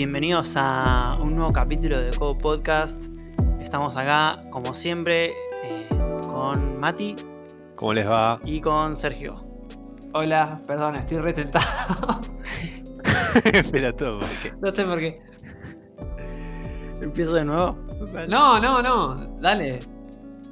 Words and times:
bienvenidos 0.00 0.54
a 0.56 1.18
un 1.20 1.36
nuevo 1.36 1.52
capítulo 1.52 2.00
de 2.00 2.10
Code 2.16 2.40
Podcast. 2.40 3.02
Estamos 3.60 3.98
acá, 3.98 4.42
como 4.50 4.72
siempre, 4.72 5.34
eh, 5.62 5.86
con 6.22 6.80
Mati. 6.80 7.14
¿Cómo 7.76 7.92
les 7.92 8.08
va? 8.08 8.40
Y 8.46 8.62
con 8.62 8.96
Sergio. 8.96 9.36
Hola, 10.14 10.62
perdón, 10.66 10.96
estoy 10.96 11.18
retentado. 11.18 12.18
Espera 13.52 13.94
todo, 13.94 14.20
¿por 14.20 14.28
qué? 14.42 14.54
No 14.58 14.74
sé 14.74 14.84
por 14.84 14.98
qué. 15.00 15.20
¿Empiezo 17.02 17.34
de 17.34 17.44
nuevo? 17.44 17.76
No, 18.26 18.58
no, 18.58 18.80
no, 18.80 19.14
dale. 19.38 19.80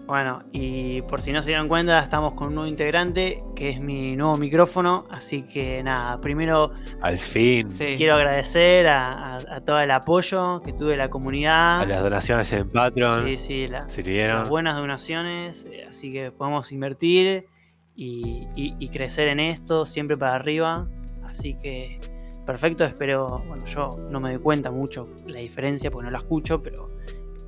Bueno, 0.08 0.42
y 0.52 1.02
por 1.02 1.20
si 1.20 1.32
no 1.32 1.42
se 1.42 1.48
dieron 1.50 1.68
cuenta, 1.68 1.98
estamos 2.02 2.32
con 2.32 2.48
un 2.48 2.54
nuevo 2.54 2.66
integrante, 2.68 3.36
que 3.54 3.68
es 3.68 3.78
mi 3.78 4.16
nuevo 4.16 4.38
micrófono. 4.38 5.06
Así 5.10 5.42
que 5.42 5.82
nada, 5.82 6.18
primero 6.18 6.70
Al 7.02 7.18
fin. 7.18 7.68
Sí. 7.68 7.94
quiero 7.98 8.14
agradecer 8.14 8.86
a, 8.88 9.34
a- 9.34 9.56
a 9.56 9.60
todo 9.60 9.78
el 9.80 9.90
apoyo 9.90 10.62
que 10.64 10.72
tuve 10.72 10.92
de 10.92 10.96
la 10.96 11.10
comunidad. 11.10 11.82
A 11.82 11.84
las 11.84 12.02
donaciones 12.02 12.50
en 12.54 12.70
Patreon. 12.70 13.26
Sí, 13.26 13.36
sí, 13.36 13.68
la- 13.68 13.82
Sirvieron. 13.82 14.38
las 14.38 14.48
buenas 14.48 14.78
donaciones, 14.78 15.66
eh, 15.70 15.84
así 15.90 16.10
que 16.10 16.32
podemos 16.32 16.72
invertir 16.72 17.44
y, 17.94 18.46
y- 18.56 18.76
y 18.78 18.88
crecer 18.88 19.28
en 19.28 19.40
esto, 19.40 19.84
siempre 19.84 20.16
para 20.16 20.36
arriba. 20.36 20.88
Así 21.26 21.52
que 21.62 22.00
perfecto, 22.46 22.82
espero, 22.84 23.26
bueno, 23.46 23.62
yo 23.66 23.90
no 24.08 24.20
me 24.20 24.30
doy 24.32 24.38
cuenta 24.40 24.70
mucho 24.70 25.10
la 25.26 25.40
diferencia 25.40 25.90
porque 25.90 26.06
no 26.06 26.10
la 26.10 26.16
escucho, 26.18 26.62
pero 26.62 26.88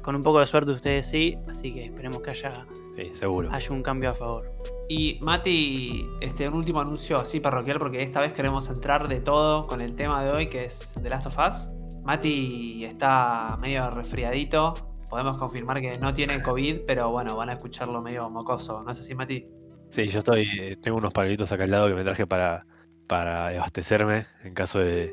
con 0.03 0.17
un 0.17 0.23
poco 0.23 0.41
de 0.41 0.47
suerte 0.47 0.73
ustedes 0.73 1.07
sí, 1.07 1.37
así 1.51 1.73
que 1.73 1.81
esperemos 1.87 2.21
que 2.23 2.31
haya, 2.31 2.67
Sí, 2.97 3.07
seguro. 3.15 3.49
haya 3.53 3.71
un 3.71 3.83
cambio 3.83 4.11
a 4.11 4.15
favor. 4.15 4.53
Y 4.89 5.19
Mati, 5.21 6.05
este, 6.21 6.49
un 6.49 6.57
último 6.57 6.81
anuncio 6.81 7.19
así 7.19 7.39
parroquial, 7.41 7.79
porque 7.79 8.03
esta 8.03 8.21
vez 8.21 8.33
queremos 8.33 8.69
entrar 8.69 9.09
de 9.09 9.21
todo 9.21 9.67
con 9.67 9.81
el 9.81 9.95
tema 9.95 10.25
de 10.25 10.31
hoy, 10.33 10.49
que 10.49 10.63
es 10.63 10.93
The 11.01 11.09
Last 11.09 11.27
of 11.27 11.37
Us. 11.39 11.69
Mati 12.03 12.85
está 12.85 13.57
medio 13.61 13.89
resfriadito. 13.91 14.73
Podemos 15.09 15.37
confirmar 15.37 15.81
que 15.81 15.99
no 15.99 16.13
tiene 16.15 16.41
COVID, 16.43 16.81
pero 16.87 17.11
bueno, 17.11 17.37
van 17.37 17.51
a 17.51 17.53
escucharlo 17.55 18.01
medio 18.03 18.29
mocoso. 18.31 18.83
¿No 18.83 18.91
es 18.91 19.01
así, 19.01 19.15
Mati? 19.15 19.47
Sí, 19.91 20.07
yo 20.09 20.21
estoy. 20.21 20.77
Tengo 20.83 20.99
unos 20.99 21.13
palitos 21.13 21.51
acá 21.53 21.65
al 21.65 21.71
lado 21.71 21.89
que 21.89 21.95
me 21.95 22.03
traje 22.05 22.27
para, 22.27 22.65
para 23.07 23.49
abastecerme 23.49 24.27
en 24.45 24.55
caso 24.55 24.79
de, 24.79 25.13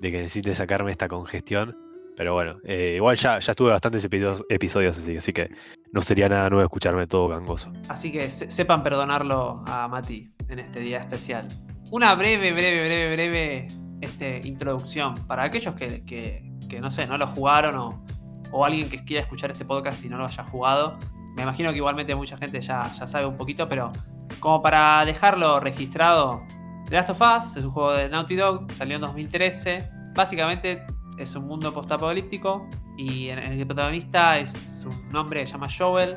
de 0.00 0.10
que 0.12 0.18
necesite 0.18 0.54
sacarme 0.54 0.90
esta 0.92 1.08
congestión. 1.08 1.76
Pero 2.20 2.34
bueno, 2.34 2.56
eh, 2.64 2.96
igual 2.96 3.16
ya, 3.16 3.38
ya 3.38 3.52
estuve 3.52 3.70
bastantes 3.70 4.04
episodios, 4.04 4.98
así, 4.98 5.16
así 5.16 5.32
que 5.32 5.48
no 5.90 6.02
sería 6.02 6.28
nada 6.28 6.50
nuevo 6.50 6.62
escucharme 6.62 7.06
todo 7.06 7.28
gangoso. 7.28 7.72
Así 7.88 8.12
que 8.12 8.28
se- 8.30 8.50
sepan 8.50 8.82
perdonarlo 8.82 9.64
a 9.66 9.88
Mati 9.88 10.30
en 10.50 10.58
este 10.58 10.80
día 10.80 10.98
especial. 10.98 11.48
Una 11.90 12.14
breve, 12.16 12.52
breve, 12.52 12.84
breve, 12.84 13.12
breve 13.14 13.68
este, 14.02 14.38
introducción 14.44 15.14
para 15.26 15.44
aquellos 15.44 15.74
que, 15.76 16.04
que- 16.04 16.44
que, 16.68 16.78
no 16.78 16.90
sé, 16.90 17.06
no 17.06 17.16
lo 17.16 17.26
jugaron 17.28 17.74
o, 17.76 18.04
o 18.52 18.66
alguien 18.66 18.90
que 18.90 19.02
quiera 19.02 19.22
escuchar 19.22 19.50
este 19.52 19.64
podcast 19.64 20.04
y 20.04 20.10
no 20.10 20.18
lo 20.18 20.26
haya 20.26 20.44
jugado. 20.44 20.98
Me 21.36 21.42
imagino 21.44 21.70
que 21.70 21.78
igualmente 21.78 22.14
mucha 22.14 22.36
gente 22.36 22.60
ya, 22.60 22.82
ya 22.92 23.06
sabe 23.06 23.24
un 23.24 23.38
poquito, 23.38 23.66
pero 23.66 23.92
como 24.40 24.60
para 24.60 25.06
dejarlo 25.06 25.58
registrado, 25.58 26.42
Last 26.90 27.08
of 27.08 27.20
Us 27.22 27.56
es 27.56 27.64
un 27.64 27.70
juego 27.70 27.92
de 27.94 28.10
Naughty 28.10 28.36
Dog, 28.36 28.70
salió 28.72 28.96
en 28.96 29.00
2013. 29.00 29.88
Básicamente 30.14 30.84
es 31.20 31.34
un 31.34 31.46
mundo 31.46 31.72
postapocalíptico 31.72 32.68
y 32.96 33.28
en, 33.28 33.38
el 33.38 33.60
el 33.60 33.66
protagonista 33.66 34.38
es 34.38 34.86
un 34.86 35.14
hombre 35.14 35.40
que 35.40 35.46
se 35.46 35.52
llama 35.52 35.68
Joel, 35.76 36.16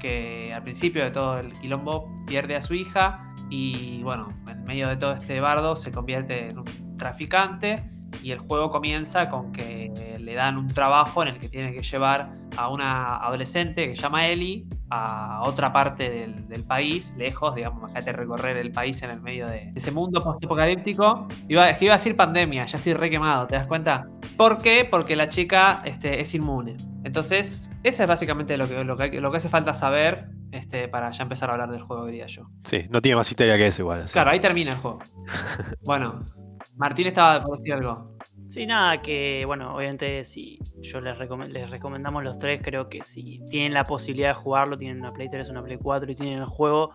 que 0.00 0.52
al 0.54 0.62
principio 0.62 1.04
de 1.04 1.10
todo 1.10 1.38
el 1.38 1.52
quilombo 1.54 2.08
pierde 2.26 2.56
a 2.56 2.62
su 2.62 2.74
hija 2.74 3.34
y 3.50 4.02
bueno, 4.02 4.32
en 4.48 4.64
medio 4.64 4.88
de 4.88 4.96
todo 4.96 5.12
este 5.12 5.40
bardo 5.40 5.76
se 5.76 5.90
convierte 5.90 6.48
en 6.48 6.58
un 6.58 6.96
traficante 6.96 7.84
y 8.22 8.30
el 8.30 8.38
juego 8.38 8.70
comienza 8.70 9.28
con 9.28 9.52
que 9.52 9.92
le 10.18 10.34
dan 10.34 10.56
un 10.56 10.68
trabajo 10.68 11.22
en 11.22 11.28
el 11.28 11.38
que 11.38 11.48
tiene 11.48 11.72
que 11.72 11.82
llevar 11.82 12.32
a 12.56 12.68
una 12.68 13.16
adolescente 13.16 13.88
que 13.88 13.96
se 13.96 14.02
llama 14.02 14.26
Ellie 14.26 14.66
a 14.90 15.42
otra 15.44 15.72
parte 15.72 16.08
del, 16.10 16.46
del 16.48 16.62
país, 16.64 17.12
lejos, 17.16 17.54
digamos, 17.54 17.80
imagínate 17.80 18.12
recorrer 18.12 18.56
el 18.58 18.70
país 18.72 19.02
en 19.02 19.10
el 19.10 19.20
medio 19.20 19.46
de 19.48 19.72
ese 19.74 19.90
mundo 19.90 20.20
post-apocalíptico. 20.22 21.26
Iba, 21.48 21.70
es 21.70 21.78
que 21.78 21.86
iba 21.86 21.94
a 21.94 21.98
decir 21.98 22.16
pandemia, 22.16 22.64
ya 22.66 22.78
estoy 22.78 22.94
re 22.94 23.10
quemado, 23.10 23.46
¿te 23.46 23.56
das 23.56 23.66
cuenta? 23.66 24.06
¿Por 24.36 24.58
qué? 24.58 24.86
Porque 24.88 25.16
la 25.16 25.28
chica 25.28 25.82
este, 25.84 26.20
es 26.20 26.34
inmune. 26.34 26.76
Entonces, 27.04 27.68
eso 27.82 28.02
es 28.02 28.08
básicamente 28.08 28.56
lo 28.56 28.68
que, 28.68 28.84
lo 28.84 28.96
que, 28.96 29.02
hay- 29.04 29.20
lo 29.20 29.30
que 29.30 29.36
hace 29.38 29.48
falta 29.48 29.74
saber 29.74 30.28
este, 30.52 30.86
para 30.88 31.10
ya 31.10 31.22
empezar 31.24 31.50
a 31.50 31.54
hablar 31.54 31.70
del 31.70 31.82
juego, 31.82 32.06
diría 32.06 32.26
yo. 32.26 32.44
Sí, 32.64 32.84
no 32.90 33.02
tiene 33.02 33.16
más 33.16 33.28
historia 33.30 33.56
que 33.56 33.66
eso 33.66 33.82
igual. 33.82 34.02
así. 34.02 34.12
Claro, 34.12 34.30
ahí 34.30 34.40
termina 34.40 34.72
el 34.72 34.78
juego. 34.78 35.00
Bueno, 35.84 36.24
Martín 36.76 37.06
estaba 37.08 37.42
por 37.42 37.58
decir 37.58 37.74
algo. 37.74 38.13
Sí, 38.46 38.66
nada, 38.66 39.00
que 39.00 39.44
bueno, 39.46 39.74
obviamente 39.74 40.24
si 40.24 40.58
yo 40.80 41.00
les, 41.00 41.16
les 41.48 41.70
recomendamos 41.70 42.22
los 42.22 42.38
tres, 42.38 42.60
creo 42.62 42.88
que 42.88 43.02
si 43.02 43.40
tienen 43.50 43.72
la 43.72 43.84
posibilidad 43.84 44.28
de 44.28 44.34
jugarlo, 44.34 44.78
tienen 44.78 44.98
una 44.98 45.12
Play 45.12 45.28
3, 45.28 45.48
una 45.48 45.62
Play 45.62 45.78
4 45.78 46.12
y 46.12 46.14
tienen 46.14 46.38
el 46.38 46.44
juego 46.44 46.92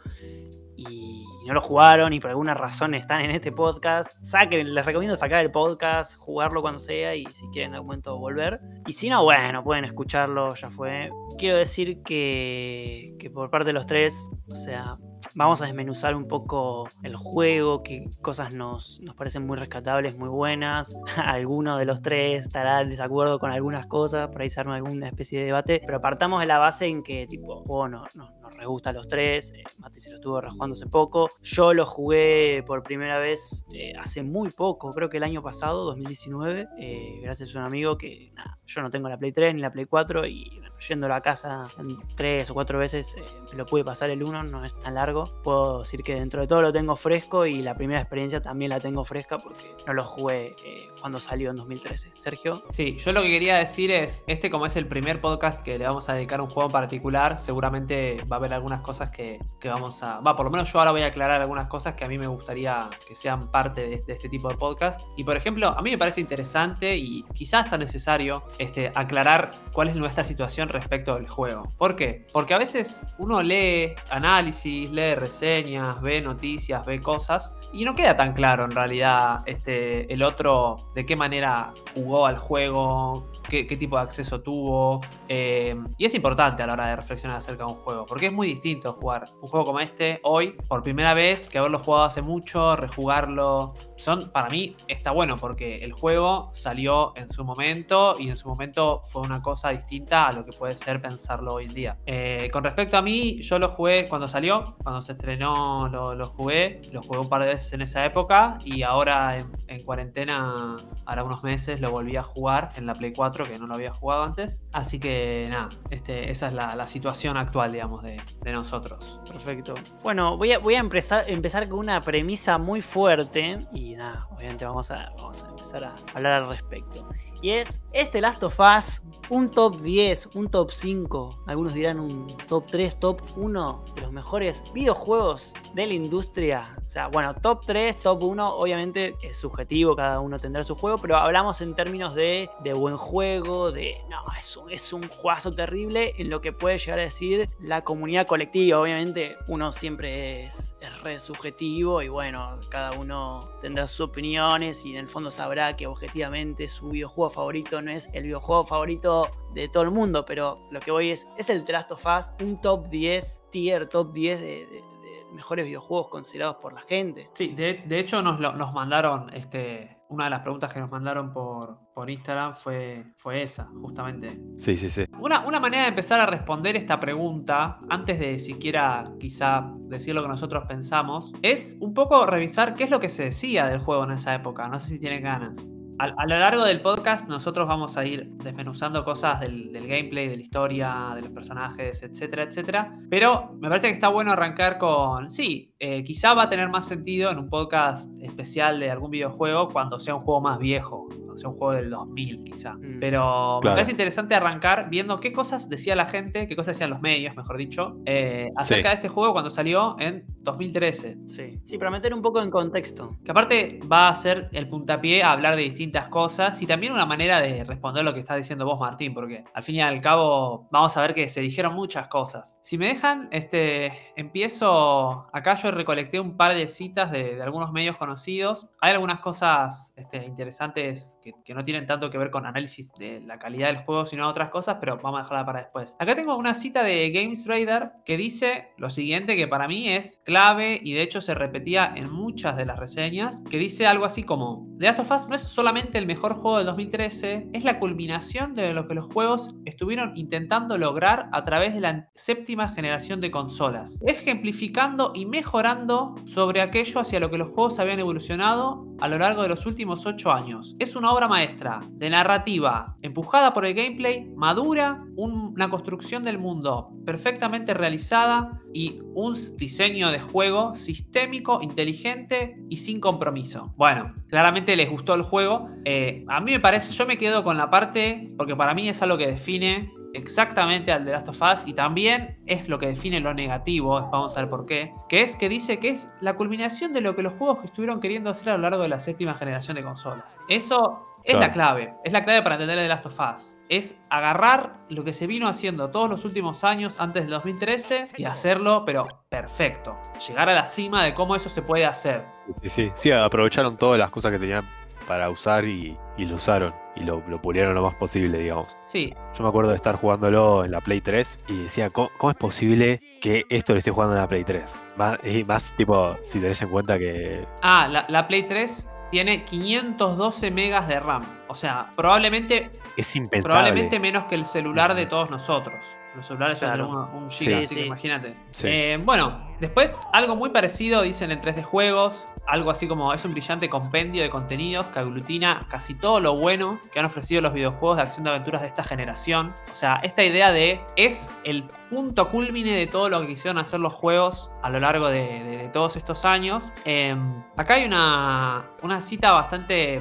y 0.87 1.25
no 1.47 1.53
lo 1.53 1.61
jugaron 1.61 2.13
y 2.13 2.19
por 2.19 2.29
alguna 2.29 2.53
razón 2.53 2.93
están 2.93 3.21
en 3.21 3.31
este 3.31 3.51
podcast, 3.51 4.15
saquen, 4.21 4.73
les 4.73 4.85
recomiendo 4.85 5.15
sacar 5.15 5.43
el 5.43 5.51
podcast, 5.51 6.15
jugarlo 6.19 6.61
cuando 6.61 6.79
sea 6.79 7.15
y 7.15 7.25
si 7.33 7.47
quieren 7.49 7.71
en 7.71 7.75
algún 7.75 7.87
momento 7.87 8.17
volver. 8.17 8.59
Y 8.85 8.91
si 8.93 9.09
no, 9.09 9.23
bueno, 9.23 9.63
pueden 9.63 9.85
escucharlo, 9.85 10.53
ya 10.55 10.69
fue. 10.69 11.09
Quiero 11.37 11.57
decir 11.57 12.01
que, 12.03 13.15
que 13.19 13.29
por 13.29 13.49
parte 13.49 13.67
de 13.67 13.73
los 13.73 13.85
tres, 13.87 14.29
o 14.51 14.55
sea, 14.55 14.97
vamos 15.35 15.61
a 15.61 15.65
desmenuzar 15.65 16.15
un 16.15 16.27
poco 16.27 16.87
el 17.03 17.15
juego, 17.15 17.81
qué 17.83 18.09
cosas 18.21 18.53
nos, 18.53 18.99
nos 19.01 19.15
parecen 19.15 19.45
muy 19.45 19.57
rescatables, 19.57 20.17
muy 20.17 20.29
buenas. 20.29 20.93
Alguno 21.23 21.77
de 21.77 21.85
los 21.85 22.01
tres 22.01 22.43
estará 22.45 22.81
en 22.81 22.89
desacuerdo 22.89 23.39
con 23.39 23.51
algunas 23.51 23.87
cosas, 23.87 24.27
por 24.27 24.41
ahí 24.41 24.49
se 24.49 24.59
arma 24.59 24.75
alguna 24.75 25.07
especie 25.07 25.39
de 25.39 25.45
debate, 25.45 25.81
pero 25.85 26.01
partamos 26.01 26.41
de 26.41 26.45
la 26.47 26.57
base 26.59 26.85
en 26.87 27.01
que 27.03 27.25
tipo, 27.27 27.59
el 27.59 27.65
juego 27.65 27.87
no- 27.87 28.05
no- 28.15 28.38
nos 28.49 28.57
re 28.57 28.65
gusta 28.65 28.91
los 28.91 29.07
tres, 29.07 29.51
eh, 29.55 29.63
Mati 29.77 29.99
se 29.99 30.09
lo 30.09 30.15
estuvo 30.15 30.41
rejugando 30.41 30.73
hace 30.73 30.87
poco, 30.87 31.29
yo 31.41 31.73
lo 31.73 31.85
jugué 31.85 32.63
por 32.65 32.83
primera 32.83 33.19
vez 33.19 33.65
eh, 33.73 33.93
hace 33.99 34.23
muy 34.23 34.49
poco, 34.51 34.91
creo 34.93 35.09
que 35.09 35.17
el 35.17 35.23
año 35.23 35.41
pasado, 35.41 35.85
2019, 35.85 36.67
eh, 36.79 37.19
gracias 37.21 37.55
a 37.55 37.59
un 37.59 37.65
amigo 37.65 37.97
que 37.97 38.31
nada, 38.33 38.57
yo 38.65 38.81
no 38.81 38.89
tengo 38.89 39.09
la 39.09 39.17
Play 39.17 39.31
3 39.31 39.55
ni 39.55 39.61
la 39.61 39.71
Play 39.71 39.85
4 39.85 40.25
y 40.27 40.49
bueno, 40.59 40.75
yendo 40.87 41.07
a 41.07 41.09
la 41.09 41.21
casa 41.21 41.67
tres 42.15 42.49
o 42.49 42.53
cuatro 42.53 42.79
veces 42.79 43.15
eh, 43.15 43.55
lo 43.55 43.65
pude 43.65 43.83
pasar 43.83 44.09
el 44.09 44.23
1, 44.23 44.43
no 44.43 44.65
es 44.65 44.79
tan 44.79 44.95
largo. 44.95 45.25
Puedo 45.43 45.79
decir 45.79 46.03
que 46.03 46.15
dentro 46.15 46.41
de 46.41 46.47
todo 46.47 46.61
lo 46.61 46.71
tengo 46.71 46.95
fresco 46.95 47.45
y 47.45 47.61
la 47.61 47.75
primera 47.75 47.99
experiencia 47.99 48.41
también 48.41 48.69
la 48.69 48.79
tengo 48.79 49.03
fresca 49.03 49.37
porque 49.37 49.75
no 49.85 49.93
lo 49.93 50.03
jugué 50.03 50.51
cuando 50.99 51.17
salió 51.17 51.49
en 51.49 51.57
2013. 51.57 52.11
Sergio. 52.13 52.63
Sí, 52.69 52.95
yo 52.95 53.11
lo 53.11 53.21
que 53.21 53.29
quería 53.29 53.57
decir 53.57 53.91
es, 53.91 54.23
este 54.27 54.49
como 54.49 54.65
es 54.65 54.75
el 54.75 54.87
primer 54.87 55.21
podcast 55.21 55.61
que 55.61 55.77
le 55.77 55.85
vamos 55.85 56.09
a 56.09 56.13
dedicar 56.13 56.39
a 56.39 56.43
un 56.43 56.49
juego 56.49 56.69
particular, 56.69 57.39
seguramente 57.39 58.17
va 58.31 58.38
haber 58.39 58.53
algunas 58.53 58.81
cosas 58.81 59.09
que, 59.09 59.39
que 59.59 59.69
vamos 59.69 60.01
a... 60.03 60.19
Va, 60.21 60.35
por 60.35 60.45
lo 60.45 60.51
menos 60.51 60.71
yo 60.71 60.79
ahora 60.79 60.91
voy 60.91 61.01
a 61.01 61.07
aclarar 61.07 61.41
algunas 61.41 61.67
cosas 61.67 61.93
que 61.95 62.05
a 62.05 62.07
mí 62.07 62.17
me 62.17 62.27
gustaría 62.27 62.89
que 63.07 63.15
sean 63.15 63.51
parte 63.51 63.81
de, 63.87 63.97
de 63.97 64.13
este 64.13 64.29
tipo 64.29 64.49
de 64.49 64.55
podcast. 64.55 65.01
Y 65.15 65.23
por 65.23 65.37
ejemplo, 65.37 65.69
a 65.69 65.81
mí 65.81 65.91
me 65.91 65.97
parece 65.97 66.21
interesante 66.21 66.97
y 66.97 67.23
quizás 67.33 67.65
está 67.65 67.77
necesario 67.77 68.43
este, 68.57 68.91
aclarar 68.95 69.51
cuál 69.79 69.87
es 69.87 69.95
nuestra 69.95 70.25
situación 70.25 70.67
respecto 70.67 71.15
del 71.15 71.29
juego. 71.29 71.71
¿Por 71.77 71.95
qué? 71.95 72.27
Porque 72.33 72.53
a 72.53 72.57
veces 72.57 73.01
uno 73.17 73.41
lee 73.41 73.93
análisis, 74.09 74.91
lee 74.91 75.15
reseñas, 75.15 76.01
ve 76.01 76.19
noticias, 76.19 76.85
ve 76.85 76.99
cosas 76.99 77.53
y 77.71 77.85
no 77.85 77.95
queda 77.95 78.17
tan 78.17 78.33
claro 78.33 78.65
en 78.65 78.71
realidad 78.71 79.39
este, 79.45 80.13
el 80.13 80.21
otro 80.21 80.91
de 80.95 81.05
qué 81.05 81.15
manera 81.15 81.71
jugó 81.95 82.25
al 82.25 82.37
juego, 82.37 83.31
qué, 83.47 83.65
qué 83.65 83.77
tipo 83.77 83.95
de 83.95 84.01
acceso 84.01 84.41
tuvo. 84.41 84.99
eh, 85.29 85.77
y 85.97 86.05
es 86.05 86.13
importante 86.13 86.61
a 86.61 86.67
la 86.67 86.73
hora 86.73 86.87
de 86.87 86.97
reflexionar 86.97 87.37
acerca 87.37 87.63
de 87.65 87.71
un 87.71 87.77
juego, 87.77 88.05
porque 88.05 88.25
es 88.25 88.33
muy 88.33 88.47
distinto 88.47 88.91
jugar 88.91 89.27
un 89.41 89.47
juego 89.47 89.65
como 89.65 89.79
este 89.79 90.19
hoy 90.23 90.57
por 90.67 90.83
primera 90.83 91.13
vez 91.13 91.47
que 91.47 91.57
haberlo 91.57 91.79
jugado 91.79 92.03
hace 92.03 92.21
mucho, 92.21 92.75
rejugarlo. 92.75 93.75
Son, 93.95 94.29
para 94.31 94.49
mí, 94.49 94.75
está 94.89 95.11
bueno 95.11 95.37
porque 95.37 95.77
el 95.77 95.93
juego 95.93 96.49
salió 96.51 97.13
en 97.15 97.31
su 97.31 97.45
momento 97.45 98.15
y 98.19 98.27
en 98.27 98.35
su 98.35 98.49
momento 98.49 99.01
fue 99.09 99.21
una 99.21 99.41
cosa 99.41 99.68
distinta 99.69 100.27
a 100.27 100.31
lo 100.31 100.45
que 100.45 100.51
puede 100.51 100.75
ser 100.77 101.01
pensarlo 101.01 101.55
hoy 101.55 101.65
en 101.65 101.73
día. 101.73 101.97
Eh, 102.05 102.49
con 102.51 102.63
respecto 102.63 102.97
a 102.97 103.01
mí, 103.01 103.41
yo 103.41 103.59
lo 103.59 103.69
jugué 103.69 104.07
cuando 104.07 104.27
salió, 104.27 104.75
cuando 104.83 105.01
se 105.01 105.13
estrenó 105.13 105.87
lo, 105.87 106.25
jugué, 106.25 106.81
lo 106.91 107.01
jugué 107.01 107.19
un 107.19 107.29
par 107.29 107.41
de 107.41 107.47
veces 107.47 107.73
en 107.73 107.81
esa 107.81 108.05
época 108.05 108.57
y 108.63 108.83
ahora 108.83 109.37
en, 109.37 109.51
en 109.67 109.83
cuarentena, 109.83 110.75
ahora 111.05 111.23
unos 111.23 111.43
meses, 111.43 111.79
lo 111.81 111.91
volví 111.91 112.15
a 112.15 112.23
jugar 112.23 112.71
en 112.75 112.85
la 112.85 112.93
Play 112.93 113.13
4 113.13 113.45
que 113.45 113.59
no 113.59 113.67
lo 113.67 113.75
había 113.75 113.93
jugado 113.93 114.23
antes. 114.23 114.61
Así 114.71 114.99
que 114.99 115.47
nada, 115.49 115.69
este, 115.89 116.31
esa 116.31 116.47
es 116.47 116.53
la, 116.53 116.75
la 116.75 116.87
situación 116.87 117.37
actual, 117.37 117.71
digamos, 117.71 118.03
de, 118.03 118.19
nosotros. 118.51 119.21
Perfecto. 119.29 119.75
Bueno, 120.01 120.35
voy 120.35 120.51
a, 120.51 120.79
empezar, 120.79 121.69
con 121.69 121.79
una 121.79 122.01
premisa 122.01 122.57
muy 122.57 122.81
fuerte 122.81 123.59
y 123.71 123.95
nada, 123.95 124.27
obviamente 124.31 124.65
vamos 124.65 124.89
a 124.89 125.11
empezar 125.49 125.83
a 125.83 125.95
hablar 126.15 126.43
al 126.43 126.47
respecto. 126.47 127.07
Y 127.41 127.51
es 127.51 127.79
este 127.93 128.19
Last 128.21 128.43
of 128.43 128.59
Us, 128.59 129.01
un 129.29 129.49
top 129.49 129.81
10, 129.81 130.29
un 130.35 130.49
top 130.49 130.71
5, 130.71 131.43
algunos 131.45 131.73
dirán 131.73 131.99
un 131.99 132.27
top 132.47 132.65
3, 132.69 132.99
top 132.99 133.21
1 133.37 133.83
de 133.95 134.01
los 134.01 134.11
mejores 134.11 134.63
videojuegos 134.73 135.53
de 135.73 135.87
la 135.87 135.93
industria. 135.93 136.75
O 136.85 136.89
sea, 136.89 137.07
bueno, 137.07 137.35
top 137.35 137.65
3, 137.65 137.99
top 137.99 138.23
1, 138.23 138.55
obviamente 138.55 139.15
es 139.21 139.37
subjetivo, 139.37 139.95
cada 139.95 140.19
uno 140.19 140.39
tendrá 140.39 140.63
su 140.63 140.75
juego, 140.75 140.97
pero 140.97 141.15
hablamos 141.17 141.61
en 141.61 141.75
términos 141.75 142.15
de, 142.15 142.49
de 142.63 142.73
buen 142.73 142.97
juego, 142.97 143.71
de 143.71 143.95
no, 144.09 144.17
es 144.35 144.57
un, 144.57 144.71
es 144.71 144.91
un 144.91 145.07
juegazo 145.07 145.53
terrible 145.53 146.15
en 146.17 146.29
lo 146.29 146.41
que 146.41 146.51
puede 146.51 146.77
llegar 146.79 146.99
a 146.99 147.03
decir 147.03 147.47
la 147.59 147.83
comunidad 147.83 148.25
colectiva. 148.25 148.79
Obviamente, 148.79 149.37
uno 149.47 149.71
siempre 149.71 150.47
es, 150.47 150.75
es 150.81 151.03
re 151.03 151.19
subjetivo 151.19 152.01
y 152.01 152.09
bueno, 152.09 152.59
cada 152.69 152.97
uno 152.97 153.39
tendrá 153.61 153.85
sus 153.85 154.01
opiniones 154.01 154.83
y 154.85 154.93
en 154.93 154.97
el 154.97 155.07
fondo 155.07 155.29
sabrá 155.29 155.75
que 155.75 155.85
objetivamente 155.85 156.67
su 156.67 156.89
videojuego 156.89 157.28
favorito 157.29 157.81
no 157.81 157.91
es 157.91 158.09
el 158.13 158.23
videojuego 158.23 158.63
favorito 158.65 159.27
de 159.53 159.67
todo 159.69 159.83
el 159.83 159.91
mundo, 159.91 160.25
pero 160.25 160.59
lo 160.71 160.79
que 160.79 160.91
voy 160.91 161.09
es, 161.11 161.27
es 161.37 161.49
el 161.49 161.63
Last 161.67 161.91
of 161.91 162.05
Us, 162.05 162.31
un 162.47 162.59
top 162.61 162.87
10, 162.89 163.43
tier 163.51 163.87
top 163.87 164.13
10 164.13 164.39
de, 164.39 164.45
de- 164.47 164.65
de 164.99 165.25
mejores 165.33 165.65
videojuegos 165.65 166.09
considerados 166.09 166.57
por 166.57 166.73
la 166.73 166.81
gente. 166.81 167.29
Sí, 167.33 167.49
de, 167.49 167.83
de 167.85 167.99
hecho 167.99 168.21
nos, 168.21 168.39
lo- 168.39 168.53
nos 168.53 168.73
mandaron, 168.73 169.31
este, 169.33 169.97
una 170.09 170.23
de 170.25 170.29
las 170.31 170.39
preguntas 170.41 170.73
que 170.73 170.79
nos 170.79 170.89
mandaron 170.89 171.31
por, 171.31 171.77
por 171.93 172.09
Instagram 172.09 172.55
fue, 172.55 173.05
fue 173.17 173.43
esa, 173.43 173.69
justamente. 173.81 174.39
Sí, 174.57 174.75
sí, 174.75 174.89
sí. 174.89 175.05
Una, 175.19 175.45
una 175.45 175.59
manera 175.59 175.83
de 175.83 175.89
empezar 175.89 176.19
a 176.19 176.25
responder 176.25 176.75
esta 176.75 176.99
pregunta, 176.99 177.79
antes 177.89 178.19
de 178.19 178.39
siquiera 178.39 179.11
quizá 179.19 179.71
decir 179.81 180.15
lo 180.15 180.23
que 180.23 180.29
nosotros 180.29 180.63
pensamos, 180.67 181.31
es 181.43 181.77
un 181.79 181.93
poco 181.93 182.25
revisar 182.25 182.73
qué 182.73 182.85
es 182.85 182.89
lo 182.89 182.99
que 182.99 183.09
se 183.09 183.25
decía 183.25 183.67
del 183.67 183.79
juego 183.79 184.03
en 184.05 184.11
esa 184.11 184.33
época. 184.33 184.67
No 184.67 184.79
sé 184.79 184.89
si 184.89 184.99
tienen 184.99 185.21
ganas. 185.23 185.71
A, 185.99 186.05
a 186.05 186.25
lo 186.27 186.39
largo 186.39 186.63
del 186.63 186.81
podcast 186.81 187.27
nosotros 187.27 187.67
vamos 187.67 187.97
a 187.97 188.05
ir 188.05 188.25
desmenuzando 188.43 189.03
cosas 189.03 189.41
del, 189.41 189.73
del 189.73 189.85
gameplay, 189.85 190.29
de 190.29 190.37
la 190.37 190.41
historia, 190.41 191.11
de 191.15 191.21
los 191.21 191.31
personajes, 191.31 192.01
etcétera, 192.01 192.43
etcétera. 192.43 192.97
Pero 193.09 193.53
me 193.59 193.67
parece 193.67 193.87
que 193.87 193.93
está 193.93 194.07
bueno 194.07 194.31
arrancar 194.31 194.77
con, 194.77 195.29
sí, 195.29 195.73
eh, 195.79 196.03
quizá 196.05 196.33
va 196.33 196.43
a 196.43 196.49
tener 196.49 196.69
más 196.69 196.87
sentido 196.87 197.31
en 197.31 197.37
un 197.37 197.49
podcast 197.49 198.17
especial 198.21 198.79
de 198.79 198.89
algún 198.89 199.11
videojuego 199.11 199.67
cuando 199.69 199.99
sea 199.99 200.15
un 200.15 200.21
juego 200.21 200.41
más 200.41 200.57
viejo, 200.59 201.09
sea 201.39 201.49
un 201.49 201.55
juego 201.55 201.73
del 201.73 201.89
2000 201.89 202.39
quizá. 202.43 202.73
Mm. 202.73 202.99
Pero 202.99 203.55
me 203.57 203.61
Claro. 203.61 203.75
parece 203.75 203.91
interesante 203.91 204.35
arrancar 204.35 204.89
viendo 204.89 205.19
qué 205.19 205.33
cosas 205.33 205.69
decía 205.69 205.95
la 205.95 206.05
gente, 206.05 206.47
qué 206.47 206.55
cosas 206.55 206.75
decían 206.75 206.89
los 206.91 207.01
medios, 207.01 207.35
mejor 207.35 207.57
dicho, 207.57 207.97
eh, 208.05 208.49
acerca 208.55 208.89
Sí. 208.89 208.89
de 208.89 208.95
este 208.95 209.07
juego 209.09 209.33
cuando 209.33 209.49
salió 209.49 209.95
en 209.99 210.25
2013. 210.41 211.17
Sí, 211.27 211.59
sí, 211.65 211.77
para 211.77 211.91
meter 211.91 212.13
un 212.13 212.21
poco 212.21 212.41
en 212.41 212.49
contexto. 212.51 213.15
Que 213.23 213.31
aparte 213.31 213.79
va 213.91 214.07
a 214.09 214.13
ser 214.13 214.49
el 214.51 214.67
puntapié 214.69 215.23
a 215.23 215.31
hablar 215.31 215.55
de 215.55 215.63
distintas 215.63 216.07
cosas 216.09 216.61
y 216.61 216.65
también 216.65 216.93
una 216.93 217.05
manera 217.05 217.41
de 217.41 217.63
responder 217.63 218.03
lo 218.03 218.13
que 218.13 218.19
estás 218.21 218.37
diciendo 218.37 218.65
vos, 218.65 218.79
Martín, 218.79 219.13
porque 219.13 219.43
al 219.53 219.63
fin 219.63 219.75
y 219.75 219.81
al 219.81 220.01
cabo 220.01 220.67
vamos 220.71 220.95
a 220.97 221.01
ver 221.01 221.13
que 221.13 221.27
se 221.27 221.41
dijeron 221.41 221.73
muchas 221.75 222.07
cosas. 222.07 222.57
Si 222.61 222.77
me 222.77 222.87
dejan, 222.87 223.27
este, 223.31 223.91
empiezo. 224.15 225.27
Acá 225.33 225.55
yo 225.55 225.71
recolecté 225.71 226.19
un 226.19 226.35
par 226.37 226.55
de 226.55 226.67
citas 226.67 227.11
de, 227.11 227.35
de 227.35 227.43
algunos 227.43 227.71
medios 227.71 227.97
conocidos. 227.97 228.67
Hay 228.81 228.93
algunas 228.93 229.19
cosas 229.19 229.93
este, 229.95 230.25
interesantes 230.25 231.19
que, 231.21 231.28
que 231.43 231.53
no 231.53 231.63
tienen 231.63 231.87
tanto 231.87 232.09
que 232.09 232.17
ver 232.17 232.31
con 232.31 232.45
análisis 232.45 232.91
de 232.93 233.21
la 233.21 233.39
calidad 233.39 233.67
del 233.67 233.77
juego, 233.77 234.05
sino 234.05 234.27
otras 234.27 234.49
cosas, 234.49 234.77
pero 234.79 234.97
vamos 234.97 235.19
a 235.19 235.23
dejarla 235.23 235.45
para 235.45 235.59
después. 235.59 235.95
Acá 235.99 236.15
tengo 236.15 236.35
una 236.35 236.53
cita 236.53 236.83
de 236.83 237.09
Games 237.11 237.45
Raider 237.45 237.91
que 238.05 238.17
dice 238.17 238.69
lo 238.77 238.89
siguiente, 238.89 239.35
que 239.35 239.47
para 239.47 239.67
mí 239.67 239.89
es 239.89 240.21
clave 240.25 240.79
y 240.83 240.93
de 240.93 241.01
hecho 241.01 241.21
se 241.21 241.35
repetía 241.35 241.93
en 241.95 242.11
muchas 242.11 242.57
de 242.57 242.65
las 242.65 242.79
reseñas, 242.79 243.41
que 243.49 243.57
dice 243.57 243.87
algo 243.87 244.05
así 244.05 244.23
como, 244.23 244.67
The 244.79 244.85
Last 244.85 244.99
of 244.99 245.11
Us 245.11 245.27
no 245.27 245.35
es 245.35 245.41
solamente 245.41 245.97
el 245.97 246.05
mejor 246.05 246.33
juego 246.33 246.57
del 246.57 246.67
2013, 246.67 247.49
es 247.53 247.63
la 247.63 247.79
culminación 247.79 248.53
de 248.53 248.73
lo 248.73 248.87
que 248.87 248.95
los 248.95 249.11
juegos 249.11 249.55
estuvieron 249.65 250.13
intentando 250.15 250.77
lograr 250.77 251.29
a 251.31 251.43
través 251.45 251.73
de 251.73 251.81
la 251.81 252.09
séptima 252.15 252.69
generación 252.69 253.21
de 253.21 253.31
consolas, 253.31 253.99
ejemplificando 254.05 255.11
y 255.15 255.25
mejorando 255.25 256.15
sobre 256.25 256.61
aquello 256.61 257.01
hacia 257.01 257.19
lo 257.19 257.29
que 257.29 257.37
los 257.37 257.49
juegos 257.49 257.79
habían 257.79 257.99
evolucionado 257.99 258.87
a 258.99 259.07
lo 259.07 259.17
largo 259.17 259.43
de 259.43 259.49
los 259.49 259.65
últimos 259.65 260.05
8 260.05 260.31
años. 260.31 260.75
Es 260.79 260.95
una 260.95 261.11
obra 261.11 261.18
maestra 261.27 261.81
de 261.91 262.09
narrativa, 262.09 262.95
empujada 263.01 263.53
por 263.53 263.65
el 263.65 263.73
gameplay, 263.73 264.25
madura, 264.35 265.03
un- 265.15 265.53
una 265.53 265.69
construcción 265.69 266.23
del 266.23 266.37
mundo 266.39 266.91
perfectamente 267.05 267.73
realizada 267.73 268.61
y 268.73 268.99
un 269.15 269.35
diseño 269.57 270.11
de 270.11 270.19
juego 270.19 270.75
sistémico, 270.75 271.59
inteligente 271.61 272.55
y 272.69 272.77
sin 272.77 272.99
compromiso. 272.99 273.73
Bueno, 273.77 274.13
claramente 274.27 274.75
les 274.75 274.89
gustó 274.89 275.15
el 275.15 275.23
juego. 275.23 275.69
Eh, 275.85 276.23
a 276.27 276.39
mí 276.39 276.51
me 276.51 276.59
parece, 276.59 276.93
yo 276.93 277.05
me 277.05 277.17
quedo 277.17 277.43
con 277.43 277.57
la 277.57 277.69
parte, 277.69 278.31
porque 278.37 278.55
para 278.55 278.73
mí 278.73 278.87
es 278.87 279.01
algo 279.01 279.17
que 279.17 279.27
define 279.27 279.91
exactamente 280.13 280.91
al 280.91 281.05
de 281.05 281.11
Last 281.11 281.29
of 281.29 281.39
Us 281.41 281.63
y 281.67 281.73
también 281.73 282.39
es 282.47 282.67
lo 282.67 282.79
que 282.79 282.87
define 282.87 283.19
lo 283.19 283.33
negativo, 283.35 284.09
vamos 284.11 284.35
a 284.35 284.41
ver 284.41 284.49
por 284.49 284.65
qué, 284.65 284.91
que 285.07 285.21
es 285.21 285.35
que 285.35 285.47
dice 285.49 285.77
que 285.79 285.89
es 285.89 286.09
la 286.19 286.35
culminación 286.35 286.93
de 286.93 287.01
lo 287.01 287.15
que 287.15 287.21
los 287.21 287.33
juegos 287.35 287.63
estuvieron 287.63 287.99
queriendo 287.99 288.31
hacer 288.31 288.49
a 288.49 288.55
lo 288.57 288.63
largo 288.63 288.81
de 288.81 288.89
la 288.89 288.97
séptima 288.99 289.35
generación 289.35 289.75
de 289.75 289.83
consolas. 289.83 290.39
Eso 290.47 291.05
es 291.31 291.39
la 291.39 291.51
clave, 291.51 291.93
es 292.03 292.13
la 292.13 292.23
clave 292.23 292.41
para 292.41 292.55
entender 292.55 292.77
el 292.77 292.83
de 292.85 292.89
Last 292.89 293.05
of 293.05 293.19
Us. 293.19 293.57
Es 293.69 293.95
agarrar 294.09 294.79
lo 294.89 295.03
que 295.03 295.13
se 295.13 295.27
vino 295.27 295.47
haciendo 295.47 295.89
todos 295.89 296.09
los 296.09 296.25
últimos 296.25 296.63
años 296.63 296.99
antes 296.99 297.23
del 297.23 297.31
2013 297.31 298.07
y 298.17 298.25
hacerlo, 298.25 298.83
pero 298.85 299.05
perfecto. 299.29 299.97
Llegar 300.27 300.49
a 300.49 300.53
la 300.53 300.65
cima 300.65 301.03
de 301.03 301.13
cómo 301.13 301.35
eso 301.35 301.49
se 301.49 301.61
puede 301.61 301.85
hacer. 301.85 302.23
Sí, 302.63 302.69
sí, 302.69 302.91
sí, 302.95 303.11
aprovecharon 303.11 303.77
todas 303.77 303.99
las 303.99 304.09
cosas 304.09 304.31
que 304.31 304.39
tenían 304.39 304.67
para 305.07 305.29
usar 305.29 305.65
y, 305.65 305.97
y 306.17 306.25
lo 306.25 306.35
usaron 306.35 306.73
y 306.95 307.03
lo, 307.03 307.23
lo 307.27 307.41
pulieron 307.41 307.73
lo 307.73 307.81
más 307.81 307.95
posible, 307.95 308.37
digamos. 308.39 308.75
Sí, 308.85 309.13
Yo 309.35 309.43
me 309.43 309.49
acuerdo 309.49 309.71
de 309.71 309.75
estar 309.75 309.95
jugándolo 309.95 310.65
en 310.65 310.71
la 310.71 310.81
Play 310.81 311.01
3 311.01 311.45
y 311.47 311.63
decía, 311.63 311.89
¿cómo, 311.89 312.09
cómo 312.17 312.31
es 312.31 312.37
posible 312.37 312.99
que 313.21 313.43
esto 313.49 313.73
lo 313.73 313.79
esté 313.79 313.91
jugando 313.91 314.15
en 314.15 314.21
la 314.21 314.27
Play 314.27 314.43
3? 314.43 314.79
Más, 314.97 315.19
y 315.23 315.43
más 315.45 315.75
tipo, 315.77 316.15
si 316.21 316.39
tenés 316.39 316.61
en 316.61 316.69
cuenta 316.69 316.99
que... 316.99 317.47
Ah, 317.61 317.87
la, 317.89 318.05
la 318.09 318.27
Play 318.27 318.43
3 318.43 318.87
tiene 319.11 319.43
512 319.43 320.51
megas 320.51 320.87
de 320.87 320.99
RAM. 320.99 321.23
O 321.47 321.55
sea, 321.55 321.89
probablemente, 321.95 322.71
Es 322.97 323.15
impensable. 323.15 323.43
probablemente 323.43 323.99
menos 323.99 324.25
que 324.25 324.35
el 324.35 324.45
celular 324.45 324.93
de 324.95 325.05
todos 325.05 325.29
nosotros. 325.29 325.75
Los 326.15 326.27
celulares 326.27 326.59
ya 326.59 326.67
Claro. 326.73 326.85
tienen 326.87 327.01
un, 327.17 327.23
un 327.23 327.29
Sí, 327.31 327.53
así 327.53 327.65
sí. 327.67 327.75
que 327.75 327.85
imagínate. 327.85 328.35
Sí. 328.51 328.67
Eh, 328.67 328.99
bueno, 329.03 329.48
después 329.59 329.99
algo 330.13 330.35
muy 330.35 330.49
parecido 330.49 331.01
dicen 331.01 331.31
en 331.31 331.41
3D 331.41 331.63
Juegos, 331.63 332.27
algo 332.47 332.71
así 332.71 332.87
como 332.87 333.13
es 333.13 333.23
un 333.25 333.33
brillante 333.33 333.69
compendio 333.69 334.21
de 334.21 334.29
contenidos 334.29 334.85
que 334.87 334.99
aglutina 334.99 335.65
casi 335.69 335.93
todo 335.95 336.19
lo 336.19 336.35
bueno 336.35 336.79
que 336.91 336.99
han 336.99 337.05
ofrecido 337.05 337.41
los 337.41 337.53
videojuegos 337.53 337.97
de 337.97 338.03
acción 338.03 338.23
de 338.23 338.31
aventuras 338.31 338.61
de 338.61 338.67
esta 338.67 338.83
generación. 338.83 339.53
O 339.71 339.75
sea, 339.75 339.99
esta 340.03 340.23
idea 340.23 340.51
de 340.51 340.81
es 340.95 341.31
el 341.43 341.65
punto 341.89 342.29
culmine 342.29 342.71
de 342.71 342.87
todo 342.87 343.09
lo 343.09 343.21
que 343.21 343.27
quisieron 343.27 343.57
hacer 343.57 343.79
los 343.79 343.93
juegos 343.93 344.51
a 344.61 344.69
lo 344.69 344.79
largo 344.79 345.07
de, 345.07 345.69
todos 345.73 345.95
estos 345.95 346.25
años. 346.25 346.71
Eh, 346.85 347.15
acá 347.57 347.75
hay 347.75 347.85
una, 347.85 348.71
una 348.81 349.01
cita 349.01 349.31
bastante 349.31 349.99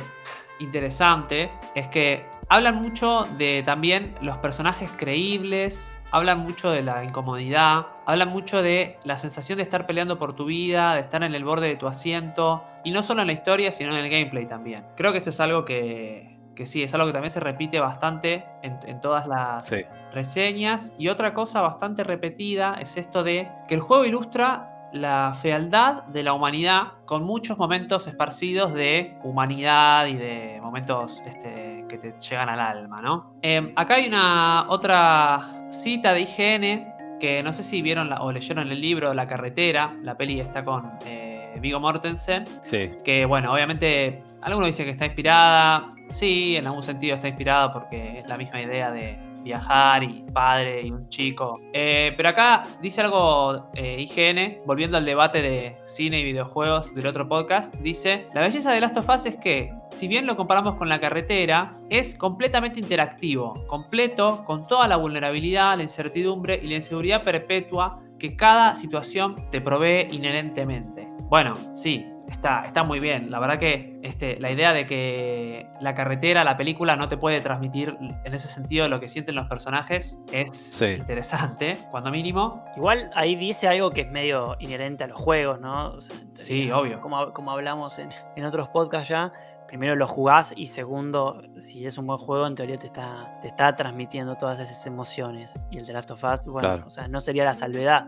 interesante, 0.59 1.51
es 1.75 1.89
que 1.89 2.27
hablan 2.49 2.77
mucho 2.77 3.29
de 3.37 3.63
también 3.65 4.15
los 4.21 4.37
personajes 4.39 4.91
creíbles, 4.97 5.98
hablan 6.11 6.43
mucho 6.43 6.71
de 6.71 6.83
la 6.83 7.05
incomodidad, 7.05 7.87
hablan 8.07 8.29
mucho 8.29 8.63
de 8.63 8.99
la 9.05 9.17
sensación 9.19 9.57
de 9.59 9.63
estar 9.65 9.87
peleando 9.87 10.19
por 10.19 10.35
tu 10.35 10.47
vida, 10.47 10.95
de 10.95 11.01
estar 11.01 11.23
en 11.23 11.35
el 11.35 11.45
borde 11.45 11.69
de 11.69 11.77
tu 11.77 11.87
asiento, 11.87 12.65
y 12.85 12.91
no 12.91 13.03
solo 13.03 13.21
en 13.23 13.27
la 13.27 13.33
historia, 13.35 13.73
sino 13.73 13.93
en 13.95 14.05
el 14.05 14.11
gameplay 14.11 14.47
también. 14.47 14.85
Creo 14.97 15.13
que 15.13 15.19
eso 15.19 15.31
es 15.31 15.41
algo 15.41 15.65
que, 15.65 16.39
que 16.55 16.65
sí, 16.67 16.83
es 16.83 16.95
algo 16.95 17.07
que 17.07 17.13
también 17.13 17.31
se 17.33 17.41
repite 17.41 17.81
bastante 17.81 18.45
en, 18.63 18.79
en 18.87 19.01
todas 19.01 19.27
las 19.27 19.67
Sí. 19.67 19.83
reseñas. 20.13 20.93
Y 20.99 21.09
otra 21.09 21.35
cosa 21.35 21.61
bastante 21.61 22.05
repetida 22.05 22.77
es 22.81 22.97
esto 22.97 23.23
de 23.23 23.49
que 23.69 23.75
el 23.75 23.81
juego 23.81 24.05
ilustra 24.05 24.78
la 24.93 25.35
fealdad 25.41 26.05
de 26.05 26.23
la 26.23 26.33
humanidad 26.33 26.93
con 27.05 27.23
muchos 27.25 27.59
momentos 27.59 28.07
esparcidos 28.07 28.73
de 28.73 29.17
humanidad 29.23 30.07
y 30.07 30.15
de 30.15 30.59
momentos 30.63 31.23
este, 31.27 31.85
que 31.89 31.99
te 31.99 32.15
llegan 32.21 32.49
al 32.49 32.61
alma, 32.61 33.03
¿no? 33.03 33.35
Eh, 33.43 33.73
acá 33.77 33.95
hay 33.97 34.07
una 34.09 34.67
otra 34.69 35.67
cita 35.71 36.13
de 36.15 36.21
IGN 36.23 37.19
que 37.21 37.43
no 37.43 37.53
sé 37.53 37.63
si 37.63 37.83
vieron 37.83 38.09
la- 38.09 38.23
o 38.23 38.31
leyeron 38.33 38.71
el 38.71 38.81
libro 38.81 39.13
La 39.13 39.27
carretera, 39.27 39.95
la 40.03 40.17
peli 40.17 40.41
está 40.41 40.63
con 40.63 40.91
eh, 41.05 41.53
Viggo 41.61 41.81
Mortensen, 41.81 42.45
Sí, 42.63 42.91
que 43.05 43.25
bueno, 43.25 43.53
obviamente 43.53 44.23
algunos 44.43 44.69
dicen 44.69 44.87
que 44.87 44.93
está 44.93 45.07
inspirada, 45.07 45.91
sí, 46.09 46.57
en 46.57 46.67
algún 46.67 46.83
sentido 46.85 47.17
está 47.17 47.27
inspirada 47.29 47.73
porque 47.73 48.21
es 48.21 48.29
la 48.29 48.37
misma 48.37 48.63
idea 48.63 48.91
de 48.93 49.19
viajar 49.43 50.03
y 50.03 50.25
padre 50.33 50.83
y 50.87 50.91
un 50.91 51.09
chico. 51.09 51.61
Eh, 51.73 52.13
pero 52.17 52.31
acá 52.31 52.63
dice 52.81 53.01
algo 53.01 53.71
eh, 53.75 53.97
IGN, 54.01 54.65
volviendo 54.67 54.97
al 54.97 55.05
debate 55.05 55.43
de 55.43 55.77
cine 55.85 56.21
y 56.21 56.25
videojuegos 56.25 56.95
del 56.95 57.07
otro 57.07 57.29
podcast, 57.29 57.75
dice, 57.77 58.27
la 58.35 58.41
belleza 58.41 58.73
de 58.73 58.81
Last 58.81 58.97
of 58.97 59.09
Us 59.09 59.27
es 59.27 59.37
que, 59.37 59.73
si 59.93 60.09
bien 60.09 60.27
lo 60.27 60.37
comparamos 60.37 60.77
con 60.77 60.89
la 60.89 60.99
carretera, 60.99 61.73
es 61.91 62.15
completamente 62.15 62.81
interactivo, 62.81 63.55
completo, 63.67 64.45
con 64.45 64.65
toda 64.65 64.89
la 64.89 64.97
vulnerabilidad, 64.97 65.77
la 65.77 65.83
incertidumbre 65.83 66.61
y 66.63 66.69
la 66.69 66.77
inseguridad 66.77 67.23
perpetua 67.23 68.03
que 68.19 68.37
cada 68.37 68.75
situación 68.75 69.37
te 69.51 69.61
provee 69.61 70.09
inherentemente. 70.11 71.09
Bueno, 71.29 71.53
sí, 71.77 72.07
está, 72.39 72.63
está 72.65 72.83
muy 72.85 73.01
bien. 73.01 73.31
La 73.31 73.41
verdad 73.41 73.59
que 73.59 73.99
este, 74.03 74.39
la 74.41 74.51
idea 74.51 74.73
de 74.73 74.87
que 74.87 75.67
la 75.81 75.95
carretera, 75.95 76.45
la 76.45 76.57
película, 76.57 76.97
no 76.97 77.09
te 77.09 77.17
puede 77.17 77.41
transmitir 77.41 77.97
en 78.25 78.33
ese 78.35 78.49
sentido 78.49 78.89
lo 78.89 79.01
que 79.01 79.09
sienten 79.09 79.35
los 79.35 79.47
personajes 79.49 80.19
es 80.33 80.51
Sí. 80.57 80.87
interesante, 80.99 81.77
cuando 81.91 82.11
mínimo. 82.11 82.65
Igual 82.77 83.11
ahí 83.15 83.35
dice 83.37 83.67
algo 83.69 83.91
que 83.91 84.03
es 84.03 84.11
medio 84.11 84.57
inherente 84.61 85.05
a 85.05 85.09
los 85.09 85.19
juegos, 85.19 85.61
¿no? 85.61 85.91
O 85.91 86.01
sea, 86.01 86.17
en 86.17 86.37
Sí, 86.45 86.71
obvio. 86.71 87.01
Como, 87.01 87.33
como 87.33 87.51
hablamos 87.51 87.99
en, 87.99 88.11
en 88.37 88.45
otros 88.45 88.69
podcasts 88.69 89.09
ya, 89.09 89.33
primero 89.69 89.95
lo 89.95 90.09
jugás 90.09 90.53
y 90.57 90.67
segundo, 90.67 91.43
si 91.61 91.87
es 91.87 91.97
un 91.99 92.07
buen 92.07 92.19
juego, 92.19 92.47
en 92.47 92.55
teoría 92.57 92.77
te 92.77 92.87
está, 92.87 93.39
te 93.43 93.49
está 93.49 93.75
transmitiendo 93.75 94.35
todas 94.37 94.59
esas 94.59 94.85
emociones. 94.87 95.55
Y 95.71 95.79
el 95.79 95.87
de 95.87 95.93
Last 95.93 96.11
of 96.11 96.25
Us, 96.25 96.45
bueno, 96.47 96.69
Claro. 96.69 96.85
o 96.87 96.91
sea, 96.91 97.07
no 97.07 97.21
sería 97.21 97.45
la 97.45 97.55
salvedad. 97.55 98.07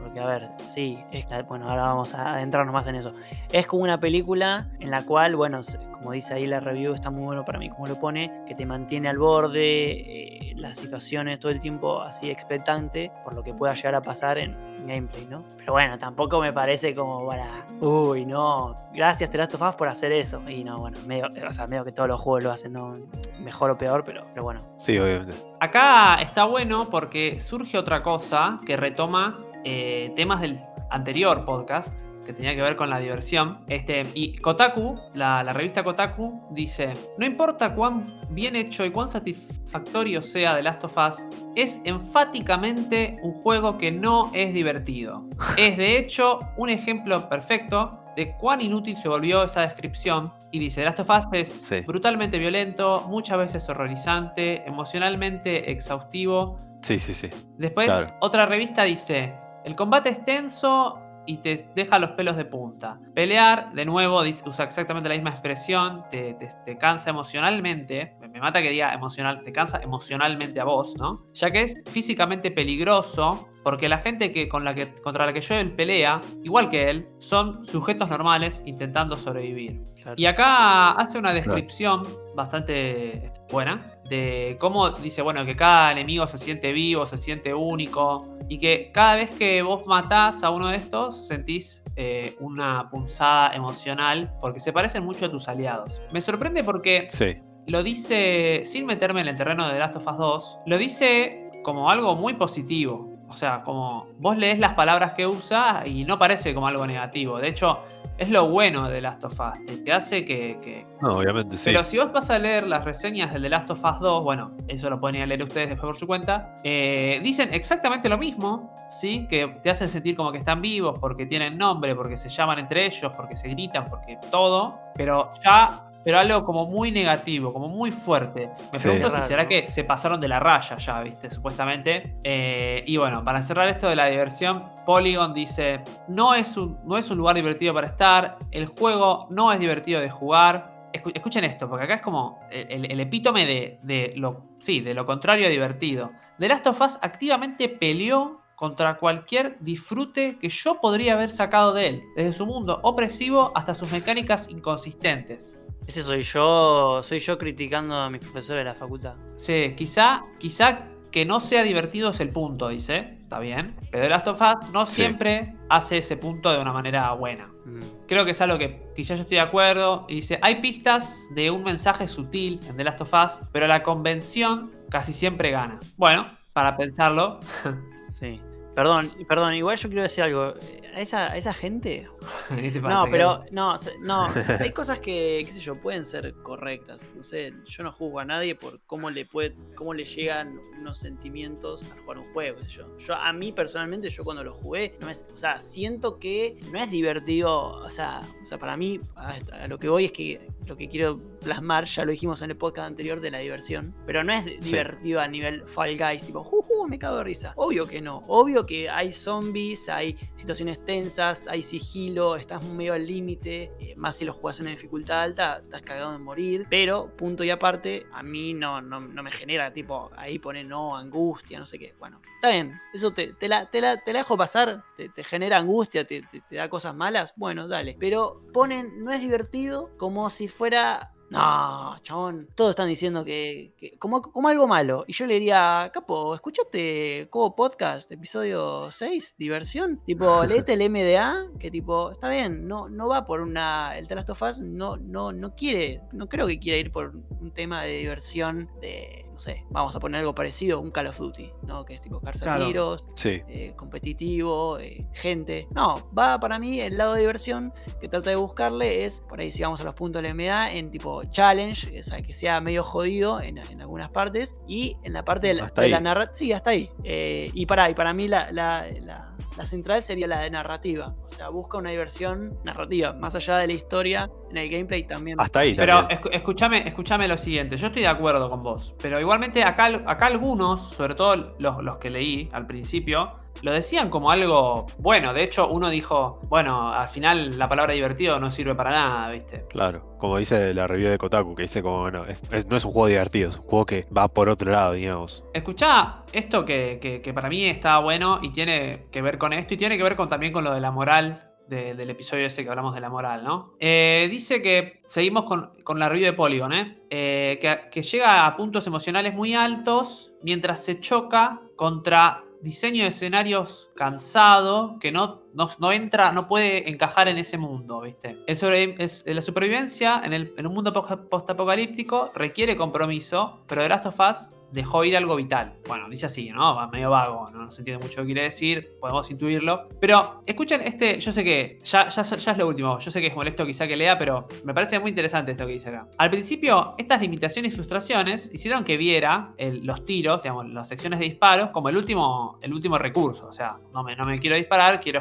Porque, 0.00 0.20
a 0.20 0.26
ver, 0.26 0.48
sí, 0.68 0.96
es, 1.10 1.26
bueno, 1.48 1.68
ahora 1.68 1.82
vamos 1.82 2.14
a 2.14 2.34
adentrarnos 2.34 2.72
más 2.72 2.86
en 2.86 2.94
eso. 2.94 3.10
Es 3.52 3.66
como 3.66 3.82
una 3.82 3.98
película 3.98 4.68
en 4.78 4.90
la 4.90 5.02
cual, 5.02 5.34
bueno, 5.34 5.60
como 5.92 6.12
dice 6.12 6.34
ahí 6.34 6.46
la 6.46 6.60
review, 6.60 6.94
está 6.94 7.10
muy 7.10 7.24
bueno 7.24 7.44
para 7.44 7.58
mí, 7.58 7.68
como 7.68 7.86
lo 7.86 7.98
pone, 7.98 8.44
que 8.46 8.54
te 8.54 8.64
mantiene 8.64 9.08
al 9.08 9.18
borde, 9.18 10.50
eh, 10.50 10.54
las 10.56 10.78
situaciones 10.78 11.38
todo 11.40 11.50
el 11.52 11.60
tiempo 11.60 12.00
así 12.02 12.30
expectante 12.30 13.12
por 13.24 13.34
lo 13.34 13.42
que 13.42 13.54
pueda 13.54 13.74
llegar 13.74 13.94
a 13.94 14.02
pasar 14.02 14.38
en 14.38 14.56
gameplay, 14.86 15.26
¿no? 15.30 15.44
Pero 15.56 15.72
bueno, 15.72 15.98
tampoco 15.98 16.40
me 16.40 16.52
parece 16.52 16.94
como 16.94 17.26
para, 17.26 17.64
uy, 17.80 18.24
no, 18.24 18.74
gracias 18.92 19.30
The 19.30 19.38
Last 19.38 19.54
of 19.54 19.62
Us 19.62 19.74
por 19.74 19.88
hacer 19.88 20.12
eso. 20.12 20.42
Y 20.48 20.64
no, 20.64 20.78
bueno, 20.78 20.98
medio, 21.06 21.26
o 21.26 21.52
sea, 21.52 21.66
medio 21.66 21.84
que 21.84 21.92
todos 21.92 22.08
los 22.08 22.20
juegos 22.20 22.44
lo 22.44 22.52
hacen, 22.52 22.72
¿no? 22.72 22.94
Mejor 23.40 23.70
o 23.70 23.78
peor, 23.78 24.04
pero, 24.04 24.20
pero 24.32 24.44
bueno. 24.44 24.60
Sí, 24.76 24.98
obviamente. 24.98 25.36
Acá 25.60 26.16
está 26.20 26.44
bueno 26.44 26.88
porque 26.90 27.40
surge 27.40 27.78
otra 27.78 28.02
cosa 28.02 28.56
que 28.66 28.76
retoma 28.76 29.38
eh, 29.64 30.12
temas 30.16 30.40
del 30.40 30.58
anterior 30.90 31.44
podcast 31.44 32.07
que 32.28 32.34
tenía 32.34 32.54
que 32.54 32.60
ver 32.62 32.76
con 32.76 32.90
la 32.90 32.98
diversión. 33.00 33.60
Este, 33.68 34.02
y 34.12 34.36
Kotaku, 34.36 35.00
la, 35.14 35.42
la 35.42 35.54
revista 35.54 35.82
Kotaku, 35.82 36.42
dice: 36.50 36.92
No 37.16 37.24
importa 37.24 37.74
cuán 37.74 38.20
bien 38.28 38.54
hecho 38.54 38.84
y 38.84 38.90
cuán 38.90 39.08
satisfactorio 39.08 40.20
sea 40.20 40.54
The 40.54 40.62
Last 40.62 40.84
of 40.84 40.94
Us, 40.98 41.24
es 41.56 41.80
enfáticamente 41.84 43.16
un 43.22 43.32
juego 43.32 43.78
que 43.78 43.90
no 43.90 44.30
es 44.34 44.52
divertido. 44.52 45.24
Es 45.56 45.78
de 45.78 45.96
hecho 45.96 46.38
un 46.58 46.68
ejemplo 46.68 47.28
perfecto 47.30 48.04
de 48.14 48.36
cuán 48.36 48.60
inútil 48.60 48.94
se 48.96 49.08
volvió 49.08 49.42
esa 49.44 49.62
descripción. 49.62 50.30
Y 50.50 50.58
dice: 50.58 50.82
The 50.82 50.84
Last 50.84 51.00
of 51.00 51.08
Us 51.10 51.26
es 51.32 51.48
Sí. 51.48 51.80
brutalmente 51.86 52.36
violento, 52.36 53.06
muchas 53.08 53.38
veces 53.38 53.66
horrorizante, 53.70 54.62
emocionalmente 54.66 55.70
exhaustivo. 55.70 56.58
Sí, 56.82 56.98
sí, 57.00 57.14
sí. 57.14 57.30
Después, 57.56 57.86
Claro. 57.86 58.06
otra 58.20 58.44
revista 58.44 58.84
dice: 58.84 59.32
El 59.64 59.74
combate 59.76 60.10
es 60.10 60.22
tenso 60.26 61.00
y 61.28 61.36
te 61.42 61.68
deja 61.76 61.98
los 61.98 62.10
pelos 62.12 62.36
de 62.36 62.46
punta. 62.46 62.98
Pelear, 63.14 63.70
de 63.72 63.84
nuevo, 63.84 64.22
usa 64.46 64.64
exactamente 64.64 65.08
la 65.10 65.14
misma 65.14 65.30
expresión, 65.30 66.04
te, 66.10 66.34
te- 66.34 66.48
te 66.64 66.78
cansa 66.78 67.10
emocionalmente. 67.10 68.16
Me, 68.20 68.28
me 68.28 68.40
mata 68.40 68.62
que 68.62 68.70
diga 68.70 68.92
emocional, 68.94 69.42
te 69.44 69.52
cansa 69.52 69.78
emocionalmente 69.82 70.58
a 70.58 70.64
vos, 70.64 70.94
¿no? 70.98 71.12
Ya 71.34 71.50
que 71.50 71.62
es 71.62 71.74
físicamente 71.90 72.50
peligroso. 72.50 73.48
Porque 73.68 73.86
la 73.86 73.98
gente 73.98 74.32
que, 74.32 74.48
con 74.48 74.64
la 74.64 74.74
que, 74.74 74.94
contra 74.94 75.26
la 75.26 75.34
que 75.34 75.42
Joel 75.46 75.72
pelea, 75.72 76.22
igual 76.42 76.70
que 76.70 76.88
él, 76.88 77.06
son 77.18 77.62
sujetos 77.66 78.08
normales 78.08 78.62
intentando 78.64 79.14
sobrevivir. 79.14 79.82
Claro. 79.94 80.14
Y 80.16 80.24
acá 80.24 80.92
hace 80.92 81.18
una 81.18 81.34
descripción 81.34 82.00
bastante 82.34 83.26
este, 83.26 83.42
buena 83.52 83.84
de 84.08 84.56
cómo 84.58 84.88
dice, 84.88 85.20
bueno, 85.20 85.44
que 85.44 85.54
cada 85.54 85.92
enemigo 85.92 86.26
se 86.26 86.38
siente 86.38 86.72
vivo, 86.72 87.04
se 87.04 87.18
siente 87.18 87.52
único 87.52 88.22
y 88.48 88.56
que 88.56 88.90
cada 88.90 89.16
vez 89.16 89.32
que 89.32 89.60
vos 89.60 89.84
matás 89.84 90.42
a 90.42 90.48
uno 90.48 90.68
de 90.68 90.76
estos 90.76 91.26
sentís 91.28 91.82
eh, 91.96 92.34
una 92.40 92.88
punzada 92.88 93.54
emocional 93.54 94.32
porque 94.40 94.60
se 94.60 94.72
parecen 94.72 95.04
mucho 95.04 95.26
a 95.26 95.30
tus 95.30 95.46
aliados. 95.46 96.00
Me 96.10 96.22
sorprende 96.22 96.64
porque 96.64 97.06
Sí. 97.10 97.36
lo 97.66 97.82
dice, 97.82 98.62
sin 98.64 98.86
meterme 98.86 99.20
en 99.20 99.28
el 99.28 99.36
terreno 99.36 99.66
de 99.66 99.74
The 99.74 99.78
Last 99.78 99.96
of 99.96 100.06
Us 100.06 100.16
2, 100.16 100.58
lo 100.64 100.78
dice 100.78 101.50
como 101.64 101.90
algo 101.90 102.16
muy 102.16 102.32
positivo. 102.32 103.17
O 103.28 103.34
sea, 103.34 103.62
como 103.62 104.06
vos 104.18 104.36
lees 104.36 104.58
las 104.58 104.74
palabras 104.74 105.12
que 105.12 105.26
usa 105.26 105.82
y 105.86 106.04
no 106.04 106.18
parece 106.18 106.54
como 106.54 106.66
algo 106.66 106.86
negativo. 106.86 107.38
De 107.38 107.48
hecho, 107.48 107.80
es 108.16 108.30
lo 108.30 108.48
bueno 108.48 108.88
de 108.88 108.94
The 108.96 109.00
Last 109.02 109.24
of 109.24 109.38
Us. 109.38 109.64
Te, 109.66 109.76
te 109.76 109.92
hace 109.92 110.24
que, 110.24 110.58
que- 110.62 110.84
No, 111.02 111.10
obviamente 111.18 111.56
sí. 111.58 111.66
Pero 111.66 111.84
si 111.84 111.98
vos 111.98 112.10
vas 112.10 112.30
a 112.30 112.38
leer 112.38 112.66
las 112.66 112.84
reseñas 112.84 113.32
del 113.32 113.42
The 113.42 113.48
Last 113.50 113.70
of 113.70 113.84
Us 113.84 114.00
2, 114.00 114.24
bueno, 114.24 114.56
eso 114.66 114.88
lo 114.90 114.98
pueden 114.98 115.16
ir 115.16 115.22
a 115.22 115.26
leer 115.26 115.42
ustedes 115.42 115.68
después 115.68 115.90
por 115.90 115.96
su 115.96 116.06
cuenta, 116.06 116.56
eh, 116.64 117.20
dicen 117.22 117.52
exactamente 117.52 118.08
lo 118.08 118.18
mismo, 118.18 118.74
¿sí? 118.90 119.26
Que 119.28 119.46
te 119.62 119.70
hacen 119.70 119.88
sentir 119.88 120.16
como 120.16 120.32
que 120.32 120.38
están 120.38 120.60
vivos, 120.60 120.98
porque 120.98 121.26
tienen 121.26 121.56
nombre, 121.58 121.94
porque 121.94 122.16
se 122.16 122.28
llaman 122.30 122.58
entre 122.58 122.86
ellos, 122.86 123.12
porque 123.16 123.36
se 123.36 123.48
gritan, 123.48 123.84
porque 123.84 124.18
todo, 124.30 124.78
pero 124.94 125.28
ya... 125.44 125.84
Pero 126.08 126.20
algo 126.20 126.42
como 126.42 126.64
muy 126.64 126.90
negativo, 126.90 127.52
como 127.52 127.68
muy 127.68 127.92
fuerte. 127.92 128.48
Me 128.72 128.78
Sí. 128.78 128.88
pregunto 128.88 129.10
si 129.10 129.20
será 129.28 129.46
que 129.46 129.68
se 129.68 129.84
pasaron 129.84 130.18
de 130.18 130.26
la 130.28 130.40
raya 130.40 130.74
ya, 130.76 131.02
¿viste? 131.02 131.30
Supuestamente. 131.30 132.16
Eh, 132.24 132.82
y 132.86 132.96
bueno, 132.96 133.22
para 133.22 133.42
cerrar 133.42 133.68
esto 133.68 133.90
de 133.90 133.96
la 133.96 134.06
diversión, 134.06 134.64
Polygon 134.86 135.34
dice: 135.34 135.82
no 136.08 136.32
es, 136.32 136.56
un, 136.56 136.78
no 136.86 136.96
es 136.96 137.10
un 137.10 137.18
lugar 137.18 137.36
divertido 137.36 137.74
para 137.74 137.88
estar. 137.88 138.38
El 138.52 138.64
juego 138.64 139.26
no 139.30 139.52
es 139.52 139.60
divertido 139.60 140.00
de 140.00 140.08
jugar. 140.08 140.88
Escu- 140.94 141.12
escuchen 141.14 141.44
esto, 141.44 141.68
porque 141.68 141.84
acá 141.84 141.96
es 141.96 142.00
como 142.00 142.40
el 142.50 143.00
epítome 143.00 143.44
de, 143.44 143.78
de 143.82 144.14
lo, 144.16 144.46
sí, 144.60 144.80
de 144.80 144.94
lo 144.94 145.04
contrario 145.04 145.46
a 145.46 145.50
divertido. 145.50 146.12
The 146.38 146.48
Last 146.48 146.66
of 146.68 146.80
Us 146.80 146.98
activamente 147.02 147.68
peleó 147.68 148.40
contra 148.56 148.96
cualquier 148.96 149.58
disfrute 149.60 150.38
que 150.38 150.48
yo 150.48 150.80
podría 150.80 151.12
haber 151.12 151.30
sacado 151.30 151.74
de 151.74 151.86
él, 151.86 152.02
desde 152.16 152.32
su 152.32 152.46
mundo 152.46 152.80
opresivo 152.82 153.52
hasta 153.54 153.74
sus 153.74 153.92
mecánicas 153.92 154.48
inconsistentes. 154.48 155.60
Ese 155.88 156.02
soy 156.02 156.20
yo, 156.20 157.00
soy 157.02 157.18
yo 157.18 157.38
criticando 157.38 157.96
a 157.96 158.10
mis 158.10 158.20
profesores 158.20 158.60
de 158.60 158.64
la 158.64 158.74
facultad. 158.74 159.14
Sí, 159.36 159.72
quizá, 159.74 160.22
quizá 160.38 160.80
que 161.10 161.24
no 161.24 161.40
sea 161.40 161.62
divertido 161.62 162.10
es 162.10 162.20
el 162.20 162.28
punto, 162.28 162.68
dice. 162.68 163.14
Está 163.22 163.38
bien. 163.40 163.74
Pero 163.90 164.04
The 164.04 164.10
Last 164.10 164.26
of 164.28 164.40
Us 164.40 164.70
no 164.70 164.84
Sí. 164.84 164.96
siempre 164.96 165.54
hace 165.70 165.98
ese 165.98 166.16
punto 166.18 166.52
de 166.52 166.58
una 166.58 166.72
manera 166.74 167.10
buena. 167.12 167.46
Mm. 167.64 167.80
Creo 168.06 168.26
que 168.26 168.32
es 168.32 168.40
algo 168.42 168.58
que 168.58 168.82
quizá 168.94 169.14
yo 169.14 169.22
estoy 169.22 169.36
de 169.36 169.42
acuerdo. 169.42 170.04
Y 170.10 170.16
dice, 170.16 170.38
hay 170.42 170.56
pistas 170.60 171.26
de 171.34 171.50
un 171.50 171.62
mensaje 171.62 172.06
sutil 172.06 172.60
en 172.68 172.76
The 172.76 172.84
Last 172.84 173.00
of 173.00 173.12
Us, 173.12 173.40
pero 173.52 173.66
la 173.66 173.82
convención 173.82 174.70
casi 174.90 175.14
siempre 175.14 175.50
gana. 175.50 175.80
Bueno, 175.96 176.26
para 176.52 176.76
pensarlo. 176.76 177.40
Sí. 178.08 178.40
Perdón, 178.74 179.12
perdón, 179.28 179.54
igual 179.54 179.76
yo 179.76 179.88
quiero 179.88 180.02
decir 180.02 180.24
algo. 180.24 180.54
A 180.98 181.00
esa, 181.00 181.30
a 181.30 181.36
esa 181.36 181.54
gente. 181.54 182.08
¿qué 182.48 182.72
te 182.72 182.80
pasa, 182.80 183.04
No, 183.04 183.10
pero 183.10 183.44
no, 183.52 183.76
no. 184.00 184.26
Hay 184.58 184.72
cosas 184.72 184.98
que, 184.98 185.44
qué 185.46 185.52
sé 185.52 185.60
yo, 185.60 185.80
pueden 185.80 186.04
ser 186.04 186.34
correctas. 186.42 187.08
No 187.14 187.22
sé, 187.22 187.52
yo 187.66 187.84
no 187.84 187.92
juzgo 187.92 188.18
a 188.18 188.24
nadie 188.24 188.56
por 188.56 188.80
cómo 188.80 189.08
le 189.08 189.24
puede, 189.24 189.54
cómo 189.76 189.94
le 189.94 190.04
llegan 190.04 190.58
unos 190.80 190.98
sentimientos 190.98 191.84
al 191.92 192.00
jugar 192.00 192.18
un 192.18 192.32
juego, 192.32 192.56
qué 192.58 192.64
sé 192.64 192.70
yo. 192.70 192.96
Yo, 192.98 193.14
a 193.14 193.32
mí 193.32 193.52
personalmente, 193.52 194.08
yo 194.08 194.24
cuando 194.24 194.42
lo 194.42 194.52
jugué, 194.52 194.96
no 195.00 195.08
es, 195.08 195.24
o 195.32 195.38
sea, 195.38 195.60
siento 195.60 196.18
que 196.18 196.58
no 196.72 196.80
es 196.80 196.90
divertido. 196.90 197.52
O 197.54 197.90
sea, 197.92 198.22
o 198.42 198.44
sea, 198.44 198.58
para 198.58 198.76
mí, 198.76 199.00
a, 199.14 199.36
a 199.52 199.68
lo 199.68 199.78
que 199.78 199.88
voy 199.88 200.06
es 200.06 200.12
que 200.12 200.48
lo 200.66 200.76
que 200.76 200.88
quiero 200.88 201.20
plasmar, 201.40 201.84
ya 201.84 202.04
lo 202.04 202.10
dijimos 202.10 202.42
en 202.42 202.50
el 202.50 202.56
podcast 202.56 202.88
anterior 202.88 203.20
de 203.20 203.30
la 203.30 203.38
diversión, 203.38 203.94
pero 204.04 204.24
no 204.24 204.32
es 204.32 204.42
Sí. 204.60 204.72
divertido 204.72 205.20
a 205.20 205.28
nivel 205.28 205.62
Fall 205.68 205.96
Guys, 205.96 206.24
tipo, 206.24 206.42
juju, 206.42 206.88
me 206.88 206.98
cago 206.98 207.18
de 207.18 207.24
risa. 207.24 207.52
Obvio 207.56 207.86
que 207.86 208.00
no. 208.00 208.18
Obvio 208.26 208.66
que 208.66 208.90
hay 208.90 209.12
zombies, 209.12 209.88
hay 209.88 210.16
situaciones 210.34 210.84
tensas, 210.88 211.46
hay 211.48 211.60
sigilo, 211.60 212.36
estás 212.36 212.64
medio 212.64 212.94
al 212.94 213.06
límite, 213.06 213.70
eh, 213.78 213.94
más 213.96 214.16
si 214.16 214.24
lo 214.24 214.32
jugás 214.32 214.58
en 214.58 214.62
una 214.62 214.70
dificultad 214.70 215.20
alta, 215.20 215.60
estás 215.62 215.82
cagado 215.82 216.14
en 216.14 216.22
morir. 216.22 216.66
Pero, 216.70 217.14
punto 217.14 217.44
y 217.44 217.50
aparte, 217.50 218.06
a 218.10 218.22
mí 218.22 218.54
no, 218.54 218.80
no, 218.80 218.98
no 218.98 219.22
me 219.22 219.30
genera, 219.30 219.70
tipo, 219.70 220.10
ahí 220.16 220.38
pone 220.38 220.64
no, 220.64 220.96
angustia, 220.96 221.58
no 221.58 221.66
sé 221.66 221.78
qué. 221.78 221.94
Bueno, 221.98 222.22
está 222.36 222.48
bien, 222.52 222.80
eso 222.94 223.12
te, 223.12 223.34
la, 223.42 223.66
te, 223.66 223.82
la, 223.82 223.98
te 223.98 224.14
la 224.14 224.20
dejo 224.20 224.38
pasar, 224.38 224.82
te, 224.96 225.10
te 225.10 225.24
genera 225.24 225.58
angustia, 225.58 226.06
te 226.06 226.24
da 226.50 226.70
cosas 226.70 226.94
malas, 226.94 227.34
bueno, 227.36 227.68
dale. 227.68 227.94
Pero 228.00 228.40
ponen, 228.54 229.04
no 229.04 229.12
es 229.12 229.20
divertido 229.20 229.90
como 229.98 230.30
si 230.30 230.48
fuera 230.48 231.12
no, 231.30 231.96
chabón. 232.02 232.48
Todos 232.54 232.70
están 232.70 232.88
diciendo 232.88 233.24
que, 233.24 233.72
que- 233.76 233.98
como, 233.98 234.22
como 234.22 234.48
algo 234.48 234.66
malo. 234.66 235.04
Y 235.06 235.12
yo 235.12 235.26
le 235.26 235.34
diría, 235.34 235.90
Capo, 235.92 236.34
¿escuchaste 236.34 237.28
Cobo 237.30 237.54
Podcast, 237.54 238.10
episodio 238.12 238.90
6, 238.90 239.34
diversión? 239.38 240.00
Tipo, 240.06 240.42
léete 240.48 240.72
el 240.74 240.88
MDA, 240.90 241.46
que 241.58 241.70
tipo, 241.70 242.10
está 242.12 242.28
bien, 242.30 242.66
no, 242.66 242.88
no 242.88 243.08
va 243.08 243.26
por 243.26 243.40
una. 243.40 243.96
El 243.98 244.08
The 244.08 244.14
Last 244.14 244.30
of 244.30 244.42
Us 244.42 244.60
no, 244.60 244.96
no, 244.96 245.32
no 245.32 245.54
quiere, 245.54 246.00
no 246.12 246.28
creo 246.28 246.46
que 246.46 246.58
quiera 246.58 246.78
ir 246.78 246.90
por 246.92 247.14
un 247.40 247.50
tema 247.52 247.82
de 247.82 247.98
diversión 247.98 248.68
de. 248.80 249.24
No 249.32 249.38
sé, 249.38 249.64
vamos 249.70 249.94
a 249.94 250.00
poner 250.00 250.18
algo 250.18 250.34
parecido, 250.34 250.80
un 250.80 250.90
Call 250.90 251.06
of 251.06 251.18
Duty, 251.18 251.52
¿no? 251.62 251.84
Que 251.84 251.94
es 251.94 252.00
tipo 252.02 252.20
Claro. 252.20 252.66
tiros, 252.66 253.04
Sí. 253.14 253.40
eh, 253.46 253.72
competitivo, 253.76 254.78
eh, 254.80 255.06
gente. 255.12 255.68
No, 255.70 256.10
va 256.16 256.40
para 256.40 256.58
mí 256.58 256.80
el 256.80 256.96
lado 256.96 257.14
de 257.14 257.20
diversión 257.20 257.72
que 258.00 258.08
trata 258.08 258.30
de 258.30 258.36
buscarle 258.36 259.04
es, 259.04 259.20
por 259.20 259.38
ahí 259.40 259.52
si 259.52 259.62
vamos 259.62 259.80
a 259.80 259.84
los 259.84 259.94
puntos 259.94 260.22
de 260.22 260.28
la 260.28 260.34
MDA, 260.34 260.72
en 260.72 260.90
tipo 260.90 261.17
challenge, 261.24 262.00
o 262.00 262.02
sea, 262.02 262.22
que 262.22 262.32
sea 262.32 262.60
medio 262.60 262.82
jodido 262.82 263.40
en, 263.40 263.58
en 263.58 263.80
algunas 263.80 264.10
partes, 264.10 264.54
y 264.66 264.96
en 265.02 265.12
la 265.12 265.24
parte 265.24 265.48
de 265.48 265.54
la, 265.54 265.66
de 265.68 266.00
narrativa, 266.00 266.34
sí, 266.34 266.52
hasta 266.52 266.70
ahí. 266.70 266.90
Eh, 267.04 267.50
y 267.54 267.66
para, 267.66 267.88
y 267.90 267.94
para 267.94 268.12
mí 268.12 268.28
la, 268.28 268.50
la- 268.52 268.86
la- 269.00 269.34
la 269.56 269.66
central 269.66 270.04
sería 270.04 270.28
la 270.28 270.38
de 270.38 270.50
narrativa. 270.52 271.16
O 271.24 271.28
sea, 271.28 271.48
busca 271.48 271.78
una 271.78 271.90
diversión 271.90 272.56
narrativa, 272.62 273.12
más 273.12 273.34
allá 273.34 273.56
de 273.56 273.66
la 273.66 273.72
historia, 273.72 274.30
en 274.52 274.56
el 274.56 274.68
gameplay 274.70 275.04
también. 275.04 275.40
Hasta 275.40 275.58
ahí 275.60 275.74
Pero 275.74 276.06
también. 276.06 276.20
escúchame, 276.30 276.86
escúchame 276.86 277.26
lo 277.26 277.36
siguiente, 277.36 277.76
yo 277.76 277.88
estoy 277.88 278.02
de 278.02 278.08
acuerdo 278.08 278.48
con 278.48 278.62
vos, 278.62 278.94
pero 279.02 279.18
igualmente 279.20 279.64
acá, 279.64 279.86
acá 280.06 280.26
algunos, 280.26 280.90
sobre 280.90 281.16
todo 281.16 281.56
los, 281.58 281.82
los 281.82 281.98
que 281.98 282.08
leí 282.08 282.48
al 282.52 282.68
principio, 282.68 283.32
lo 283.62 283.72
decían 283.72 284.10
como 284.10 284.30
algo 284.30 284.86
bueno. 284.98 285.32
De 285.34 285.42
hecho, 285.42 285.68
uno 285.68 285.90
dijo, 285.90 286.40
bueno, 286.48 286.92
al 286.92 287.08
final 287.08 287.58
la 287.58 287.68
palabra 287.68 287.92
divertido 287.92 288.38
no 288.40 288.50
sirve 288.50 288.74
para 288.74 288.90
nada, 288.90 289.30
¿viste? 289.30 289.64
Claro, 289.68 290.16
como 290.18 290.38
dice 290.38 290.72
la 290.74 290.86
review 290.86 291.10
de 291.10 291.18
Kotaku, 291.18 291.54
que 291.54 291.62
dice 291.62 291.82
como, 291.82 292.00
bueno, 292.00 292.24
es- 292.26 292.42
es- 292.52 292.66
no 292.66 292.76
es 292.76 292.84
un 292.84 292.92
juego 292.92 293.06
divertido, 293.08 293.48
es 293.50 293.58
un 293.58 293.64
juego 293.66 293.86
que 293.86 294.06
va 294.16 294.28
por 294.28 294.48
otro 294.48 294.70
lado, 294.70 294.92
digamos. 294.92 295.44
Escuchá 295.52 296.22
esto 296.32 296.64
que, 296.64 296.98
que- 297.00 297.20
que 297.22 297.34
para 297.34 297.48
mí 297.48 297.64
está 297.64 297.98
bueno 297.98 298.38
y 298.42 298.50
tiene 298.52 299.06
que 299.10 299.22
ver 299.22 299.38
con 299.38 299.52
esto 299.52 299.74
y 299.74 299.76
tiene 299.76 299.96
que 299.96 300.02
ver 300.02 300.16
con, 300.16 300.28
también 300.28 300.52
con 300.52 300.64
lo 300.64 300.72
de 300.74 300.80
la 300.80 300.90
moral 300.90 301.44
de- 301.68 301.94
del 301.94 302.08
episodio 302.08 302.46
ese 302.46 302.62
que 302.64 302.70
hablamos 302.70 302.94
de 302.94 303.00
la 303.02 303.10
moral, 303.10 303.44
¿no? 303.44 303.74
Eh, 303.78 304.26
dice 304.30 304.62
que 304.62 305.02
seguimos 305.04 305.44
con, 305.44 305.72
con 305.84 305.98
la 305.98 306.08
review 306.08 306.24
de 306.26 306.32
Polygon, 306.32 306.72
¿eh? 306.72 306.98
Eh, 307.10 307.58
que, 307.60 307.90
que 307.90 308.00
llega 308.02 308.46
a 308.46 308.56
puntos 308.56 308.86
emocionales 308.86 309.34
muy 309.34 309.54
altos 309.54 310.32
mientras 310.42 310.82
se 310.82 310.98
choca 311.00 311.60
contra 311.76 312.42
diseño 312.62 313.04
de 313.04 313.10
escenarios 313.10 313.90
cansado 313.94 314.98
que 315.00 315.12
no, 315.12 315.42
no, 315.78 315.92
entra, 315.92 316.32
no 316.32 316.46
puede 316.46 316.88
encajar 316.88 317.26
en 317.28 317.38
ese 317.38 317.58
mundo, 317.58 318.00
¿viste? 318.02 318.38
Es- 318.46 319.24
la 319.26 319.42
supervivencia 319.42 320.20
en, 320.24 320.32
el- 320.32 320.52
en 320.56 320.66
un 320.66 320.74
mundo 320.74 320.92
po- 320.92 321.28
postapocalíptico 321.28 322.30
requiere 322.34 322.76
compromiso, 322.76 323.60
pero 323.66 323.82
The 323.82 323.88
Last 323.88 324.06
of 324.06 324.20
Us 324.20 324.54
dejó 324.70 325.02
ir 325.02 325.16
algo 325.16 325.34
vital. 325.34 325.78
Bueno, 325.88 326.10
dice 326.10 326.26
así, 326.26 326.50
¿no? 326.50 326.74
Va 326.74 326.88
medio 326.88 327.08
vago, 327.08 327.48
no, 327.50 327.62
No 327.64 327.70
se 327.70 327.80
entiende 327.80 328.02
mucho 328.04 328.20
lo 328.20 328.26
quiere 328.26 328.42
decir, 328.42 328.90
podemos 329.00 329.30
intuirlo. 329.30 329.88
Pero 329.98 330.42
escuchen 330.46 330.82
este, 330.82 331.18
yo 331.20 331.32
sé 331.32 331.42
que 331.42 331.78
ya, 331.84 332.08
ya, 332.08 332.20
es 332.20 332.58
lo 332.58 332.68
último, 332.68 332.98
yo 332.98 333.10
sé 333.10 333.20
que 333.22 333.28
es 333.28 333.34
molesto 333.34 333.64
quizá 333.64 333.86
que 333.88 333.96
lea, 333.96 334.18
pero 334.18 334.46
me 334.64 334.74
parece 334.74 334.98
muy 335.00 335.08
interesante 335.08 335.52
esto 335.52 335.66
que 335.66 335.72
dice 335.72 335.88
acá. 335.88 336.06
Al 336.18 336.28
principio, 336.28 336.94
estas 336.98 337.22
limitaciones 337.22 337.72
y 337.72 337.76
frustraciones 337.76 338.50
hicieron 338.52 338.84
que 338.84 338.98
viera 338.98 339.54
los 339.58 340.04
tiros, 340.04 340.42
digamos, 340.42 340.68
las 340.68 340.86
secciones 340.88 341.18
de 341.18 341.24
disparos, 341.24 341.70
como 341.70 341.88
el 341.88 341.96
último, 341.96 342.58
el 342.60 342.74
último 342.74 342.98
recurso. 342.98 343.46
O 343.46 343.52
sea, 343.52 343.78
no 343.94 344.02
me, 344.04 344.16
no 344.16 344.24
me 344.24 344.38
quiero 344.38 344.56
disparar, 344.56 345.00
quiero 345.00 345.18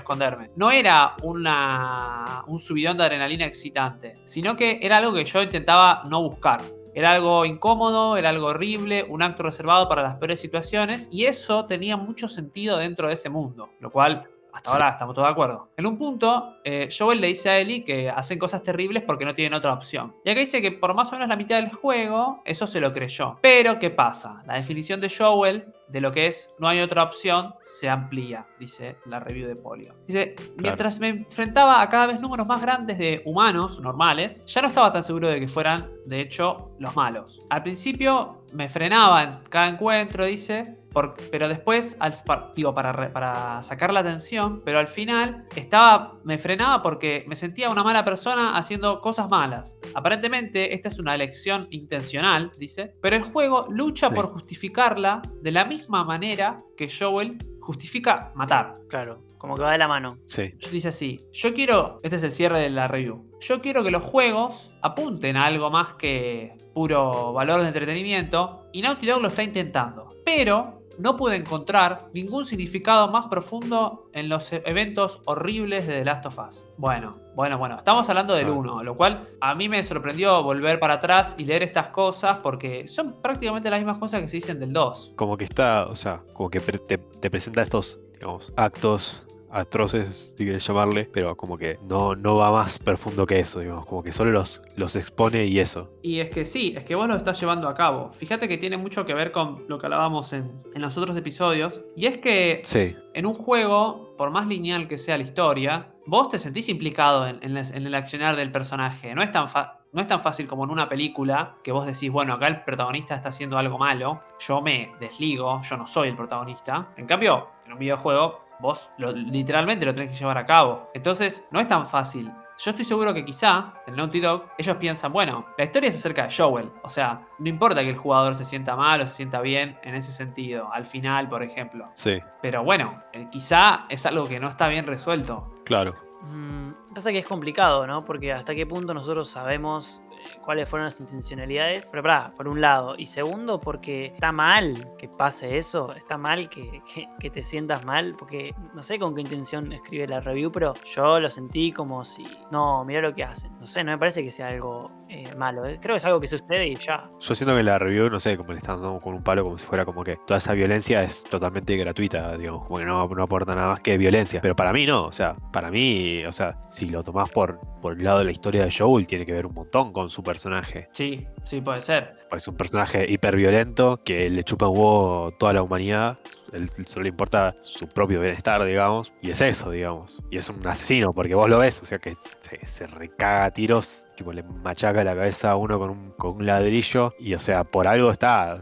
No 0.56 0.72
era 0.72 1.16
una, 1.24 2.44
un 2.48 2.60
subidón 2.60 2.98
de 2.98 3.04
adrenalina 3.04 3.46
excitante, 3.46 4.20
sino 4.26 4.56
que 4.56 4.80
era 4.82 4.98
algo 4.98 5.14
que 5.14 5.26
yo 5.26 5.42
intentaba 5.42 6.04
no 6.10 6.22
buscar. 6.22 6.62
Era 6.94 7.12
algo 7.12 7.46
incómodo, 7.46 8.18
era 8.18 8.30
algo 8.30 8.48
horrible, 8.48 9.06
un 9.08 9.22
acto 9.22 9.44
reservado 9.44 9.88
para 9.88 10.02
las 10.02 10.16
peores 10.16 10.40
situaciones, 10.40 11.08
y 11.12 11.26
eso 11.26 11.66
tenía 11.66 11.96
mucho 11.96 12.28
sentido 12.28 12.78
dentro 12.78 13.08
de 13.08 13.14
ese 13.14 13.30
mundo, 13.30 13.70
lo 13.80 13.92
cual 13.92 14.28
hasta 14.58 14.72
ahora 14.72 14.90
estamos 14.90 15.14
todos 15.14 15.28
de 15.28 15.32
acuerdo. 15.32 15.70
En 15.78 15.86
un 15.86 15.98
punto, 16.00 16.56
eh, 16.64 16.90
Joel 16.96 17.22
le 17.22 17.28
dice 17.28 17.52
a 17.52 17.60
Ellie 17.60 17.84
que 17.84 18.10
hacen 18.10 18.40
cosas 18.40 18.64
terribles 18.64 19.04
porque 19.04 19.24
no 19.24 19.36
tienen 19.36 19.54
otra 19.54 19.74
opción. 19.74 20.16
Y 20.26 20.32
acá 20.32 20.40
dice 20.40 20.64
que 20.64 20.72
por 20.72 20.96
más 20.96 21.10
o 21.10 21.12
menos 21.12 21.28
la 21.28 21.36
mitad 21.36 21.58
del 21.58 21.72
juego, 21.72 22.42
eso 22.44 22.66
se 22.66 22.80
lo 22.80 22.92
creyó. 22.92 23.38
Pero, 23.44 23.78
¿qué 23.78 23.92
pasa? 23.92 24.42
La 24.48 24.56
definición 24.56 25.00
de 25.00 25.12
Joel 25.16 25.72
de 25.90 26.02
lo 26.02 26.12
que 26.12 26.28
es 26.28 26.50
no 26.60 26.68
hay 26.68 26.80
otra 26.80 27.04
opción 27.04 27.54
se 27.62 27.90
amplía, 27.90 28.48
dice 28.60 28.98
la 29.06 29.20
review 29.20 29.48
de 29.48 29.56
Polio. 29.56 29.96
Dice, 30.06 30.36
mientras 30.58 31.00
me 31.00 31.10
enfrentaba 31.10 31.82
a 31.82 31.90
cada 31.90 32.08
vez 32.08 32.20
números 32.20 32.48
más 32.48 32.62
grandes 32.62 32.98
de 32.98 33.22
humanos 33.26 33.80
normales, 33.80 34.44
ya 34.46 34.62
no 34.62 34.68
estaba 34.68 34.92
tan 34.92 35.04
seguro 35.04 35.28
de 35.28 35.40
que 35.40 35.48
fueran, 35.48 35.92
de 36.06 36.22
hecho, 36.22 36.72
los 36.80 36.96
malos. 36.96 37.40
Al 37.50 37.64
principio 37.64 38.44
me 38.54 38.70
frenaba 38.70 39.24
en 39.24 39.40
cada 39.50 39.70
encuentro, 39.70 40.26
dice, 40.26 40.77
por- 40.92 41.16
pero 41.32 41.48
después, 41.48 41.96
al, 42.00 42.16
digo, 42.56 42.74
para, 42.74 43.14
para 43.14 43.62
sacar 43.64 43.94
la 43.94 44.00
atención, 44.02 44.62
pero 44.66 44.80
al 44.80 44.88
final 44.88 45.46
estaba, 45.56 46.20
me 46.24 46.38
frenaba 46.38 46.82
porque 46.82 47.24
me 47.28 47.36
sentía 47.36 47.70
una 47.70 47.84
mala 47.84 48.04
persona 48.06 48.58
haciendo 48.58 49.02
cosas 49.02 49.30
malas. 49.30 49.78
Aparentemente, 49.94 50.74
esta 50.74 50.88
es 50.90 51.00
una 51.00 51.14
elección 51.16 51.68
intencional, 51.72 52.52
dice, 52.58 52.94
pero 53.02 53.16
el 53.16 53.22
juego 53.24 53.68
lucha 53.70 54.10
Sí. 54.10 54.16
por 54.16 54.28
justificarla 54.30 55.22
de 55.42 55.52
la 55.52 55.66
misma 55.66 56.04
manera 56.04 56.62
que 56.78 56.90
Joel 56.90 57.38
justifica 57.62 58.32
matar. 58.36 58.78
Claro, 58.90 59.22
como 59.38 59.56
que 59.56 59.64
va 59.64 59.72
de 59.74 59.78
la 59.78 59.88
mano. 59.88 60.18
Sí, 60.26 60.54
dice 60.72 60.88
así, 60.90 61.20
yo 61.34 61.54
quiero, 61.54 62.00
este 62.04 62.16
es 62.16 62.24
el 62.24 62.32
cierre 62.32 62.60
de 62.60 62.70
la 62.70 62.88
review, 62.88 63.30
yo 63.40 63.62
quiero 63.62 63.84
que 63.84 63.92
los 63.92 64.04
juegos 64.04 64.72
apunten 64.82 65.36
a 65.38 65.46
algo 65.46 65.70
más 65.70 65.94
que 65.96 66.56
puro 66.74 67.34
valor 67.34 67.62
de 67.62 67.68
entretenimiento 67.68 68.64
y 68.72 68.82
Naughty 68.82 69.06
Dog 69.08 69.22
lo 69.22 69.28
está 69.28 69.44
intentando, 69.44 70.10
pero 70.26 70.77
no 70.98 71.16
pude 71.16 71.36
encontrar 71.36 72.10
ningún 72.14 72.46
significado 72.46 73.08
más 73.10 73.28
profundo 73.28 74.10
en 74.14 74.30
los 74.30 74.52
e- 74.54 74.64
eventos 74.66 75.22
horribles 75.26 75.88
de 75.88 76.00
The 76.00 76.06
Last 76.06 76.26
of 76.26 76.40
Us. 76.40 76.66
Bueno, 76.78 77.18
bueno, 77.36 77.58
bueno, 77.58 77.76
estamos 77.78 78.10
hablando 78.10 78.34
del 78.34 78.48
Ah. 78.48 78.52
1, 78.54 78.84
lo 78.84 78.98
cual 78.98 79.30
a 79.42 79.54
mí 79.56 79.70
me 79.70 79.84
sorprendió 79.84 80.42
volver 80.44 80.80
para 80.80 80.96
atrás 80.96 81.36
y 81.38 81.46
leer 81.46 81.64
estas 81.64 81.88
cosas 81.90 82.40
porque 82.40 82.88
son 82.88 83.22
prácticamente 83.22 83.70
las 83.70 83.80
mismas 83.80 83.98
cosas 84.00 84.22
que 84.22 84.28
se 84.30 84.38
dicen 84.38 84.60
del 84.60 84.74
2. 84.74 85.14
como 85.16 85.38
que 85.38 85.44
está, 85.46 85.86
o 85.88 85.96
sea, 85.96 86.24
como 86.34 86.50
que 86.50 86.60
te, 86.62 86.98
te 86.98 87.30
presenta 87.30 87.62
estos, 87.62 88.00
digamos, 88.14 88.52
actos 88.58 89.24
atroces, 89.58 90.34
si 90.38 90.44
quieres 90.44 90.66
llamarle, 90.66 91.06
pero 91.12 91.36
como 91.36 91.58
que 91.58 91.80
no, 91.88 92.16
no 92.16 92.36
va 92.38 92.52
más 92.52 92.80
profundo 92.80 93.26
que 93.26 93.40
eso, 93.40 93.60
digamos, 93.60 93.86
como 93.86 94.04
que 94.04 94.12
solo 94.12 94.32
los, 94.32 94.62
los 94.76 94.96
expone 94.96 95.46
y 95.46 95.60
eso. 95.60 95.90
Y 96.02 96.20
es 96.20 96.30
que 96.30 96.46
sí, 96.46 96.74
es 96.78 96.84
que 96.84 96.96
vos 96.96 97.08
lo 97.08 97.16
estás 97.16 97.40
llevando 97.40 97.68
a 97.68 97.76
cabo. 97.76 98.12
Fíjate 98.14 98.48
que 98.48 98.58
tiene 98.58 98.78
mucho 98.78 99.06
que 99.06 99.14
ver 99.14 99.32
con 99.32 99.66
lo 99.68 99.80
que 99.80 99.86
hablábamos 99.88 100.34
en, 100.34 100.52
en 100.74 100.82
los 100.82 100.98
otros 100.98 101.16
episodios. 101.18 101.82
Y 101.96 102.06
es 102.06 102.18
que 102.20 102.62
Sí, 102.64 102.96
en 103.14 103.26
un 103.26 103.34
juego, 103.34 104.14
por 104.18 104.32
más 104.32 104.48
lineal 104.48 104.88
que 104.88 104.98
sea 104.98 105.18
la 105.18 105.24
historia, 105.24 105.88
vos 106.06 106.30
te 106.30 106.38
sentís 106.38 106.70
implicado 106.70 107.28
en, 107.28 107.40
en 107.42 107.58
el 107.88 107.96
accionar 107.96 108.36
del 108.36 108.52
personaje. 108.52 109.14
No 109.16 109.22
es, 109.22 109.32
tan 109.32 109.50
fa- 109.50 109.80
no 109.92 110.02
es 110.02 110.08
tan 110.08 110.22
fácil 110.22 110.48
como 110.48 110.64
en 110.64 110.70
una 110.70 110.88
película 110.88 111.56
que 111.64 111.72
vos 111.72 111.86
decís, 111.86 112.12
bueno, 112.12 112.34
acá 112.34 112.48
el 112.48 112.64
protagonista 112.64 113.16
está 113.16 113.30
haciendo 113.30 113.58
algo 113.58 113.78
malo, 113.78 114.22
yo 114.40 114.62
me 114.62 114.92
desligo, 115.00 115.60
yo 115.62 115.78
no 115.78 115.88
soy 115.88 116.10
el 116.10 116.16
protagonista. 116.16 116.90
En 116.98 117.06
cambio, 117.08 117.48
en 117.66 117.74
un 117.74 117.80
videojuego, 117.80 118.40
vos 118.60 118.90
lo- 118.98 119.12
literalmente 119.12 119.86
lo 119.86 119.94
tenés 119.94 120.12
que 120.12 120.16
llevar 120.18 120.38
a 120.38 120.46
cabo. 120.46 120.90
Entonces, 120.94 121.44
no 121.52 121.60
es 121.60 121.68
tan 121.68 121.86
fácil. 121.88 122.32
Yo 122.60 122.72
estoy 122.72 122.86
seguro 122.86 123.14
que 123.14 123.24
quizá 123.24 123.74
en 123.86 123.96
Naughty 123.96 124.20
Dog 124.20 124.46
ellos 124.58 124.78
piensan, 124.78 125.14
bueno, 125.14 125.46
la 125.60 125.66
historia 125.66 125.90
es 125.90 125.98
acerca 125.98 126.24
de 126.28 126.36
Joel. 126.36 126.72
O 126.84 126.90
sea, 126.90 127.28
no 127.38 127.50
importa 127.50 127.84
que 127.84 127.90
el 127.92 127.98
jugador 127.98 128.34
se 128.36 128.46
sienta 128.46 128.76
mal 128.76 129.00
o 129.02 129.06
se 129.08 129.14
sienta 129.14 129.42
bien 129.42 129.78
en 129.84 129.94
ese 129.94 130.12
sentido. 130.12 130.68
Al 130.74 130.88
final, 130.88 131.28
por 131.30 131.44
ejemplo. 131.44 131.88
sí, 131.94 132.20
Pero 132.42 132.64
bueno, 132.64 133.04
eh, 133.14 133.28
quizá 133.32 133.86
es 133.90 134.06
algo 134.08 134.26
que 134.26 134.40
no 134.40 134.48
está 134.48 134.68
bien 134.70 134.88
resuelto. 134.88 135.54
claro. 135.66 135.96
Mm, 136.24 136.72
pasa 136.96 137.12
que 137.12 137.20
es 137.20 137.28
complicado, 137.28 137.86
¿no? 137.86 138.00
Porque 138.02 138.34
hasta 138.34 138.56
qué 138.56 138.66
punto 138.66 138.92
nosotros 138.92 139.30
sabemos 139.30 140.02
cuáles 140.44 140.68
fueron 140.70 140.86
las 140.86 141.00
intencionalidades. 141.00 141.88
Pero 141.92 142.04
pará, 142.04 142.32
por 142.36 142.48
un 142.48 142.62
lado. 142.62 142.96
Y 142.98 143.06
segundo, 143.06 143.60
porque 143.60 144.08
está 144.08 144.32
mal 144.32 144.90
que 144.98 145.08
pase 145.10 145.58
eso. 145.58 145.94
Está 145.96 146.18
mal 146.18 146.50
que, 146.50 146.82
que- 146.94 147.08
que 147.20 147.30
te 147.30 147.44
sientas 147.44 147.84
mal. 147.86 148.14
Porque 148.18 148.54
no 148.74 148.84
sé 148.84 149.00
con 149.00 149.14
qué 149.16 149.22
intención 149.22 149.72
escribe 149.74 150.08
la 150.08 150.20
review, 150.20 150.52
pero 150.52 150.74
yo 150.96 151.20
lo 151.20 151.30
sentí 151.30 151.72
como 151.72 152.04
si. 152.04 152.24
No, 152.52 152.84
mira 152.86 153.02
lo 153.02 153.14
que 153.14 153.24
hacen. 153.24 153.52
No 153.60 153.68
sé, 153.68 153.84
no 153.84 153.92
me 153.92 153.98
parece 153.98 154.24
que 154.24 154.32
sea 154.32 154.48
algo 154.48 154.86
eh, 155.10 155.34
malo. 155.36 155.66
eh. 155.66 155.80
Creo 155.82 155.94
que 155.94 155.98
es 155.98 156.06
algo 156.06 156.20
que 156.20 156.28
sucede 156.28 156.68
y 156.68 156.76
ya. 156.76 157.10
Yo 157.20 157.36
siento 157.36 157.56
que 157.56 157.64
la 157.64 157.78
review, 157.80 158.10
no 158.10 158.20
sé, 158.20 158.38
como 158.38 158.52
le 158.52 158.60
están 158.60 158.82
dando 158.82 159.00
con 159.00 159.14
un 159.14 159.24
palo, 159.24 159.44
como 159.44 159.58
si 159.58 159.66
fuera 159.66 159.86
como 159.86 160.04
que 160.04 160.16
toda 160.26 160.38
esa 160.38 160.54
violencia 160.54 161.04
es 161.04 161.24
totalmente 161.24 161.76
gratuita, 161.78 162.36
digamos, 162.38 162.66
como 162.66 162.80
que 162.80 162.86
no, 162.86 163.08
no 163.08 163.24
aporta 163.24 163.56
nada 163.56 163.68
más 163.70 163.82
que 163.82 163.98
violencia. 163.98 164.40
Pero 164.42 164.56
para 164.56 164.72
mí 164.74 164.86
no, 164.86 165.06
o 165.06 165.12
sea, 165.12 165.36
para 165.52 165.70
mí, 165.72 166.24
o 166.26 166.32
sea, 166.32 166.58
si 166.70 166.88
lo 166.88 167.04
tomás 167.04 167.30
por, 167.30 167.60
por 167.82 167.94
el 167.98 168.04
lado 168.04 168.20
de 168.20 168.26
la 168.26 168.32
historia 168.32 168.64
de 168.66 168.72
Joel, 168.76 169.08
tiene 169.08 169.26
que 169.26 169.34
ver 169.34 169.46
un 169.46 169.54
montón 169.54 169.92
con 169.92 170.10
su 170.10 170.17
personaje. 170.24 170.88
Sí, 170.94 171.28
sí 171.44 171.62
puede 171.62 171.82
ser. 171.82 172.16
Pues 172.30 172.44
es 172.44 172.48
un 172.48 172.56
personaje 172.56 173.06
hiperviolento 173.10 174.02
que 174.04 174.30
le 174.30 174.44
chupa 174.44 174.68
un 174.68 174.78
huevo 174.78 175.34
toda 175.40 175.54
la 175.54 175.62
humanidad. 175.62 176.18
Él 176.54 176.70
solo 176.86 177.04
le 177.04 177.10
importa 177.10 177.56
su 177.60 177.88
propio 177.88 178.20
bienestar, 178.22 178.64
digamos. 178.66 179.12
Y 179.22 179.32
es 179.32 179.42
eso, 179.42 179.72
digamos. 179.72 180.18
Y 180.30 180.38
es 180.38 180.50
un 180.50 180.66
asesino, 180.68 181.14
porque 181.14 181.36
vos 181.36 181.50
lo 181.50 181.60
ves, 181.60 181.82
o 181.82 181.86
sea 181.86 182.00
que 182.00 182.16
se, 182.42 182.66
se 182.66 182.88
recaga 182.88 183.46
a 183.46 183.52
tiros, 183.52 184.06
tipo 184.16 184.34
le 184.34 184.44
machaca 184.44 185.04
la 185.04 185.16
cabeza 185.16 185.52
a 185.52 185.56
uno 185.56 185.80
con 185.80 185.90
un, 185.92 186.12
con 186.12 186.36
un 186.38 186.46
ladrillo. 186.46 187.14
Y 187.20 187.34
o 187.34 187.40
sea, 187.40 187.64
por 187.64 187.88
algo 187.88 188.12
está. 188.12 188.60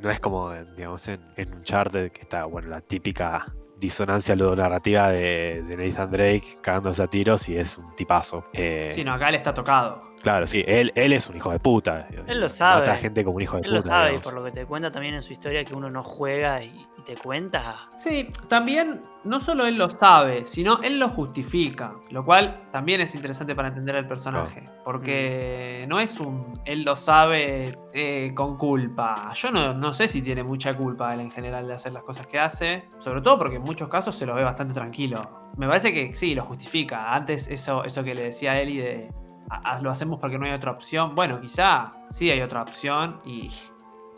No 0.00 0.10
es 0.10 0.20
como, 0.20 0.52
digamos, 0.76 1.08
en, 1.08 1.20
en 1.36 1.52
Uncharted, 1.54 2.12
que 2.12 2.20
está, 2.20 2.44
bueno, 2.44 2.68
la 2.68 2.80
típica 2.80 3.52
disonancia 3.80 4.34
ludonarrativa 4.34 5.10
de, 5.10 5.62
de 5.68 5.76
Nathan 5.76 6.10
Drake 6.10 6.58
cagándose 6.62 7.02
a 7.02 7.06
tiros 7.06 7.48
y 7.48 7.56
es 7.56 7.78
un 7.78 7.94
tipazo. 7.94 8.44
Eh, 8.52 8.90
Sí, 8.92 9.04
no, 9.04 9.14
acá 9.14 9.28
él 9.28 9.36
está 9.36 9.54
tocado. 9.54 10.00
Claro, 10.22 10.46
sí, 10.46 10.64
él, 10.66 10.92
él 10.94 11.12
es 11.12 11.28
un 11.28 11.36
hijo 11.36 11.50
de 11.50 11.58
puta. 11.58 12.08
Él 12.26 12.40
lo 12.40 12.48
sabe. 12.48 12.84
Trata 12.84 12.98
a 12.98 13.00
gente 13.00 13.24
como 13.24 13.36
un 13.36 13.42
hijo 13.42 13.56
de 13.56 13.62
Él 13.62 13.76
puta. 13.76 13.78
lo 13.78 13.82
sabe, 13.82 14.14
y 14.14 14.18
por 14.18 14.34
lo 14.34 14.44
que 14.44 14.50
te 14.50 14.66
cuenta 14.66 14.90
también 14.90 15.14
en 15.14 15.22
su 15.22 15.32
historia, 15.32 15.64
que 15.64 15.74
uno 15.74 15.90
no 15.90 16.02
juega 16.02 16.62
y, 16.62 16.74
y 16.98 17.02
te 17.04 17.16
cuenta. 17.16 17.88
Sí, 17.98 18.26
también 18.48 19.00
no 19.24 19.40
solo 19.40 19.66
él 19.66 19.76
lo 19.76 19.90
sabe, 19.90 20.46
sino 20.46 20.80
él 20.82 20.98
lo 20.98 21.08
justifica, 21.08 21.94
lo 22.10 22.24
cual 22.24 22.68
también 22.70 23.00
es 23.00 23.14
interesante 23.14 23.54
para 23.54 23.68
entender 23.68 23.96
el 23.96 24.06
personaje, 24.06 24.64
porque 24.84 25.84
no 25.88 26.00
es 26.00 26.18
un 26.18 26.52
él 26.64 26.82
lo 26.82 26.96
sabe 26.96 27.78
eh, 27.92 28.32
con 28.34 28.56
culpa. 28.56 29.30
Yo 29.34 29.50
no, 29.50 29.74
no 29.74 29.92
sé 29.92 30.08
si 30.08 30.22
tiene 30.22 30.42
mucha 30.42 30.76
culpa 30.76 31.14
él 31.14 31.20
en 31.20 31.30
general 31.30 31.66
de 31.68 31.74
hacer 31.74 31.92
las 31.92 32.02
cosas 32.02 32.26
que 32.26 32.38
hace, 32.38 32.84
sobre 32.98 33.20
todo 33.20 33.38
porque 33.38 33.56
en 33.56 33.62
muchos 33.62 33.88
casos 33.88 34.14
se 34.16 34.26
lo 34.26 34.34
ve 34.34 34.44
bastante 34.44 34.74
tranquilo. 34.74 35.48
Me 35.58 35.66
parece 35.66 35.92
que 35.92 36.14
sí, 36.14 36.34
lo 36.34 36.42
justifica. 36.42 37.14
Antes 37.14 37.48
eso, 37.48 37.84
eso 37.84 38.04
que 38.04 38.14
le 38.14 38.24
decía 38.24 38.52
a 38.52 38.60
Eli 38.60 38.78
de 38.78 39.10
"Ah, 39.50 39.60
ah, 39.64 39.80
lo 39.82 39.90
hacemos 39.90 40.18
porque 40.20 40.38
no 40.38 40.46
hay 40.46 40.52
otra 40.52 40.70
opción. 40.72 41.14
Bueno, 41.14 41.40
quizá 41.40 41.90
sí 42.10 42.30
hay 42.30 42.40
otra 42.42 42.62
opción 42.62 43.18
y... 43.24 43.50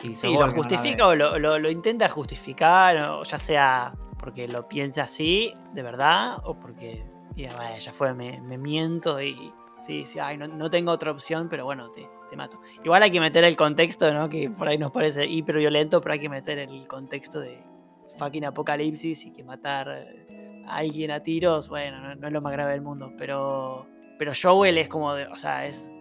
y 0.03 0.15
Sí, 0.15 0.27
lo 0.27 0.39
justifica 0.55 1.07
o 1.07 1.15
lo, 1.15 1.37
lo- 1.39 1.59
lo 1.59 1.69
intenta 1.71 2.09
justificar, 2.09 2.97
o 2.97 3.23
ya 3.23 3.37
sea 3.37 3.93
porque 4.19 4.47
lo 4.47 4.67
piensa 4.67 5.03
así, 5.03 5.53
de 5.73 5.81
verdad, 5.83 6.37
o 6.43 6.55
porque 6.55 7.03
diga, 7.35 7.55
"Vaya, 7.55 7.77
ya 7.77 7.91
fue, 7.93 8.13
me, 8.13 8.39
me 8.41 8.57
miento 8.57 9.21
y 9.21 9.51
sí, 9.79 10.03
sí, 10.05 10.19
ay, 10.19 10.37
no, 10.37 10.47
no 10.47 10.69
tengo 10.69 10.91
otra 10.91 11.11
opción, 11.11 11.47
pero 11.49 11.65
bueno, 11.65 11.89
te, 11.91 12.07
te 12.29 12.35
mato. 12.35 12.59
Igual 12.83 13.01
hay 13.03 13.11
que 13.11 13.19
meter 13.19 13.43
el 13.43 13.55
contexto, 13.55 14.13
¿no? 14.13 14.29
Que 14.29 14.49
por 14.49 14.67
ahí 14.67 14.77
nos 14.77 14.91
parece 14.91 15.25
hiper 15.25 15.57
violento, 15.57 16.01
pero 16.01 16.13
hay 16.13 16.19
que 16.19 16.29
meter 16.29 16.59
el 16.59 16.87
contexto 16.87 17.39
de 17.39 17.63
fucking 18.17 18.45
apocalipsis 18.45 19.25
y 19.25 19.31
que 19.31 19.43
matar 19.43 19.87
eh, 19.89 20.63
a 20.67 20.77
alguien 20.77 21.09
a 21.11 21.21
tiros, 21.21 21.67
bueno, 21.69 21.99
no, 22.01 22.13
no 22.15 22.27
es 22.27 22.33
lo 22.33 22.41
más 22.41 22.51
grave 22.53 22.73
del 22.73 22.81
mundo, 22.81 23.13
pero, 23.17 23.87
pero 24.21 24.33
Joel 24.39 24.77
es 24.77 24.87
como, 24.87 25.15
de, 25.15 25.25
o 25.25 25.35
sea, 25.35 25.65
es 25.65 25.91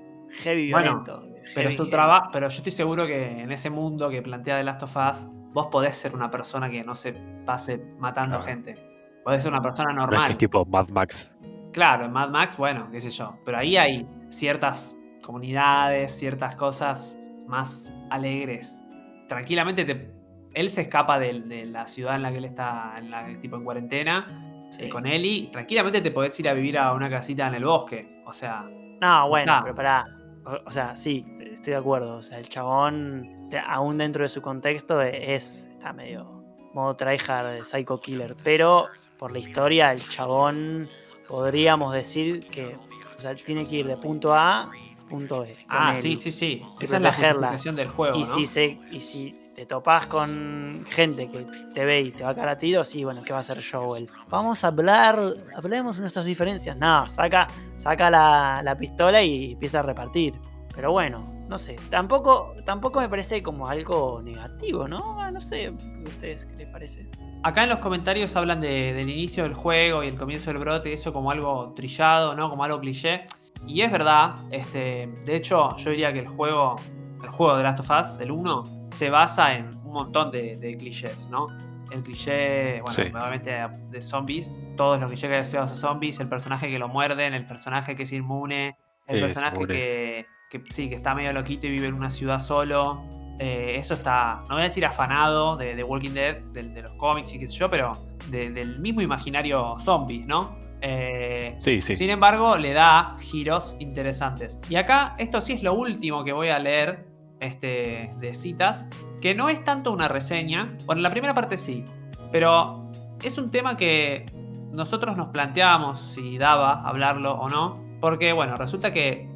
heavy 0.42 0.70
Bueno, 0.72 1.02
violento. 1.02 1.22
Pero 1.54 1.54
heavy, 1.54 1.68
es 1.68 1.76
tu 1.78 1.88
trabajo, 1.88 2.28
pero 2.30 2.48
yo 2.50 2.56
estoy 2.58 2.70
seguro 2.70 3.06
que 3.06 3.40
en 3.40 3.50
ese 3.50 3.70
mundo 3.70 4.10
que 4.10 4.20
plantea 4.20 4.58
The 4.58 4.64
Last 4.64 4.82
of 4.82 4.94
Us, 4.94 5.26
vos 5.54 5.68
podés 5.68 5.96
ser 5.96 6.14
una 6.14 6.30
persona 6.30 6.68
que 6.68 6.84
no 6.84 6.94
se 6.94 7.14
pase 7.46 7.78
matando 7.98 8.36
Claro. 8.36 8.44
gente. 8.52 8.76
Podés 9.24 9.42
ser 9.42 9.52
una 9.52 9.62
persona 9.62 9.94
No 9.94 10.02
es 10.02 10.06
normal. 10.10 10.26
que 10.26 10.32
es 10.32 10.36
tipo 10.38 10.66
Mad 10.66 10.90
Max. 10.90 11.34
Claro, 11.72 12.04
en 12.04 12.12
Mad 12.12 12.28
Max, 12.28 12.58
bueno, 12.58 12.90
qué 12.92 13.00
sé 13.00 13.10
yo. 13.10 13.38
Pero 13.46 13.56
ahí 13.56 13.78
hay 13.78 14.06
ciertas 14.28 14.94
comunidades, 15.22 16.12
ciertas 16.12 16.54
cosas 16.56 17.16
más 17.46 17.90
alegres. 18.10 18.84
Tranquilamente 19.28 19.86
te- 19.86 20.12
él 20.52 20.68
se 20.68 20.82
escapa 20.82 21.18
de, 21.18 21.32
la 21.64 21.86
ciudad 21.86 22.16
en 22.16 22.22
la 22.22 22.32
que 22.32 22.36
él 22.36 22.44
está, 22.44 22.96
en 22.98 23.10
la, 23.10 23.40
tipo 23.40 23.56
en 23.56 23.64
cuarentena, 23.64 24.49
Sí. 24.70 24.84
eh, 24.84 24.88
con 24.88 25.06
Ellie. 25.06 25.48
Tranquilamente 25.52 26.00
te 26.00 26.10
podés 26.10 26.38
ir 26.40 26.48
a 26.48 26.52
vivir 26.54 26.78
a 26.78 26.92
una 26.92 27.10
casita 27.10 27.46
en 27.48 27.54
el 27.54 27.64
bosque. 27.64 28.22
O 28.26 28.32
sea, 28.32 28.62
No, 29.00 29.28
bueno, 29.28 29.52
está. 29.52 29.62
pero 29.62 29.74
pará. 29.74 30.06
O, 30.46 30.68
o 30.68 30.70
sea, 30.70 30.96
sí, 30.96 31.24
estoy 31.52 31.72
de 31.72 31.76
acuerdo. 31.78 32.16
O 32.16 32.22
sea, 32.22 32.38
el 32.38 32.48
chabón, 32.48 33.36
aún 33.66 33.98
dentro 33.98 34.22
de 34.22 34.28
su 34.28 34.40
contexto, 34.40 35.02
e- 35.02 35.34
es. 35.34 35.66
Está 35.72 35.92
medio. 35.92 36.40
Modo 36.72 36.94
tryhard 36.96 37.52
de 37.54 37.64
Psycho 37.64 38.00
Killer. 38.00 38.36
Pero 38.44 38.86
por 39.18 39.32
la 39.32 39.38
historia, 39.40 39.92
el 39.92 40.06
chabón. 40.08 40.88
Podríamos 41.28 41.92
decir 41.92 42.46
que. 42.48 42.76
O 43.16 43.20
sea, 43.20 43.34
tiene 43.34 43.66
que 43.68 43.76
ir 43.76 43.86
de 43.86 43.96
punto 43.96 44.34
A 44.34 44.62
a 44.62 44.70
punto 45.10 45.40
B. 45.42 45.56
ah, 45.68 45.94
sí, 45.96 46.16
sí, 46.16 46.30
sí. 46.32 46.62
Esa 46.80 46.96
es 46.96 47.02
la 47.02 47.12
justificación 47.12 47.76
del 47.76 47.88
juego, 47.88 48.16
Y 48.16 48.20
¿no? 48.20 48.26
si, 48.26 48.46
se, 48.46 48.78
y 48.92 49.00
si 49.00 49.34
te 49.54 49.66
topas 49.66 50.06
con 50.06 50.84
gente 50.88 51.28
que 51.30 51.46
te 51.74 51.84
ve 51.84 52.00
y 52.00 52.10
te 52.12 52.22
va 52.22 52.30
a 52.30 52.34
caer 52.34 52.48
a 52.48 52.56
tiros, 52.56 52.88
sí, 52.88 53.04
bueno, 53.04 53.22
¿qué 53.22 53.32
va 53.32 53.38
a 53.38 53.40
hacer 53.40 53.62
Joel? 53.62 54.08
Vamos 54.28 54.64
a 54.64 54.68
hablar, 54.68 55.18
hablemos 55.56 55.96
de 55.96 56.00
nuestras 56.02 56.24
diferencias. 56.24 56.76
No, 56.76 57.08
saca, 57.08 57.48
saca 57.76 58.10
la, 58.10 58.60
la 58.62 58.76
pistola 58.78 59.22
y 59.22 59.52
empieza 59.52 59.80
a 59.80 59.82
repartir. 59.82 60.34
Pero 60.74 60.92
bueno, 60.92 61.28
no 61.48 61.58
sé, 61.58 61.76
tampoco, 61.90 62.54
tampoco 62.64 63.00
me 63.00 63.08
parece 63.08 63.42
como 63.42 63.66
algo 63.66 64.22
negativo, 64.22 64.86
¿no? 64.86 65.20
Ah, 65.20 65.30
No 65.32 65.40
sé, 65.40 65.66
¿a 65.66 65.72
ustedes 66.08 66.44
qué 66.46 66.54
les 66.56 66.68
parece? 66.68 67.10
Acá 67.42 67.64
en 67.64 67.70
los 67.70 67.80
comentarios 67.80 68.36
hablan 68.36 68.60
de- 68.60 68.92
del 68.92 69.08
inicio 69.10 69.42
del 69.42 69.54
juego 69.54 70.04
y 70.04 70.08
el 70.08 70.16
comienzo 70.16 70.50
del 70.50 70.58
brote, 70.60 70.92
eso 70.92 71.12
como 71.12 71.30
algo 71.30 71.72
trillado, 71.74 72.36
¿no? 72.36 72.48
Como 72.50 72.62
algo 72.64 72.78
cliché. 72.80 73.24
Y 73.66 73.80
es 73.82 73.90
verdad, 73.90 74.34
este, 74.50 75.08
de 75.26 75.36
hecho, 75.36 75.74
yo 75.76 75.90
diría 75.90 76.12
que 76.12 76.20
el 76.20 76.28
juego, 76.28 76.76
el 77.22 77.28
juego 77.30 77.56
de 77.56 77.62
Last 77.62 77.80
of 77.80 77.90
Us, 77.90 78.20
el 78.20 78.30
1, 78.30 78.62
se 78.92 79.10
basa 79.10 79.54
en 79.56 79.66
un 79.84 79.92
montón 79.92 80.30
de, 80.30 80.56
de 80.56 80.76
clichés, 80.76 81.28
¿no? 81.30 81.48
El 81.90 82.02
cliché, 82.04 82.80
bueno, 82.82 82.90
Sí. 82.90 83.02
obviamente 83.02 83.50
de 83.90 84.02
zombies, 84.02 84.58
todos 84.76 85.00
los 85.00 85.08
clichés 85.08 85.30
asociados 85.36 85.72
a 85.72 85.74
zombies, 85.74 86.20
el 86.20 86.28
personaje 86.28 86.68
que 86.68 86.78
lo 86.78 86.88
muerden, 86.88 87.34
el 87.34 87.46
personaje 87.46 87.96
que 87.96 88.04
es 88.04 88.12
inmune, 88.12 88.76
el 89.08 89.16
es 89.16 89.22
personaje 89.22 89.66
que, 89.66 90.26
que 90.50 90.62
sí, 90.70 90.88
que 90.88 90.94
está 90.94 91.14
medio 91.14 91.32
loquito 91.32 91.66
y 91.66 91.70
vive 91.70 91.88
en 91.88 91.94
una 91.94 92.10
ciudad 92.10 92.38
solo. 92.38 93.02
Eh, 93.40 93.74
eso 93.76 93.94
está, 93.94 94.42
no 94.48 94.54
voy 94.54 94.60
a 94.60 94.64
decir 94.66 94.84
afanado 94.84 95.56
de, 95.56 95.74
de 95.74 95.82
Walking 95.82 96.10
Dead, 96.12 96.36
de, 96.52 96.62
los 96.82 96.92
cómics 96.92 97.32
y 97.34 97.40
qué 97.40 97.48
sé 97.48 97.54
yo, 97.56 97.68
pero 97.70 97.90
de- 98.28 98.50
del 98.50 98.78
mismo 98.80 99.00
imaginario 99.00 99.76
zombies, 99.80 100.26
¿no? 100.26 100.56
Eh, 100.82 101.56
Sí, 101.60 101.80
sí. 101.80 101.94
Sin 101.96 102.10
embargo, 102.10 102.56
le 102.56 102.72
da 102.72 103.16
giros 103.20 103.74
interesantes. 103.80 104.60
Y 104.68 104.76
acá, 104.76 105.14
esto 105.18 105.40
sí 105.42 105.54
es 105.54 105.62
lo 105.62 105.74
último 105.74 106.22
que 106.22 106.32
voy 106.32 106.48
a 106.50 106.58
leer 106.58 107.09
este, 107.40 108.14
de 108.18 108.34
citas, 108.34 108.86
que 109.20 109.34
no 109.34 109.48
es 109.48 109.62
tanto 109.64 109.92
una 109.92 110.08
reseña, 110.08 110.76
bueno, 110.86 111.02
la 111.02 111.10
primera 111.10 111.34
parte 111.34 111.58
sí, 111.58 111.84
pero 112.32 112.90
es 113.22 113.38
un 113.38 113.50
tema 113.50 113.76
que 113.76 114.26
nosotros 114.70 115.16
nos 115.16 115.28
planteábamos 115.28 115.98
si 115.98 116.38
daba 116.38 116.86
hablarlo 116.86 117.32
o 117.34 117.48
no, 117.48 117.82
porque 118.00 118.32
bueno, 118.32 118.54
resulta 118.56 118.92
que 118.92 119.28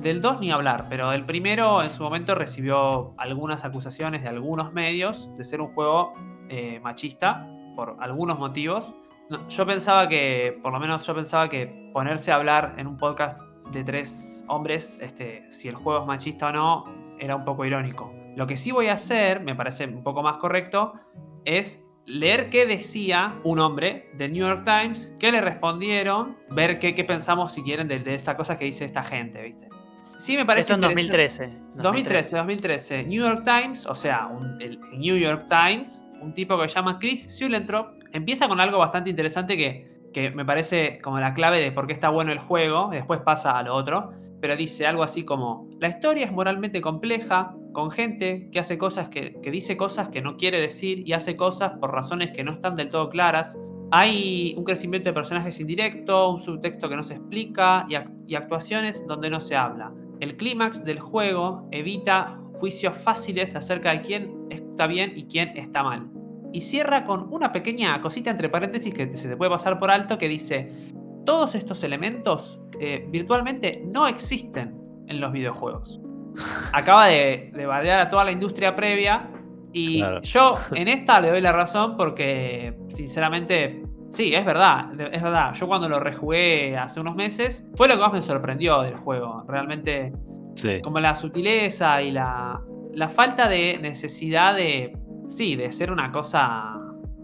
del 0.00 0.20
2 0.20 0.40
ni 0.40 0.50
hablar, 0.50 0.86
pero 0.88 1.12
el 1.12 1.24
primero 1.26 1.82
en 1.82 1.92
su 1.92 2.02
momento 2.02 2.34
recibió 2.34 3.12
algunas 3.18 3.64
acusaciones 3.64 4.22
de 4.22 4.28
algunos 4.28 4.72
medios 4.72 5.30
de 5.36 5.44
ser 5.44 5.60
un 5.60 5.68
juego 5.74 6.14
eh, 6.48 6.80
machista 6.80 7.46
por 7.76 7.96
algunos 8.00 8.38
motivos. 8.38 8.94
Yo 9.50 9.66
pensaba 9.66 10.08
que, 10.08 10.58
por 10.62 10.72
lo 10.72 10.80
menos 10.80 11.06
yo 11.06 11.14
pensaba 11.14 11.48
que 11.50 11.90
ponerse 11.92 12.32
a 12.32 12.36
hablar 12.36 12.74
en 12.78 12.86
un 12.86 12.96
podcast 12.96 13.42
de 13.72 13.84
tres 13.84 14.42
hombres, 14.48 14.98
este, 15.02 15.44
si 15.52 15.68
el 15.68 15.74
juego 15.74 16.00
es 16.00 16.06
machista 16.06 16.48
o 16.48 16.52
no, 16.52 16.84
era 17.20 17.36
un 17.36 17.44
poco 17.44 17.64
irónico. 17.64 18.12
Lo 18.36 18.46
que 18.46 18.56
sí 18.56 18.70
voy 18.72 18.86
a 18.88 18.94
hacer, 18.94 19.40
me 19.40 19.54
parece 19.54 19.84
un 19.86 20.02
poco 20.02 20.22
más 20.22 20.36
correcto, 20.36 20.92
es 21.44 21.82
leer 22.06 22.48
qué 22.50 22.66
decía 22.66 23.38
un 23.44 23.58
hombre 23.58 24.10
del 24.14 24.32
New 24.32 24.46
York 24.46 24.64
Times, 24.64 25.12
qué 25.18 25.30
le 25.32 25.40
respondieron, 25.40 26.36
ver 26.50 26.78
qué, 26.78 26.94
qué 26.94 27.04
pensamos 27.04 27.52
si 27.52 27.62
quieren 27.62 27.88
de, 27.88 27.98
de 27.98 28.14
esta 28.14 28.36
cosa 28.36 28.58
que 28.58 28.64
dice 28.64 28.84
esta 28.84 29.02
gente, 29.02 29.42
¿viste? 29.42 29.68
Sí 29.94 30.36
me 30.36 30.46
parece 30.46 30.72
Esto 30.72 30.86
en 30.86 30.90
interesante- 30.98 31.48
2013. 31.48 31.82
2013, 31.82 32.36
2013. 32.36 33.04
New 33.04 33.22
York 33.26 33.44
Times, 33.44 33.86
o 33.86 33.94
sea, 33.94 34.26
un- 34.26 34.56
el 34.60 34.78
New 34.98 35.16
York 35.16 35.46
Times, 35.48 36.04
un 36.20 36.32
tipo 36.32 36.58
que 36.60 36.68
se 36.68 36.76
llama 36.76 36.98
Chris 36.98 37.36
Sulentrop, 37.36 37.88
empieza 38.12 38.48
con 38.48 38.60
algo 38.60 38.78
bastante 38.78 39.10
interesante 39.10 39.56
que, 39.56 39.98
que 40.14 40.30
me 40.30 40.44
parece 40.44 41.00
como 41.02 41.18
la 41.20 41.34
clave 41.34 41.60
de 41.60 41.72
por 41.72 41.86
qué 41.86 41.92
está 41.92 42.08
bueno 42.08 42.32
el 42.32 42.38
juego, 42.38 42.88
después 42.90 43.20
pasa 43.20 43.58
a 43.58 43.62
lo 43.62 43.74
otro, 43.74 44.12
pero 44.40 44.56
dice 44.56 44.86
algo 44.86 45.02
así 45.02 45.24
como, 45.24 45.68
la 45.80 45.88
historia 45.88 46.26
es 46.26 46.32
moralmente 46.32 46.80
compleja, 46.80 47.54
con 47.72 47.90
gente 47.90 48.48
que 48.50 48.58
hace 48.58 48.78
cosas 48.78 49.08
que, 49.08 49.38
que 49.42 49.50
dice 49.50 49.76
cosas 49.76 50.08
que 50.08 50.20
no 50.22 50.36
quiere 50.36 50.60
decir 50.60 51.06
y 51.06 51.12
hace 51.12 51.36
cosas 51.36 51.72
por 51.80 51.92
razones 51.92 52.30
que 52.32 52.44
no 52.44 52.52
están 52.52 52.76
del 52.76 52.88
todo 52.88 53.08
claras. 53.08 53.58
Hay 53.90 54.54
un 54.56 54.64
crecimiento 54.64 55.08
de 55.08 55.14
personajes 55.14 55.60
indirecto, 55.60 56.30
un 56.30 56.42
subtexto 56.42 56.88
que 56.88 56.96
no 56.96 57.04
se 57.04 57.14
explica 57.14 57.86
y, 57.88 57.94
y 58.30 58.34
actuaciones 58.34 59.06
donde 59.06 59.30
no 59.30 59.40
se 59.40 59.56
habla. 59.56 59.92
El 60.20 60.36
clímax 60.36 60.84
del 60.84 60.98
juego 60.98 61.68
evita 61.70 62.40
juicios 62.58 62.96
fáciles 62.98 63.54
acerca 63.54 63.92
de 63.92 64.02
quién 64.02 64.36
está 64.50 64.86
bien 64.86 65.12
y 65.16 65.24
quién 65.24 65.56
está 65.56 65.82
mal. 65.82 66.10
Y 66.52 66.62
cierra 66.62 67.04
con 67.04 67.32
una 67.32 67.52
pequeña 67.52 68.00
cosita 68.00 68.30
entre 68.30 68.48
paréntesis 68.48 68.92
que 68.92 69.14
se 69.16 69.28
te 69.28 69.36
puede 69.36 69.50
pasar 69.50 69.78
por 69.78 69.90
alto 69.90 70.18
que 70.18 70.28
dice, 70.28 70.72
todos 71.28 71.54
estos 71.54 71.82
elementos 71.84 72.58
eh, 72.80 73.06
virtualmente 73.10 73.82
no 73.86 74.06
existen 74.06 74.74
en 75.08 75.20
los 75.20 75.30
videojuegos. 75.30 76.00
Acaba 76.72 77.06
de, 77.08 77.50
de 77.54 77.66
bardear 77.66 78.00
a 78.00 78.08
toda 78.08 78.24
la 78.24 78.32
industria 78.32 78.74
previa 78.74 79.30
y 79.74 79.98
Claro. 79.98 80.22
yo 80.22 80.56
en 80.72 80.88
esta 80.88 81.20
le 81.20 81.28
doy 81.30 81.42
la 81.42 81.52
razón 81.52 81.98
porque 81.98 82.74
sinceramente 82.88 83.82
sí, 84.10 84.34
es 84.34 84.44
verdad, 84.46 84.88
es 85.12 85.22
verdad. 85.22 85.52
Yo 85.52 85.66
cuando 85.68 85.86
lo 85.88 86.00
rejugué 86.00 86.78
hace 86.78 86.98
unos 86.98 87.14
meses 87.14 87.62
fue 87.76 87.88
lo 87.88 87.94
que 87.96 88.00
más 88.00 88.12
me 88.14 88.22
sorprendió 88.22 88.80
del 88.80 88.96
juego. 88.96 89.44
Realmente 89.46 90.12
Sí. 90.54 90.80
como 90.82 90.98
la 90.98 91.14
sutileza 91.14 92.00
y 92.02 92.10
la, 92.10 92.58
la 92.94 93.08
falta 93.10 93.48
de 93.50 93.78
necesidad 93.82 94.56
de, 94.56 94.96
sí, 95.28 95.56
de 95.56 95.70
ser 95.70 95.92
una 95.92 96.10
cosa 96.10 96.74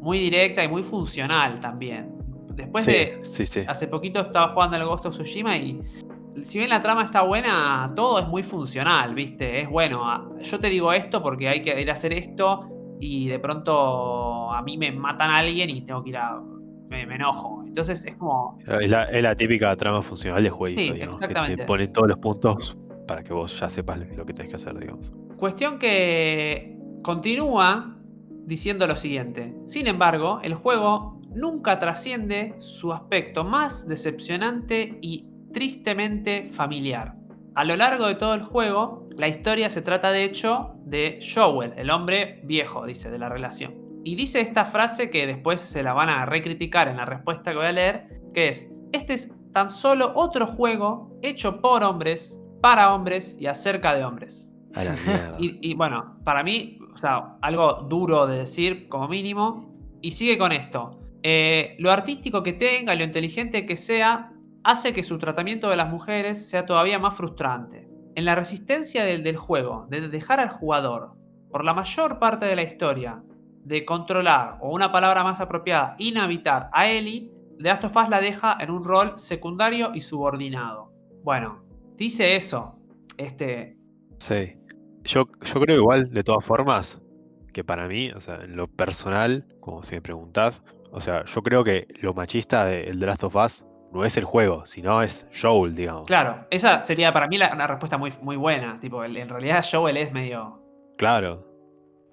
muy 0.01 0.19
directa 0.19 0.63
y 0.63 0.69
muy 0.69 0.83
funcional 0.83 1.59
también. 1.61 2.14
Después 2.55 2.85
sí, 2.85 2.91
de, 2.93 3.21
sí, 3.23 3.47
sí. 3.47 3.61
hace 3.67 3.87
poquito 3.89 4.21
estaba 4.21 4.53
jugando 4.53 4.77
al 4.77 4.85
Ghost 4.87 5.07
of 5.07 5.15
Tsushima 5.15 5.57
y 5.57 5.81
si 6.43 6.59
bien 6.59 6.71
la 6.71 6.81
trama 6.81 7.05
está 7.05 7.23
buena, 7.23 7.93
todo 7.95 8.19
es 8.19 8.27
muy 8.29 8.43
funcional, 8.43 9.15
¿viste? 9.15 9.61
Es 9.61 9.69
bueno, 9.69 10.09
a- 10.11 10.29
yo 10.43 10.59
te 10.59 10.69
digo 10.69 10.93
esto 10.93 11.23
porque 11.23 11.49
hay 11.49 11.63
que 11.63 11.81
ir 11.81 11.89
a 11.91 11.93
hacer 11.93 12.13
esto 12.13 12.69
y 13.01 13.29
de 13.29 13.39
pronto 13.39 14.53
a 14.53 14.63
mí 14.63 14.77
me 14.79 14.91
matan 14.93 15.31
a 15.31 15.39
alguien 15.39 15.71
y 15.71 15.83
tengo 15.83 16.03
que 16.03 16.11
ir 16.11 16.17
a... 16.17 16.41
me, 16.89 17.07
me 17.07 17.15
enojo. 17.17 17.63
Entonces 17.67 18.05
es 18.05 18.17
como. 18.17 18.59
Es 18.67 18.89
la, 18.89 19.05
es 19.05 19.23
la 19.23 19.35
típica 19.37 19.75
trama 19.77 20.01
funcional 20.03 20.43
de 20.43 20.51
jueguito, 20.51 20.81
Sí, 20.83 20.93
digamos, 20.93 21.19
que 21.19 21.25
exactamente. 21.25 21.57
te 21.63 21.65
pone 21.67 21.89
todos 21.89 22.09
los 22.09 22.19
puntos 22.19 22.77
para 23.07 23.23
que 23.23 23.33
vos 23.33 23.59
ya 23.61 23.69
sepas 23.69 23.99
lo 24.17 24.25
que 24.25 24.33
tenés 24.33 24.51
que 24.51 24.57
hacer, 24.57 24.79
digamos. 24.79 25.13
Cuestión 25.37 25.79
que 25.79 26.77
continúa 27.03 27.97
diciendo 28.47 28.87
lo 28.87 28.97
siguiente. 28.97 29.55
Sin 29.67 29.87
embargo, 29.87 30.41
el 30.43 30.55
juego 30.55 31.21
nunca 31.35 31.79
trasciende 31.79 32.55
su 32.59 32.93
aspecto 32.93 33.45
más 33.45 33.87
decepcionante 33.87 34.99
y 35.01 35.27
tristemente 35.53 36.49
familiar. 36.49 37.15
A 37.55 37.65
lo 37.65 37.77
largo 37.77 38.07
de 38.07 38.17
todo 38.17 38.35
el 38.35 38.43
juego, 38.43 39.09
la 39.17 39.29
historia 39.29 39.71
se 39.71 39.81
trata 39.81 40.11
de 40.11 40.25
hecho 40.25 40.75
de 40.85 41.21
Joel, 41.23 41.73
el 41.77 41.91
hombre 41.91 42.41
viejo, 42.45 42.85
dice, 42.85 43.11
de 43.11 43.19
la 43.19 43.29
relación. 43.29 43.75
Y 44.05 44.17
dice 44.17 44.41
esta 44.41 44.65
frase 44.65 45.09
que 45.09 45.27
después 45.27 45.61
se 45.61 45.83
la 45.83 45.93
van 45.93 46.09
a 46.09 46.27
recriticar 46.27 46.89
en 46.89 46.97
la 46.97 47.07
respuesta 47.07 47.53
que 47.53 47.57
voy 47.57 47.67
a 47.67 47.73
leer, 47.73 48.09
que 48.35 48.49
es, 48.49 48.69
este 48.93 49.15
es 49.15 49.31
tan 49.53 49.71
solo 49.71 50.13
otro 50.17 50.47
juego 50.47 51.17
hecho 51.23 51.61
por 51.61 51.85
hombres, 51.85 52.39
para 52.61 52.93
hombres 52.93 53.37
y 53.39 53.47
acerca 53.47 53.95
de 53.95 54.05
hombres. 54.05 54.51
A 54.75 54.85
la 54.85 54.93
mierda. 54.93 55.37
Y, 55.39 55.59
y, 55.63 55.75
bueno, 55.75 56.19
para 56.25 56.43
mí, 56.43 56.79
o 56.93 56.99
sea, 56.99 57.37
algo 57.41 57.87
duro 57.89 58.27
de 58.27 58.39
decir 58.39 58.89
como 58.89 59.09
mínimo. 59.09 59.73
Y 60.03 60.11
sigue 60.11 60.37
con 60.37 60.53
esto. 60.53 60.99
Eh, 61.27 61.75
lo 61.79 61.91
artístico 61.91 62.43
que 62.43 62.53
tenga, 62.53 62.95
lo 62.95 63.03
inteligente 63.03 63.65
que 63.65 63.77
sea, 63.77 64.31
hace 64.63 64.93
que 64.93 65.03
su 65.03 65.17
tratamiento 65.17 65.71
de 65.71 65.77
las 65.77 65.91
mujeres 65.91 66.47
sea 66.47 66.67
todavía 66.67 66.99
más 66.99 67.15
frustrante. 67.17 67.89
En 68.15 68.27
la 68.27 68.35
resistencia 68.35 69.05
del, 69.05 69.37
juego, 69.37 69.87
de 69.89 70.09
dejar 70.09 70.39
al 70.39 70.51
jugador, 70.51 71.15
por 71.51 71.65
la 71.65 71.73
mayor 71.73 72.19
parte 72.19 72.45
de 72.45 72.57
la 72.57 72.63
historia, 72.63 73.23
de 73.65 73.87
controlar, 73.87 74.59
o 74.61 74.71
una 74.71 74.93
palabra 74.93 75.25
más 75.25 75.41
apropiada, 75.41 75.97
inhabitar 75.99 76.69
a 76.75 76.89
Ellie, 76.89 77.31
The 77.57 77.65
Last 77.65 77.85
of 77.85 77.97
la 78.11 78.21
deja 78.21 78.59
en 78.61 78.71
un 78.71 78.85
rol 78.85 79.15
secundario 79.17 79.93
y 79.95 80.03
subordinado. 80.03 80.93
Bueno, 81.23 81.65
dice 81.97 82.37
eso. 82.37 82.79
Este, 83.17 83.79
Sí. 84.19 84.59
Yo, 85.05 85.27
yo 85.43 85.61
creo 85.61 85.77
igual, 85.77 86.11
de 86.11 86.23
todas 86.23 86.45
formas, 86.45 87.01
que 87.55 87.65
para 87.65 87.89
mí, 87.89 88.11
o 88.11 88.21
sea, 88.21 88.41
en 88.43 88.57
lo 88.57 88.67
personal, 88.67 89.47
como 89.61 89.83
si 89.83 89.95
me 89.95 90.03
preguntás, 90.03 90.63
o 90.95 91.01
sea, 91.01 91.25
yo 91.25 91.43
creo 91.43 91.63
que 91.65 91.87
lo 92.01 92.15
machista 92.15 92.65
de 92.65 92.85
el 92.85 92.99
The 92.99 93.07
Last 93.07 93.25
of 93.25 93.37
Us 93.37 93.65
no 93.93 94.05
es 94.05 94.17
el 94.17 94.25
juego, 94.25 94.65
sino 94.67 95.03
es 95.03 95.27
Joel, 95.41 95.75
digamos. 95.77 96.07
Claro, 96.07 96.47
esa 96.51 96.81
sería 96.81 97.13
para 97.13 97.29
mí 97.29 97.39
la- 97.39 97.53
una 97.53 97.67
respuesta 97.67 97.97
muy, 97.99 98.13
muy 98.23 98.37
buena. 98.37 98.79
Tipo, 98.81 99.05
el- 99.05 99.17
en 99.17 99.29
realidad 99.29 99.65
Joel 99.71 99.97
es 99.97 100.13
medio. 100.13 100.61
Claro. 100.97 101.47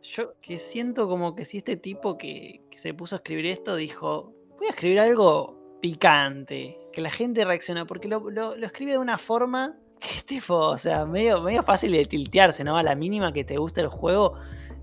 Yo 0.04 0.34
que 0.42 0.58
siento 0.58 1.08
como 1.08 1.36
que 1.36 1.46
si 1.46 1.58
este 1.60 1.78
tipo 1.78 2.18
que, 2.18 2.62
que 2.70 2.78
se 2.78 2.94
puso 2.94 3.16
a 3.16 3.18
escribir 3.18 3.46
esto 3.48 3.76
dijo, 3.76 4.34
voy 4.58 4.68
a 4.68 4.72
escribir 4.72 5.00
algo 5.00 5.78
picante, 5.82 6.78
que 6.94 7.02
la 7.02 7.10
gente 7.12 7.46
reacciona, 7.46 7.86
porque 7.86 8.08
lo, 8.08 8.30
lo- 8.30 8.56
lo 8.56 8.66
escribe 8.66 8.92
de 8.94 8.98
una 8.98 9.18
forma 9.18 9.76
que 10.00 10.08
es 10.18 10.26
tipo, 10.26 10.56
o 10.56 10.78
sea, 10.80 11.06
medio, 11.06 11.42
medio 11.42 11.62
fácil 11.64 11.92
de 11.92 12.06
tiltearse, 12.06 12.64
¿no? 12.64 12.76
A 12.78 12.84
la 12.84 12.96
mínima 12.96 13.32
que 13.34 13.44
te 13.44 13.58
guste 13.58 13.82
el 13.82 13.88
juego, 13.88 14.34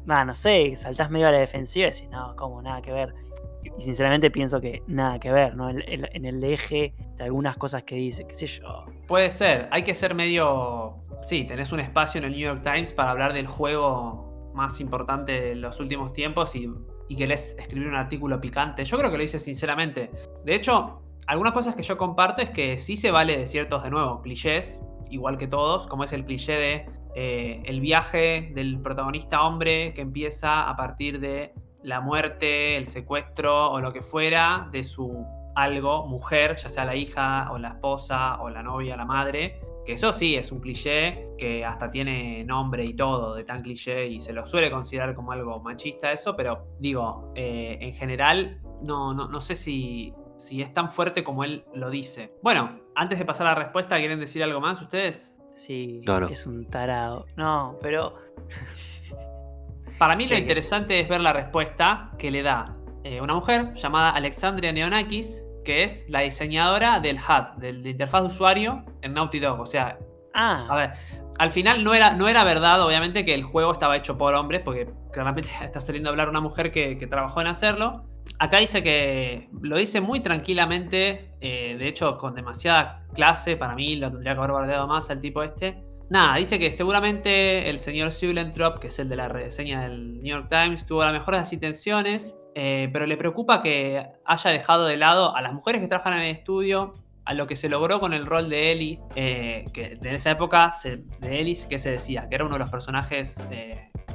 no 0.09 0.35
sé, 0.35 0.75
saltás 0.75 1.11
medio 1.11 1.29
a 1.29 1.33
la 1.33 1.39
defensiva 1.39 1.89
y 1.89 1.91
decís, 1.91 2.09
no, 2.11 2.35
como 2.37 2.63
nada 2.63 2.81
que 2.81 2.93
ver. 2.93 3.15
Y, 3.63 3.83
sinceramente 3.83 4.31
pienso 4.31 4.61
que 4.61 4.83
nada 4.87 5.19
que 5.19 5.31
ver, 5.31 5.55
¿no? 5.55 5.69
En 5.69 6.25
el 6.25 6.43
eje 6.45 6.95
de 7.17 7.25
algunas 7.25 7.57
cosas 7.57 7.83
que 7.83 7.97
dice, 7.97 8.27
qué 8.27 8.35
sé 8.35 8.47
yo. 8.47 8.87
Puede 9.07 9.31
ser, 9.31 9.69
hay 9.71 9.83
que 9.83 9.95
ser 9.95 10.15
medio. 10.15 10.97
Sí, 11.23 11.45
tenés 11.45 11.73
un 11.73 11.81
espacio 11.81 12.19
en 12.19 12.25
el 12.25 12.31
New 12.33 12.41
York 12.41 12.63
Times 12.63 12.93
para 12.93 13.11
hablar 13.11 13.33
del 13.33 13.47
juego 13.47 14.53
más 14.55 14.81
importante 14.81 15.41
de 15.41 15.55
los 15.57 15.79
últimos 15.79 16.13
tiempos 16.13 16.57
y, 16.57 16.71
y 17.09 17.17
querés 17.17 17.55
escribir 17.59 17.89
un 17.89 17.95
artículo 17.95 18.41
picante. 18.41 18.85
Yo 18.85 18.97
creo 18.99 19.11
que 19.11 19.19
lo 19.19 19.23
hice 19.23 19.39
sinceramente. 19.39 20.11
De 20.45 20.55
hecho, 20.55 21.03
algunas 21.27 21.53
cosas 21.53 21.75
que 21.75 21.83
yo 21.83 21.99
comparto 21.99 22.41
es 22.41 22.51
que 22.51 22.79
sí 22.79 22.97
se 22.97 23.11
vale 23.11 23.37
de 23.37 23.47
ciertos, 23.47 23.83
de 23.83 23.91
nuevo, 23.91 24.23
clichés, 24.23 24.81
igual 25.11 25.39
que 25.39 25.47
todos, 25.47 25.87
como 25.87 26.05
es 26.05 26.13
el 26.13 26.25
cliché 26.25 26.53
de 26.53 26.87
eh, 27.21 27.63
el 27.65 27.81
viaje 27.81 28.53
del 28.55 28.81
protagonista 28.81 29.43
hombre 29.43 29.93
que 29.93 30.03
empieza 30.03 30.71
a 30.71 30.77
partir 30.77 31.19
de 31.19 31.53
la 31.83 32.01
muerte, 32.01 32.77
el 32.77 32.87
secuestro 32.87 33.73
o 33.73 33.81
lo 33.81 33.93
que 33.93 34.03
fuera 34.03 34.69
de 34.71 34.85
su 34.85 35.27
algo, 35.57 36.07
mujer, 36.07 36.55
ya 36.55 36.69
sea 36.69 36.85
la 36.85 36.95
hija 36.95 37.51
o 37.51 37.59
la 37.59 37.71
esposa 37.71 38.41
o 38.41 38.51
la 38.51 38.63
novia, 38.63 38.97
la 38.97 39.05
madre. 39.05 39.61
Que 39.85 39.95
eso 39.95 40.13
sí 40.13 40.37
es 40.37 40.53
un 40.53 40.61
cliché 40.61 41.29
que 41.39 41.65
hasta 41.65 41.91
tiene 41.91 42.45
nombre 42.45 42.85
y 42.85 42.95
todo 42.95 43.35
de 43.35 43.43
tan 43.43 43.63
cliché 43.63 44.07
y 44.07 44.21
se 44.21 44.33
lo 44.33 44.47
suele 44.47 44.71
considerar 44.71 45.17
como 45.17 45.33
algo 45.33 45.59
machista 45.59 46.13
eso, 46.13 46.37
pero 46.37 46.69
digo, 46.79 47.33
eh, 47.35 47.79
en 47.81 47.95
general 47.95 48.61
no, 48.81 49.13
no, 49.13 49.27
no 49.27 49.41
sé 49.41 49.57
si, 49.57 50.15
si 50.37 50.63
es 50.63 50.73
tan 50.73 50.89
fuerte 50.89 51.25
como 51.25 51.43
él 51.43 51.65
lo 51.75 51.91
dice. 51.91 52.33
Bueno, 52.45 52.79
antes 52.95 53.19
de 53.19 53.25
pasar 53.25 53.49
a 53.49 53.55
la 53.55 53.57
respuesta, 53.57 53.99
¿quieren 53.99 54.21
decir 54.21 54.45
algo 54.45 54.61
más 54.61 54.81
ustedes? 54.81 55.35
Sí, 55.59 56.01
No, 56.07 56.29
es 56.29 56.47
un 56.47 56.65
tarado. 56.67 57.27
No, 57.37 57.77
pero 57.83 58.15
Para 59.99 60.15
mí 60.15 60.27
lo 60.29 60.37
interesante 60.37 61.01
es 61.01 61.09
ver 61.09 61.21
la 61.21 61.33
respuesta 61.33 62.11
que 62.19 62.31
le 62.31 62.43
da 62.43 62.73
eh, 63.03 63.21
una 63.21 63.35
mujer 63.35 63.75
llamada 63.75 64.11
Alexandria 64.11 64.73
Neonakis, 64.73 65.43
que 65.65 65.83
es 65.85 66.07
la 66.09 66.21
diseñadora 66.21 67.01
del 67.01 67.17
HUD, 67.17 67.59
del, 67.61 67.83
de 67.83 67.91
interfaz 67.91 68.23
de 68.23 68.29
usuario 68.29 68.85
en 69.03 69.15
Naughty 69.15 69.41
Dog. 69.41 69.61
O 69.61 69.67
sea, 69.67 69.99
a 70.35 70.67
Ah, 70.71 70.77
ver, 70.77 70.93
al 71.41 71.51
final 71.51 71.83
no 71.83 71.95
era, 71.95 72.15
no 72.15 72.29
era 72.29 72.45
verdad, 72.45 72.81
obviamente, 72.81 73.25
que 73.25 73.35
el 73.35 73.43
juego 73.43 73.73
estaba 73.73 73.97
hecho 73.97 74.17
por 74.17 74.35
hombres, 74.35 74.61
porque 74.65 74.89
claramente 75.13 75.49
está 75.63 75.81
saliendo 75.81 76.09
a 76.09 76.13
hablar 76.13 76.29
una 76.29 76.41
mujer 76.41 76.71
que, 76.71 76.97
que 76.97 77.07
trabajó 77.09 77.41
en 77.41 77.49
hacerlo. 77.49 78.05
Acá 78.39 78.59
dice 78.59 78.83
que 78.83 79.49
lo 79.63 79.77
dice 79.77 80.01
muy 80.01 80.21
tranquilamente, 80.21 81.35
eh, 81.41 81.77
de 81.77 81.89
hecho 81.89 82.19
con 82.19 82.35
demasiada 82.35 83.05
clase, 83.15 83.57
para 83.57 83.75
mí 83.75 83.97
lo 83.97 84.11
tendría 84.11 84.35
que 84.35 84.39
haber 84.39 84.53
bardeado 84.53 84.87
más 84.87 85.11
al 85.11 85.21
tipo 85.21 85.43
este. 85.43 85.83
Nada, 86.11 86.37
dice 86.37 86.59
que 86.59 86.73
seguramente 86.73 87.69
el 87.69 87.81
señor 87.81 88.13
Sulentrop, 88.13 88.79
que 88.79 88.89
es 88.89 88.99
el 88.99 89.09
de 89.09 89.17
la 89.17 89.29
reseña 89.29 89.83
del 89.83 90.23
New 90.23 90.37
York 90.37 90.49
Times, 90.49 90.87
tuvo 90.87 91.05
la 91.05 91.13
mejor 91.13 91.35
de 91.35 91.41
las 91.41 91.53
intenciones, 91.53 92.35
eh, 92.55 92.89
pero 92.93 93.07
le 93.07 93.17
preocupa 93.17 93.61
que 93.61 94.07
haya 94.25 94.51
dejado 94.51 94.87
de 94.87 94.97
lado 94.97 95.37
a 95.37 95.43
las 95.43 95.53
mujeres 95.53 95.83
que 95.83 95.89
trabajan 95.89 96.15
en 96.15 96.21
el 96.21 96.35
estudio, 96.35 96.95
a 97.27 97.35
lo 97.35 97.47
que 97.47 97.57
se 97.57 97.69
logró 97.69 98.01
con 98.01 98.15
el 98.15 98.25
rol 98.25 98.49
de 98.49 98.73
Ellie, 98.73 99.01
eh, 99.17 99.67
que 99.75 99.99
en 100.01 100.15
esa 100.15 100.31
época 100.31 100.73
de 100.83 101.41
Ellie, 101.41 101.59
que 101.69 101.79
se 101.79 101.91
decía? 101.91 102.27
Que 102.29 102.37
era 102.37 102.45
uno 102.47 102.55
de 102.55 102.61
los 102.61 102.71
personajes 102.71 103.47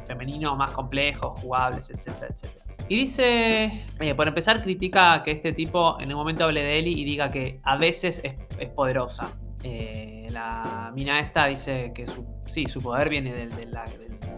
femeninos 0.08 0.58
más 0.58 0.72
complejos, 0.72 1.40
jugables, 1.42 1.92
etcétera, 1.92 2.28
etcétera. 2.32 2.63
Y 2.88 2.96
dice, 2.98 3.72
eh, 4.00 4.16
por 4.16 4.28
empezar, 4.28 4.62
critica 4.62 5.24
que 5.24 5.32
este 5.32 5.54
tipo 5.54 6.00
en 6.00 6.10
un 6.10 6.16
momento 6.16 6.44
hable 6.44 6.62
de 6.62 6.80
Ellie 6.80 7.00
y 7.00 7.04
diga 7.04 7.32
que 7.32 7.60
a 7.64 7.78
veces 7.78 8.22
es, 8.24 8.36
poderosa. 8.70 9.34
Eh, 9.64 10.28
la 10.32 10.92
mina 10.94 11.20
esta 11.20 11.48
dice 11.48 11.92
que 11.96 12.06
su, 12.06 12.26
sí, 12.46 12.66
su 12.66 12.82
poder 12.82 13.10
viene 13.10 13.32
del, 13.34 13.78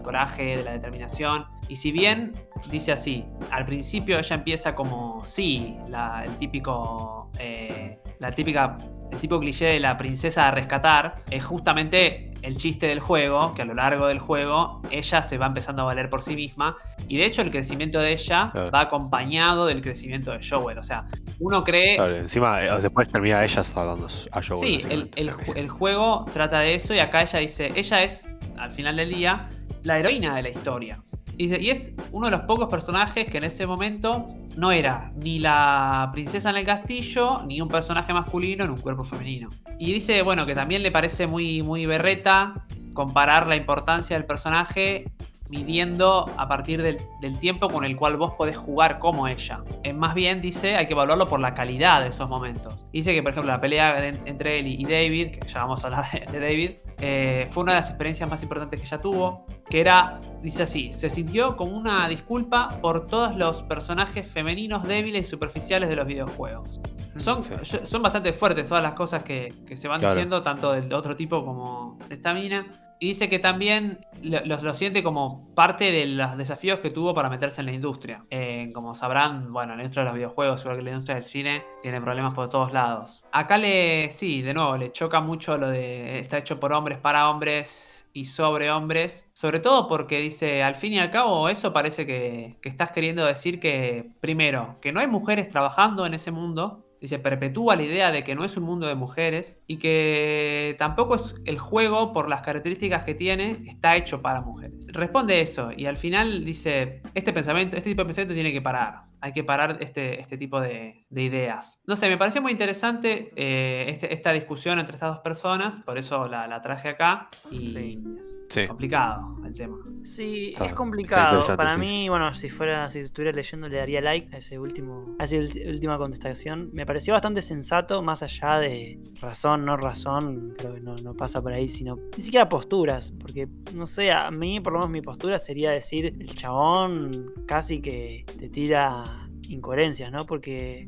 coraje, 0.03 0.57
de 0.57 0.63
la 0.63 0.73
determinación. 0.73 1.45
Y 1.67 1.75
si 1.75 1.91
bien 1.91 2.35
dice 2.69 2.91
así, 2.91 3.25
al 3.51 3.65
principio 3.65 4.19
ella 4.19 4.35
empieza 4.35 4.75
como, 4.75 5.25
sí, 5.25 5.77
la, 5.89 6.23
el 6.25 6.35
típico, 6.35 7.31
eh, 7.39 7.97
la 8.19 8.31
típica, 8.31 8.77
el 9.11 9.17
tipo 9.17 9.39
cliché 9.39 9.65
de 9.65 9.79
la 9.79 9.97
princesa 9.97 10.47
a 10.47 10.51
rescatar, 10.51 11.23
es 11.31 11.43
justamente 11.43 12.34
el 12.45 12.57
chiste 12.57 12.87
del 12.87 12.99
juego, 12.99 13.53
que 13.55 13.63
a 13.63 13.65
lo 13.65 13.73
largo 13.73 14.07
del 14.07 14.19
juego 14.19 14.81
ella 14.91 15.21
se 15.21 15.37
va 15.37 15.47
empezando 15.47 15.81
a 15.81 15.85
valer 15.85 16.09
por 16.09 16.21
sí 16.21 16.35
misma. 16.35 16.77
Y 17.07 17.17
de 17.17 17.25
hecho 17.25 17.41
el 17.41 17.49
crecimiento 17.49 17.99
de 17.99 18.13
ella 18.13 18.49
Claro. 18.51 18.71
va 18.71 18.81
acompañado 18.81 19.65
del 19.65 19.81
crecimiento 19.81 20.31
de 20.31 20.39
Joel. 20.47 20.77
O 20.77 20.83
sea, 20.83 21.05
uno 21.39 21.63
cree... 21.63 21.95
Claro, 21.97 22.15
encima, 22.15 22.63
eh, 22.63 22.69
después 22.81 23.09
termina 23.09 23.43
ella 23.43 23.63
salvando 23.63 24.07
a 24.31 24.41
Joel. 24.43 24.59
Sí, 24.81 24.87
el, 24.89 25.09
el 25.15 25.31
el 25.55 25.69
juego 25.69 26.25
trata 26.31 26.59
de 26.59 26.75
eso 26.75 26.93
y 26.93 26.99
acá 26.99 27.21
ella 27.23 27.39
dice, 27.39 27.71
ella 27.75 28.03
es, 28.03 28.27
al 28.57 28.71
final 28.71 28.95
del 28.95 29.09
día, 29.09 29.49
la 29.83 29.99
heroína 29.99 30.35
de 30.35 30.43
la 30.43 30.49
historia. 30.49 31.01
Dice, 31.37 31.61
y 31.61 31.69
es 31.69 31.91
uno 32.11 32.27
de 32.27 32.31
los 32.31 32.41
pocos 32.41 32.69
personajes 32.69 33.25
que 33.27 33.37
en 33.37 33.43
ese 33.43 33.67
momento 33.67 34.27
no 34.55 34.71
era 34.71 35.11
ni 35.17 35.39
la 35.39 36.09
princesa 36.13 36.49
en 36.49 36.57
el 36.57 36.65
castillo, 36.65 37.43
ni 37.45 37.59
un 37.61 37.67
personaje 37.67 38.13
masculino 38.13 38.63
en 38.63 38.71
un 38.71 38.77
cuerpo 38.77 39.03
femenino. 39.03 39.49
Y 39.79 39.91
dice, 39.91 40.21
bueno, 40.21 40.45
que 40.45 40.55
también 40.55 40.81
le 40.81 40.91
parece 40.91 41.27
muy, 41.27 41.61
muy 41.61 41.85
berreta 41.85 42.65
comparar 42.93 43.47
la 43.47 43.55
importancia 43.55 44.15
del 44.15 44.25
personaje 44.25 45.11
midiendo 45.49 46.25
a 46.37 46.47
partir 46.47 46.81
del, 46.81 46.97
del 47.21 47.39
tiempo 47.39 47.69
con 47.69 47.83
el 47.85 47.95
cual 47.95 48.17
vos 48.17 48.31
podés 48.37 48.57
jugar 48.57 48.99
como 48.99 49.27
ella. 49.27 49.63
Más 49.93 50.13
bien 50.15 50.41
dice, 50.41 50.75
hay 50.75 50.87
que 50.87 50.93
evaluarlo 50.93 51.27
por 51.27 51.39
la 51.39 51.53
calidad 51.53 52.01
de 52.01 52.09
esos 52.09 52.27
momentos. 52.29 52.75
Dice 52.91 53.13
que, 53.13 53.21
por 53.21 53.31
ejemplo, 53.31 53.51
la 53.51 53.61
pelea 53.61 54.05
en- 54.07 54.21
entre 54.25 54.59
él 54.59 54.67
y 54.67 54.83
David, 54.83 55.31
que 55.31 55.47
ya 55.47 55.61
vamos 55.61 55.83
a 55.83 55.87
hablar 55.87 56.05
de, 56.31 56.39
David, 56.39 56.71
eh, 57.01 57.47
fue 57.51 57.63
una 57.63 57.73
de 57.73 57.79
las 57.79 57.89
experiencias 57.89 58.29
más 58.29 58.41
importantes 58.43 58.79
que 58.79 58.85
ella 58.87 59.01
tuvo, 59.01 59.45
que 59.69 59.81
era, 59.81 60.19
dice 60.41 60.63
así, 60.63 60.93
se 60.93 61.09
sintió 61.09 61.55
como 61.57 61.75
una 61.75 62.07
disculpa 62.07 62.69
por 62.81 63.07
todos 63.07 63.35
los 63.35 63.63
personajes 63.63 64.29
femeninos 64.31 64.83
débiles 64.83 65.27
y 65.27 65.29
superficiales 65.29 65.89
de 65.89 65.95
los 65.95 66.05
videojuegos. 66.05 66.79
Son, 67.17 67.41
Sí. 67.41 67.53
yo- 67.63 67.85
son 67.85 68.01
bastante 68.01 68.33
fuertes 68.33 68.67
todas 68.67 68.83
las 68.83 68.93
cosas 68.93 69.23
que, 69.23 69.53
que 69.65 69.77
se 69.77 69.87
van 69.87 69.99
Claro. 69.99 70.15
diciendo, 70.15 70.43
tanto 70.43 70.73
del 70.73 70.91
otro 70.93 71.15
tipo 71.15 71.43
como 71.45 71.97
de 72.09 72.15
esta 72.15 72.33
mina. 72.33 72.65
Y 72.99 73.07
dice 73.09 73.29
que 73.29 73.39
también 73.39 73.99
lo, 74.21 74.39
lo- 74.45 74.73
siente 74.73 75.03
como 75.03 75.53
parte 75.53 75.91
de 75.91 76.05
los 76.07 76.37
desafíos 76.37 76.79
que 76.79 76.89
tuvo 76.91 77.13
para 77.13 77.29
meterse 77.29 77.61
en 77.61 77.67
la 77.67 77.73
industria. 77.73 78.25
Como 78.73 78.93
sabrán, 78.95 79.51
bueno, 79.51 79.75
la 79.75 79.83
industria 79.83 80.03
de 80.03 80.09
los 80.09 80.15
videojuegos, 80.15 80.61
igual 80.61 80.77
que 80.77 80.83
la 80.83 80.89
industria 80.91 81.15
del 81.15 81.23
cine, 81.25 81.63
tiene 81.81 82.01
problemas 82.01 82.33
por 82.33 82.49
todos 82.49 82.71
lados. 82.73 83.23
Acá 83.31 83.57
le, 83.57 84.11
sí, 84.11 84.41
de 84.41 84.53
nuevo, 84.53 84.77
le 84.77 84.91
choca 84.91 85.19
mucho 85.21 85.57
lo 85.57 85.69
de 85.69 86.19
está 86.19 86.37
hecho 86.37 86.59
por 86.59 86.73
hombres 86.73 86.97
para 86.97 87.29
hombres 87.29 88.07
y 88.13 88.25
sobre 88.25 88.71
hombres. 88.71 89.29
Sobre 89.33 89.59
todo 89.59 89.87
porque 89.87 90.19
dice, 90.19 90.63
al 90.63 90.75
fin 90.75 90.93
y 90.93 90.99
al 90.99 91.11
cabo, 91.11 91.49
eso 91.49 91.73
parece 91.73 92.05
que, 92.05 92.57
que 92.61 92.69
estás 92.69 92.91
queriendo 92.91 93.25
decir 93.25 93.59
que, 93.59 94.09
primero, 94.21 94.77
que 94.81 94.91
no 94.93 94.99
hay 95.01 95.07
mujeres 95.07 95.49
trabajando 95.49 96.05
en 96.05 96.13
ese 96.13 96.31
mundo. 96.31 96.84
Dice, 97.01 97.19
perpetúa 97.19 97.75
la 97.75 97.83
idea 97.83 98.11
de 98.11 98.23
que 98.23 98.35
no 98.35 98.43
es 98.43 98.57
un 98.57 98.63
mundo 98.63 98.87
de 98.87 98.95
mujeres 98.95 99.61
y 99.67 99.77
que 99.77 100.75
tampoco 100.79 101.15
es 101.15 101.35
el 101.45 101.59
juego, 101.59 102.13
por 102.13 102.29
las 102.29 102.41
características 102.41 103.03
que 103.03 103.15
tiene, 103.15 103.63
está 103.67 103.95
hecho 103.95 104.21
para 104.21 104.41
mujeres. 104.41 104.87
Responde 104.87 105.41
eso 105.41 105.69
y 105.75 105.85
al 105.85 105.97
final 105.97 106.45
dice, 106.45 107.01
este 107.13 107.33
pensamiento, 107.33 107.77
este 107.77 107.89
tipo 107.89 108.01
de 108.01 108.05
pensamiento 108.05 108.33
tiene 108.33 108.51
que 108.51 108.61
parar. 108.61 109.03
Hay 109.25 109.33
que 109.33 109.43
parar 109.43 109.77
este, 109.79 110.21
este 110.21 110.37
tipo 110.37 110.61
de, 110.61 111.03
de 111.09 111.21
ideas. 111.23 111.79
No 111.87 111.95
sé, 111.95 112.07
me 112.09 112.17
pareció 112.17 112.43
muy 112.43 112.51
interesante 112.51 113.31
eh, 113.35 113.89
este- 113.89 114.13
esta 114.13 114.31
discusión 114.31 114.77
entre 114.77 114.93
estas 114.95 115.09
dos 115.15 115.19
personas, 115.23 115.79
por 115.79 115.97
eso 115.97 116.27
la, 116.27 116.47
la 116.47 116.61
traje 116.61 116.89
acá 116.89 117.27
y 117.49 117.65
Sí. 117.65 118.03
Sí. 118.47 118.67
complicado 118.67 119.37
el 119.43 119.55
tema. 119.55 119.77
Sí, 120.03 120.51
Está- 120.53 120.65
es 120.65 120.73
complicado. 120.73 121.41
Para 121.57 121.71
sí, 121.73 121.79
mí, 121.79 122.09
bueno, 122.09 122.31
si 122.35 122.51
fuera, 122.51 122.87
si 122.91 122.99
estuviera 122.99 123.35
leyendo, 123.35 123.67
le 123.67 123.77
daría 123.77 124.01
like 124.01 124.33
a 124.35 124.37
ese 124.37 124.59
último, 124.59 125.15
a 125.17 125.23
esa 125.23 125.37
última 125.67 125.97
contestación. 125.97 126.69
Me 126.71 126.85
pareció 126.85 127.13
bastante 127.13 127.41
sensato, 127.41 128.03
más 128.03 128.21
allá 128.21 128.59
de 128.59 128.99
razón, 129.19 129.65
no 129.65 129.75
razón, 129.77 130.53
creo 130.59 130.75
que 130.75 130.79
no, 130.81 130.95
no 130.97 131.15
pasa 131.15 131.41
por 131.41 131.53
ahí, 131.53 131.67
sino 131.67 131.97
ni 132.15 132.21
siquiera 132.23 132.47
posturas. 132.47 133.11
Porque, 133.19 133.47
no 133.73 133.87
sé, 133.87 134.11
a 134.11 134.29
mí 134.29 134.59
por 134.59 134.73
lo 134.73 134.79
menos 134.79 134.91
mi 134.91 135.01
postura 135.01 135.39
sería 135.39 135.71
decir, 135.71 136.05
el 136.19 136.35
chabón 136.35 137.33
casi 137.47 137.81
que 137.81 138.25
te 138.37 138.47
tira 138.47 139.14
incoherencias, 139.49 140.11
¿no? 140.11 140.25
Porque 140.25 140.87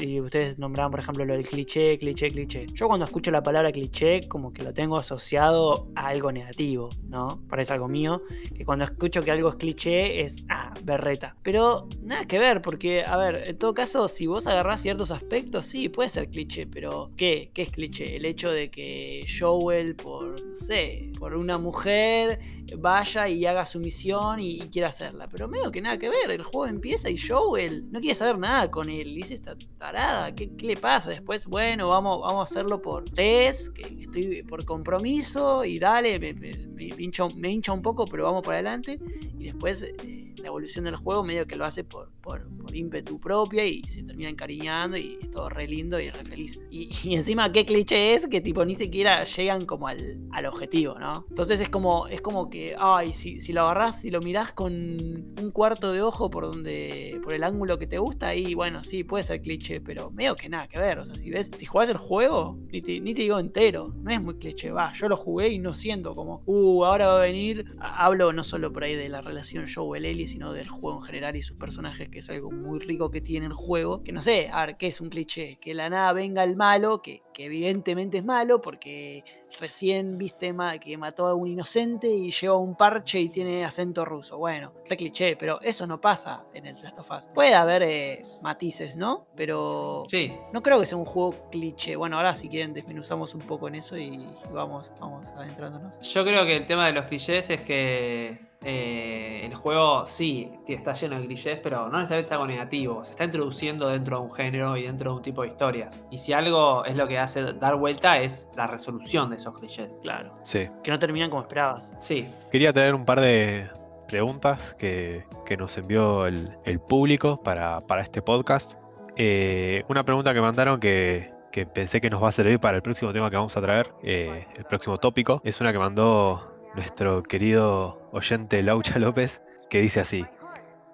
y 0.00 0.20
ustedes 0.20 0.58
nombraban, 0.58 0.90
por 0.90 1.00
ejemplo, 1.00 1.24
lo 1.24 1.34
del 1.34 1.46
cliché, 1.46 1.98
cliché, 1.98 2.30
cliché. 2.30 2.66
Yo 2.72 2.88
cuando 2.88 3.04
escucho 3.06 3.30
la 3.30 3.42
palabra 3.42 3.72
cliché, 3.72 4.28
como 4.28 4.52
que 4.52 4.62
lo 4.62 4.72
tengo 4.72 4.96
asociado 4.96 5.88
a 5.94 6.08
algo 6.08 6.32
negativo, 6.32 6.90
¿no? 7.08 7.40
Parece 7.48 7.72
algo 7.72 7.88
mío, 7.88 8.22
que 8.54 8.64
cuando 8.64 8.84
escucho 8.84 9.22
que 9.22 9.30
algo 9.30 9.48
es 9.50 9.56
cliché 9.56 10.20
es, 10.22 10.44
ah, 10.48 10.74
berreta. 10.82 11.36
Pero 11.42 11.88
nada 12.02 12.26
que 12.26 12.38
ver, 12.38 12.62
porque, 12.62 13.04
a 13.04 13.16
ver, 13.16 13.48
en 13.48 13.58
todo 13.58 13.74
caso, 13.74 14.08
si 14.08 14.26
vos 14.26 14.46
agarrás 14.46 14.80
ciertos 14.80 15.10
aspectos, 15.10 15.66
sí, 15.66 15.88
puede 15.88 16.08
ser 16.08 16.28
cliché, 16.28 16.66
pero 16.66 17.10
¿qué? 17.16 17.50
¿Qué 17.54 17.62
es 17.62 17.70
cliché? 17.70 18.16
El 18.16 18.24
hecho 18.24 18.50
de 18.50 18.70
que 18.70 19.24
Joel, 19.38 19.94
por, 19.96 20.40
no 20.44 20.56
sé, 20.56 21.12
por 21.18 21.34
una 21.34 21.58
mujer, 21.58 22.40
vaya 22.76 23.28
y 23.28 23.46
haga 23.46 23.64
su 23.66 23.80
misión 23.80 24.40
y, 24.40 24.58
quiera 24.70 24.88
hacerla. 24.88 25.28
Pero 25.28 25.48
medio 25.48 25.70
que 25.70 25.80
nada 25.80 25.98
que 25.98 26.08
ver, 26.08 26.30
el 26.30 26.42
juego 26.42 26.66
empieza 26.66 27.08
y 27.10 27.16
Joel 27.18 27.90
no 27.90 28.00
quiere 28.00 28.14
saber 28.14 28.38
nada 28.38 28.70
con 28.70 28.88
él. 28.90 29.14
Dice 29.14 29.34
esta 29.34 29.56
tarada, 29.78 30.34
¿qué, 30.34 30.54
qué 30.56 30.66
le 30.66 30.76
pasa? 30.76 31.10
Después, 31.10 31.46
bueno, 31.46 31.88
vamos, 31.88 32.20
vamos 32.20 32.40
a 32.40 32.42
hacerlo 32.50 32.82
por 32.82 33.04
test, 33.10 33.74
que 33.74 33.82
estoy 34.04 34.42
por 34.42 34.64
compromiso 34.64 35.64
y 35.64 35.78
dale, 35.78 36.18
me, 36.18 36.34
me- 36.34 36.68
me 36.68 36.84
hincha, 36.98 37.26
me 37.34 37.50
hincha 37.50 37.72
un 37.72 37.82
poco, 37.82 38.04
pero 38.06 38.24
vamos 38.24 38.42
por 38.42 38.54
adelante. 38.54 38.98
Y 39.38 39.44
después 39.44 39.82
eh, 39.82 40.27
la 40.40 40.48
evolución 40.48 40.84
del 40.84 40.96
juego 40.96 41.22
medio 41.24 41.46
que 41.46 41.56
lo 41.56 41.64
hace 41.64 41.84
por, 41.84 42.10
por, 42.20 42.48
por 42.56 42.74
ímpetu 42.74 43.18
propia 43.20 43.64
y 43.64 43.82
se 43.84 44.02
termina 44.02 44.30
encariñando 44.30 44.96
y 44.96 45.18
es 45.20 45.30
todo 45.30 45.48
re 45.48 45.66
lindo 45.66 46.00
y 46.00 46.10
re 46.10 46.24
feliz. 46.24 46.58
Y, 46.70 47.14
encima 47.14 47.50
qué 47.50 47.64
cliché 47.64 48.14
es 48.14 48.26
que 48.26 48.40
tipo 48.40 48.64
ni 48.64 48.74
siquiera 48.74 49.24
llegan 49.24 49.66
como 49.66 49.88
al, 49.88 50.18
al 50.32 50.46
objetivo, 50.46 50.98
¿no? 50.98 51.24
Entonces 51.28 51.60
es 51.60 51.68
como, 51.68 52.06
es 52.06 52.20
como 52.20 52.50
que, 52.50 52.76
ay, 52.78 53.12
si, 53.12 53.40
si 53.40 53.52
lo 53.52 53.62
agarrás, 53.62 54.00
si 54.00 54.10
lo 54.10 54.20
mirás 54.20 54.52
con 54.52 54.72
un 54.72 55.50
cuarto 55.52 55.92
de 55.92 56.02
ojo 56.02 56.30
por 56.30 56.44
donde, 56.44 57.20
por 57.22 57.32
el 57.32 57.42
ángulo 57.44 57.78
que 57.78 57.86
te 57.86 57.98
gusta, 57.98 58.28
ahí 58.28 58.54
bueno, 58.54 58.84
sí, 58.84 59.04
puede 59.04 59.24
ser 59.24 59.40
cliché, 59.40 59.80
pero 59.80 60.10
medio 60.10 60.36
que 60.36 60.48
nada 60.48 60.68
que 60.68 60.78
ver. 60.78 60.98
O 60.98 61.04
sea, 61.04 61.16
si 61.16 61.30
ves, 61.30 61.50
si 61.56 61.66
jugás 61.66 61.88
el 61.88 61.96
juego, 61.96 62.58
ni 62.70 62.80
te, 62.80 63.00
ni 63.00 63.14
te 63.14 63.22
digo 63.22 63.38
entero, 63.38 63.94
no 64.02 64.10
es 64.10 64.20
muy 64.20 64.34
cliché, 64.36 64.70
va, 64.70 64.92
yo 64.92 65.08
lo 65.08 65.16
jugué 65.16 65.48
y 65.48 65.58
no 65.58 65.74
siento 65.74 66.14
como, 66.14 66.42
uh, 66.46 66.84
ahora 66.84 67.08
va 67.08 67.18
a 67.18 67.22
venir. 67.22 67.66
Hablo 67.80 68.32
no 68.32 68.44
solo 68.44 68.72
por 68.72 68.84
ahí 68.84 68.94
de 68.94 69.08
la 69.08 69.20
relación 69.20 69.66
Joel 69.72 70.04
Ellie, 70.04 70.26
sino 70.28 70.52
del 70.52 70.68
juego 70.68 70.98
en 70.98 71.04
general 71.04 71.36
y 71.36 71.42
sus 71.42 71.56
personajes, 71.56 72.08
que 72.08 72.20
es 72.20 72.30
algo 72.30 72.50
muy 72.50 72.78
rico 72.78 73.10
que 73.10 73.20
tiene 73.20 73.46
el 73.46 73.52
juego. 73.54 74.02
Que 74.04 74.12
no 74.12 74.20
sé, 74.20 74.48
a 74.52 74.66
ver, 74.66 74.76
¿qué 74.76 74.86
es 74.88 75.00
un 75.00 75.08
cliché? 75.10 75.58
Que 75.60 75.74
la 75.74 75.88
nada 75.90 76.12
venga 76.12 76.44
el 76.44 76.54
malo, 76.56 77.02
que, 77.02 77.22
que 77.34 77.46
evidentemente 77.46 78.18
es 78.18 78.24
malo, 78.24 78.60
porque 78.60 79.24
recién 79.60 80.18
viste 80.18 80.52
ma- 80.52 80.78
que 80.78 80.96
mató 80.96 81.26
a 81.26 81.34
un 81.34 81.48
inocente 81.48 82.08
y 82.08 82.30
lleva 82.30 82.56
un 82.58 82.76
parche 82.76 83.20
y 83.20 83.28
tiene 83.30 83.64
acento 83.64 84.04
ruso. 84.04 84.38
Bueno, 84.38 84.72
re 84.88 84.96
cliché, 84.96 85.36
pero 85.36 85.60
eso 85.62 85.86
no 85.86 86.00
pasa 86.00 86.44
en 86.54 86.66
el 86.66 86.74
Last 86.82 86.98
of 86.98 87.10
Us. 87.10 87.26
Puede 87.34 87.54
haber 87.54 87.82
eh, 87.82 88.22
matices, 88.42 88.96
¿no? 88.96 89.26
Pero 89.36 90.02
Sí, 90.08 90.32
no 90.52 90.62
creo 90.62 90.78
que 90.80 90.86
sea 90.86 90.98
un 90.98 91.04
juego 91.04 91.48
cliché. 91.50 91.96
Bueno, 91.96 92.16
ahora 92.16 92.34
si 92.34 92.48
quieren 92.48 92.72
desmenuzamos 92.74 93.34
un 93.34 93.40
poco 93.40 93.68
en 93.68 93.76
eso 93.76 93.96
y 93.96 94.26
vamos, 94.52 94.92
vamos 95.00 95.28
adentrándonos. 95.32 95.98
yo 96.12 96.24
creo 96.24 96.44
que 96.44 96.56
el 96.56 96.66
tema 96.66 96.86
de 96.86 96.92
los 96.92 97.06
clichés 97.06 97.50
es 97.50 97.60
que 97.62 98.47
eh, 98.64 99.42
el 99.44 99.54
juego 99.54 100.06
sí 100.06 100.50
está 100.66 100.92
lleno 100.92 101.20
de 101.20 101.26
clichés, 101.26 101.60
pero 101.62 101.88
no 101.88 101.98
necesariamente 101.98 102.26
es 102.26 102.32
algo 102.32 102.46
negativo. 102.46 103.04
Se 103.04 103.12
está 103.12 103.24
introduciendo 103.24 103.88
dentro 103.88 104.18
de 104.18 104.24
un 104.24 104.32
género 104.32 104.76
y 104.76 104.82
dentro 104.82 105.12
de 105.12 105.16
un 105.16 105.22
tipo 105.22 105.42
de 105.42 105.48
historias. 105.48 106.02
Y 106.10 106.18
si 106.18 106.32
algo 106.32 106.84
es 106.84 106.96
lo 106.96 107.06
que 107.06 107.18
hace 107.18 107.52
dar 107.54 107.76
vuelta 107.76 108.18
es 108.18 108.48
la 108.56 108.66
resolución 108.66 109.30
de 109.30 109.36
esos 109.36 109.54
clichés. 109.54 109.98
Claro. 110.02 110.34
Sí. 110.42 110.68
Que 110.82 110.90
no 110.90 110.98
terminan 110.98 111.30
como 111.30 111.42
esperabas. 111.42 111.92
Sí, 112.00 112.28
Quería 112.50 112.72
traer 112.72 112.94
un 112.94 113.04
par 113.04 113.20
de 113.20 113.68
preguntas 114.08 114.74
que, 114.78 115.24
que 115.46 115.56
nos 115.56 115.76
envió 115.78 116.26
el, 116.26 116.56
el 116.64 116.80
público 116.80 117.40
para, 117.42 117.80
para 117.80 118.02
este 118.02 118.22
podcast. 118.22 118.72
Eh, 119.16 119.84
una 119.88 120.04
pregunta 120.04 120.32
que 120.32 120.40
mandaron 120.40 120.80
que, 120.80 121.32
que 121.52 121.66
pensé 121.66 122.00
que 122.00 122.10
nos 122.10 122.22
va 122.22 122.28
a 122.28 122.32
servir 122.32 122.58
para 122.58 122.76
el 122.76 122.82
próximo 122.82 123.12
tema 123.12 123.30
que 123.30 123.36
vamos 123.36 123.56
a 123.56 123.60
traer, 123.60 123.92
eh, 124.02 124.46
el 124.56 124.64
próximo 124.64 124.98
tópico, 124.98 125.40
es 125.44 125.60
una 125.60 125.72
que 125.72 125.78
mandó 125.78 126.57
nuestro 126.74 127.22
querido 127.22 127.98
oyente 128.12 128.62
Laucha 128.62 128.98
López, 128.98 129.40
que 129.70 129.80
dice 129.80 130.00
así, 130.00 130.26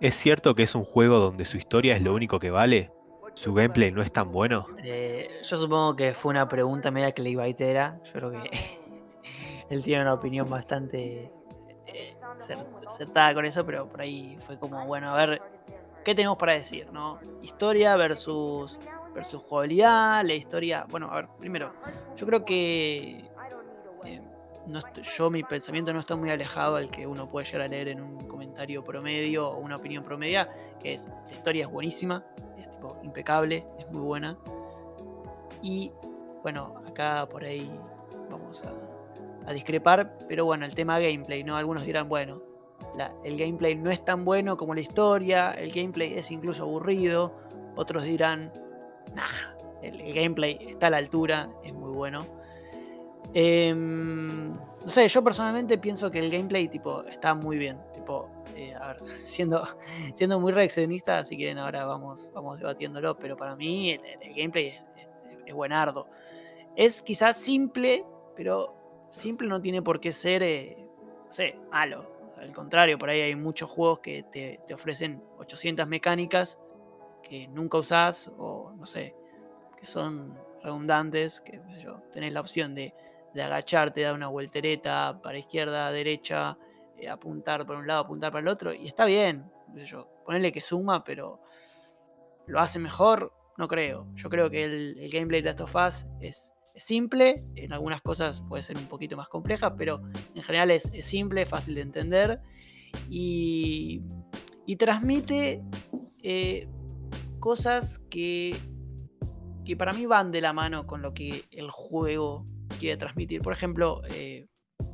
¿es 0.00 0.14
cierto 0.14 0.54
que 0.54 0.62
es 0.64 0.74
un 0.74 0.84
juego 0.84 1.18
donde 1.18 1.44
su 1.44 1.56
historia 1.56 1.96
es 1.96 2.02
lo 2.02 2.14
único 2.14 2.38
que 2.38 2.50
vale? 2.50 2.90
¿Su 3.34 3.52
gameplay 3.54 3.90
no 3.90 4.00
es 4.02 4.12
tan 4.12 4.30
bueno? 4.30 4.66
Eh, 4.82 5.28
yo 5.42 5.56
supongo 5.56 5.96
que 5.96 6.12
fue 6.14 6.30
una 6.30 6.48
pregunta 6.48 6.90
media 6.90 7.12
clickbaitera. 7.12 8.00
Yo 8.04 8.12
creo 8.12 8.30
que 8.30 8.50
él 9.70 9.82
tiene 9.82 10.02
una 10.02 10.14
opinión 10.14 10.48
bastante 10.48 11.30
eh, 11.86 12.14
cer- 12.38 12.64
acertada 12.86 13.34
con 13.34 13.44
eso, 13.44 13.64
pero 13.66 13.88
por 13.88 14.00
ahí 14.00 14.36
fue 14.40 14.58
como, 14.58 14.84
bueno, 14.86 15.14
a 15.14 15.26
ver, 15.26 15.42
¿qué 16.04 16.14
tenemos 16.14 16.38
para 16.38 16.52
decir? 16.52 16.92
¿no? 16.92 17.18
Historia 17.42 17.96
versus, 17.96 18.78
versus 19.12 19.42
jugabilidad, 19.42 20.24
la 20.24 20.34
historia... 20.34 20.86
Bueno, 20.88 21.10
a 21.10 21.16
ver, 21.16 21.28
primero, 21.40 21.72
yo 22.16 22.26
creo 22.26 22.44
que... 22.44 23.24
eh, 24.04 24.20
no 24.66 24.80
yo 25.02 25.30
mi 25.30 25.42
pensamiento 25.42 25.92
no 25.92 26.00
está 26.00 26.16
muy 26.16 26.30
alejado 26.30 26.76
al 26.76 26.90
que 26.90 27.06
uno 27.06 27.28
puede 27.28 27.46
llegar 27.46 27.62
a 27.62 27.68
leer 27.68 27.88
en 27.88 28.00
un 28.00 28.18
comentario 28.26 28.82
promedio 28.82 29.48
o 29.48 29.58
una 29.58 29.76
opinión 29.76 30.04
promedia, 30.04 30.48
que 30.80 30.94
es 30.94 31.08
la 31.26 31.32
historia 31.32 31.64
es 31.64 31.70
buenísima, 31.70 32.24
es 32.58 32.70
tipo 32.70 32.98
impecable, 33.02 33.66
es 33.78 33.90
muy 33.90 34.00
buena. 34.00 34.38
Y 35.62 35.92
bueno, 36.42 36.82
acá 36.86 37.26
por 37.28 37.44
ahí 37.44 37.70
vamos 38.30 38.62
a, 38.62 39.52
discrepar, 39.52 40.16
pero 40.26 40.46
bueno, 40.46 40.64
el 40.64 40.74
tema 40.74 40.98
gameplay, 40.98 41.44
¿no? 41.44 41.56
Algunos 41.56 41.84
dirán, 41.84 42.08
bueno, 42.08 42.40
el 43.24 43.36
gameplay 43.36 43.74
no 43.74 43.90
es 43.90 44.02
tan 44.02 44.24
bueno 44.24 44.56
como 44.56 44.74
la 44.74 44.80
historia, 44.80 45.50
el 45.52 45.70
gameplay 45.70 46.14
es 46.14 46.30
incluso 46.30 46.62
aburrido, 46.62 47.34
otros 47.76 48.04
dirán, 48.04 48.50
nah, 49.14 49.54
el 49.82 50.14
gameplay 50.14 50.56
está 50.62 50.86
a 50.86 50.90
la 50.90 50.96
altura, 50.96 51.50
es 51.62 51.74
muy 51.74 51.90
bueno. 51.90 52.43
Em, 53.34 54.52
no 54.54 54.88
sé, 54.88 55.08
yo 55.08 55.22
personalmente 55.24 55.76
pienso 55.78 56.10
que 56.10 56.20
el 56.20 56.30
gameplay 56.30 56.68
tipo 56.68 57.02
está 57.02 57.34
muy 57.34 57.58
bien. 57.58 57.78
Tipo, 57.92 58.30
eh, 58.54 58.74
a 58.74 58.88
ver, 58.88 58.98
siendo, 59.24 59.64
siendo 60.14 60.38
muy 60.40 60.52
reaccionista, 60.52 61.24
si 61.24 61.36
quieren 61.36 61.58
ahora 61.58 61.84
vamos, 61.84 62.30
vamos 62.32 62.58
debatiéndolo, 62.58 63.18
pero 63.18 63.36
para 63.36 63.56
mí 63.56 63.90
el, 63.90 64.34
gameplay 64.34 64.68
es, 64.68 64.82
es- 64.96 65.08
es 65.46 65.54
buenardo. 65.54 66.06
Es 66.76 67.02
quizás 67.02 67.36
simple, 67.36 68.04
pero 68.36 68.74
simple 69.10 69.48
no 69.48 69.60
tiene 69.60 69.82
por 69.82 70.00
qué 70.00 70.12
ser, 70.12 70.42
eh, 70.42 70.76
no 71.28 71.34
sé, 71.34 71.56
malo. 71.70 72.12
Al 72.38 72.52
contrario, 72.52 72.98
por 72.98 73.10
ahí 73.10 73.20
hay 73.20 73.36
muchos 73.36 73.70
juegos 73.70 74.00
que 74.00 74.24
te, 74.24 74.60
te 74.66 74.74
ofrecen 74.74 75.22
800 75.38 75.88
mecánicas 75.88 76.58
que 77.22 77.48
nunca 77.48 77.78
usás 77.78 78.30
o 78.38 78.72
no 78.76 78.86
sé, 78.86 79.14
que 79.78 79.86
son 79.86 80.38
redundantes, 80.62 81.40
que 81.40 81.60
yo, 81.82 82.02
tenés 82.12 82.32
la 82.32 82.40
opción 82.40 82.74
de, 82.74 82.94
de 83.34 83.42
agacharte, 83.42 84.02
dar 84.02 84.14
una 84.14 84.28
vueltereta 84.28 85.20
para 85.22 85.38
izquierda, 85.38 85.90
derecha, 85.90 86.56
eh, 86.96 87.08
apuntar 87.08 87.66
por 87.66 87.76
un 87.76 87.86
lado, 87.86 88.00
apuntar 88.00 88.32
para 88.32 88.42
el 88.42 88.48
otro, 88.48 88.72
y 88.72 88.86
está 88.86 89.04
bien, 89.04 89.50
yo, 89.84 90.08
ponerle 90.24 90.52
que 90.52 90.60
suma, 90.60 91.04
pero 91.04 91.40
lo 92.46 92.60
hace 92.60 92.78
mejor, 92.78 93.32
no 93.56 93.68
creo. 93.68 94.06
Yo 94.14 94.28
creo 94.28 94.50
que 94.50 94.64
el, 94.64 95.10
gameplay 95.12 95.42
de 95.42 95.54
Last 95.54 95.60
of 95.60 95.76
es, 96.20 96.52
simple, 96.76 97.44
en 97.54 97.72
algunas 97.72 98.02
cosas 98.02 98.42
puede 98.48 98.64
ser 98.64 98.76
un 98.76 98.86
poquito 98.86 99.16
más 99.16 99.28
compleja, 99.28 99.76
pero 99.76 100.02
en 100.34 100.42
general 100.42 100.72
es, 100.72 100.90
es 100.92 101.06
simple, 101.06 101.46
fácil 101.46 101.76
de 101.76 101.82
entender 101.82 102.40
y, 103.08 104.02
y 104.66 104.74
transmite 104.74 105.62
eh, 106.22 106.68
cosas 107.38 108.00
que, 108.10 108.56
que 109.64 109.76
para 109.76 109.92
mí 109.92 110.06
van 110.06 110.32
de 110.32 110.40
la 110.40 110.52
mano 110.52 110.84
con 110.84 111.00
lo 111.00 111.14
que 111.14 111.44
el 111.52 111.70
juego 111.70 112.44
quiere 112.78 112.96
transmitir. 112.96 113.40
Por 113.42 113.52
ejemplo, 113.52 114.02
eh, 114.10 114.46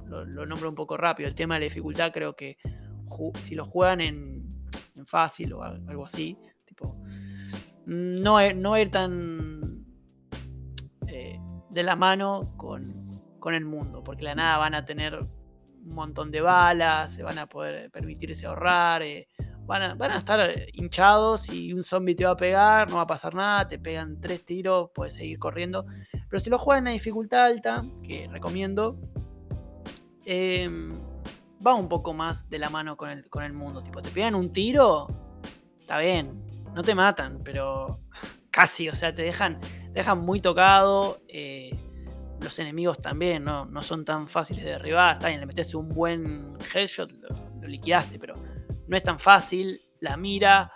lo, 0.07 0.47
nombro 0.47 0.68
un 0.68 0.74
poco 0.74 0.97
rápido, 0.97 1.28
el 1.28 1.35
tema 1.35 1.55
de 1.55 1.61
la 1.61 1.64
dificultad 1.64 2.12
creo 2.12 2.35
que 2.35 2.57
si 3.35 3.55
lo 3.55 3.66
juegan 3.66 4.01
en, 4.01 4.49
fácil 5.07 5.55
o 5.55 5.62
algo 5.62 6.05
así, 6.05 6.37
tipo, 6.66 6.97
no, 7.87 8.53
no 8.53 8.78
ir 8.78 8.91
tan 8.91 9.85
eh, 11.07 11.41
de 11.70 11.83
la 11.83 11.97
mano 11.97 12.55
con, 12.57 13.09
con, 13.39 13.55
el 13.55 13.64
mundo, 13.64 14.05
porque 14.05 14.24
la 14.24 14.35
nada 14.35 14.59
van 14.59 14.74
a 14.74 14.85
tener 14.85 15.16
un 15.16 15.95
montón 15.95 16.31
de 16.31 16.43
balas, 16.43 17.14
se 17.14 17.22
van 17.22 17.39
a 17.39 17.47
poder 17.47 17.91
permitirse 17.91 18.47
ahorrar, 18.47 19.03
eh, 19.03 19.26
van, 19.71 20.03
a, 20.03 20.16
estar 20.16 20.41
hinchados 20.73 21.49
y 21.49 21.73
un 21.73 21.85
zombie 21.85 22.16
te 22.16 22.25
va 22.25 22.33
a 22.33 22.37
pegar, 22.37 22.91
no 22.91 22.97
va 22.97 23.03
a 23.03 23.07
pasar 23.07 23.35
nada, 23.35 23.68
te 23.68 23.79
pegan 23.79 24.21
tres 24.21 24.45
tiros, 24.45 24.91
puedes 24.93 25.14
seguir 25.14 25.39
corriendo. 25.39 25.87
Pero 26.29 26.41
si 26.41 26.51
lo 26.51 26.59
juegan 26.59 26.89
en 26.89 26.95
dificultad 26.95 27.45
alta, 27.45 27.85
que 28.03 28.29
recomiendo, 28.29 28.99
eh, 30.25 30.68
va 31.64 31.75
un 31.75 31.89
poco 31.89 32.12
más 32.12 32.51
de 32.51 32.59
la 32.59 32.68
mano 32.68 32.97
con 32.97 33.11
el, 33.11 33.29
con 33.31 33.45
el 33.45 33.53
mundo. 33.53 33.81
Tipo, 33.83 34.03
te 34.03 34.11
pegan 34.11 34.35
un 34.35 34.53
tiro, 34.53 35.07
está 35.79 35.99
bien, 35.99 36.45
no 36.75 36.83
te 36.83 36.97
matan, 36.97 37.41
pero 37.45 38.01
casi, 38.51 38.89
o 38.89 38.95
sea, 38.97 39.14
te 39.14 39.23
dejan, 39.23 39.61
dejan 39.93 40.18
muy 40.18 40.41
tocado. 40.41 41.21
Eh, 41.29 41.71
los 42.41 42.59
enemigos 42.59 43.01
también 43.01 43.45
no, 43.45 43.66
no, 43.66 43.83
son 43.83 44.05
tan 44.05 44.27
fáciles 44.27 44.64
de 44.64 44.71
derribar. 44.73 45.14
Está 45.14 45.29
bien, 45.29 45.39
le 45.39 45.47
metes 45.47 45.77
un 45.77 45.89
buen 45.89 46.57
headshot, 46.75 47.12
lo, 47.12 47.29
lo 47.61 47.68
liquidaste, 47.68 48.18
pero 48.18 48.35
no 48.91 48.97
es 48.97 49.05
tan 49.05 49.18
fácil. 49.20 49.80
La 50.01 50.16
mira 50.16 50.72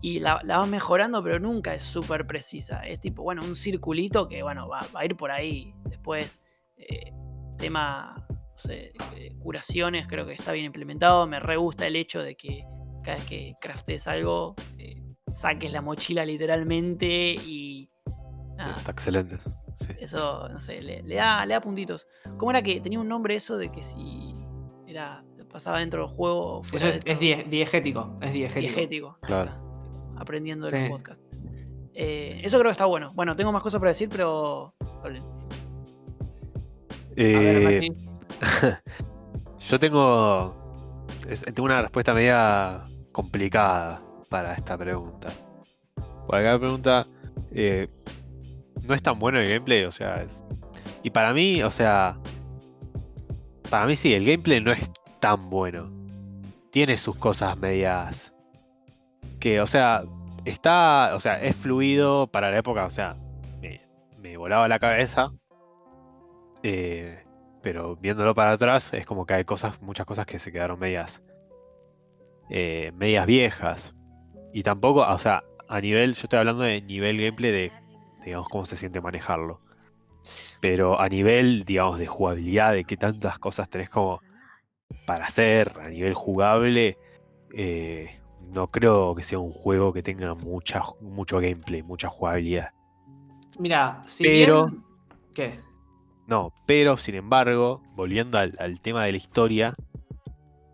y 0.00 0.20
la, 0.20 0.40
la 0.44 0.58
vas 0.58 0.68
mejorando, 0.68 1.22
pero 1.22 1.40
nunca 1.40 1.74
es 1.74 1.82
súper 1.82 2.26
precisa. 2.26 2.86
Es 2.86 3.00
tipo, 3.00 3.22
bueno, 3.22 3.42
un 3.42 3.56
circulito 3.56 4.28
que, 4.28 4.42
bueno, 4.42 4.68
va, 4.68 4.80
va 4.94 5.00
a 5.00 5.04
ir 5.04 5.16
por 5.16 5.32
ahí. 5.32 5.74
Después, 5.84 6.40
eh, 6.76 7.12
tema 7.58 8.24
no 8.28 8.58
sé, 8.58 8.92
eh, 9.16 9.34
curaciones, 9.40 10.06
creo 10.06 10.26
que 10.26 10.34
está 10.34 10.52
bien 10.52 10.66
implementado. 10.66 11.26
Me 11.26 11.40
re 11.40 11.56
gusta 11.56 11.88
el 11.88 11.96
hecho 11.96 12.22
de 12.22 12.36
que 12.36 12.64
cada 13.02 13.16
vez 13.16 13.26
que 13.26 13.54
craftes 13.60 14.06
algo, 14.06 14.54
eh, 14.78 15.02
saques 15.34 15.72
la 15.72 15.82
mochila 15.82 16.24
literalmente 16.24 17.34
y. 17.34 17.90
Nada, 18.56 18.74
sí, 18.74 18.78
está 18.78 18.92
excelente. 18.92 19.38
Sí. 19.74 19.92
Eso, 19.98 20.48
no 20.48 20.60
sé, 20.60 20.80
le, 20.80 21.02
le, 21.02 21.16
da, 21.16 21.44
le 21.44 21.54
da 21.54 21.60
puntitos. 21.60 22.06
¿Cómo 22.38 22.52
era 22.52 22.62
que 22.62 22.80
tenía 22.80 23.00
un 23.00 23.08
nombre 23.08 23.34
eso 23.34 23.56
de 23.56 23.72
que 23.72 23.82
si 23.82 24.32
era 24.86 25.24
pasaba 25.54 25.78
dentro 25.78 26.04
del 26.04 26.16
juego? 26.16 26.62
Eso 26.72 26.88
es, 26.88 26.98
es 27.04 27.20
die, 27.20 27.44
diegético. 27.44 28.16
Es 28.20 28.32
diegético. 28.32 28.74
Diegético. 28.74 29.18
Claro. 29.22 29.50
Está, 29.50 30.20
aprendiendo 30.20 30.68
sí. 30.68 30.74
el 30.74 30.90
podcast. 30.90 31.22
Eh, 31.94 32.40
eso 32.42 32.58
creo 32.58 32.70
que 32.70 32.72
está 32.72 32.86
bueno. 32.86 33.12
Bueno, 33.14 33.36
tengo 33.36 33.52
más 33.52 33.62
cosas 33.62 33.78
para 33.78 33.90
decir, 33.90 34.08
pero. 34.08 34.74
Eh, 37.14 37.36
A 37.36 37.38
ver, 37.38 38.82
Yo 39.70 39.78
tengo. 39.78 40.56
Tengo 41.54 41.66
una 41.66 41.82
respuesta 41.82 42.12
media 42.12 42.82
complicada 43.12 44.02
para 44.28 44.54
esta 44.54 44.76
pregunta. 44.76 45.28
Por 46.26 46.36
acá 46.36 46.54
la 46.54 46.58
pregunta. 46.58 47.06
Eh, 47.52 47.88
no 48.88 48.92
es 48.92 49.02
tan 49.04 49.20
bueno 49.20 49.38
el 49.38 49.48
gameplay, 49.48 49.84
o 49.84 49.92
sea. 49.92 50.16
Es... 50.24 50.42
Y 51.04 51.10
para 51.10 51.32
mí, 51.32 51.62
o 51.62 51.70
sea. 51.70 52.18
Para 53.70 53.86
mí 53.86 53.94
sí, 53.94 54.14
el 54.14 54.24
gameplay 54.24 54.60
no 54.60 54.72
es 54.72 54.90
tan 55.24 55.48
bueno. 55.48 55.90
Tiene 56.70 56.98
sus 56.98 57.16
cosas 57.16 57.56
medias. 57.56 58.34
Que, 59.40 59.62
o 59.62 59.66
sea. 59.66 60.04
Está. 60.44 61.12
O 61.14 61.20
sea, 61.20 61.42
es 61.42 61.56
fluido 61.56 62.26
para 62.26 62.50
la 62.50 62.58
época, 62.58 62.84
o 62.84 62.90
sea. 62.90 63.16
Me, 64.20 64.36
volaba 64.36 64.68
la 64.68 64.78
cabeza. 64.78 65.32
Eh, 66.62 67.24
pero 67.62 67.96
viéndolo 67.96 68.34
para 68.34 68.52
atrás 68.52 68.92
es 68.92 69.06
como 69.06 69.24
que 69.24 69.34
hay 69.34 69.44
cosas, 69.44 69.80
muchas 69.80 70.04
cosas 70.04 70.26
que 70.26 70.38
se 70.38 70.52
quedaron 70.52 70.78
medias, 70.78 71.22
eh, 72.50 72.92
medias 72.94 73.24
viejas. 73.24 73.94
Y 74.52 74.62
tampoco, 74.62 75.00
o 75.00 75.18
sea, 75.18 75.42
a 75.68 75.80
nivel, 75.80 76.14
yo 76.14 76.22
estoy 76.24 76.38
hablando 76.38 76.64
de 76.64 76.82
nivel 76.82 77.16
gameplay 77.16 77.50
de, 77.50 77.72
digamos, 78.24 78.50
cómo 78.50 78.66
se 78.66 78.76
siente 78.76 79.00
manejarlo. 79.00 79.60
Pero 80.60 81.00
a 81.00 81.08
nivel, 81.08 81.64
digamos, 81.64 81.98
de 81.98 82.06
jugabilidad, 82.06 82.74
de 82.74 82.84
qué 82.84 82.98
tantas 82.98 83.38
cosas 83.38 83.70
tenés 83.70 83.88
como 83.88 84.20
para 85.06 85.26
hacer 85.26 85.72
a 85.80 85.88
nivel 85.88 86.14
jugable, 86.14 86.98
eh, 87.54 88.10
no 88.52 88.70
creo 88.70 89.14
que 89.14 89.22
sea 89.22 89.38
un 89.38 89.52
juego 89.52 89.92
que 89.92 90.02
tenga 90.02 90.34
mucha, 90.34 90.82
mucho 91.00 91.40
gameplay, 91.40 91.82
mucha 91.82 92.08
jugabilidad. 92.08 92.70
Mira, 93.58 94.02
si 94.06 94.24
pero, 94.24 94.66
bien... 94.66 94.84
¿Qué? 95.34 95.60
No, 96.26 96.52
pero 96.66 96.96
sin 96.96 97.16
embargo, 97.16 97.82
volviendo 97.94 98.38
al, 98.38 98.54
al, 98.58 98.80
tema 98.80 99.04
de 99.04 99.12
la 99.12 99.18
historia, 99.18 99.74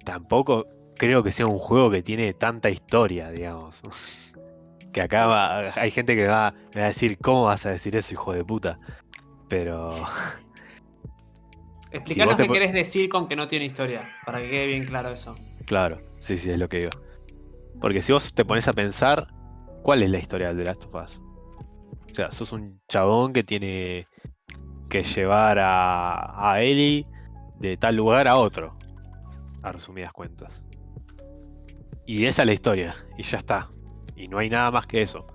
tampoco 0.05 0.67
creo 0.97 1.23
que 1.23 1.33
sea 1.33 1.47
un 1.47 1.59
juego 1.59 1.91
que 1.91 2.03
tiene 2.03 2.33
tanta 2.35 2.71
historia, 2.71 3.31
digamos. 3.31 3.83
que 4.93 5.01
acá 5.01 5.27
va, 5.27 5.59
hay 5.75 5.91
gente 5.91 6.17
que 6.17 6.27
va, 6.27 6.55
me 6.75 6.81
va 6.81 6.87
a 6.87 6.89
decir, 6.89 7.19
¿cómo 7.19 7.45
vas 7.45 7.67
a 7.67 7.71
decir 7.71 7.97
eso, 7.97 8.15
hijo 8.15 8.33
de 8.33 8.45
puta? 8.45 8.79
Pero... 9.49 9.95
Explícanos 11.93 12.37
si 12.37 12.43
qué 12.43 12.49
querés 12.49 12.73
decir 12.73 13.09
con 13.09 13.29
que 13.29 13.37
no 13.37 13.49
tiene 13.49 13.65
historia, 13.65 14.09
para 14.25 14.41
que 14.41 14.51
quede 14.51 14.67
bien 14.67 14.85
claro 14.85 15.11
eso. 15.11 15.35
Claro, 15.67 16.01
sí, 16.21 16.37
sí, 16.39 16.51
es 16.51 16.59
lo 16.59 16.69
que 16.69 16.79
digo. 16.79 16.91
Porque 17.81 18.03
si 18.03 18.13
vos 18.13 18.33
te 18.33 18.45
pones 18.45 18.69
a 18.69 18.73
pensar, 18.73 19.29
¿cuál 19.83 20.03
es 20.03 20.11
la 20.11 20.19
historia 20.19 20.55
de 20.55 20.65
Last 20.65 20.85
of 20.85 20.95
Us? 20.95 21.21
O 22.11 22.15
sea, 22.15 22.31
sos 22.33 22.53
un 22.53 22.81
chabón 22.89 23.33
que 23.33 23.43
tiene 23.43 24.07
que 24.89 25.03
llevar 25.03 25.59
a, 25.59 26.53
a 26.53 26.61
Ellie 26.61 27.07
de 27.59 27.77
tal 27.77 27.97
lugar 27.97 28.27
a 28.27 28.37
otro, 28.37 28.77
a 29.63 29.73
resumidas 29.73 30.13
cuentas. 30.13 30.67
Y 32.07 32.27
esa 32.27 32.43
es 32.43 32.47
la 32.47 32.53
historia, 32.53 32.97
y 33.17 33.23
ya 33.23 33.39
está. 33.39 33.71
Y 34.17 34.29
no 34.29 34.39
hay 34.39 34.51
nada 34.51 34.71
más 34.71 34.87
que 34.87 35.03
eso. 35.03 35.27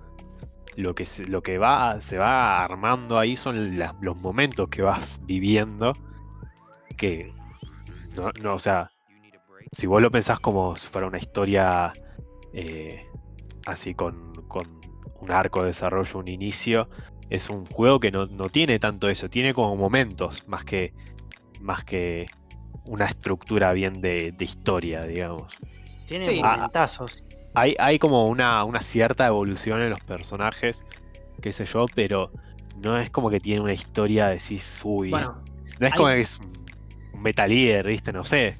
Lo 0.76 0.94
que, 0.94 1.06
se, 1.06 1.24
lo 1.24 1.42
que 1.42 1.56
va, 1.56 2.00
se 2.02 2.18
va 2.18 2.60
armando 2.60 3.18
ahí 3.18 3.34
son 3.34 3.78
la, 3.78 3.94
los 4.00 4.16
momentos 4.16 4.68
que 4.68 4.82
vas 4.82 5.18
viviendo. 5.24 5.94
Que 6.96 7.32
no, 8.16 8.30
no, 8.42 8.54
o 8.54 8.58
sea, 8.58 8.90
si 9.72 9.86
vos 9.86 10.00
lo 10.00 10.10
pensás 10.10 10.40
como 10.40 10.76
si 10.76 10.86
fuera 10.88 11.06
una 11.06 11.18
historia 11.18 11.92
eh, 12.52 13.06
así 13.66 13.94
con, 13.94 14.34
con 14.48 14.80
un 15.20 15.30
arco 15.30 15.60
de 15.60 15.68
desarrollo, 15.68 16.18
un 16.18 16.28
inicio, 16.28 16.88
es 17.30 17.50
un 17.50 17.66
juego 17.66 18.00
que 18.00 18.10
no, 18.10 18.26
no, 18.26 18.48
tiene 18.48 18.78
tanto 18.78 19.08
eso, 19.08 19.28
tiene 19.28 19.52
como 19.52 19.76
momentos 19.76 20.44
más 20.46 20.64
que, 20.64 20.94
más 21.60 21.84
que 21.84 22.26
una 22.84 23.06
estructura 23.06 23.72
bien 23.72 24.00
de, 24.00 24.32
de 24.32 24.44
historia, 24.44 25.02
digamos. 25.02 25.52
Tiene 26.06 26.24
sí. 26.24 26.40
momentazos. 26.42 27.22
Hay, 27.54 27.74
hay 27.78 27.98
como 27.98 28.28
una, 28.28 28.64
una, 28.64 28.82
cierta 28.82 29.26
evolución 29.26 29.80
en 29.82 29.90
los 29.90 30.00
personajes, 30.00 30.84
qué 31.40 31.52
sé 31.52 31.64
yo, 31.64 31.86
pero 31.94 32.30
no 32.76 32.98
es 32.98 33.10
como 33.10 33.30
que 33.30 33.40
tiene 33.40 33.62
una 33.62 33.72
historia 33.72 34.28
de 34.28 34.38
sí, 34.38 34.60
uy. 34.84 35.10
Bueno, 35.10 35.42
no 35.80 35.86
es 35.86 35.92
hay... 35.92 35.96
como 35.96 36.08
que 36.10 36.20
es 36.20 36.40
un 37.26 37.30
Metal 37.30 37.50
Gear, 37.50 37.86
¿viste? 37.86 38.12
No 38.12 38.24
sé. 38.24 38.56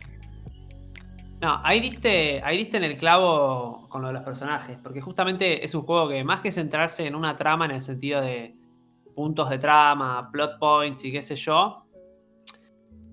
No, 1.40 1.60
ahí 1.62 1.80
diste, 1.80 2.42
ahí 2.42 2.56
diste 2.56 2.78
en 2.78 2.84
el 2.84 2.96
clavo 2.96 3.86
con 3.88 4.02
lo 4.02 4.08
de 4.08 4.14
los 4.14 4.22
personajes, 4.22 4.78
porque 4.82 5.00
justamente 5.00 5.64
es 5.64 5.74
un 5.74 5.82
juego 5.82 6.08
que 6.08 6.24
más 6.24 6.40
que 6.40 6.50
centrarse 6.50 7.06
en 7.06 7.14
una 7.14 7.36
trama 7.36 7.66
en 7.66 7.72
el 7.72 7.82
sentido 7.82 8.20
de 8.22 8.56
puntos 9.14 9.50
de 9.50 9.58
trama, 9.58 10.30
plot 10.32 10.58
points 10.58 11.04
y 11.04 11.12
qué 11.12 11.22
sé 11.22 11.36
yo, 11.36 11.86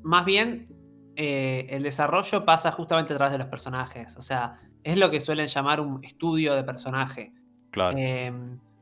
más 0.03 0.25
bien 0.25 0.67
eh, 1.15 1.67
el 1.69 1.83
desarrollo 1.83 2.45
pasa 2.45 2.71
justamente 2.71 3.13
a 3.13 3.17
través 3.17 3.33
de 3.33 3.39
los 3.39 3.47
personajes, 3.47 4.15
o 4.17 4.21
sea, 4.21 4.59
es 4.83 4.97
lo 4.97 5.11
que 5.11 5.19
suelen 5.19 5.47
llamar 5.47 5.79
un 5.79 6.03
estudio 6.03 6.55
de 6.55 6.63
personaje. 6.63 7.33
Claro. 7.71 7.97
Eh, 7.97 8.31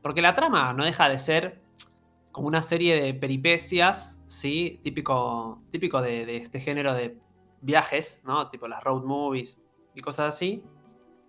porque 0.02 0.22
la 0.22 0.34
trama 0.34 0.72
no 0.72 0.84
deja 0.84 1.08
de 1.08 1.18
ser 1.18 1.60
como 2.32 2.48
una 2.48 2.62
serie 2.62 3.00
de 3.00 3.14
peripecias, 3.14 4.20
¿sí? 4.32 4.80
Típico, 4.82 5.62
típico 5.70 6.00
de, 6.02 6.26
de 6.26 6.36
este 6.36 6.60
género 6.60 6.94
de 6.94 7.18
viajes, 7.60 8.22
¿no? 8.24 8.48
Tipo 8.48 8.68
las 8.68 8.82
road 8.82 9.04
movies 9.04 9.58
y 9.94 10.00
cosas 10.00 10.34
así, 10.34 10.62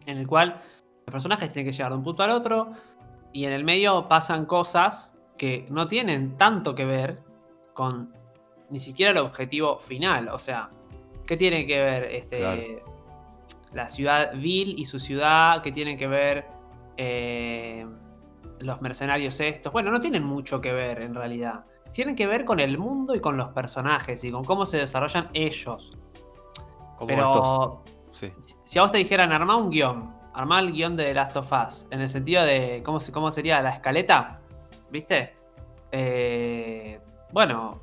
en 0.05 0.17
el 0.17 0.27
cual 0.27 0.61
los 1.05 1.11
personajes 1.11 1.51
tienen 1.51 1.71
que 1.71 1.75
llegar 1.75 1.91
de 1.91 1.97
un 1.97 2.03
punto 2.03 2.23
al 2.23 2.31
otro 2.31 2.71
y 3.31 3.45
en 3.45 3.53
el 3.53 3.63
medio 3.63 4.07
pasan 4.07 4.45
cosas 4.45 5.11
que 5.37 5.65
no 5.69 5.87
tienen 5.87 6.37
tanto 6.37 6.75
que 6.75 6.85
ver 6.85 7.23
con 7.73 8.13
ni 8.69 8.79
siquiera 8.79 9.11
el 9.11 9.17
objetivo 9.17 9.79
final, 9.79 10.29
o 10.29 10.39
sea, 10.39 10.69
¿qué 11.27 11.37
tiene 11.37 11.67
que 11.67 11.79
ver 11.79 12.03
este, 12.05 12.37
claro. 12.37 12.61
la 13.71 13.87
ciudad 13.87 14.33
Vil 14.35 14.79
y 14.79 14.85
su 14.85 14.99
ciudad? 14.99 15.61
¿Qué 15.61 15.71
tienen 15.71 15.97
que 15.97 16.07
ver 16.07 16.47
eh, 16.97 17.85
los 18.59 18.81
mercenarios 18.81 19.39
estos? 19.39 19.71
Bueno, 19.71 19.91
no 19.91 20.01
tienen 20.01 20.23
mucho 20.23 20.59
que 20.61 20.73
ver 20.73 21.01
en 21.01 21.13
realidad. 21.13 21.65
Tienen 21.93 22.15
que 22.15 22.27
ver 22.27 22.43
con 22.43 22.59
el 22.59 22.77
mundo 22.77 23.15
y 23.15 23.21
con 23.21 23.37
los 23.37 23.49
personajes 23.49 24.23
y 24.23 24.31
con 24.31 24.43
cómo 24.43 24.65
se 24.65 24.77
desarrollan 24.77 25.29
ellos. 25.33 25.91
Como 26.97 27.07
Pero. 27.07 27.83
Sí. 28.11 28.31
si 28.61 28.77
a 28.79 28.83
vos 28.83 28.91
te 28.91 28.97
dijeran 28.99 29.31
armar 29.31 29.55
un 29.57 29.69
guion, 29.69 30.13
armar 30.33 30.63
el 30.63 30.71
guion 30.73 30.95
de 30.95 31.05
The 31.05 31.13
Last 31.13 31.37
of 31.37 31.51
Us, 31.51 31.87
en 31.91 32.01
el 32.01 32.09
sentido 32.09 32.43
de 32.43 32.81
cómo, 32.85 32.99
cómo 33.11 33.31
sería 33.31 33.61
la 33.61 33.69
escaleta, 33.71 34.39
¿viste? 34.91 35.35
Eh, 35.91 36.99
bueno, 37.31 37.81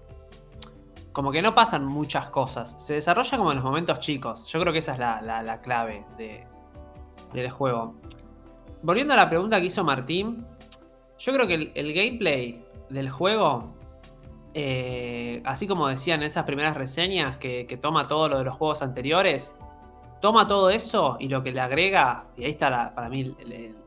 como 1.13 1.33
que 1.33 1.43
no 1.43 1.55
pasan 1.55 1.85
muchas 1.85 2.29
cosas. 2.31 2.77
Se 2.79 2.95
desarrolla 2.95 3.37
como 3.39 3.51
en 3.51 3.57
los 3.57 3.65
momentos 3.65 3.99
chicos. 4.01 4.47
Yo 4.49 4.61
creo 4.61 4.73
que 4.73 4.79
esa 4.81 4.93
es 4.93 4.99
la, 4.99 5.21
la- 5.21 5.43
la 5.43 5.61
clave 5.61 6.05
de- 6.17 6.47
del 7.33 7.51
juego. 7.51 7.95
Volviendo 8.83 9.15
a 9.15 9.17
la 9.17 9.29
pregunta 9.29 9.61
que 9.61 9.67
hizo 9.67 9.83
Martín, 9.85 10.47
yo 11.19 11.33
creo 11.33 11.47
que 11.47 11.55
el, 11.55 11.73
el 11.75 11.93
gameplay 11.93 12.65
del 12.89 13.11
juego, 13.11 13.73
eh, 14.55 15.43
así 15.45 15.69
como 15.69 15.87
decían 15.87 16.23
en 16.23 16.27
esas 16.27 16.45
primeras 16.45 16.77
reseñas, 16.77 17.37
que, 17.37 17.79
toma 17.81 18.09
todo 18.09 18.29
lo 18.29 18.39
de 18.39 18.45
los 18.45 18.57
juegos 18.57 18.83
anteriores, 18.83 19.55
toma 20.21 20.49
todo 20.49 20.71
eso 20.71 21.17
y 21.21 21.29
lo 21.29 21.43
que 21.43 21.53
le 21.53 21.61
agrega, 21.61 22.27
y 22.37 22.45
ahí 22.45 22.51
está 22.51 22.93
para 22.95 23.09
mí 23.09 23.35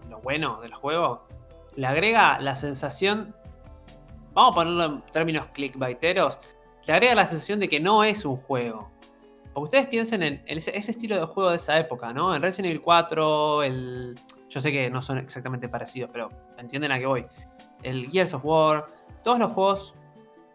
lo 0.10 0.20
bueno 0.22 0.62
del 0.62 0.74
juego, 0.74 1.28
le 1.76 1.88
agrega 1.88 2.40
la 2.40 2.56
sensación, 2.56 3.36
vamos 4.34 4.54
a 4.54 4.56
ponerlo 4.56 4.86
en 4.86 5.02
términos 5.12 5.48
clickbaiteros, 5.54 6.40
le 6.88 6.94
agrega 6.94 7.16
la 7.16 7.26
sensación 7.26 7.60
de 7.60 7.68
que 7.68 7.80
no 7.80 8.04
es 8.04 8.24
un 8.26 8.38
juego. 8.38 8.90
Porque 9.54 9.66
ustedes 9.66 9.88
piensen 9.88 10.24
en, 10.24 10.42
en 10.48 10.58
ese, 10.58 10.76
ese 10.76 10.92
estilo 10.92 11.16
de 11.16 11.26
juego 11.26 11.52
de 11.52 11.58
esa 11.58 11.78
época, 11.78 12.12
¿no? 12.12 12.36
En 12.36 12.42
Resident 12.42 12.72
Evil 12.72 12.82
4, 12.82 13.64
el... 13.64 14.20
Yo 14.50 14.60
sé 14.60 14.72
que 14.72 14.90
no 14.90 15.02
son 15.02 15.20
exactamente 15.20 15.70
parecidos, 15.70 16.10
pero 16.12 16.30
entienden 16.58 16.92
a 16.92 17.00
qué 17.00 17.06
voy. 17.06 17.26
El 17.84 18.10
Gears 18.10 18.34
of 18.34 18.46
War, 18.46 18.88
todos 19.24 19.40
los 19.40 19.52
juegos 19.52 19.96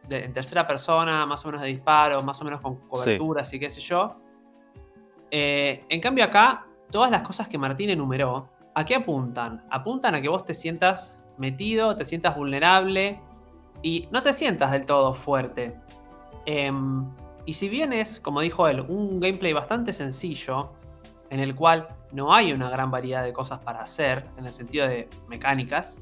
de- 0.08 0.24
en 0.24 0.32
tercera 0.32 0.66
persona, 0.66 1.26
más 1.26 1.44
o 1.44 1.48
menos 1.48 1.60
de 1.62 1.68
disparos, 1.68 2.24
más 2.24 2.40
o 2.40 2.44
menos 2.44 2.60
con 2.60 2.76
coberturas 2.88 3.52
y 3.52 3.58
qué 3.60 3.70
sé 3.70 3.80
yo. 3.80 4.16
Eh, 5.30 5.84
en 5.88 6.00
cambio 6.00 6.24
acá, 6.24 6.66
todas 6.90 7.10
las 7.10 7.22
cosas 7.22 7.48
que 7.48 7.58
Martín 7.58 7.90
enumeró, 7.90 8.48
¿a 8.74 8.84
qué 8.84 8.94
apuntan? 8.94 9.64
Apuntan 9.70 10.14
a 10.14 10.22
que 10.22 10.28
vos 10.28 10.44
te 10.44 10.54
sientas 10.54 11.22
metido, 11.36 11.94
te 11.94 12.04
sientas 12.04 12.36
vulnerable 12.36 13.20
y 13.82 14.08
no 14.10 14.22
te 14.22 14.32
sientas 14.32 14.72
del 14.72 14.86
todo 14.86 15.12
fuerte. 15.12 15.76
Em, 16.46 17.04
y 17.44 17.52
si 17.52 17.68
bien 17.68 17.92
es, 17.92 18.20
como 18.20 18.40
dijo 18.40 18.66
él, 18.68 18.80
un 18.88 19.20
gameplay 19.20 19.52
bastante 19.52 19.92
sencillo, 19.92 20.72
en 21.30 21.40
el 21.40 21.54
cual 21.54 21.88
no 22.10 22.34
hay 22.34 22.52
una 22.52 22.70
gran 22.70 22.90
variedad 22.90 23.22
de 23.22 23.32
cosas 23.34 23.58
para 23.60 23.80
hacer, 23.82 24.26
en 24.38 24.46
el 24.46 24.52
sentido 24.52 24.88
de 24.88 25.08
mecánicas, 25.28 25.98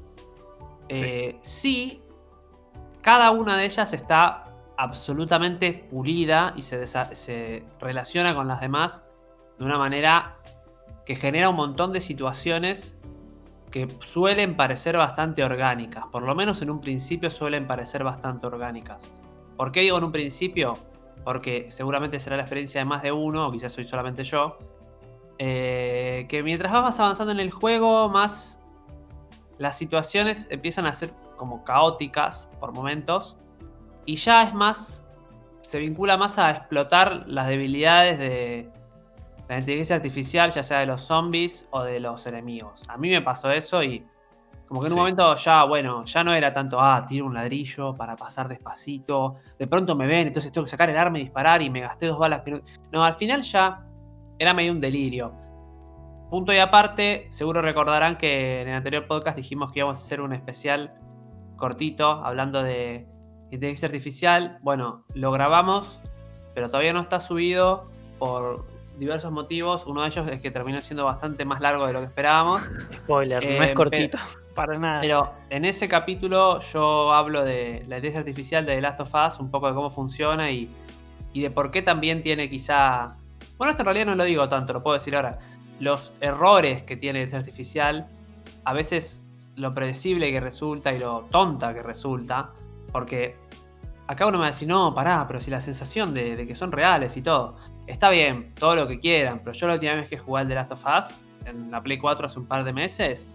eh, 0.89 1.37
sí, 1.41 2.01
cada 3.07 3.31
una 3.31 3.55
de 3.55 3.63
ellas 3.63 3.93
está 3.93 4.43
absolutamente 4.75 5.87
pulida 5.89 6.51
y 6.57 6.61
se, 6.61 7.63
relaciona 7.79 8.35
con 8.35 8.49
las 8.49 8.59
demás 8.59 9.01
de 9.57 9.63
una 9.63 9.77
manera 9.77 10.35
que 11.05 11.15
genera 11.15 11.47
un 11.47 11.55
montón 11.55 11.93
de 11.93 12.01
situaciones 12.01 12.97
que 13.71 13.87
suelen 14.01 14.57
parecer 14.57 14.97
bastante 14.97 15.41
orgánicas. 15.41 16.03
Por 16.11 16.23
lo 16.23 16.35
menos 16.35 16.61
en 16.61 16.69
un 16.69 16.81
principio 16.81 17.29
suelen 17.29 17.65
parecer 17.65 18.03
bastante 18.03 18.45
orgánicas. 18.45 19.09
¿Por 19.55 19.71
qué 19.71 19.79
digo 19.79 19.97
en 19.99 20.03
un 20.03 20.11
principio? 20.11 20.77
Porque 21.23 21.67
seguramente 21.69 22.19
será 22.19 22.35
la 22.35 22.43
experiencia 22.43 22.81
de 22.81 22.85
más 22.85 23.03
de 23.03 23.13
uno, 23.13 23.47
o 23.47 23.51
quizás 23.53 23.71
soy 23.71 23.85
solamente 23.85 24.25
yo. 24.25 24.57
eh, 25.37 26.25
que 26.27 26.43
mientras 26.43 26.73
vas 26.73 26.99
avanzando 26.99 27.31
en 27.31 27.39
el 27.39 27.51
juego, 27.51 28.09
más 28.09 28.59
las 29.59 29.77
situaciones 29.77 30.45
empiezan 30.49 30.85
a 30.87 30.91
ser 30.91 31.13
como 31.37 31.63
caóticas 31.63 32.49
por 32.59 32.73
momentos. 32.73 33.37
Y 34.05 34.15
ya 34.17 34.43
es 34.43 34.53
más. 34.53 35.05
Se 35.61 35.79
vincula 35.79 36.17
más 36.17 36.37
a 36.37 36.51
explotar 36.51 37.23
las 37.27 37.47
debilidades 37.47 38.19
de 38.19 38.69
la 39.49 39.59
inteligencia 39.59 39.95
artificial, 39.97 40.51
ya 40.51 40.63
sea 40.63 40.79
de 40.79 40.85
los 40.85 41.01
zombies 41.01 41.67
o 41.71 41.83
de 41.83 41.99
los 41.99 42.25
enemigos. 42.27 42.83
A 42.89 42.97
mí 42.97 43.09
me 43.09 43.21
pasó 43.21 43.51
eso 43.51 43.81
y. 43.83 44.05
Como 44.67 44.81
que 44.81 44.87
en 44.87 44.93
un 44.93 44.97
Sí. 44.97 44.99
momento 44.99 45.33
ya, 45.35 45.63
bueno, 45.63 46.03
ya 46.03 46.25
no 46.25 46.33
era 46.33 46.53
tanto, 46.53 46.81
ah, 46.81 47.01
tiro 47.07 47.25
un 47.25 47.33
ladrillo 47.33 47.95
para 47.95 48.17
pasar 48.17 48.49
despacito. 48.49 49.35
De 49.57 49.65
pronto 49.65 49.95
me 49.95 50.05
ven, 50.07 50.27
entonces 50.27 50.51
tengo 50.51 50.65
que 50.65 50.71
sacar 50.71 50.89
el 50.89 50.97
arma 50.97 51.19
y 51.19 51.21
disparar 51.21 51.61
y 51.61 51.69
me 51.69 51.79
gasté 51.79 52.07
dos 52.07 52.19
balas 52.19 52.41
que 52.41 52.51
no. 52.51 52.59
No, 52.91 53.05
al 53.05 53.13
final 53.13 53.43
ya 53.43 53.85
era 54.37 54.53
medio 54.53 54.73
un 54.73 54.81
delirio. 54.81 55.33
Punto 56.29 56.51
y 56.51 56.57
aparte, 56.57 57.27
seguro 57.29 57.61
recordarán 57.61 58.17
que 58.17 58.61
en 58.61 58.67
el 58.67 58.75
anterior 58.75 59.07
podcast 59.07 59.37
dijimos 59.37 59.71
que 59.71 59.79
íbamos 59.79 59.99
a 59.99 60.01
hacer 60.01 60.19
un 60.19 60.33
especial 60.33 60.93
cortito 61.57 62.23
hablando 62.23 62.63
de 62.63 63.05
inteligencia 63.51 63.87
artificial. 63.87 64.57
Bueno, 64.61 65.03
lo 65.13 65.31
grabamos, 65.31 65.99
pero 66.53 66.69
todavía 66.69 66.93
no 66.93 67.01
está 67.01 67.19
subido 67.19 67.89
por 68.19 68.65
diversos 68.97 69.31
motivos. 69.31 69.85
Uno 69.85 70.01
de 70.01 70.07
ellos 70.07 70.27
es 70.27 70.39
que 70.39 70.51
terminó 70.51 70.81
siendo 70.81 71.05
bastante 71.05 71.45
más 71.45 71.61
largo 71.61 71.85
de 71.87 71.93
lo 71.93 71.99
que 71.99 72.05
esperábamos. 72.05 72.61
Spoiler, 73.03 73.43
no 73.43 73.49
Eh, 73.49 73.65
es 73.69 73.73
cortito. 73.73 74.17
Para 74.55 74.79
nada. 74.79 75.01
Pero 75.01 75.33
en 75.51 75.65
ese 75.65 75.87
capítulo 75.87 76.59
yo 76.59 77.13
hablo 77.13 77.43
de 77.43 77.85
la 77.87 77.97
inteligencia 77.97 78.19
artificial 78.21 78.65
de 78.65 78.73
The 78.73 78.81
Last 78.81 78.99
of 79.01 79.13
Us, 79.13 79.39
un 79.39 79.51
poco 79.51 79.67
de 79.67 79.75
cómo 79.75 79.91
funciona 79.91 80.49
y, 80.49 80.67
y 81.31 81.41
de 81.41 81.51
por 81.51 81.69
qué 81.69 81.83
también 81.83 82.23
tiene 82.23 82.49
quizá... 82.49 83.17
Bueno, 83.59 83.69
esto 83.69 83.83
en 83.83 83.85
realidad 83.85 84.07
no 84.07 84.15
lo 84.15 84.23
digo 84.23 84.49
tanto, 84.49 84.73
lo 84.73 84.81
puedo 84.81 84.95
decir 84.95 85.15
ahora. 85.15 85.37
Los 85.79 86.11
errores 86.21 86.81
que 86.81 86.97
tiene 86.97 87.19
la 87.19 87.23
inteligencia 87.25 87.51
artificial, 87.51 88.07
a 88.63 88.73
veces 88.73 89.26
lo 89.57 89.71
predecible 89.73 90.31
que 90.31 90.39
resulta 90.39 90.93
y 90.93 90.99
lo 90.99 91.25
tonta 91.31 91.73
que 91.73 91.83
resulta, 91.83 92.51
porque 92.91 93.35
acá 94.07 94.25
uno 94.25 94.37
me 94.37 94.43
va 94.43 94.47
a 94.47 94.51
decir, 94.51 94.67
no, 94.67 94.93
pará, 94.93 95.25
pero 95.27 95.39
si 95.39 95.51
la 95.51 95.59
sensación 95.59 96.13
de, 96.13 96.35
de 96.35 96.47
que 96.47 96.55
son 96.55 96.71
reales 96.71 97.17
y 97.17 97.21
todo, 97.21 97.55
está 97.87 98.09
bien, 98.09 98.53
todo 98.55 98.75
lo 98.75 98.87
que 98.87 98.99
quieran, 98.99 99.39
pero 99.43 99.51
yo 99.53 99.67
la 99.67 99.73
última 99.73 99.93
vez 99.95 100.07
que 100.09 100.17
jugué 100.17 100.41
al 100.41 100.47
The 100.47 100.55
Last 100.55 100.71
of 100.71 100.83
Us, 100.85 101.15
en 101.45 101.69
la 101.71 101.81
Play 101.81 101.97
4 101.97 102.25
hace 102.27 102.39
un 102.39 102.45
par 102.45 102.63
de 102.63 102.71
meses, 102.73 103.33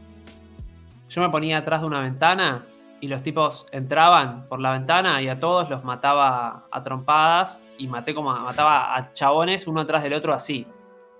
yo 1.08 1.20
me 1.20 1.28
ponía 1.28 1.58
atrás 1.58 1.80
de 1.82 1.86
una 1.88 2.00
ventana 2.00 2.66
y 3.00 3.08
los 3.08 3.22
tipos 3.22 3.66
entraban 3.72 4.46
por 4.48 4.60
la 4.60 4.70
ventana 4.72 5.20
y 5.20 5.28
a 5.28 5.38
todos 5.40 5.68
los 5.68 5.82
mataba 5.84 6.66
a 6.70 6.82
trompadas 6.82 7.64
y 7.76 7.88
maté 7.88 8.14
como 8.14 8.30
a- 8.30 8.40
mataba 8.40 8.96
a 8.96 9.12
chabones 9.12 9.66
uno 9.66 9.80
atrás 9.80 10.02
del 10.04 10.14
otro 10.14 10.32
así. 10.32 10.66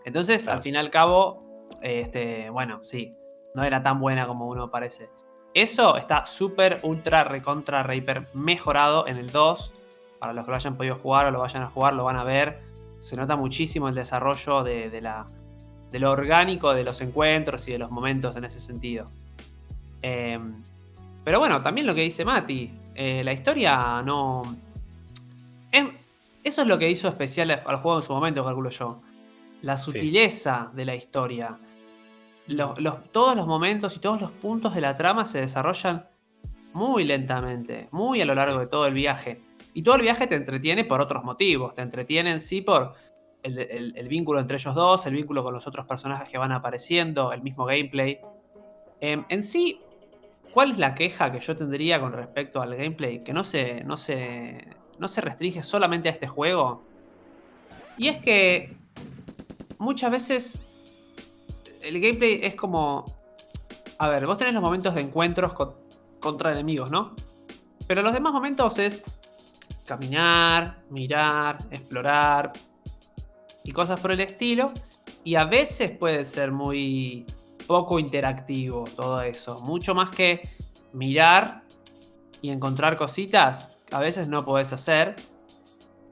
Entonces, 0.04 0.44
Claro. 0.44 0.58
al 0.58 0.62
fin 0.62 0.74
y 0.76 0.78
al 0.78 0.90
cabo, 0.90 1.42
este, 1.82 2.48
bueno, 2.50 2.78
sí, 2.82 3.14
no 3.54 3.64
era 3.64 3.82
tan 3.82 4.00
buena 4.00 4.26
como 4.26 4.46
uno 4.48 4.70
parece. 4.70 5.08
Eso 5.54 5.96
está 5.96 6.24
súper, 6.24 6.80
ultra, 6.82 7.24
recontra, 7.24 7.82
re, 7.82 7.96
hiper 7.96 8.28
mejorado 8.34 9.06
en 9.06 9.18
el 9.18 9.30
2. 9.30 9.72
Para 10.18 10.32
los 10.32 10.44
que 10.44 10.50
lo 10.50 10.56
hayan 10.56 10.76
podido 10.76 10.96
jugar 10.96 11.26
o 11.26 11.30
lo 11.30 11.40
vayan 11.40 11.62
a 11.62 11.68
jugar, 11.68 11.94
lo 11.94 12.04
van 12.04 12.16
a 12.16 12.24
ver. 12.24 12.60
Se 13.00 13.16
nota 13.16 13.36
muchísimo 13.36 13.88
el 13.88 13.94
desarrollo 13.94 14.62
de, 14.62 14.88
de 14.88 15.00
la, 15.00 15.26
de 15.90 15.98
lo 15.98 16.10
orgánico 16.10 16.72
de 16.72 16.84
los 16.84 17.00
encuentros 17.00 17.68
y 17.68 17.72
de 17.72 17.78
los 17.78 17.90
momentos 17.90 18.36
en 18.36 18.44
ese 18.44 18.58
sentido. 18.58 19.06
Eh, 20.00 20.38
pero 21.24 21.38
bueno, 21.38 21.62
también 21.62 21.86
lo 21.86 21.94
que 21.94 22.02
dice 22.02 22.24
Mati, 22.24 22.72
eh, 22.94 23.22
la 23.24 23.32
historia 23.32 24.02
no... 24.02 24.42
em- 25.70 25.96
eso 26.44 26.62
es 26.62 26.66
lo 26.66 26.78
que 26.78 26.90
hizo 26.90 27.08
especial 27.08 27.50
al 27.50 27.62
al 27.64 27.76
juego 27.76 27.98
en 27.98 28.02
su 28.04 28.12
momento, 28.12 28.44
calculo 28.44 28.70
yo. 28.70 29.00
La 29.62 29.76
sutileza 29.76 30.70
de 30.72 30.84
la 30.84 30.94
historia. 30.94 31.56
Todos 33.12 33.36
los 33.36 33.46
momentos 33.46 33.96
y 33.96 34.00
todos 34.00 34.20
los 34.20 34.30
puntos 34.30 34.74
de 34.74 34.80
la 34.80 34.96
trama 34.96 35.24
se 35.24 35.40
desarrollan 35.40 36.08
muy 36.72 37.04
lentamente, 37.04 37.88
muy 37.92 38.20
a 38.20 38.24
lo 38.24 38.34
largo 38.34 38.58
de 38.58 38.66
todo 38.66 38.86
el 38.86 38.94
viaje. 38.94 39.42
Y 39.74 39.82
todo 39.82 39.96
el 39.96 40.02
viaje 40.02 40.26
te 40.26 40.34
entretiene 40.34 40.84
por 40.84 41.00
otros 41.00 41.24
motivos. 41.24 41.74
Te 41.74 41.82
entretiene 41.82 42.32
en 42.32 42.40
sí 42.40 42.60
por 42.60 42.94
el 43.42 44.08
vínculo 44.08 44.40
entre 44.40 44.56
ellos 44.56 44.74
dos, 44.74 45.06
el 45.06 45.14
vínculo 45.14 45.42
con 45.42 45.52
los 45.52 45.66
otros 45.66 45.86
personajes 45.86 46.28
que 46.28 46.38
van 46.38 46.52
apareciendo, 46.52 47.32
el 47.32 47.42
mismo 47.42 47.64
gameplay. 47.64 48.20
Em, 49.00 49.24
en 49.28 49.42
sí, 49.42 49.80
¿cuál 50.52 50.72
es 50.72 50.78
la 50.78 50.94
queja 50.94 51.32
que 51.32 51.40
yo 51.40 51.56
tendría 51.56 52.00
con 52.00 52.12
respecto 52.12 52.60
al 52.60 52.76
gameplay? 52.76 53.24
Que 53.24 53.32
no 53.32 53.44
se, 53.44 53.82
no 53.84 53.96
se, 53.96 54.68
no 54.98 55.08
se 55.08 55.20
restringe 55.20 55.62
solamente 55.62 56.08
a 56.08 56.12
este 56.12 56.28
juego. 56.28 56.82
Y 57.98 58.08
es 58.08 58.18
que 58.18 58.76
muchas 59.78 60.10
veces 60.10 60.60
el 61.82 62.00
gameplay 62.00 62.40
es 62.42 62.54
como... 62.54 63.04
A 63.98 64.08
ver, 64.08 64.26
vos 64.26 64.38
tenés 64.38 64.54
los 64.54 64.62
momentos 64.62 64.94
de 64.94 65.00
encuentros 65.02 65.52
con- 65.52 65.74
contra 66.20 66.52
enemigos, 66.52 66.90
¿no? 66.90 67.14
Pero 67.86 68.02
los 68.02 68.12
demás 68.12 68.32
momentos 68.32 68.78
es 68.78 69.02
caminar, 69.86 70.82
mirar, 70.90 71.58
explorar 71.70 72.52
y 73.64 73.72
cosas 73.72 74.00
por 74.00 74.12
el 74.12 74.20
estilo. 74.20 74.72
Y 75.24 75.36
a 75.36 75.44
veces 75.44 75.96
puede 75.96 76.24
ser 76.24 76.50
muy 76.50 77.26
poco 77.66 77.98
interactivo 77.98 78.84
todo 78.96 79.20
eso. 79.22 79.60
Mucho 79.60 79.94
más 79.94 80.10
que 80.10 80.40
mirar 80.92 81.62
y 82.40 82.50
encontrar 82.50 82.96
cositas, 82.96 83.70
a 83.92 84.00
veces 84.00 84.26
no 84.26 84.44
podés 84.44 84.72
hacer. 84.72 85.14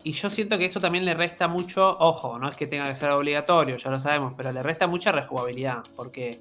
Y 0.03 0.13
yo 0.13 0.31
siento 0.31 0.57
que 0.59 0.65
eso 0.65 0.81
también 0.81 1.05
le 1.05 1.15
resta 1.15 1.47
mucho, 1.47 1.87
ojo, 1.87 2.39
no 2.39 2.49
es 2.49 2.57
que 2.57 2.67
tenga 2.67 2.85
que 2.85 2.95
ser 2.97 3.11
obligatorio, 3.11 3.77
ya 3.77 3.91
lo 3.91 3.99
sabemos, 4.01 4.33
pero 4.37 4.51
le 4.53 4.63
resta 4.63 4.87
mucha 4.87 5.13
rejugabilidad, 5.13 5.83
porque 5.95 6.41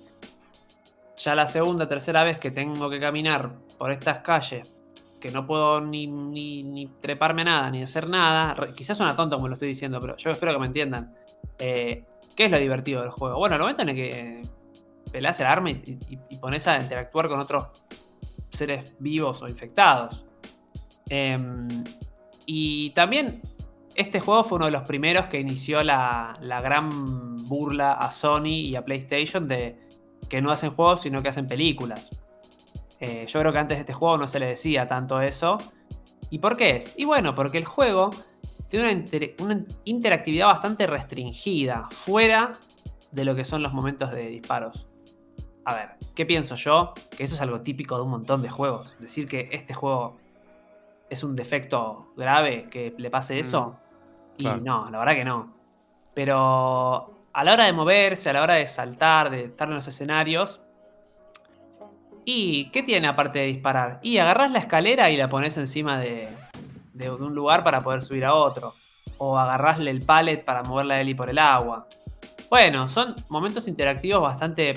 ya 1.18 1.36
la 1.36 1.46
segunda, 1.48 1.88
tercera 1.88 2.24
vez 2.24 2.40
que 2.40 2.52
tengo 2.52 2.90
que 2.90 3.00
caminar 3.00 3.52
por 3.78 3.92
estas 3.92 4.20
calles 4.20 4.74
que 5.20 5.32
no 5.32 5.46
puedo 5.46 5.82
ni, 5.82 6.08
ni, 6.08 6.64
ni 6.64 6.88
treparme 7.02 7.44
nada, 7.44 7.70
ni 7.70 7.84
hacer 7.84 8.08
nada. 8.08 8.56
Quizás 8.74 8.96
suena 8.96 9.16
tonto 9.18 9.36
como 9.36 9.50
lo 9.50 9.56
estoy 9.56 9.68
diciendo, 9.68 10.00
pero 10.00 10.16
yo 10.16 10.32
espero 10.32 10.54
que 10.54 10.60
me 10.60 10.68
entiendan. 10.68 11.14
Eh, 11.58 12.06
¿Qué 12.38 12.46
es 12.46 12.52
lo 12.52 12.58
divertido 12.58 13.02
del 13.02 13.12
juego? 13.12 13.38
Bueno, 13.38 13.56
el 13.56 13.62
momento 13.62 13.82
en 13.82 13.90
el 13.90 13.96
que 13.96 14.42
pelás 15.12 15.38
el 15.42 15.48
arma 15.48 15.72
y, 15.72 15.98
y- 16.30 16.38
pones 16.38 16.66
a 16.70 16.78
interactuar 16.82 17.28
con 17.28 17.42
otros 17.42 17.68
seres 18.50 18.96
vivos 19.00 19.42
o 19.42 19.50
infectados. 19.50 20.24
Em, 21.10 21.68
y 22.52 22.90
también 22.92 23.40
este 23.94 24.20
juego 24.20 24.44
fue 24.44 24.56
uno 24.56 24.66
de 24.66 24.72
los 24.72 24.82
primeros 24.82 25.28
que 25.28 25.40
inició 25.40 25.84
la, 25.84 26.36
la 26.42 26.62
gran 26.62 27.38
burla 27.48 27.94
a 27.94 28.10
Sony 28.10 28.46
y 28.70 28.76
a 28.76 28.84
PlayStation 28.84 29.48
de 29.48 29.78
que 30.30 30.42
no 30.42 30.50
hacen 30.52 30.72
juegos, 30.72 31.02
sino 31.02 31.22
que 31.22 31.30
hacen 31.30 31.46
películas. 31.46 32.10
Eh, 33.00 33.26
yo 33.28 33.40
creo 33.40 33.52
que 33.52 33.60
antes 33.60 33.78
de 33.78 33.82
este 33.82 33.94
juego 33.94 34.18
no 34.18 34.26
se 34.28 34.40
le 34.40 34.48
decía 34.48 34.88
tanto 34.88 35.22
eso. 35.22 35.58
¿Y 36.32 36.40
por 36.40 36.58
qué 36.58 36.78
es? 36.78 36.96
Y 36.98 37.06
bueno, 37.06 37.36
porque 37.36 37.60
el 37.60 37.66
juego 37.66 38.10
tiene 38.68 38.86
una, 38.86 38.94
inter- 38.94 39.36
una 39.42 39.64
interactividad 39.86 40.48
bastante 40.48 40.88
restringida, 40.88 41.88
fuera 41.92 42.54
de 43.12 43.26
lo 43.26 43.36
que 43.36 43.46
son 43.46 43.62
los 43.62 43.74
momentos 43.74 44.10
de 44.10 44.28
disparos. 44.28 44.88
A 45.66 45.76
ver, 45.76 45.90
¿qué 46.16 46.26
pienso 46.26 46.56
yo? 46.56 46.94
Que 47.16 47.26
eso 47.26 47.36
es 47.36 47.42
algo 47.42 47.62
típico 47.62 47.96
de 47.96 48.02
un 48.02 48.10
montón 48.10 48.42
de 48.42 48.50
juegos. 48.50 48.96
Decir 49.00 49.28
que 49.28 49.50
este 49.52 49.76
juego 49.76 50.18
es 51.10 51.24
un 51.24 51.36
defecto 51.36 52.14
grave 52.16 52.68
que 52.70 52.94
le 52.98 53.10
pase 53.10 53.40
eso. 53.40 53.78
Y 54.38 54.44
claro. 54.44 54.62
no, 54.62 54.90
la 54.90 55.00
verdad 55.00 55.14
que 55.16 55.26
no. 55.26 55.54
Pero 56.14 57.14
a 57.34 57.44
la 57.44 57.54
hora 57.54 57.66
de 57.66 57.74
moverse, 57.74 58.30
a 58.30 58.34
la 58.34 58.44
hora 58.44 58.56
de 58.56 58.68
saltar, 58.68 59.30
de 59.30 59.46
estar 59.46 59.68
en 59.68 59.76
los 59.76 59.88
escenarios. 59.88 60.62
¿Y 62.26 62.70
qué 62.72 62.84
tiene 62.84 63.08
aparte 63.08 63.40
de 63.40 63.46
disparar? 63.48 64.00
Y 64.04 64.18
agarrás 64.18 64.52
la 64.52 64.60
escalera 64.60 65.10
y 65.10 65.18
la 65.18 65.30
pones 65.30 65.58
encima 65.58 66.00
de, 66.00 66.28
de- 66.94 67.10
un 67.12 67.34
lugar 67.34 67.64
para 67.64 67.82
poder 67.82 68.02
subir 68.02 68.26
a 68.26 68.34
otro. 68.36 68.74
O 69.18 69.38
agarrásle 69.38 69.90
el 69.92 70.06
pallet 70.06 70.44
para 70.46 70.64
mover 70.64 70.86
la 70.86 71.02
Eli 71.02 71.14
por 71.16 71.30
el 71.30 71.40
agua. 71.40 71.88
Bueno, 72.50 72.88
son 72.88 73.16
momentos 73.30 73.68
interactivos 73.68 74.22
bastante 74.22 74.74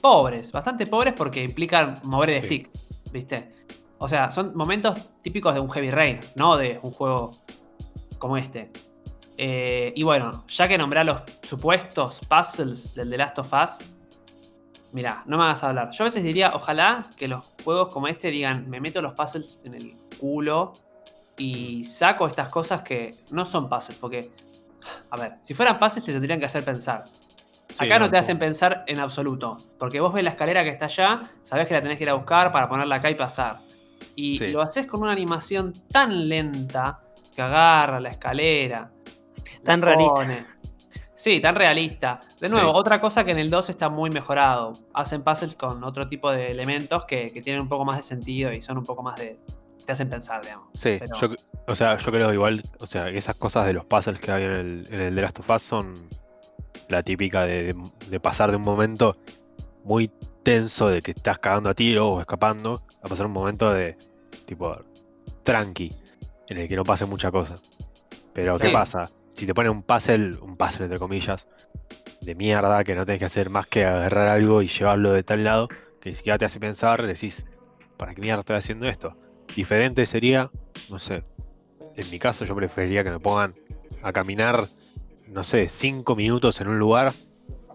pobres. 0.00 0.52
Bastante 0.52 0.86
pobres 0.86 1.14
porque 1.16 1.42
implican 1.44 1.94
mover 2.04 2.30
el 2.30 2.40
Sí. 2.42 2.46
stick. 2.46 2.70
¿Viste? 3.12 3.52
O 3.98 4.08
sea, 4.08 4.30
son 4.30 4.56
momentos 4.56 4.96
típicos 5.22 5.54
de 5.54 5.60
un 5.60 5.70
Heavy 5.70 5.90
Rain, 5.90 6.20
no 6.36 6.56
de 6.56 6.78
un 6.82 6.92
juego 6.92 7.30
como 8.18 8.36
este. 8.36 8.70
Eh, 9.36 9.92
y 9.96 10.02
bueno, 10.02 10.30
ya 10.48 10.66
que 10.68 10.78
nombré 10.78 11.04
los 11.04 11.22
supuestos 11.42 12.20
puzzles 12.28 12.94
del 12.94 13.10
The 13.10 13.16
Last 13.18 13.38
of 13.38 13.52
Us, 13.52 13.78
mirá, 14.92 15.22
no 15.26 15.36
me 15.36 15.44
hagas 15.44 15.62
hablar. 15.64 15.90
Yo 15.90 16.04
a 16.04 16.06
veces 16.06 16.22
diría, 16.24 16.50
ojalá 16.54 17.04
que 17.16 17.28
los 17.28 17.48
juegos 17.64 17.92
como 17.92 18.08
este 18.08 18.30
digan, 18.30 18.68
me 18.68 18.80
meto 18.80 19.02
los 19.02 19.14
puzzles 19.14 19.60
en 19.64 19.74
el 19.74 19.96
culo 20.20 20.72
y 21.36 21.84
saco 21.84 22.26
estas 22.26 22.48
cosas 22.48 22.82
que 22.82 23.14
no 23.30 23.44
son 23.44 23.68
puzzles, 23.68 23.98
porque, 23.98 24.30
a 25.10 25.16
ver, 25.16 25.34
si 25.42 25.54
fueran 25.54 25.78
puzzles 25.78 26.04
te 26.04 26.12
tendrían 26.12 26.40
que 26.40 26.46
hacer 26.46 26.64
pensar. 26.64 27.04
Sí, 27.68 27.84
Acá 27.84 27.98
no 28.00 28.06
te 28.06 28.10
como- 28.10 28.20
hacen 28.20 28.38
pensar 28.40 28.82
en 28.88 28.98
absoluto, 28.98 29.56
porque 29.78 30.00
vos 30.00 30.12
ves 30.12 30.24
la 30.24 30.30
escalera 30.30 30.64
que 30.64 30.70
está 30.70 30.86
allá, 30.86 31.30
sabés 31.44 31.68
que 31.68 31.74
la 31.74 31.82
tenés 31.82 31.96
que 31.98 32.04
ir 32.04 32.10
a 32.10 32.14
buscar 32.14 32.50
para 32.50 32.68
ponerla 32.68 32.96
acá 32.96 33.08
y 33.10 33.14
pasar. 33.14 33.60
Y 34.20 34.36
Sí. 34.38 34.48
lo 34.48 34.60
haces 34.60 34.86
con 34.86 35.02
una 35.02 35.12
animación 35.12 35.72
tan 35.92 36.28
lenta 36.28 37.00
que 37.34 37.40
agarra 37.42 38.00
la 38.00 38.08
escalera. 38.08 38.90
Tan 39.64 39.80
realista. 39.80 40.46
Sí, 41.14 41.40
tan 41.40 41.54
realista. 41.54 42.18
De 42.40 42.48
nuevo, 42.48 42.70
Sí. 42.70 42.76
otra 42.76 43.00
cosa 43.00 43.22
que 43.24 43.30
en 43.32 43.38
el 43.38 43.48
2 43.50 43.70
está 43.70 43.88
muy 43.88 44.10
mejorado. 44.10 44.72
Hacen 44.94 45.22
puzzles 45.22 45.54
con 45.56 45.84
otro 45.84 46.08
tipo 46.08 46.30
de 46.32 46.50
elementos 46.50 47.04
que, 47.04 47.30
que 47.32 47.42
tienen 47.42 47.62
un 47.62 47.68
poco 47.68 47.84
más 47.84 47.96
de 47.96 48.02
sentido 48.02 48.52
y 48.52 48.60
son 48.62 48.78
un 48.78 48.84
poco 48.84 49.02
más 49.02 49.16
de. 49.18 49.38
te 49.86 49.92
hacen 49.92 50.10
pensar, 50.10 50.42
digamos. 50.42 50.66
Sí, 50.74 50.98
Pero- 51.00 51.14
yo, 51.18 51.28
o 51.66 51.74
sea, 51.74 51.96
yo 51.96 52.12
creo 52.12 52.30
igual, 52.32 52.60
o 52.80 52.86
sea, 52.86 53.10
que 53.10 53.16
esas 53.16 53.36
cosas 53.36 53.64
de 53.66 53.72
los 53.72 53.86
puzzles 53.86 54.20
que 54.20 54.30
hay 54.30 54.42
en 54.44 54.50
el, 54.52 54.88
en 54.90 55.00
el 55.00 55.14
The 55.14 55.22
Last 55.22 55.38
of 55.38 55.48
Us 55.48 55.62
son 55.62 55.94
la 56.90 57.02
típica 57.02 57.44
de, 57.44 57.72
de- 57.72 57.82
de 58.10 58.20
pasar 58.20 58.50
de 58.50 58.56
un 58.58 58.64
momento 58.64 59.16
muy 59.84 60.10
tenso 60.42 60.88
de 60.88 61.02
que 61.02 61.10
estás 61.12 61.38
cagando 61.38 61.70
a 61.70 61.74
tiro 61.74 62.08
o 62.10 62.20
escapando 62.20 62.82
a 63.02 63.08
pasar 63.08 63.26
un 63.26 63.32
momento 63.32 63.72
de 63.72 63.96
tipo 64.46 64.76
tranqui, 65.42 65.90
en 66.48 66.58
el 66.58 66.68
que 66.68 66.76
no 66.76 66.84
pase 66.84 67.04
mucha 67.06 67.30
cosa. 67.30 67.56
Pero 68.32 68.58
¿qué 68.58 68.66
Sí. 68.66 68.72
pasa? 68.72 69.04
Si 69.34 69.46
te 69.46 69.54
ponen 69.54 69.72
un 69.72 69.82
puzzle, 69.82 70.36
un 70.40 70.56
puzzle 70.56 70.84
entre 70.86 70.98
comillas, 70.98 71.46
de 72.22 72.34
mierda, 72.34 72.82
que 72.84 72.94
no 72.94 73.06
tenés 73.06 73.20
que 73.20 73.24
hacer 73.26 73.50
más 73.50 73.66
que 73.66 73.84
agarrar 73.84 74.28
algo 74.28 74.62
y 74.62 74.68
llevarlo 74.68 75.12
de 75.12 75.22
tal 75.22 75.44
lado, 75.44 75.68
que 76.00 76.10
ni 76.10 76.16
siquiera 76.16 76.38
te 76.38 76.44
hace 76.44 76.58
pensar, 76.60 77.06
decís, 77.06 77.46
¿para 77.96 78.14
qué 78.14 78.20
mierda 78.20 78.40
estoy 78.40 78.56
haciendo 78.56 78.86
esto? 78.88 79.16
Diferente 79.56 80.06
sería, 80.06 80.50
no 80.88 80.98
sé, 80.98 81.24
en 81.96 82.10
mi 82.10 82.18
caso 82.18 82.44
yo 82.44 82.54
preferiría 82.54 83.04
que 83.04 83.10
me 83.10 83.20
pongan 83.20 83.54
a 84.02 84.12
caminar, 84.12 84.68
no 85.26 85.42
sé, 85.44 85.68
cinco 85.68 86.14
minutos 86.16 86.60
en 86.60 86.68
un 86.68 86.78
lugar 86.78 87.12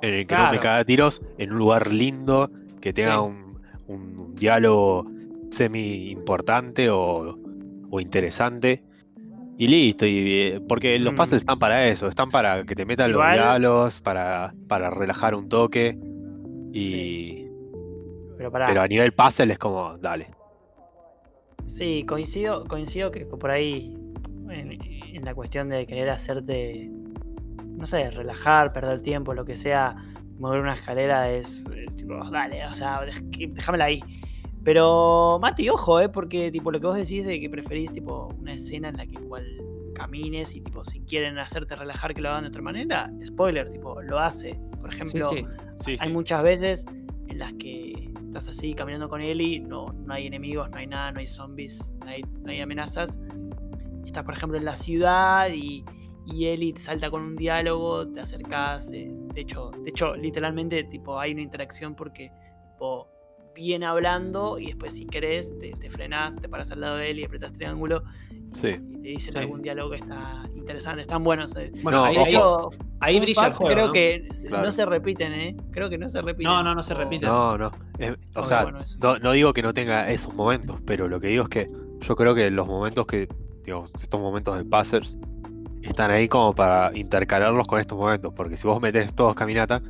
en 0.03 0.13
el 0.13 0.27
que 0.27 0.35
no 0.35 0.51
me 0.51 0.57
caga 0.57 0.77
a 0.79 0.85
tiros, 0.85 1.21
en 1.37 1.51
un 1.53 1.57
lugar 1.57 1.91
lindo, 1.91 2.51
que 2.81 2.93
tenga 2.93 3.15
Sí. 3.15 3.19
un, 3.21 3.59
un 3.87 4.35
diálogo 4.35 5.05
semi 5.49 6.11
importante 6.11 6.89
o, 6.89 7.37
o 7.89 7.99
interesante. 7.99 8.83
Y 9.57 9.67
listo, 9.67 10.05
y, 10.05 10.15
eh, 10.41 10.61
porque 10.67 10.97
los 10.99 11.13
Mm. 11.13 11.15
puzzles 11.15 11.41
están 11.41 11.59
para 11.59 11.87
eso, 11.87 12.07
están 12.07 12.29
para 12.31 12.63
que 12.65 12.75
te 12.75 12.85
metan 12.85 13.11
Igual- 13.11 13.37
los 13.37 13.45
diálogos, 13.45 14.01
para, 14.01 14.53
para 14.67 14.89
relajar 14.89 15.35
un 15.35 15.47
toque. 15.47 15.97
Y. 16.73 17.45
Pero 18.35 18.51
pará. 18.51 18.65
Pero 18.65 18.81
a 18.81 18.87
nivel 18.87 19.13
puzzle 19.13 19.53
es 19.53 19.59
como, 19.59 19.97
dale. 19.99 20.27
Sí, 21.67 22.03
coincido, 22.07 22.65
coincido 22.65 23.11
que 23.11 23.25
por 23.25 23.51
ahí 23.51 23.95
en, 24.49 24.79
en 25.15 25.23
la 25.23 25.33
cuestión 25.33 25.69
de 25.69 25.85
querer 25.85 26.09
hacerte, 26.09 26.89
no 27.83 27.87
sé, 27.87 28.09
relajar, 28.11 28.71
perder 28.71 29.01
tiempo, 29.01 29.33
lo 29.33 29.43
que 29.43 29.57
sea, 29.57 29.93
mover 30.39 30.61
una 30.61 30.73
escalera 30.73 31.29
es, 31.29 31.65
eh, 31.75 31.85
tipo, 31.97 32.13
dale, 32.31 32.65
o 32.65 32.73
sea, 32.73 33.01
déjamela 33.03 33.83
ahí. 33.83 34.01
Pero, 34.63 35.37
Mati, 35.41 35.67
ojo, 35.67 35.99
eh, 35.99 36.07
porque 36.07 36.49
tipo 36.49 36.71
lo 36.71 36.79
que 36.79 36.87
vos 36.87 36.95
decís 36.95 37.25
de 37.25 37.41
que 37.41 37.49
preferís 37.49 37.91
tipo 37.91 38.33
una 38.39 38.53
escena 38.53 38.87
en 38.87 38.95
la 38.95 39.05
que 39.05 39.15
igual 39.15 39.45
camines 39.93 40.55
y 40.55 40.61
tipo 40.61 40.85
si 40.85 41.01
quieren 41.01 41.37
hacerte 41.37 41.75
relajar 41.75 42.13
que 42.13 42.21
lo 42.21 42.29
hagan 42.29 42.43
de 42.43 42.49
otra 42.51 42.61
manera, 42.61 43.11
spoiler, 43.25 43.69
tipo, 43.69 44.01
lo 44.01 44.17
hace. 44.17 44.57
Por 44.79 44.93
ejemplo, 44.93 45.29
sí. 45.29 45.45
Sí, 45.79 45.97
hay 45.99 46.09
muchas 46.09 46.41
veces 46.41 46.85
en 47.27 47.37
las 47.37 47.51
que 47.55 48.13
estás 48.27 48.47
así 48.47 48.73
caminando 48.75 49.09
con 49.09 49.19
Ellie, 49.19 49.59
no, 49.59 49.91
no 49.91 50.13
hay 50.13 50.27
enemigos, 50.27 50.69
no 50.69 50.77
hay 50.77 50.87
nada, 50.87 51.11
no 51.11 51.19
hay 51.19 51.27
zombies, 51.27 51.93
no 51.99 52.11
hay, 52.11 52.21
no 52.43 52.49
hay 52.49 52.61
amenazas. 52.61 53.19
Estás, 54.05 54.23
por 54.23 54.35
ejemplo, 54.35 54.57
en 54.57 54.63
la 54.63 54.77
ciudad 54.77 55.49
y, 55.49 55.83
y 56.25 56.45
Ellie 56.47 56.73
te 56.73 56.79
salta 56.81 57.09
con 57.09 57.21
un 57.21 57.35
diálogo, 57.35 58.07
te 58.07 58.21
acercas. 58.21 58.91
eh, 58.93 59.11
de 59.33 59.41
hecho, 59.41 59.71
de 59.83 59.89
hecho, 59.89 60.15
literalmente, 60.15 60.83
tipo, 60.85 61.19
hay 61.19 61.33
una 61.33 61.41
interacción 61.41 61.95
porque 61.95 62.31
tipo, 62.71 63.07
viene 63.55 63.85
hablando 63.85 64.57
y 64.57 64.67
después 64.67 64.93
si 64.95 65.05
querés 65.05 65.55
te, 65.59 65.71
te 65.73 65.89
frenás, 65.91 66.35
te 66.37 66.49
paras 66.49 66.71
al 66.71 66.81
lado 66.81 66.95
de 66.97 67.11
él 67.11 67.19
y 67.19 67.23
apretas 67.25 67.53
triángulo 67.53 68.03
Sí. 68.51 68.69
y 68.69 68.97
te 69.01 69.07
dicen 69.09 69.33
Sí. 69.33 69.37
algún 69.39 69.61
diálogo 69.61 69.91
que 69.91 69.97
está 69.97 70.43
interesante, 70.55 71.01
están 71.01 71.23
buenos. 71.23 71.55
eh. 71.57 71.71
Bueno, 71.83 71.99
No, 71.99 72.05
de 72.05 72.11
ojo. 72.11 72.19
ahí- 72.21 72.25
hecho, 72.27 72.69
ahí 72.99 73.19
brilla 73.19 73.41
el 73.41 73.47
fact, 73.47 73.57
juego. 73.57 73.73
creo 73.75 73.87
¿no? 73.87 73.93
que 73.93 74.27
Claro. 74.47 74.65
no 74.65 74.71
se 74.71 74.85
repiten, 74.85 75.33
¿eh? 75.33 75.57
Creo 75.71 75.89
que 75.89 75.97
no 75.99 76.09
se 76.09 76.21
repiten. 76.21 76.51
No, 76.51 76.63
no, 76.63 76.73
no 76.73 76.81
se 76.83 76.93
repiten. 76.95 77.29
No, 77.29 77.57
no. 77.57 77.71
o 78.35 78.43
sea, 78.43 78.63
bueno 78.63 78.79
no, 79.01 79.19
no 79.19 79.31
digo 79.33 79.53
que 79.53 79.61
no 79.61 79.73
tenga 79.73 80.09
esos 80.09 80.33
momentos, 80.33 80.79
pero 80.85 81.07
lo 81.07 81.19
que 81.19 81.27
digo 81.27 81.43
es 81.43 81.49
que 81.49 81.67
yo 81.99 82.15
creo 82.15 82.33
que 82.33 82.49
los 82.49 82.65
momentos 82.65 83.05
que, 83.05 83.27
digamos, 83.65 83.93
estos 84.01 84.19
momentos 84.19 84.57
de 84.57 84.65
puzzles 84.65 85.17
están 85.89 86.11
ahí 86.11 86.27
como 86.27 86.53
para 86.53 86.95
intercalarlos 86.97 87.67
con 87.67 87.79
estos 87.79 87.97
momentos. 87.97 88.33
Porque 88.35 88.57
si 88.57 88.67
vos 88.67 88.81
metés 88.81 89.13
todos 89.13 89.35
caminata, 89.35 89.81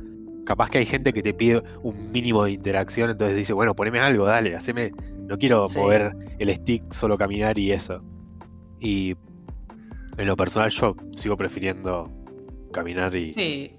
capaz 0.44 0.70
que 0.70 0.78
hay 0.78 0.86
gente 0.86 1.12
que 1.12 1.22
te 1.22 1.32
pide 1.34 1.62
un 1.82 2.10
mínimo 2.12 2.44
de 2.44 2.52
interacción, 2.52 3.10
entonces 3.10 3.36
dice, 3.36 3.52
bueno, 3.52 3.74
poneme 3.74 4.00
algo, 4.00 4.24
dale, 4.24 4.54
haceme. 4.56 4.92
No 5.26 5.38
quiero 5.38 5.66
Sí. 5.68 5.78
mover 5.78 6.14
el 6.38 6.54
stick, 6.54 6.92
solo 6.92 7.16
caminar 7.16 7.58
y 7.58 7.72
eso. 7.72 8.02
Y 8.80 9.16
en 10.18 10.26
lo 10.26 10.36
personal 10.36 10.70
yo 10.70 10.94
sigo 11.16 11.36
prefiriendo 11.36 12.10
caminar 12.72 13.14
y. 13.14 13.32
Sí, 13.32 13.76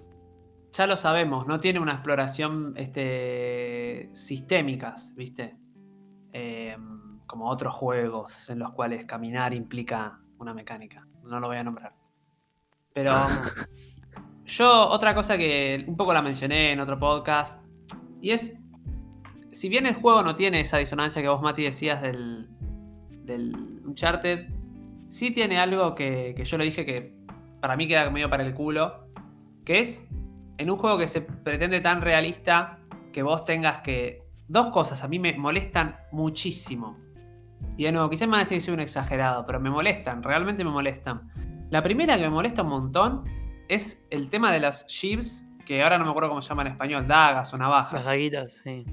ya 0.71 0.87
lo 0.87 0.97
sabemos, 0.97 1.47
no 1.47 1.59
tiene 1.59 1.79
una 1.79 1.93
exploración 1.93 2.73
este, 2.75 4.09
sistémicas, 4.13 5.13
¿viste? 5.15 5.55
Eh, 6.33 6.75
como 7.27 7.49
otros 7.49 7.73
juegos 7.75 8.49
en 8.49 8.59
los 8.59 8.71
cuales 8.73 9.05
caminar 9.05 9.53
implica 9.53 10.19
una 10.37 10.53
mecánica. 10.53 11.07
No 11.23 11.39
lo 11.39 11.47
voy 11.47 11.57
a 11.57 11.63
nombrar. 11.63 11.93
Pero 12.95 13.11
yo, 14.45 14.87
otra 14.87 15.13
cosa 15.13 15.37
que 15.37 15.83
un 15.85 15.97
poco 15.97 16.13
la 16.13 16.21
mencioné 16.21 16.71
en 16.71 16.79
otro 16.79 16.97
podcast, 16.97 17.53
y 18.21 18.31
es, 18.31 18.53
si 19.51 19.67
bien 19.67 19.85
el 19.85 19.95
juego 19.95 20.23
no 20.23 20.37
tiene 20.37 20.61
esa 20.61 20.77
disonancia 20.77 21.21
que 21.21 21.27
vos, 21.27 21.41
Mati, 21.41 21.63
decías 21.63 22.01
del, 22.01 22.47
del 23.25 23.53
Uncharted, 23.85 24.47
sí 25.09 25.31
tiene 25.31 25.59
algo 25.59 25.93
que, 25.93 26.33
que 26.37 26.45
yo 26.45 26.57
lo 26.57 26.63
dije 26.63 26.85
que 26.85 27.13
para 27.59 27.75
mí 27.75 27.85
queda 27.85 28.09
medio 28.09 28.29
para 28.29 28.45
el 28.45 28.53
culo, 28.53 29.09
que 29.65 29.81
es 29.81 30.05
en 30.57 30.71
un 30.71 30.77
juego 30.77 30.97
que 30.97 31.09
se 31.09 31.19
pretende 31.19 31.81
tan 31.81 32.01
realista 32.01 32.79
que 33.11 33.23
vos 33.23 33.43
tengas 33.43 33.81
que... 33.81 34.23
Dos 34.47 34.69
cosas 34.69 35.03
a 35.03 35.09
mí 35.09 35.19
me 35.19 35.33
molestan 35.33 35.97
muchísimo. 36.13 36.97
Y 37.75 37.83
de 37.83 37.91
nuevo, 37.91 38.09
quizás 38.09 38.29
me 38.29 38.37
van 38.37 38.45
a 38.45 38.49
que 38.49 38.61
soy 38.61 38.73
un 38.73 38.79
exagerado, 38.79 39.45
pero 39.45 39.59
me 39.59 39.69
molestan, 39.69 40.23
realmente 40.23 40.63
me 40.63 40.69
molestan. 40.69 41.29
La 41.71 41.81
primera 41.81 42.15
que 42.15 42.23
me 42.23 42.29
molesta 42.29 42.61
un 42.61 42.69
montón 42.69 43.23
es 43.67 43.99
el 44.11 44.29
tema 44.29 44.51
de 44.51 44.59
las 44.59 44.85
shivs, 44.87 45.47
que 45.65 45.81
ahora 45.81 45.97
no 45.97 46.05
me 46.05 46.11
acuerdo 46.11 46.29
cómo 46.29 46.41
se 46.41 46.49
llama 46.49 46.61
en 46.61 46.67
español, 46.69 47.07
dagas 47.07 47.53
o 47.53 47.57
navajas. 47.57 47.93
Las 47.93 48.05
daguitas, 48.05 48.53
sí. 48.63 48.85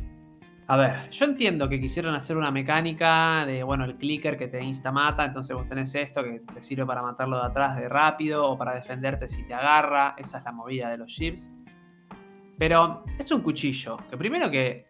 A 0.68 0.76
ver, 0.76 1.10
yo 1.10 1.26
entiendo 1.26 1.68
que 1.68 1.78
quisieron 1.78 2.14
hacer 2.14 2.36
una 2.36 2.50
mecánica 2.50 3.44
de, 3.44 3.62
bueno, 3.62 3.84
el 3.84 3.96
clicker 3.96 4.38
que 4.38 4.48
te 4.48 4.62
insta 4.62 4.90
mata, 4.90 5.24
entonces 5.26 5.54
vos 5.54 5.66
tenés 5.66 5.94
esto 5.94 6.24
que 6.24 6.40
te 6.40 6.62
sirve 6.62 6.86
para 6.86 7.02
matarlo 7.02 7.36
de 7.36 7.46
atrás 7.46 7.76
de 7.76 7.88
rápido 7.90 8.48
o 8.48 8.56
para 8.56 8.74
defenderte 8.74 9.28
si 9.28 9.42
te 9.42 9.52
agarra, 9.52 10.14
esa 10.16 10.38
es 10.38 10.44
la 10.44 10.52
movida 10.52 10.88
de 10.88 10.98
los 10.98 11.12
chips. 11.12 11.50
Pero 12.58 13.04
es 13.18 13.30
un 13.30 13.42
cuchillo, 13.42 13.98
que 14.08 14.16
primero 14.16 14.50
que 14.50 14.86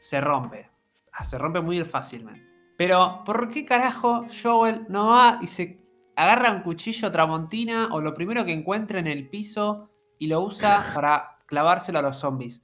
se 0.00 0.20
rompe, 0.20 0.68
ah, 1.12 1.22
se 1.22 1.38
rompe 1.38 1.60
muy 1.60 1.80
fácilmente. 1.84 2.44
Pero, 2.76 3.22
¿por 3.24 3.50
qué 3.50 3.64
carajo 3.64 4.26
Joel 4.42 4.86
no 4.88 5.08
va 5.08 5.38
y 5.42 5.46
se 5.46 5.79
agarra 6.22 6.50
un 6.52 6.62
cuchillo 6.62 7.10
tramontina 7.10 7.88
o 7.92 8.00
lo 8.00 8.14
primero 8.14 8.44
que 8.44 8.52
encuentre 8.52 8.98
en 8.98 9.06
el 9.06 9.28
piso 9.28 9.90
y 10.18 10.26
lo 10.28 10.40
usa 10.40 10.90
para 10.94 11.38
clavárselo 11.46 11.98
a 11.98 12.02
los 12.02 12.16
zombies? 12.16 12.62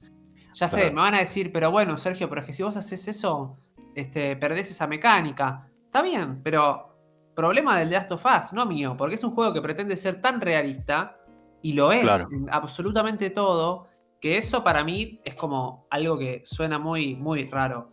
Ya 0.53 0.67
sé, 0.69 0.77
Claro. 0.81 0.95
me 0.95 1.01
van 1.01 1.15
a 1.15 1.19
decir, 1.19 1.51
pero 1.51 1.69
bueno, 1.71 1.97
Sergio, 1.97 2.27
pero 2.29 2.41
es 2.41 2.47
que 2.47 2.53
si 2.53 2.63
vos 2.63 2.77
haces 2.77 3.07
eso, 3.07 3.57
este, 3.95 4.35
perdés 4.35 4.71
esa 4.71 4.87
mecánica. 4.87 5.69
Está 5.85 6.01
bien, 6.01 6.41
pero 6.43 6.95
problema 7.35 7.77
del 7.77 7.91
Last 7.91 8.11
of 8.11 8.25
Us, 8.25 8.53
no 8.53 8.65
mío, 8.65 8.95
porque 8.97 9.15
es 9.15 9.23
un 9.23 9.31
juego 9.35 9.53
que 9.53 9.61
pretende 9.61 9.95
ser 9.95 10.21
tan 10.21 10.41
realista, 10.41 11.17
y 11.61 11.73
lo 11.73 11.91
es 11.91 12.01
Claro. 12.01 12.27
en 12.31 12.47
absolutamente 12.51 13.29
todo, 13.29 13.87
que 14.19 14.37
eso 14.37 14.63
para 14.63 14.83
mí 14.83 15.19
es 15.23 15.35
como 15.35 15.85
algo 15.91 16.17
que 16.17 16.41
suena 16.45 16.79
muy, 16.79 17.15
muy 17.15 17.45
raro. 17.49 17.91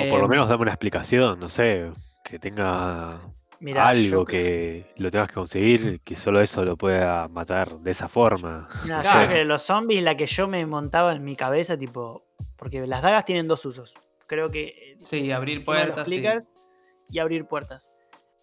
O 0.00 0.08
por 0.08 0.20
lo 0.20 0.24
Eh, 0.24 0.28
menos 0.28 0.48
dame 0.48 0.62
una 0.62 0.70
explicación, 0.72 1.38
no 1.38 1.48
sé, 1.50 1.92
que 2.24 2.38
tenga 2.38 3.20
Mirá, 3.60 3.88
algo 3.88 4.24
que 4.24 4.92
lo 4.96 5.10
tengas 5.10 5.28
que 5.28 5.34
conseguir, 5.34 6.00
que 6.00 6.16
solo 6.16 6.40
eso 6.40 6.64
lo 6.64 6.76
pueda 6.76 7.28
matar 7.28 7.78
de 7.78 7.90
esa 7.90 8.08
forma. 8.08 8.68
No, 8.88 9.02
yo 9.02 9.10
creo 9.10 9.28
que 9.28 9.44
los 9.44 9.62
zombies, 9.62 10.02
la 10.02 10.16
que 10.16 10.26
yo 10.26 10.48
me 10.48 10.64
montaba 10.66 11.14
en 11.14 11.24
mi 11.24 11.36
cabeza, 11.36 11.76
tipo. 11.76 12.24
Porque 12.56 12.86
las 12.86 13.02
dagas 13.02 13.24
tienen 13.24 13.48
dos 13.48 13.64
usos. 13.64 13.94
Creo 14.26 14.50
que. 14.50 14.64
eh, 14.68 14.96
Sí, 15.00 15.30
abrir 15.32 15.64
puertas. 15.64 16.06
sí. 16.06 16.12
clickers 16.12 16.46
y 17.10 17.18
abrir 17.18 17.46
puertas. 17.46 17.90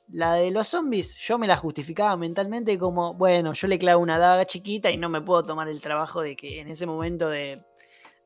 La 0.09 0.34
de 0.34 0.51
los 0.51 0.68
zombies, 0.68 1.16
yo 1.18 1.38
me 1.38 1.47
la 1.47 1.55
justificaba 1.55 2.18
mentalmente 2.18 2.78
como, 2.78 3.14
bueno, 3.14 3.53
yo 3.53 3.68
le 3.68 3.80
clavo 3.80 4.01
una 4.01 4.18
daga 4.20 4.45
chiquita 4.45 4.91
y 4.91 4.97
no 4.97 5.07
me 5.07 5.22
puedo 5.22 5.43
tomar 5.43 5.70
el 5.70 5.80
trabajo 5.80 6.22
de 6.22 6.36
que 6.36 6.59
en 6.59 6.68
ese 6.68 6.86
momento 6.86 7.30
de, 7.30 7.62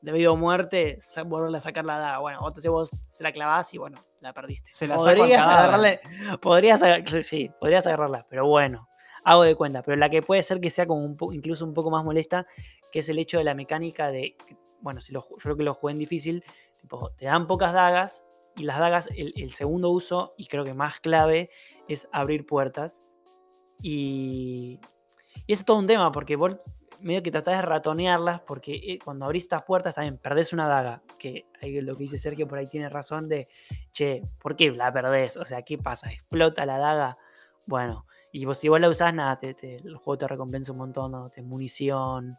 de 0.05 0.11
vida 0.11 0.31
o 0.31 0.35
muerte, 0.37 0.97
volverle 1.25 1.57
a 1.57 1.61
sacar 1.61 1.83
la 1.83 1.97
daga. 1.97 2.19
Bueno, 2.19 2.37
entonces 2.47 2.69
vos 2.69 2.91
se 3.09 3.23
la 3.23 3.31
clavás 3.31 3.73
y 3.73 3.79
bueno, 3.79 3.97
la 4.19 4.33
perdiste. 4.33 4.71
Se 4.71 4.87
la 4.87 4.97
podrías 4.97 5.47
agarrarle, 5.47 5.99
podrías, 6.41 6.81
sí, 7.23 7.49
podrías 7.59 7.87
agarrarla, 7.87 8.25
pero 8.29 8.47
bueno, 8.47 8.87
hago 9.23 9.41
de 9.41 9.55
cuenta. 9.55 9.81
Pero 9.81 9.97
la 9.97 10.09
que 10.09 10.21
puede 10.21 10.43
ser 10.43 10.61
que 10.61 10.69
sea 10.69 10.85
como 10.85 11.03
un 11.03 11.17
po- 11.17 11.33
incluso 11.33 11.65
un 11.65 11.73
poco 11.73 11.89
más 11.89 12.03
molesta, 12.03 12.45
que 12.91 12.99
es 12.99 13.09
el 13.09 13.17
hecho 13.17 13.39
de 13.39 13.43
la 13.45 13.55
mecánica 13.55 14.11
de, 14.11 14.37
bueno, 14.79 15.01
si 15.01 15.11
lo, 15.11 15.27
yo 15.27 15.35
creo 15.37 15.57
que 15.57 15.63
lo 15.63 15.73
jugué 15.73 15.93
en 15.93 15.99
difícil, 15.99 16.43
tipo, 16.77 17.09
te 17.17 17.25
dan 17.25 17.47
pocas 17.47 17.73
dagas 17.73 18.23
y 18.55 18.63
las 18.63 18.77
dagas, 18.77 19.09
el, 19.15 19.33
el 19.35 19.53
segundo 19.53 19.89
uso, 19.89 20.35
y 20.37 20.45
creo 20.45 20.63
que 20.63 20.75
más 20.75 20.99
clave, 20.99 21.49
es 21.87 22.07
abrir 22.11 22.45
puertas. 22.45 23.01
Y, 23.81 24.79
y 25.47 25.53
es 25.53 25.65
todo 25.65 25.79
un 25.79 25.87
tema, 25.87 26.11
porque 26.11 26.35
vos 26.35 26.57
medio 27.05 27.21
que 27.23 27.31
tratás 27.31 27.57
de 27.57 27.61
ratonearlas, 27.61 28.41
porque 28.41 28.73
eh, 28.75 28.99
cuando 29.03 29.25
abrís 29.25 29.43
estas 29.43 29.63
puertas 29.63 29.93
también 29.95 30.17
perdés 30.17 30.53
una 30.53 30.67
daga, 30.67 31.01
que 31.19 31.45
ahí 31.61 31.79
lo 31.81 31.95
que 31.95 32.03
dice 32.03 32.17
Sergio 32.17 32.47
por 32.47 32.57
ahí 32.57 32.67
tiene 32.67 32.89
razón 32.89 33.29
de, 33.29 33.47
che, 33.91 34.21
¿por 34.41 34.55
qué 34.55 34.71
la 34.71 34.91
perdés? 34.91 35.37
O 35.37 35.45
sea, 35.45 35.61
¿qué 35.61 35.77
pasa? 35.77 36.11
¿Explota 36.11 36.65
la 36.65 36.77
daga? 36.79 37.17
Bueno, 37.67 38.05
y 38.31 38.43
vos, 38.45 38.57
si 38.57 38.69
vos 38.69 38.79
la 38.79 38.89
usás, 38.89 39.13
nada, 39.13 39.37
te- 39.37 39.53
te- 39.53 39.75
el 39.77 39.95
juego 39.97 40.17
te 40.17 40.27
recompensa 40.27 40.71
un 40.71 40.79
montón, 40.79 41.11
¿no? 41.11 41.29
Te 41.29 41.41
munición, 41.41 42.37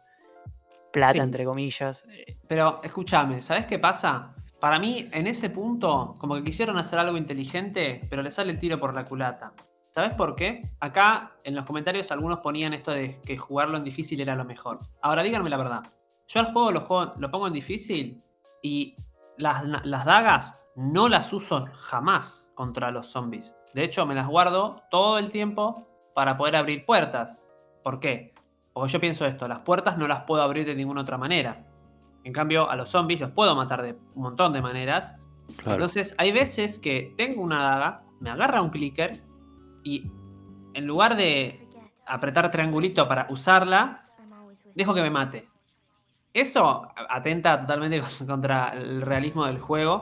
plata, 0.91 1.13
Sí. 1.13 1.19
entre 1.19 1.45
comillas. 1.45 2.05
eh, 2.09 2.37
Pero 2.47 2.79
escúchame, 2.83 3.41
¿sabes 3.41 3.65
qué 3.65 3.79
pasa? 3.79 4.33
Para 4.59 4.79
mí, 4.79 5.07
en 5.13 5.27
ese 5.27 5.49
punto, 5.49 6.15
como 6.17 6.35
que 6.35 6.43
quisieron 6.43 6.77
hacer 6.77 6.99
algo 6.99 7.15
inteligente, 7.17 8.01
pero 8.09 8.21
le 8.21 8.31
sale 8.31 8.51
el 8.51 8.59
tiro 8.59 8.79
por 8.79 8.93
la 8.93 9.05
culata. 9.05 9.53
¿Sabes 9.97 10.13
por 10.13 10.35
qué? 10.35 10.61
Acá 10.79 11.31
en 11.43 11.55
los 11.55 11.65
comentarios 11.65 12.11
algunos 12.11 12.41
ponían 12.41 12.71
esto 12.71 12.91
de 12.91 13.19
que 13.25 13.35
jugarlo 13.35 13.77
en 13.77 13.83
difícil 13.83 14.21
era 14.21 14.35
lo 14.35 14.45
mejor. 14.45 14.77
Ahora 15.01 15.23
díganme 15.23 15.49
la 15.49 15.57
verdad. 15.57 15.81
Yo 16.27 16.39
al 16.39 16.53
juego 16.53 16.71
lo, 16.71 16.81
juego- 16.81 17.15
lo 17.17 17.31
pongo 17.31 17.47
en 17.47 17.53
difícil 17.53 18.21
y 18.61 18.95
las, 19.37 19.63
las 19.65 20.05
dagas 20.05 20.53
no 20.75 21.09
las 21.09 21.33
uso 21.33 21.65
jamás 21.73 22.51
contra 22.53 22.91
los 22.91 23.07
zombies. 23.07 23.57
De 23.73 23.83
hecho, 23.83 24.05
me 24.05 24.13
las 24.13 24.27
guardo 24.27 24.83
todo 24.91 25.17
el 25.17 25.31
tiempo 25.31 25.87
para 26.13 26.37
poder 26.37 26.57
abrir 26.57 26.85
puertas. 26.85 27.39
¿Por 27.83 27.99
qué? 27.99 28.35
Porque 28.73 28.91
yo 28.93 28.99
pienso 28.99 29.25
esto, 29.25 29.47
las 29.47 29.61
puertas 29.61 29.97
no 29.97 30.07
las 30.07 30.19
puedo 30.25 30.43
abrir 30.43 30.67
de 30.67 30.75
ninguna 30.75 31.01
otra 31.01 31.17
manera. 31.17 31.65
En 32.23 32.33
cambio, 32.33 32.69
a 32.69 32.75
los 32.75 32.89
zombies 32.89 33.19
los 33.19 33.31
puedo 33.31 33.55
matar 33.55 33.81
de 33.81 33.93
un 34.13 34.21
montón 34.21 34.53
de 34.53 34.61
maneras. 34.61 35.15
Claro. 35.55 35.71
Entonces, 35.73 36.13
hay 36.19 36.31
veces 36.31 36.77
que 36.77 37.15
tengo 37.17 37.41
una 37.41 37.63
daga, 37.63 38.03
me 38.19 38.29
agarra 38.29 38.61
un 38.61 38.69
clicker 38.69 39.25
y 39.87 40.11
en 40.73 40.85
lugar 40.85 41.15
de 41.15 41.67
apretar 42.05 42.51
triangulito 42.51 43.07
para 43.07 43.27
usarla, 43.29 44.09
dejo 44.75 44.93
que 44.93 45.01
me 45.01 45.09
mate. 45.09 45.47
Eso 46.33 46.87
atenta 47.09 47.59
totalmente 47.61 48.01
contra 48.27 48.69
el 48.69 49.01
realismo 49.01 49.45
del 49.45 49.59
juego. 49.59 50.01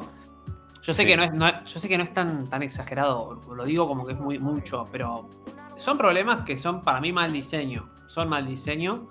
Yo 0.82 0.94
sé 0.94 1.02
Sí. 1.04 1.08
que 1.08 1.18
no 1.18 1.24
es, 1.24 1.34
no 1.34 1.48
es- 1.48 1.64
yo 1.74 1.80
sé 1.80 1.88
que 1.88 1.98
no 1.98 2.04
es 2.04 2.14
tan, 2.14 2.50
tan 2.50 2.62
exagerado, 2.64 3.42
lo 3.56 3.64
digo 3.66 3.88
como 3.88 4.06
que 4.06 4.14
es 4.14 4.20
muy 4.20 4.38
mucho, 4.40 4.88
pero 4.92 5.30
son 5.76 5.98
problemas 5.98 6.42
que 6.46 6.58
son 6.58 6.84
para 6.84 7.00
mí 7.02 7.12
mal 7.12 7.32
diseño. 7.34 7.90
Son 8.08 8.30
mal 8.30 8.46
diseño. 8.46 9.08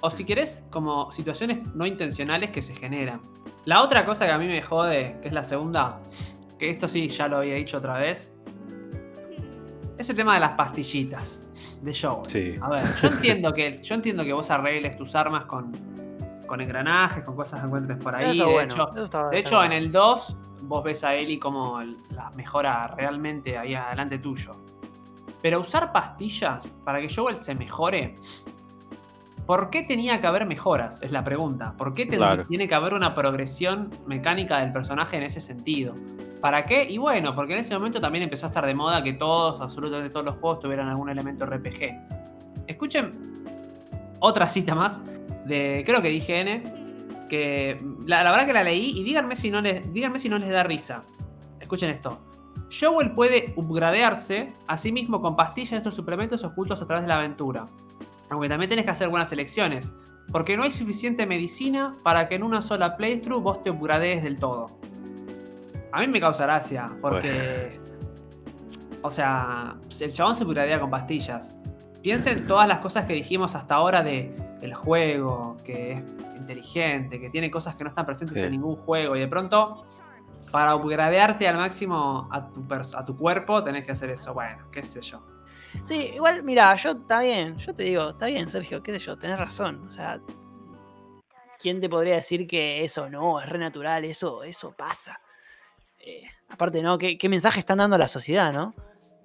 O 0.00 0.10
si 0.10 0.24
querés, 0.24 0.64
como 0.70 1.12
situaciones 1.12 1.74
no 1.74 1.86
intencionales 1.86 2.50
que 2.50 2.62
se 2.62 2.74
generan. 2.74 3.20
La 3.66 3.82
otra 3.82 4.04
cosa 4.04 4.26
que 4.26 4.32
a 4.32 4.38
mí 4.38 4.46
me 4.46 4.62
jode, 4.62 5.18
que 5.20 5.28
es 5.28 5.34
la 5.34 5.44
segunda, 5.44 6.00
que 6.58 6.70
esto 6.70 6.88
sí 6.88 7.08
ya 7.08 7.28
lo 7.28 7.36
había 7.38 7.54
dicho 7.56 7.78
otra 7.78 7.98
vez, 7.98 8.31
es 10.02 10.10
el 10.10 10.16
tema 10.16 10.34
de 10.34 10.40
las 10.40 10.50
pastillitas 10.50 11.44
de 11.80 11.94
Joel. 11.94 12.26
Sí. 12.26 12.58
A 12.60 12.68
ver, 12.68 12.84
yo 13.00 13.08
entiendo 13.08 13.52
que, 13.54 13.80
yo 13.82 13.94
entiendo 13.94 14.24
que 14.24 14.32
vos 14.32 14.50
arregles 14.50 14.96
tus 14.96 15.14
armas 15.14 15.44
con, 15.46 15.72
con 16.46 16.60
engranajes, 16.60 17.24
con 17.24 17.34
cosas 17.34 17.60
que 17.60 17.66
encuentres 17.66 17.98
por 17.98 18.14
ahí. 18.14 18.38
De 18.38 18.44
bueno, 18.44 18.62
hecho, 18.62 18.86
de 19.30 19.38
hecho, 19.38 19.64
en 19.64 19.72
el 19.72 19.90
2 19.90 20.36
vos 20.62 20.84
ves 20.84 21.04
a 21.04 21.14
Ellie 21.14 21.38
como 21.38 21.80
las 22.10 22.34
mejora 22.34 22.88
realmente 22.96 23.56
ahí 23.56 23.74
adelante 23.74 24.18
tuyo. 24.18 24.54
Pero 25.40 25.60
usar 25.60 25.92
pastillas 25.92 26.66
para 26.84 27.00
que 27.00 27.12
Joel 27.12 27.36
se 27.36 27.54
mejore, 27.54 28.16
¿por 29.46 29.70
qué 29.70 29.82
tenía 29.82 30.20
que 30.20 30.26
haber 30.26 30.46
mejoras? 30.46 31.02
Es 31.02 31.12
la 31.12 31.24
pregunta. 31.24 31.74
¿Por 31.76 31.94
qué 31.94 32.06
Claro. 32.08 32.46
tiene 32.46 32.68
que 32.68 32.74
haber 32.74 32.94
una 32.94 33.14
progresión 33.14 33.90
mecánica 34.06 34.58
del 34.60 34.72
personaje 34.72 35.16
en 35.16 35.24
ese 35.24 35.40
sentido? 35.40 35.94
¿Para 36.40 36.64
qué? 36.64 36.84
Y 36.88 36.98
bueno, 36.98 37.34
porque 37.34 37.52
en 37.54 37.60
ese 37.60 37.74
momento 37.74 38.00
también 38.00 38.24
empezó 38.24 38.46
a 38.46 38.48
estar 38.48 38.66
de 38.66 38.74
moda 38.74 39.02
que 39.02 39.12
todos, 39.12 39.60
absolutamente 39.60 40.10
todos 40.10 40.26
los 40.26 40.36
juegos 40.36 40.60
tuvieran 40.60 40.88
algún 40.88 41.08
elemento 41.08 41.46
RPG. 41.46 41.90
Escuchen 42.66 43.12
otra 44.18 44.46
cita 44.46 44.74
más 44.74 45.00
de, 45.46 45.82
creo 45.86 46.02
que 46.02 46.08
dije 46.08 46.40
N, 46.40 46.62
que 47.28 47.80
la, 48.06 48.24
la 48.24 48.30
verdad 48.30 48.46
que 48.46 48.52
la 48.52 48.64
leí 48.64 48.92
y 48.98 49.04
díganme 49.04 49.36
si, 49.36 49.50
no 49.50 49.60
les, 49.60 49.92
díganme 49.92 50.18
si 50.18 50.28
no 50.28 50.38
les 50.38 50.50
da 50.50 50.62
risa. 50.64 51.02
Escuchen 51.60 51.90
esto. 51.90 52.18
Joel 52.70 53.12
puede 53.12 53.52
upgradearse 53.56 54.52
a 54.66 54.76
sí 54.76 54.92
mismo 54.92 55.20
con 55.20 55.36
pastillas 55.36 55.70
de 55.72 55.76
estos 55.78 55.94
suplementos 55.94 56.42
ocultos 56.44 56.80
a 56.82 56.86
través 56.86 57.04
de 57.04 57.08
la 57.08 57.16
aventura. 57.16 57.66
Aunque 58.32 58.48
también 58.48 58.68
tenés 58.70 58.84
que 58.84 58.90
hacer 58.90 59.08
buenas 59.08 59.30
elecciones. 59.32 59.92
Porque 60.30 60.56
no 60.56 60.62
hay 60.62 60.72
suficiente 60.72 61.26
medicina 61.26 61.96
para 62.02 62.28
que 62.28 62.36
en 62.36 62.42
una 62.42 62.62
sola 62.62 62.96
playthrough 62.96 63.42
vos 63.42 63.62
te 63.62 63.70
upgradees 63.70 64.22
del 64.22 64.38
todo. 64.38 64.70
A 65.92 66.00
mí 66.00 66.08
me 66.08 66.20
causa 66.20 66.44
gracia, 66.44 66.90
porque. 67.00 67.78
O 69.02 69.10
sea, 69.10 69.74
el 70.00 70.12
chabón 70.12 70.34
se 70.34 70.44
upgradea 70.44 70.80
con 70.80 70.90
pastillas. 70.90 71.54
Piensen 72.02 72.46
todas 72.46 72.66
las 72.66 72.78
cosas 72.78 73.04
que 73.04 73.12
dijimos 73.14 73.54
hasta 73.54 73.74
ahora 73.74 74.02
de 74.02 74.34
el 74.62 74.74
juego, 74.74 75.56
que 75.64 75.92
es 75.92 76.02
inteligente, 76.36 77.20
que 77.20 77.28
tiene 77.30 77.50
cosas 77.50 77.74
que 77.76 77.84
no 77.84 77.88
están 77.88 78.06
presentes 78.06 78.38
Sí. 78.38 78.44
en 78.44 78.52
ningún 78.52 78.76
juego. 78.76 79.16
Y 79.16 79.20
de 79.20 79.28
pronto, 79.28 79.84
para 80.50 80.74
upgradearte 80.76 81.46
al 81.48 81.56
máximo 81.58 82.28
a 82.30 82.48
tu, 82.48 82.64
a 82.96 83.04
tu 83.04 83.16
cuerpo, 83.16 83.62
tenés 83.62 83.84
que 83.84 83.92
hacer 83.92 84.10
eso. 84.10 84.32
Bueno, 84.32 84.64
qué 84.70 84.82
sé 84.82 85.00
yo. 85.02 85.20
Sí, 85.84 86.12
igual, 86.14 86.42
mira, 86.44 86.74
yo 86.76 86.90
está 86.90 87.20
bien, 87.20 87.56
yo 87.58 87.74
te 87.74 87.82
digo, 87.84 88.10
está 88.10 88.26
bien, 88.26 88.50
Sergio, 88.50 88.82
qué 88.82 88.92
sé 88.92 88.98
yo, 88.98 89.16
tenés 89.18 89.38
razón. 89.38 89.86
O 89.86 89.90
sea, 89.90 90.20
¿quién 91.58 91.80
te 91.80 91.88
podría 91.88 92.16
decir 92.16 92.46
que 92.46 92.82
eso 92.84 93.08
no, 93.08 93.40
es 93.40 93.48
re 93.48 93.58
natural, 93.58 94.04
eso, 94.04 94.42
eso 94.42 94.74
pasa? 94.76 95.20
Eh, 95.98 96.22
aparte, 96.48 96.82
¿no? 96.82 96.98
¿Qué, 96.98 97.16
qué 97.16 97.28
mensaje 97.28 97.60
están 97.60 97.78
dando 97.78 97.96
a 97.96 97.98
la 97.98 98.08
sociedad, 98.08 98.52
no? 98.52 98.74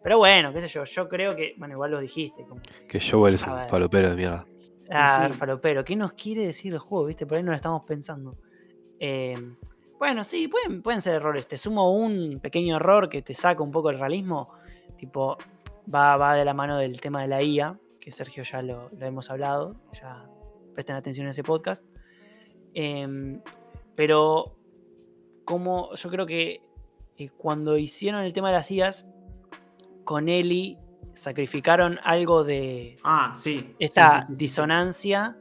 Pero 0.03 0.19
bueno, 0.19 0.53
qué 0.53 0.61
sé 0.61 0.67
yo, 0.67 0.83
yo 0.83 1.09
creo 1.09 1.35
que, 1.35 1.55
bueno, 1.57 1.73
igual 1.73 1.91
lo 1.91 1.99
dijiste. 1.99 2.45
Como, 2.45 2.61
Que 2.87 2.99
Joel 2.99 3.33
es 3.35 3.45
A 3.45 3.63
un 3.63 3.67
falopero 3.69 4.09
de 4.11 4.15
mierda. 4.15 4.45
ah, 4.89 5.13
a 5.13 5.15
sí. 5.15 5.21
ver, 5.23 5.33
falopero, 5.33 5.83
¿qué 5.83 5.95
nos 5.95 6.13
quiere 6.13 6.45
decir 6.45 6.71
el 6.73 6.79
juego? 6.79 7.05
¿Viste? 7.07 7.25
Por 7.25 7.37
ahí 7.37 7.43
no 7.43 7.51
lo 7.51 7.55
estamos 7.57 7.83
pensando. 7.83 8.37
Eh, 8.99 9.35
Bueno, 9.99 10.23
sí, 10.23 10.47
pueden, 10.47 10.81
pueden 10.83 11.01
ser 11.01 11.15
errores. 11.15 11.47
Te 11.47 11.57
sumo 11.57 11.91
un 11.91 12.39
pequeño 12.39 12.75
error 12.77 13.09
que 13.09 13.21
te 13.23 13.33
saca 13.35 13.61
un 13.63 13.71
poco 13.71 13.89
el 13.89 13.99
realismo. 13.99 14.53
Tipo, 14.95 15.37
va, 15.93 16.17
va 16.17 16.35
de 16.35 16.45
la 16.45 16.53
mano 16.53 16.77
del 16.77 16.99
tema 17.01 17.21
de 17.21 17.27
la 17.27 17.41
IA, 17.43 17.79
que 17.99 18.11
Sergio 18.11 18.43
ya 18.43 18.61
lo, 18.61 18.89
lo 18.89 19.05
hemos 19.05 19.29
hablado. 19.29 19.75
Ya 19.93 20.25
presten 20.73 20.95
atención 20.95 21.27
a 21.27 21.31
ese 21.31 21.43
podcast. 21.43 21.83
Em, 22.73 23.41
pero 23.95 24.55
como 25.45 25.93
yo 25.95 26.09
creo 26.09 26.25
que 26.25 26.61
eh, 27.17 27.29
cuando 27.37 27.77
hicieron 27.77 28.21
el 28.23 28.33
tema 28.33 28.49
de 28.49 28.53
las 28.57 28.69
IAs, 28.71 29.05
con 30.03 30.29
Eli 30.29 30.77
sacrificaron 31.13 31.99
algo 32.03 32.43
de 32.43 32.97
Ah, 33.03 33.31
sí. 33.33 33.75
esta 33.79 34.21
sí, 34.21 34.25
sí, 34.29 34.35
disonancia 34.37 35.35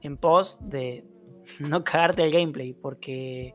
en 0.00 0.16
pos 0.16 0.58
de 0.60 1.04
no 1.60 1.84
cagarte 1.84 2.24
el 2.24 2.32
gameplay, 2.32 2.72
porque, 2.72 3.54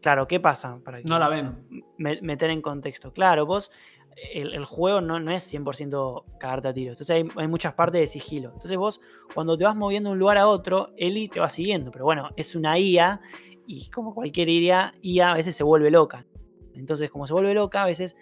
claro, 0.00 0.28
¿qué 0.28 0.38
pasa? 0.38 0.78
Para 0.84 0.98
que- 0.98 1.04
No 1.08 1.18
la 1.18 1.28
ven. 1.28 1.84
me- 1.96 2.20
meter 2.22 2.50
en 2.50 2.62
contexto. 2.62 3.12
Claro, 3.12 3.44
vos, 3.44 3.70
el, 4.32 4.64
juego 4.64 5.00
no, 5.00 5.20
no 5.20 5.32
es 5.32 5.52
100% 5.52 6.24
cagarte 6.38 6.68
a 6.68 6.72
tiros. 6.72 6.92
Entonces 6.92 7.14
hay, 7.14 7.28
hay 7.36 7.48
muchas 7.48 7.74
partes 7.74 8.00
de 8.00 8.06
sigilo. 8.06 8.50
Entonces 8.54 8.76
vos, 8.76 9.00
cuando 9.34 9.56
te 9.56 9.64
vas 9.64 9.76
moviendo 9.76 10.10
de 10.10 10.14
un 10.14 10.18
lugar 10.18 10.38
a 10.38 10.46
otro, 10.46 10.90
Eli 10.96 11.28
te 11.28 11.40
va 11.40 11.48
siguiendo. 11.48 11.90
Pero 11.90 12.04
bueno, 12.04 12.30
es 12.36 12.54
una 12.54 12.78
IA 12.78 13.20
y 13.66 13.90
como 13.90 14.14
cualquier 14.14 14.48
IA, 14.48 14.94
IA 15.02 15.32
a 15.32 15.34
veces 15.34 15.56
se 15.56 15.64
vuelve 15.64 15.90
loca. 15.90 16.26
Entonces, 16.74 17.10
como 17.10 17.26
se 17.26 17.32
vuelve 17.32 17.54
loca, 17.54 17.82
a 17.82 17.86
veces 17.86 18.16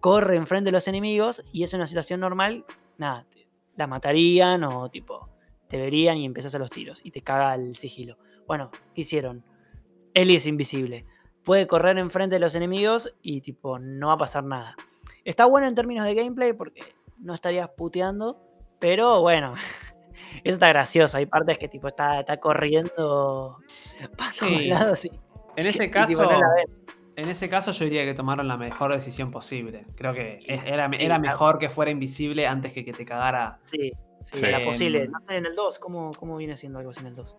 corre 0.00 0.36
enfrente 0.36 0.66
de 0.66 0.72
los 0.72 0.88
enemigos 0.88 1.42
y 1.52 1.62
es 1.62 1.72
una 1.74 1.86
situación 1.86 2.20
normal, 2.20 2.64
nada, 2.98 3.26
la 3.76 3.86
matarían 3.86 4.62
o 4.64 4.88
tipo, 4.90 5.28
te 5.68 5.76
verían 5.76 6.18
y 6.18 6.24
empezás 6.24 6.54
a 6.54 6.58
los 6.58 6.70
tiros 6.70 7.00
y 7.04 7.10
te 7.10 7.22
caga 7.22 7.54
el 7.54 7.76
sigilo. 7.76 8.16
Bueno, 8.46 8.70
¿qué 8.94 9.00
hicieron? 9.00 9.44
Eli 10.14 10.36
es 10.36 10.46
invisible 10.46 11.04
puede 11.46 11.68
correr 11.68 11.96
enfrente 11.96 12.34
de 12.34 12.40
los 12.40 12.56
enemigos 12.56 13.14
y 13.22 13.40
tipo 13.40 13.78
no 13.78 14.08
va 14.08 14.14
a 14.14 14.18
pasar 14.18 14.44
nada. 14.44 14.74
Está 15.26 15.44
bueno 15.46 15.66
en 15.66 15.74
términos 15.74 16.06
de 16.06 16.14
gameplay 16.14 16.52
porque 16.52 16.82
no 17.18 17.34
estarías 17.34 17.68
puteando, 17.76 18.40
pero 18.78 19.20
bueno, 19.20 19.54
eso 20.44 20.54
está 20.54 20.68
gracioso. 20.68 21.16
Hay 21.16 21.26
partes 21.26 21.58
que 21.58 21.68
tipo 21.68 21.88
está, 21.88 22.20
está 22.20 22.38
corriendo 22.38 23.58
para 24.16 24.32
todos 24.32 24.52
Sí. 24.52 24.68
lados 24.68 25.04
y- 25.04 25.10
En 25.56 25.66
ese 25.66 25.84
y, 25.84 25.90
caso, 25.90 26.08
tipo, 26.08 26.22
no 26.22 26.30
la 26.30 26.48
ves. 26.54 26.66
en 27.16 27.28
ese 27.28 27.48
caso 27.48 27.72
yo 27.72 27.84
diría 27.86 28.04
que 28.04 28.14
tomaron 28.14 28.46
la 28.46 28.56
mejor 28.56 28.92
decisión 28.92 29.30
posible. 29.30 29.86
Creo 29.96 30.12
que 30.14 30.40
era, 30.46 30.88
era 30.98 31.18
mejor 31.18 31.58
que 31.58 31.70
fuera 31.70 31.90
invisible 31.90 32.46
antes 32.46 32.72
que 32.72 32.84
que 32.84 32.92
te 32.92 33.04
cagara. 33.04 33.58
Sí, 33.62 33.92
sí, 34.20 34.38
Sí. 34.38 34.44
era 34.46 34.64
posible. 34.64 35.08
No 35.08 35.18
sé, 35.26 35.36
en 35.36 35.46
el 35.46 35.56
2, 35.56 35.78
¿cómo, 35.78 36.10
¿cómo 36.18 36.36
viene 36.36 36.56
siendo 36.56 36.78
algo 36.78 36.90
así 36.90 37.00
en 37.00 37.06
el 37.08 37.14
2? 37.16 37.36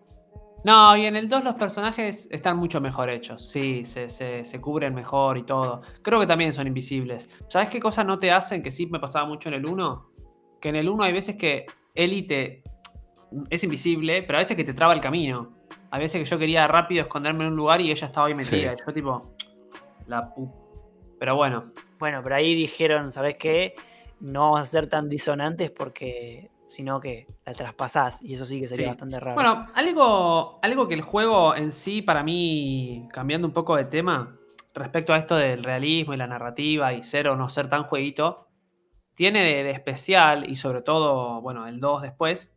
No, 0.63 0.97
y 0.97 1.05
en 1.05 1.15
el 1.15 1.29
2 1.29 1.43
los 1.43 1.55
personajes 1.55 2.27
están 2.31 2.57
mucho 2.57 2.81
mejor 2.81 3.09
hechos. 3.09 3.47
Sí, 3.49 3.85
se, 3.85 4.09
se- 4.09 4.43
se 4.43 4.59
cubren 4.61 4.93
mejor 4.93 5.37
y 5.37 5.43
todo. 5.43 5.81
Creo 6.01 6.19
que 6.19 6.27
también 6.27 6.51
son 6.51 6.67
invisibles. 6.67 7.29
¿Sabes 7.47 7.69
qué 7.69 7.79
cosas 7.79 8.05
no 8.05 8.19
te 8.19 8.31
hacen? 8.31 8.61
Que 8.63 8.71
sí 8.71 8.85
me 8.87 8.99
pasaba 8.99 9.25
mucho 9.25 9.49
en 9.49 9.55
el 9.55 9.65
1. 9.65 10.09
Que 10.59 10.69
en 10.69 10.75
el 10.75 10.89
1 10.89 11.03
hay 11.03 11.13
veces 11.13 11.35
que 11.35 11.65
Eli 11.95 12.23
te. 12.23 12.63
es 13.49 13.63
invisible, 13.63 14.23
pero 14.23 14.39
a 14.39 14.41
veces 14.41 14.57
que 14.57 14.63
te 14.63 14.73
traba 14.73 14.93
el 14.93 14.99
camino. 14.99 15.53
A 15.91 15.99
veces 15.99 16.21
que 16.21 16.25
yo 16.29 16.37
quería 16.37 16.67
rápido 16.67 17.03
esconderme 17.03 17.45
en 17.45 17.51
un 17.51 17.55
lugar 17.57 17.79
y 17.79 17.91
ella 17.91 18.07
estaba 18.07 18.27
ahí 18.27 18.33
metida. 18.33 18.75
Sí. 18.75 18.75
Y 18.83 18.85
yo 18.87 18.93
tipo. 18.93 19.35
La 20.07 20.33
pu. 20.33 20.51
Pero 21.19 21.35
bueno. 21.35 21.71
Bueno, 21.99 22.19
pero 22.23 22.35
ahí 22.35 22.53
dijeron, 22.55 23.11
¿sabes 23.11 23.35
qué? 23.39 23.73
No 24.19 24.41
vamos 24.41 24.59
a 24.61 24.65
ser 24.65 24.89
tan 24.89 25.07
disonantes 25.07 25.71
porque 25.71 26.49
sino 26.67 26.99
que 26.99 27.27
la 27.45 27.53
traspasás 27.53 28.21
y 28.21 28.33
eso 28.35 28.45
sí 28.45 28.59
que 28.59 28.67
sería 28.67 28.85
Sí. 28.85 28.89
bastante 28.89 29.19
raro. 29.19 29.35
Bueno, 29.35 29.67
algo, 29.73 30.59
algo 30.61 30.87
que 30.87 30.93
el 30.93 31.01
juego 31.01 31.55
en 31.55 31.71
sí, 31.71 32.01
para 32.01 32.23
mí, 32.23 33.07
cambiando 33.11 33.47
un 33.47 33.53
poco 33.53 33.75
de 33.75 33.85
tema, 33.85 34.37
respecto 34.73 35.13
a 35.13 35.17
esto 35.17 35.35
del 35.35 35.63
realismo 35.63 36.13
y 36.13 36.17
la 36.17 36.27
narrativa 36.27 36.93
y 36.93 37.03
ser 37.03 37.27
o 37.29 37.35
no 37.35 37.49
ser 37.49 37.69
tan 37.69 37.83
jueguito, 37.83 38.47
tiene 39.15 39.41
de, 39.41 39.63
de 39.63 39.71
especial, 39.71 40.47
y 40.47 40.55
sobre 40.57 40.81
todo, 40.83 41.41
bueno, 41.41 41.65
el 41.67 41.79
2 41.79 42.03
después, 42.03 42.53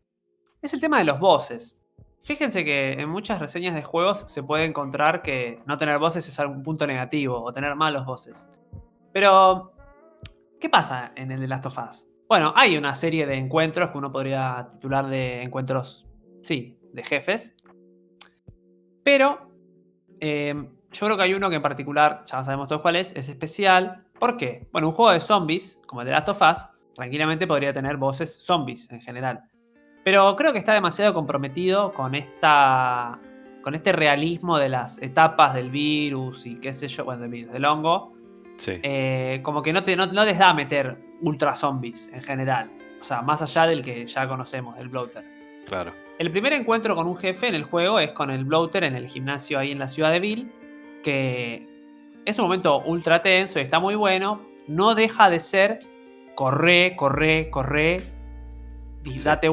es 0.60 0.74
el 0.74 0.80
tema 0.80 0.98
de 0.98 1.04
los 1.04 1.18
bosses. 1.18 1.78
Fíjense 2.22 2.66
que 2.66 2.92
en 2.92 3.08
muchas 3.08 3.38
reseñas 3.38 3.74
de 3.74 3.80
juegos 3.82 4.24
se 4.26 4.42
puede 4.42 4.66
encontrar 4.66 5.22
que 5.22 5.62
no 5.64 5.78
tener 5.78 5.98
bosses 5.98 6.28
es 6.28 6.38
algún 6.38 6.62
punto 6.62 6.86
negativo 6.86 7.42
o 7.42 7.50
tener 7.52 7.74
malos 7.76 8.04
bosses. 8.04 8.46
Pero, 9.14 9.72
¿qué 10.60 10.68
pasa 10.68 11.12
en 11.16 11.30
el 11.30 11.40
de 11.40 11.48
Last 11.48 11.64
of 11.64 11.78
Us? 11.78 12.06
Bueno, 12.30 12.52
hay 12.54 12.76
una 12.76 12.94
serie 12.94 13.26
de 13.26 13.34
encuentros 13.34 13.90
que 13.90 13.98
uno 13.98 14.12
podría 14.12 14.68
titular 14.70 15.08
de 15.08 15.42
encuentros, 15.42 16.06
sí, 16.42 16.78
de 16.92 17.02
jefes. 17.02 17.56
Pero 19.02 19.50
eh, 20.20 20.54
yo 20.92 21.06
creo 21.06 21.16
que 21.16 21.24
hay 21.24 21.34
uno 21.34 21.50
que 21.50 21.56
en 21.56 21.62
particular, 21.62 22.22
ya 22.24 22.44
sabemos 22.44 22.68
todos 22.68 22.82
cuál 22.82 22.94
es, 22.94 23.12
es 23.16 23.28
especial. 23.28 24.04
¿Por 24.20 24.36
qué? 24.36 24.68
Bueno, 24.70 24.86
un 24.86 24.94
juego 24.94 25.10
de 25.10 25.18
zombies, 25.18 25.80
como 25.88 26.02
el 26.02 26.06
de 26.06 26.12
Last 26.12 26.28
of 26.28 26.40
Us, 26.40 26.68
tranquilamente 26.94 27.48
podría 27.48 27.72
tener 27.72 27.96
voces 27.96 28.32
zombies 28.32 28.88
en 28.92 29.00
general. 29.00 29.42
Pero 30.04 30.36
creo 30.36 30.52
que 30.52 30.60
está 30.60 30.72
demasiado 30.72 31.12
comprometido 31.12 31.92
con 31.92 32.14
esta. 32.14 33.18
con 33.62 33.74
este 33.74 33.90
realismo 33.90 34.56
de 34.56 34.68
las 34.68 35.02
etapas 35.02 35.52
del 35.52 35.72
virus 35.72 36.46
y 36.46 36.54
qué 36.54 36.72
sé 36.72 36.86
yo, 36.86 37.04
bueno, 37.04 37.22
del 37.22 37.30
virus, 37.32 37.52
del 37.52 37.64
hongo. 37.64 38.12
Sí. 38.56 38.74
Eh, 38.84 39.40
como 39.42 39.62
que 39.62 39.72
no, 39.72 39.82
te, 39.82 39.96
no, 39.96 40.06
no 40.06 40.24
les 40.24 40.38
da 40.38 40.54
meter 40.54 41.09
ultra 41.22 41.54
zombies 41.54 42.10
en 42.12 42.22
general. 42.22 42.70
O 43.00 43.04
sea, 43.04 43.22
más 43.22 43.42
allá 43.42 43.66
del 43.66 43.82
que 43.82 44.06
ya 44.06 44.28
conocemos, 44.28 44.76
del 44.76 44.88
bloater. 44.88 45.24
claro. 45.66 45.92
El 46.18 46.30
primer 46.30 46.52
encuentro 46.52 46.94
con 46.94 47.06
un 47.06 47.16
jefe 47.16 47.48
en 47.48 47.54
el 47.54 47.64
juego 47.64 47.98
es 47.98 48.12
con 48.12 48.30
el 48.30 48.44
bloater 48.44 48.84
en 48.84 48.94
el 48.94 49.08
gimnasio 49.08 49.58
ahí 49.58 49.72
en 49.72 49.78
la 49.78 49.88
ciudad 49.88 50.12
de 50.12 50.20
Bill. 50.20 50.52
Que 51.02 51.66
es 52.26 52.38
un 52.38 52.44
momento 52.44 52.82
ultra 52.82 53.22
tenso 53.22 53.58
y 53.58 53.62
está 53.62 53.80
muy 53.80 53.94
bueno. 53.94 54.42
No 54.68 54.94
deja 54.94 55.30
de 55.30 55.40
ser 55.40 55.80
corre, 56.34 56.94
corre, 56.96 57.48
corre. 57.48 58.02
Sí. 59.04 59.18
Date 59.24 59.48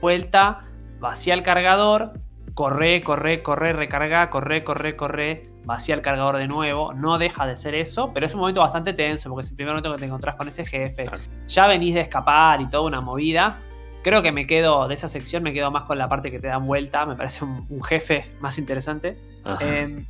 vuelta, 0.00 0.64
vacía 0.98 1.34
el 1.34 1.44
cargador, 1.44 2.14
corre, 2.54 3.00
corre, 3.02 3.44
corre, 3.44 3.72
recarga, 3.72 4.28
corre, 4.28 4.64
corre, 4.64 4.96
corre, 4.96 5.51
vacía 5.64 5.94
el 5.94 6.02
cargador 6.02 6.36
de 6.38 6.48
nuevo. 6.48 6.92
No 6.94 7.18
deja 7.18 7.46
de 7.46 7.56
ser 7.56 7.74
eso, 7.74 8.12
pero 8.12 8.26
es 8.26 8.34
un 8.34 8.40
momento 8.40 8.60
bastante 8.60 8.92
tenso 8.92 9.28
porque 9.30 9.44
es 9.44 9.50
el 9.50 9.56
primer 9.56 9.74
momento 9.74 9.92
que 9.92 9.98
te 9.98 10.04
encontrás 10.06 10.34
con 10.36 10.48
ese 10.48 10.64
jefe. 10.64 11.04
Claro. 11.06 11.22
Ya 11.46 11.66
venís 11.66 11.94
de 11.94 12.00
escapar 12.00 12.60
y 12.60 12.68
toda 12.68 12.84
una 12.84 13.00
movida. 13.00 13.58
Creo 14.02 14.22
que 14.22 14.32
me 14.32 14.46
quedo, 14.46 14.88
de 14.88 14.94
esa 14.94 15.06
sección 15.08 15.42
me 15.44 15.52
quedo 15.52 15.70
más 15.70 15.84
con 15.84 15.96
la 15.98 16.08
parte 16.08 16.30
que 16.30 16.40
te 16.40 16.48
dan 16.48 16.66
vuelta. 16.66 17.06
Me 17.06 17.14
parece 17.14 17.44
un, 17.44 17.66
un 17.68 17.82
jefe 17.82 18.26
más 18.40 18.58
interesante. 18.58 19.16
Em, 19.60 20.04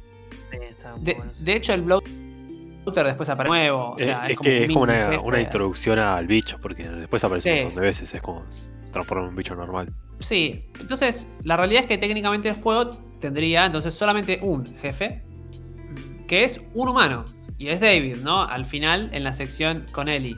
muy 0.50 1.04
de, 1.04 1.14
bueno 1.14 1.30
eso. 1.32 1.44
de 1.44 1.52
hecho, 1.56 1.74
el 1.74 1.82
bloater 1.82 3.06
después 3.06 3.28
aparece 3.28 3.48
nuevo. 3.48 3.90
O 3.90 3.98
Eh, 3.98 4.04
sea, 4.04 4.26
es, 4.28 4.36
como 4.36 4.48
que 4.50 4.56
un 4.58 4.62
es 4.64 4.70
como 5.16 5.26
una, 5.28 5.40
introducción 5.40 5.98
al 5.98 6.26
bicho, 6.26 6.58
porque 6.60 6.88
después 6.88 7.22
aparece 7.24 7.50
Sí. 7.52 7.58
un 7.58 7.64
montón 7.66 7.82
de 7.82 7.88
veces, 7.88 8.14
es 8.14 8.20
como 8.22 8.42
se 8.50 8.68
transforma 8.90 9.24
en 9.24 9.28
un 9.30 9.36
bicho 9.36 9.54
normal. 9.54 9.92
Sí, 10.20 10.64
entonces 10.80 11.26
la 11.42 11.56
realidad 11.56 11.82
es 11.82 11.88
que 11.88 11.98
técnicamente 11.98 12.48
el 12.48 12.54
juego 12.56 12.90
tendría 13.20 13.66
entonces 13.66 13.92
solamente 13.94 14.38
un 14.42 14.64
jefe, 14.76 15.22
que 16.26 16.44
es 16.44 16.60
un 16.74 16.88
humano. 16.88 17.24
Y 17.58 17.68
es 17.68 17.80
David, 17.80 18.16
¿no? 18.16 18.42
Al 18.42 18.66
final, 18.66 19.10
en 19.12 19.24
la 19.24 19.32
sección 19.32 19.86
con 19.92 20.08
Ellie. 20.08 20.36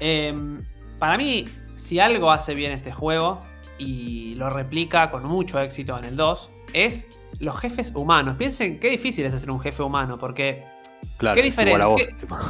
Em, 0.00 0.62
para 0.98 1.18
mí, 1.18 1.48
si 1.74 1.98
algo 2.00 2.30
hace 2.30 2.54
bien 2.54 2.72
este 2.72 2.92
juego, 2.92 3.42
y 3.78 4.34
lo 4.36 4.48
replica 4.48 5.10
con 5.10 5.24
mucho 5.24 5.60
éxito 5.60 5.98
en 5.98 6.04
el 6.04 6.16
2, 6.16 6.50
es 6.72 7.06
los 7.38 7.58
jefes 7.58 7.92
humanos. 7.94 8.36
Piensen 8.36 8.80
qué 8.80 8.90
difícil 8.90 9.26
es 9.26 9.34
hacer 9.34 9.50
un 9.50 9.60
jefe 9.60 9.82
humano, 9.82 10.18
porque 10.18 10.64
Claro, 11.18 11.40
¿Qué 11.40 11.48
es 11.48 11.58
igual 11.58 11.80
a 11.80 11.86
vos. 11.86 12.02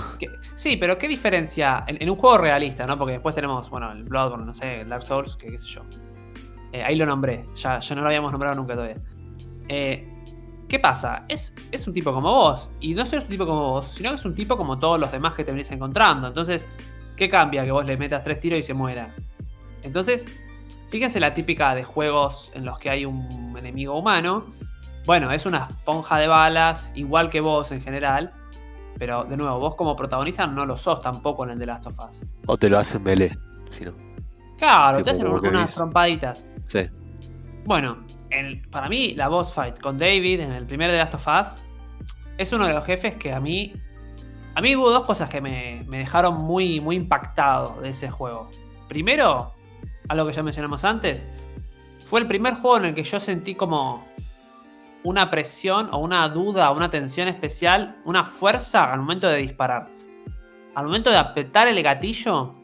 sí, 0.57 0.77
pero 0.77 0.99
¿qué 0.99 1.07
diferencia 1.07 1.85
en, 1.87 2.03
en 2.03 2.11
un 2.11 2.17
juego 2.17 2.39
realista, 2.39 2.87
¿no? 2.87 2.99
Porque 2.99 3.13
después 3.13 3.35
tenemos, 3.35 3.71
bueno, 3.71 3.93
el 3.93 4.03
Bloodborne, 4.05 4.45
no 4.45 4.55
sé, 4.55 4.81
el 4.81 4.89
Dark 4.89 5.05
Souls, 5.05 5.37
que 5.37 5.49
qué 5.49 5.59
sé 5.59 5.69
yo. 5.69 5.83
Eh, 6.73 6.83
ahí 6.83 6.97
lo 6.97 7.07
nombré, 7.07 7.45
ya, 7.55 7.79
ya 7.79 7.95
no 7.95 8.01
lo 8.03 8.09
habíamos 8.09 8.33
nombrado 8.33 8.57
nunca 8.57 8.75
todavía. 8.75 8.99
Eh, 9.69 10.09
¿Qué 10.69 10.81
pasa? 10.81 11.25
Es, 11.29 11.55
es 11.71 11.87
un 11.87 11.95
tipo 11.95 12.13
como 12.13 12.29
vos, 12.29 12.71
y 12.81 12.95
no 12.95 13.07
solo 13.07 13.19
es 13.19 13.25
un 13.25 13.31
tipo 13.31 13.47
como 13.47 13.71
vos, 13.71 13.87
sino 13.89 14.11
que 14.11 14.17
es 14.17 14.25
un 14.25 14.35
tipo 14.35 14.57
como 14.57 14.79
todos 14.79 14.99
los 14.99 15.13
demás 15.13 15.35
que 15.35 15.45
te 15.45 15.53
venís 15.53 15.71
encontrando. 15.71 16.27
Entonces, 16.27 16.69
¿qué 17.17 17.29
cambia 17.29 17.65
que 17.65 17.71
vos 17.71 17.85
le 17.85 17.97
metas 17.97 18.23
tres 18.25 18.41
tiros 18.41 18.59
y 18.59 18.63
se 18.65 18.75
muera? 18.75 19.15
Entonces, 19.83 20.29
fíjense 20.89 21.21
la 21.21 21.35
típica 21.35 21.75
de 21.75 21.85
juegos 21.85 22.51
en 22.55 22.65
los 22.65 22.79
que 22.81 22.91
hay 22.91 23.05
un 23.05 23.55
enemigo 23.57 23.97
humano. 23.97 24.47
Bueno, 25.07 25.31
es 25.31 25.47
una 25.47 25.69
esponja 25.71 26.19
de 26.19 26.27
balas, 26.27 26.91
igual 26.97 27.31
que 27.31 27.41
vos 27.41 27.71
en 27.71 27.81
general. 27.81 28.33
Pero 28.99 29.25
de 29.25 29.37
nuevo, 29.37 29.61
vos 29.61 29.75
como 29.77 29.95
protagonista 29.95 30.47
no 30.47 30.67
lo 30.67 30.77
sos 30.77 31.01
tampoco 31.01 31.45
en 31.45 31.51
el 31.51 31.59
de 31.59 31.67
Last 31.67 31.87
of 31.87 31.99
Us. 32.09 32.23
O 32.47 32.57
te 32.57 32.69
lo 32.69 32.79
hacen 32.79 33.05
melee, 33.05 33.31
si 33.71 33.85
no. 33.85 33.93
Claro, 34.59 34.99
Tipo 34.99 35.05
te 35.05 35.11
hacen 35.11 35.27
unas 35.29 35.75
trompaditas. 35.75 36.47
Sí. 36.67 36.89
Bueno, 37.67 38.06
para 38.71 38.89
mí 38.89 39.15
la 39.15 39.29
boss 39.29 39.53
fight 39.53 39.81
con 39.81 39.99
David 39.99 40.41
en 40.41 40.53
el 40.53 40.67
primer 40.67 40.91
de 40.91 40.99
Last 40.99 41.15
of 41.15 41.27
Us 41.27 41.63
es 42.39 42.53
uno 42.53 42.67
de 42.67 42.75
los 42.75 42.85
jefes 42.85 43.15
que 43.17 43.33
a 43.33 43.41
mí... 43.41 43.73
A 44.55 44.63
mí 44.63 44.75
hubo 44.75 44.91
dos 44.91 45.05
cosas 45.05 45.29
que 45.29 45.41
me, 45.41 45.85
me 45.87 45.99
dejaron 45.99 46.39
muy, 46.39 46.81
muy 46.81 46.97
impactado 46.97 47.79
de 47.83 47.91
ese 47.91 48.11
juego. 48.11 48.51
Primero, 48.89 49.53
algo 50.09 50.27
que 50.27 50.33
ya 50.33 50.43
mencionamos 50.43 50.83
antes, 50.83 51.29
fue 52.07 52.21
el 52.21 52.27
primer 52.27 52.55
juego 52.55 52.79
en 52.79 52.87
el 52.87 52.95
que 52.95 53.05
yo 53.05 53.21
sentí 53.21 53.55
como 53.55 54.07
una 55.03 55.31
presión 55.31 55.89
o 55.93 55.99
una 55.99 56.29
duda, 56.29 56.71
una 56.71 56.91
tensión 56.91 57.29
especial, 57.29 57.97
una 58.05 58.25
fuerza 58.25 58.93
al 58.93 59.01
momento 59.01 59.29
de 59.29 59.37
disparar. 59.39 59.89
Al 60.75 60.87
momento 60.87 61.11
de 61.11 61.17
apretar 61.17 61.69
el 61.69 61.83
gatillo, 61.83 62.55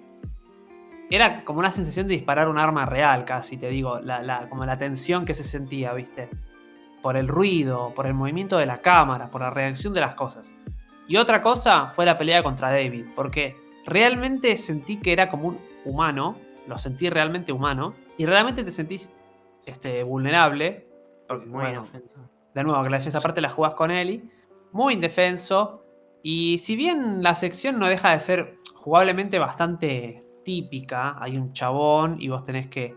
era 1.15 1.45
como 1.45 1.59
una 1.59 1.71
sensación 1.71 2.09
de 2.09 2.15
disparar 2.15 2.49
un 2.49 2.59
arma 2.59 2.87
real, 2.87 3.27
casi, 3.27 3.59
te 3.59 3.69
digo, 3.69 4.01
como 4.49 4.65
la 4.65 4.79
tensión 4.79 5.27
que 5.27 5.35
se 5.35 5.45
sentía, 5.45 5.93
¿viste? 5.93 6.31
Por 7.03 7.19
el 7.19 7.29
ruido, 7.29 7.93
por 7.95 8.07
el 8.07 8.15
movimiento 8.15 8.57
de 8.57 8.65
la 8.65 8.81
cámara, 8.81 9.31
por 9.31 9.43
la 9.43 9.51
reacción 9.51 9.93
de 9.93 10.01
las 10.01 10.15
cosas. 10.15 10.55
Y 11.07 11.19
otra 11.19 11.43
cosa 11.43 11.89
fue 11.89 12.07
la 12.07 12.17
pelea 12.17 12.43
contra 12.43 12.71
David, 12.71 13.05
porque 13.15 13.55
realmente 13.85 14.57
sentí 14.57 15.01
que 15.01 15.13
era 15.13 15.29
como 15.29 15.49
un 15.49 15.61
humano, 15.85 16.35
lo 16.67 16.79
sentí 16.79 17.11
realmente 17.11 17.53
humano, 17.53 17.95
y 18.17 18.25
realmente 18.25 18.65
te 18.65 18.73
sentís 18.73 19.11
este, 19.67 20.03
vulnerable. 20.05 20.87
Porque, 21.29 21.45
muy 21.45 21.61
bueno, 21.61 21.85
De 22.55 22.65
nuevo, 22.65 22.83
que 22.89 22.97
esa 22.97 23.21
parte 23.21 23.43
la 23.43 23.51
jugás 23.51 23.75
con 23.75 23.91
Eli, 23.91 24.31
muy 24.73 24.95
indefenso, 24.95 25.85
y 26.23 26.57
si 26.57 26.75
bien 26.75 27.23
la 27.23 27.35
sección 27.35 27.79
no 27.79 27.87
deja 27.89 28.13
de 28.13 28.21
ser 28.21 28.57
jugablemente 28.75 29.39
bastante 29.39 30.23
típica, 30.43 31.17
hay 31.23 31.37
un 31.37 31.53
chabón 31.53 32.17
y 32.19 32.29
vos 32.29 32.43
tenés 32.45 32.69
que 32.69 32.95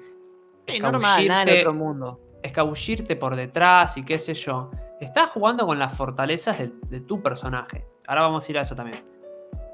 escabullirte, 0.66 1.70
mundo. 1.70 2.20
escabullirte 2.42 3.16
por 3.16 3.36
detrás 3.36 3.98
y 3.98 4.04
qué 4.04 4.20
sé 4.20 4.34
yo. 4.34 4.72
Estás 5.00 5.32
jugando 5.32 5.66
con 5.66 5.78
las 5.78 5.96
fortalezas 5.96 6.58
de, 6.58 7.00
tu 7.02 7.22
personaje. 7.22 7.86
Ahora 8.08 8.22
vamos 8.22 8.48
a 8.48 8.52
ir 8.52 8.58
a 8.58 8.62
eso 8.62 8.76
también. 8.76 9.04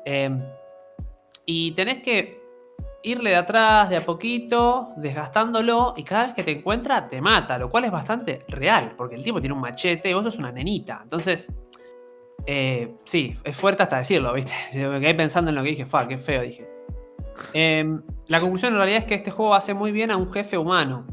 Em, 0.05 0.41
y 1.45 1.72
tenés 1.72 2.01
que 2.01 2.41
irle 3.03 3.32
de 3.32 3.36
atrás 3.36 3.89
de 3.89 3.97
a 3.97 4.05
poquito, 4.05 4.89
desgastándolo, 4.97 5.93
y 5.97 6.03
cada 6.03 6.26
vez 6.26 6.34
que 6.34 6.43
te 6.43 6.51
encuentra 6.51 7.09
te 7.09 7.22
mata, 7.22 7.57
lo 7.57 7.69
cual 7.69 7.86
es 7.86 7.91
bastante 7.91 8.43
real, 8.47 8.93
porque 8.97 9.15
el 9.15 9.24
tipo 9.24 9.39
tiene 9.39 9.55
un 9.55 9.61
machete 9.61 10.09
y 10.09 10.13
vos 10.13 10.24
sos 10.24 10.38
una 10.38 10.51
nenita. 10.51 10.99
Entonces, 11.03 11.51
eh, 12.45 12.95
sí, 13.03 13.38
es 13.43 13.55
fuerte 13.55 13.84
hasta 13.84 13.97
decirlo, 13.97 14.34
¿viste? 14.34 14.53
me 14.88 14.99
quedé 14.99 15.15
pensando 15.15 15.49
en 15.49 15.55
lo 15.55 15.63
que 15.63 15.69
dije, 15.69 15.86
fa, 15.86 16.07
qué 16.07 16.17
feo, 16.17 16.41
dije. 16.41 16.70
Em, 17.54 18.02
la 18.28 18.39
conclusión 18.39 18.74
en 18.74 18.78
realidad 18.78 19.00
es 19.00 19.06
que 19.06 19.16
este 19.16 19.32
juego 19.32 19.54
hace 19.54 19.74
muy 19.74 19.92
bien 19.92 20.12
a 20.12 20.18
un 20.18 20.32
jefe 20.32 20.58
humano. 20.58 21.06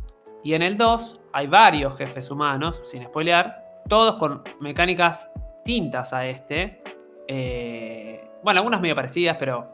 Y 0.44 0.54
en 0.54 0.62
el 0.62 0.76
2 0.76 1.20
hay 1.32 1.46
varios 1.46 1.96
jefes 1.96 2.30
humanos, 2.30 2.80
sin 2.84 3.04
spoilear, 3.04 3.64
todos 3.88 4.16
con 4.16 4.42
mecánicas 4.60 5.28
tintas 5.64 6.12
a 6.12 6.26
este. 6.26 6.82
Eh, 7.26 8.28
bueno, 8.42 8.60
algunas 8.60 8.80
medio 8.80 8.94
parecidas, 8.94 9.36
pero. 9.38 9.68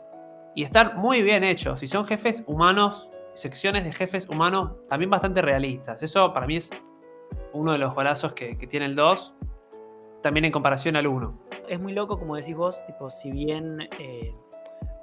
Y 0.55 0.63
están 0.63 0.97
muy 0.97 1.23
bien 1.23 1.45
hechos. 1.45 1.83
Y 1.83 1.87
son 1.87 2.05
jefes 2.05 2.43
humanos, 2.47 3.11
secciones 3.35 3.85
de 3.85 3.93
jefes 3.93 4.29
humanos 4.29 4.73
también 4.89 5.11
bastante 5.11 5.43
realistas. 5.43 6.03
Eso 6.03 6.33
para 6.33 6.47
mí 6.47 6.57
es 6.57 6.71
uno 7.53 7.73
de 7.73 7.79
los 7.79 7.95
golazos 7.95 8.35
que, 8.35 8.55
tiene 8.55 8.87
el 8.87 8.95
2, 8.95 9.35
también 10.23 10.45
en 10.45 10.53
comparación 10.53 10.97
al 10.97 11.07
1. 11.07 11.41
Es 11.69 11.81
muy 11.81 11.93
loco, 11.93 12.19
como 12.19 12.37
decís 12.37 12.57
vos, 12.57 12.85
tipo, 12.87 13.11
si 13.11 13.31
bien 13.31 13.81
eh, 13.99 14.35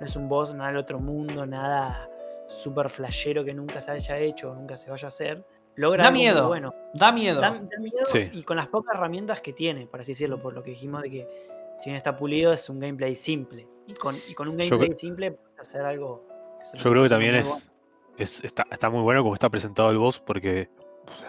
no 0.02 0.08
es 0.08 0.16
un 0.16 0.28
boss, 0.28 0.52
nada 0.56 0.70
del 0.70 0.78
otro 0.78 1.00
mundo, 1.00 1.46
nada 1.46 2.10
super 2.48 2.90
flashero 2.90 3.46
que 3.46 3.54
nunca 3.54 3.80
se 3.80 3.92
haya 3.92 4.18
hecho 4.18 4.50
o 4.50 4.56
nunca 4.56 4.76
se 4.76 4.90
vaya 4.90 5.06
a 5.06 5.10
hacer. 5.10 5.46
Logra 5.76 6.06
da 6.06 6.12
miedo, 6.12 6.48
bueno. 6.48 6.74
Da 6.96 7.12
miedo. 7.12 7.40
Da, 7.40 7.52
miedo 7.52 8.04
y 8.34 8.42
con 8.42 8.58
las 8.58 8.68
pocas 8.68 8.96
herramientas 8.96 9.42
que 9.42 9.54
tiene, 9.54 9.86
por 9.86 10.02
así 10.02 10.14
decirlo, 10.14 10.42
por 10.42 10.54
lo 10.56 10.64
que 10.64 10.72
dijimos 10.72 11.04
de 11.04 11.10
que 11.12 11.28
si 11.78 11.92
bien 11.92 11.98
está 11.98 12.18
pulido 12.18 12.52
es 12.52 12.68
un 12.68 12.80
gameplay 12.80 13.16
simple. 13.16 13.68
Y 13.86 13.94
con, 13.94 14.16
un 14.16 14.58
gameplay 14.58 14.92
simple 14.96 15.34
puedes 15.34 15.60
hacer 15.60 15.86
algo. 15.86 16.28
Yo 16.74 16.90
creo 16.90 17.04
que 17.04 17.10
también 17.10 17.36
es, 17.36 17.70
está, 18.18 18.90
muy 18.90 19.04
bueno 19.04 19.22
como 19.22 19.36
está 19.36 19.52
presentado 19.52 19.92
el 19.92 20.00
boss 20.00 20.20
porque 20.20 20.68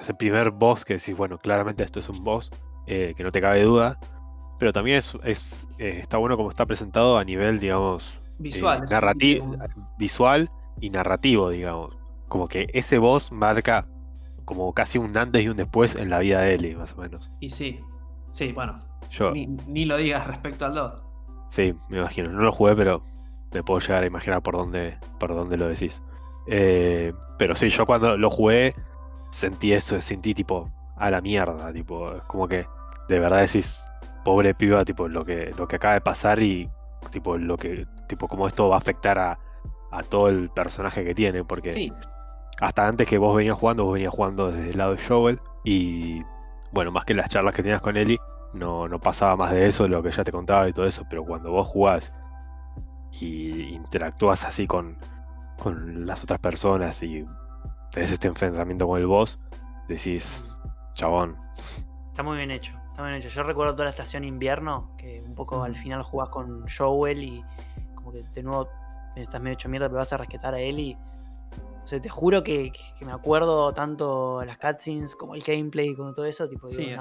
es 0.01 0.09
el 0.09 0.17
primer 0.17 0.51
boss 0.51 0.83
que 0.87 0.95
decís, 0.95 1.15
bueno, 1.15 1.37
claramente 1.37 1.85
esto 1.85 2.01
es 2.01 2.09
un 2.09 2.25
boss, 2.25 2.51
eh, 2.87 3.13
que 3.15 3.23
no 3.23 3.31
te 3.31 3.43
cabe 3.43 3.65
duda. 3.65 4.01
Pero 4.59 4.73
también 4.73 4.97
es, 4.97 5.69
eh, 5.79 5.99
está 6.01 6.17
bueno 6.17 6.39
como 6.39 6.49
está 6.49 6.65
presentado 6.65 7.19
a 7.19 7.25
nivel, 7.25 7.61
digamos, 7.61 8.19
Visual. 8.43 8.85
Eh, 9.21 9.43
visual 9.99 10.51
y 10.81 10.91
narrativo, 10.91 11.51
digamos. 11.51 11.97
Como 12.29 12.49
que 12.49 12.69
ese 12.73 12.99
boss 12.99 13.31
marca 13.31 13.87
como 14.45 14.73
casi 14.73 14.99
un 14.99 15.17
antes 15.17 15.45
y 15.45 15.49
un 15.49 15.57
después 15.57 15.95
en 15.95 16.11
la 16.11 16.19
vida 16.19 16.41
de 16.41 16.55
Ellie, 16.55 16.77
más 16.77 16.95
o 16.95 17.01
menos. 17.01 17.31
Y 17.41 17.51
sí, 17.51 17.81
sí, 18.31 18.53
bueno. 18.53 18.83
Ni, 19.67 19.85
lo 19.85 19.97
digas 19.97 20.27
respecto 20.27 20.65
al 20.65 20.75
2. 20.75 21.03
Sí, 21.49 21.75
me 21.89 21.99
imagino. 21.99 22.31
No 22.31 22.43
lo 22.43 22.53
jugué, 22.53 22.75
pero 22.75 23.05
me 23.53 23.63
puedo 23.63 23.81
llegar 23.81 24.03
a 24.03 24.07
imaginar 24.07 24.43
por 24.43 24.57
dónde, 24.57 24.97
por 25.21 25.35
dónde 25.35 25.57
lo 25.57 25.69
decís. 25.69 26.03
Eh, 26.49 27.13
pero 27.39 27.55
sí, 27.55 27.69
yo 27.69 27.87
cuando 27.87 28.17
lo 28.17 28.31
jugué 28.31 28.75
sentí 29.31 29.73
eso, 29.73 30.01
sentí 30.01 30.35
tipo 30.35 30.71
a 30.97 31.11
la 31.11 31.21
mierda, 31.21 31.73
tipo, 31.73 32.15
es 32.15 32.23
como 32.25 32.49
que 32.49 32.67
de 33.09 33.19
verdad 33.19 33.41
decís, 33.41 33.85
pobre 34.25 34.55
piba, 34.55 34.85
tipo, 34.85 35.09
lo 35.09 35.25
que, 35.25 35.53
lo 35.57 35.67
que 35.69 35.77
acaba 35.77 35.95
de 35.95 36.01
pasar 36.01 36.43
y 36.43 36.71
tipo 37.11 37.37
lo 37.37 37.57
que 37.57 37.87
tipo 38.13 38.29
cómo 38.29 38.47
esto 38.47 38.69
va 38.69 38.77
a 38.77 38.79
afectar 38.79 39.19
a, 39.19 39.39
todo 40.09 40.29
el 40.29 40.49
personaje 40.51 41.05
que 41.05 41.15
tiene 41.15 41.45
porque 41.45 41.93
hasta 42.61 42.87
antes 42.87 43.07
que 43.07 43.19
vos 43.19 43.37
venías 43.37 43.57
jugando 43.57 43.85
vos 43.85 43.95
venías 43.95 44.13
jugando 44.13 44.51
desde 44.51 44.71
el 44.71 44.79
lado 44.79 44.95
de 44.95 45.03
Joel 45.03 45.41
y 45.65 46.23
bueno 46.73 46.91
más 46.93 47.05
que 47.05 47.15
las 47.15 47.29
charlas 47.29 47.55
que 47.55 47.63
tenías 47.63 47.83
con 47.83 47.97
Ellie 47.97 48.19
no, 48.55 48.89
no 48.89 48.99
pasaba 48.99 49.37
más 49.37 49.51
de 49.51 49.67
eso 49.67 49.87
lo 49.89 50.03
que 50.03 50.11
ya 50.11 50.25
te 50.25 50.33
contaba 50.33 50.67
y 50.69 50.73
todo 50.73 50.87
eso 50.87 51.05
pero 51.11 51.25
cuando 51.25 51.51
vos 51.51 51.67
jugás 51.67 52.13
y 53.13 53.75
interactúas 53.75 54.45
así 54.45 54.67
con, 54.67 54.97
con 55.59 56.07
las 56.07 56.23
otras 56.23 56.41
personas 56.41 57.03
y 57.03 57.27
tenés 57.91 58.13
este 58.13 58.29
enfrentamiento 58.29 58.87
con 58.87 58.99
el 58.99 59.07
boss 59.07 59.39
decís 59.89 60.51
chabón 60.95 61.37
está 62.13 62.23
muy 62.23 62.37
bien 62.37 62.51
hecho. 62.51 62.83
Yo 63.29 63.43
recuerdo 63.43 63.73
toda 63.73 63.85
la 63.85 63.91
estación 63.91 64.23
invierno, 64.23 64.95
que 64.99 65.23
un 65.27 65.35
poco 65.35 65.65
al 65.65 65.75
final 65.75 66.03
jugás 66.03 66.29
con 66.29 66.65
Joel 66.69 67.23
y 67.23 67.45
que 68.13 68.23
de 68.35 68.43
nuevo 68.43 68.69
estás 69.17 69.41
medio 69.41 69.55
hecho 69.55 69.69
mierda, 69.69 69.89
pero 69.89 69.99
vas 69.99 70.13
a 70.13 70.17
rescatar 70.19 70.55
a 70.55 70.61
él 70.61 70.79
y. 70.79 70.97
O 71.85 71.87
sea, 71.87 72.01
te 72.01 72.09
juro 72.09 72.45
que, 72.45 72.73
me 73.01 73.13
acuerdo 73.13 73.75
tanto 73.75 74.45
las 74.45 74.57
cutscenes 74.59 75.17
como 75.17 75.35
el 75.35 75.43
gameplay, 75.43 75.95
como 75.97 76.15
todo 76.15 76.27
eso, 76.27 76.49
tipo. 76.49 76.69
Sí, 76.69 76.95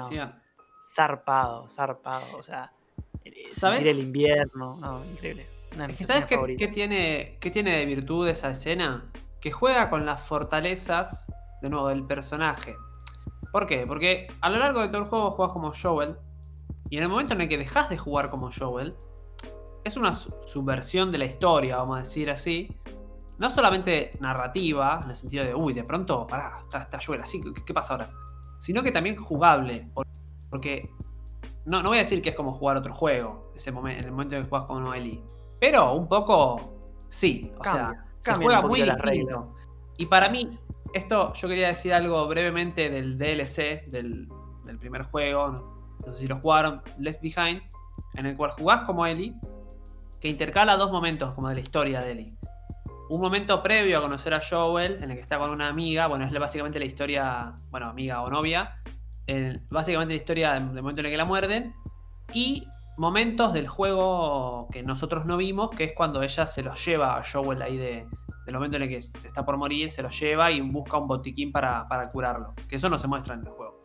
Zarpado, 0.84 1.68
zarpado. 1.68 2.36
O 2.36 2.42
sea, 2.42 2.72
eh, 3.24 3.48
¿sabes? 3.52 3.84
el 3.86 4.00
invierno, 4.00 4.76
no, 4.76 5.04
increíble. 5.04 5.46
¿Sabes 6.04 6.26
qué, 6.26 6.68
tiene, 6.68 7.38
qué 7.40 7.50
tiene 7.50 7.78
de 7.78 7.86
virtud 7.86 8.28
esa 8.28 8.50
escena? 8.50 9.10
Que 9.40 9.50
juega 9.50 9.88
con 9.88 10.04
las 10.04 10.22
fortalezas, 10.22 11.26
de 11.62 11.70
nuevo, 11.70 11.88
del 11.88 12.04
personaje. 12.04 12.76
¿Por 13.52 13.66
qué? 13.66 13.86
Porque 13.86 14.28
a 14.40 14.50
lo 14.50 14.58
largo 14.58 14.80
de 14.80 14.88
todo 14.88 15.02
el 15.02 15.08
juego 15.08 15.30
juegas 15.30 15.52
como 15.52 15.72
Joel. 15.72 16.16
Y 16.90 16.98
en 16.98 17.04
el 17.04 17.08
momento 17.08 17.34
en 17.34 17.40
el 17.40 17.48
que 17.48 17.56
dejas 17.56 17.88
de 17.88 17.96
jugar 17.96 18.28
como 18.28 18.50
Joel, 18.50 18.94
es 19.84 19.96
una 19.96 20.14
subversión 20.14 21.10
de 21.10 21.18
la 21.18 21.24
historia, 21.26 21.78
vamos 21.78 21.96
a 21.96 22.00
decir 22.00 22.30
así. 22.30 22.74
No 23.38 23.50
solamente 23.50 24.12
narrativa, 24.20 25.00
en 25.02 25.10
el 25.10 25.16
sentido 25.16 25.44
de, 25.44 25.54
uy, 25.54 25.72
de 25.72 25.84
pronto, 25.84 26.26
pará, 26.26 26.60
está, 26.72 26.98
Joel 27.04 27.22
así, 27.22 27.40
¿qué, 27.66 27.74
pasa 27.74 27.94
ahora? 27.94 28.10
Sino 28.58 28.82
que 28.82 28.92
también 28.92 29.16
jugable. 29.16 29.88
Porque 30.50 30.90
no, 31.64 31.82
no 31.82 31.88
voy 31.88 31.98
a 31.98 32.02
decir 32.02 32.22
que 32.22 32.30
es 32.30 32.36
como 32.36 32.52
jugar 32.52 32.76
otro 32.76 32.92
juego 32.92 33.50
ese 33.54 33.72
momento, 33.72 34.00
en 34.00 34.04
el 34.06 34.12
momento 34.12 34.36
en 34.36 34.42
que 34.44 34.48
juegas 34.48 34.66
como 34.66 34.94
Ellie. 34.94 35.22
Pero 35.60 35.94
un 35.94 36.08
poco 36.08 36.72
sí. 37.08 37.52
O 37.58 37.64
sea, 37.64 38.06
se 38.20 38.34
juega 38.34 38.62
muy 38.62 38.82
distinto. 38.82 39.54
Y 39.96 40.06
para 40.06 40.28
mí, 40.28 40.58
esto 40.94 41.32
yo 41.34 41.48
quería 41.48 41.68
decir 41.68 41.92
algo 41.92 42.26
brevemente 42.26 42.88
del 42.90 43.18
DLC, 43.18 43.86
del, 43.86 44.28
primer 44.80 45.02
juego, 45.04 45.48
no, 46.04 46.12
sé 46.12 46.20
si 46.20 46.26
lo 46.26 46.36
jugaron, 46.36 46.82
Left 46.98 47.20
Behind, 47.20 47.62
en 48.14 48.26
el 48.26 48.36
cual 48.36 48.50
jugás 48.52 48.82
como 48.82 49.06
Ellie, 49.06 49.34
que 50.22 50.28
intercala 50.28 50.76
dos 50.76 50.92
momentos 50.92 51.34
como 51.34 51.48
de 51.48 51.56
la 51.56 51.60
historia 51.60 52.00
de 52.00 52.12
Ellie. 52.12 52.36
Un 53.10 53.20
momento 53.20 53.60
previo 53.60 53.98
a 53.98 54.00
conocer 54.00 54.32
a 54.32 54.40
Joel, 54.40 55.02
en 55.02 55.10
el 55.10 55.16
que 55.16 55.20
está 55.20 55.36
con 55.36 55.50
una 55.50 55.66
amiga, 55.66 56.06
bueno, 56.06 56.24
es 56.24 56.32
básicamente 56.32 56.78
la 56.78 56.84
historia, 56.84 57.54
bueno, 57.70 57.88
amiga 57.88 58.22
o 58.22 58.30
novia, 58.30 58.80
básicamente 59.68 60.14
la 60.14 60.18
historia 60.18 60.52
del 60.52 60.62
momento 60.62 61.00
en 61.00 61.06
el 61.06 61.12
que 61.12 61.18
la 61.18 61.24
muerden, 61.24 61.74
y 62.32 62.68
momentos 62.96 63.52
del 63.52 63.66
juego 63.66 64.68
que 64.70 64.84
nosotros 64.84 65.26
no 65.26 65.36
vimos, 65.36 65.70
que 65.70 65.84
es 65.84 65.92
cuando 65.92 66.22
ella 66.22 66.46
se 66.46 66.62
los 66.62 66.82
lleva 66.86 67.18
a 67.18 67.22
Joel 67.24 67.60
ahí 67.60 67.76
de, 67.76 68.06
del 68.46 68.54
momento 68.54 68.76
en 68.76 68.84
el 68.84 68.88
que 68.88 69.00
se 69.00 69.26
está 69.26 69.44
por 69.44 69.56
morir, 69.56 69.90
se 69.90 70.02
lo 70.02 70.08
lleva 70.08 70.52
y 70.52 70.60
busca 70.60 70.98
un 70.98 71.08
botiquín 71.08 71.50
para, 71.50 71.86
curarlo. 72.12 72.54
Que 72.68 72.76
eso 72.76 72.88
no 72.88 72.96
se 72.96 73.08
muestra 73.08 73.34
en 73.34 73.40
el 73.40 73.48
juego. 73.48 73.76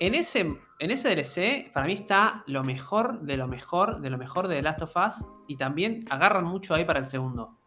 En 0.00 0.14
ese, 0.14 0.58
en 0.84 0.90
ese 0.90 1.08
DLC, 1.08 1.72
para 1.72 1.86
mí 1.86 1.94
está 1.94 2.44
lo 2.46 2.62
mejor 2.62 3.22
de 3.22 3.38
lo 3.38 3.48
mejor 3.48 4.02
de 4.02 4.10
lo 4.10 4.18
mejor 4.18 4.48
de 4.48 4.56
The 4.56 4.62
Last 4.62 4.82
of 4.82 4.94
Us. 4.96 5.26
Y 5.48 5.56
también 5.56 6.04
agarran 6.10 6.44
mucho 6.44 6.74
ahí 6.74 6.84
para 6.84 6.98
el 6.98 7.06
segundo. 7.06 7.58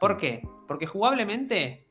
¿Por 0.00 0.16
qué? 0.16 0.42
Porque 0.66 0.86
jugablemente 0.86 1.86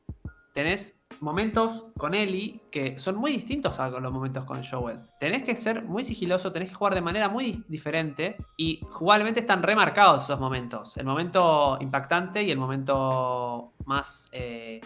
tenés 0.52 0.98
momentos 1.20 1.86
con 1.96 2.12
Ellie 2.12 2.60
que 2.72 2.98
son 2.98 3.16
muy 3.16 3.32
distintos 3.32 3.78
a 3.78 3.88
los 3.88 4.12
momentos 4.12 4.44
con 4.44 4.64
Joel. 4.64 4.98
Tenés 5.20 5.44
que 5.44 5.54
ser 5.54 5.84
muy 5.84 6.02
sigiloso, 6.02 6.52
tenés 6.52 6.70
que 6.70 6.74
jugar 6.74 6.94
de 6.94 7.02
manera 7.02 7.28
muy 7.28 7.64
diferente 7.68 8.36
y 8.56 8.80
jugablemente 8.90 9.40
están 9.40 9.62
remarcados 9.62 10.24
esos 10.24 10.40
momentos. 10.40 10.96
El 10.96 11.06
momento 11.06 11.78
impactante 11.80 12.42
y 12.42 12.50
el 12.50 12.58
momento 12.58 13.74
más 13.86 14.28
eh, 14.32 14.80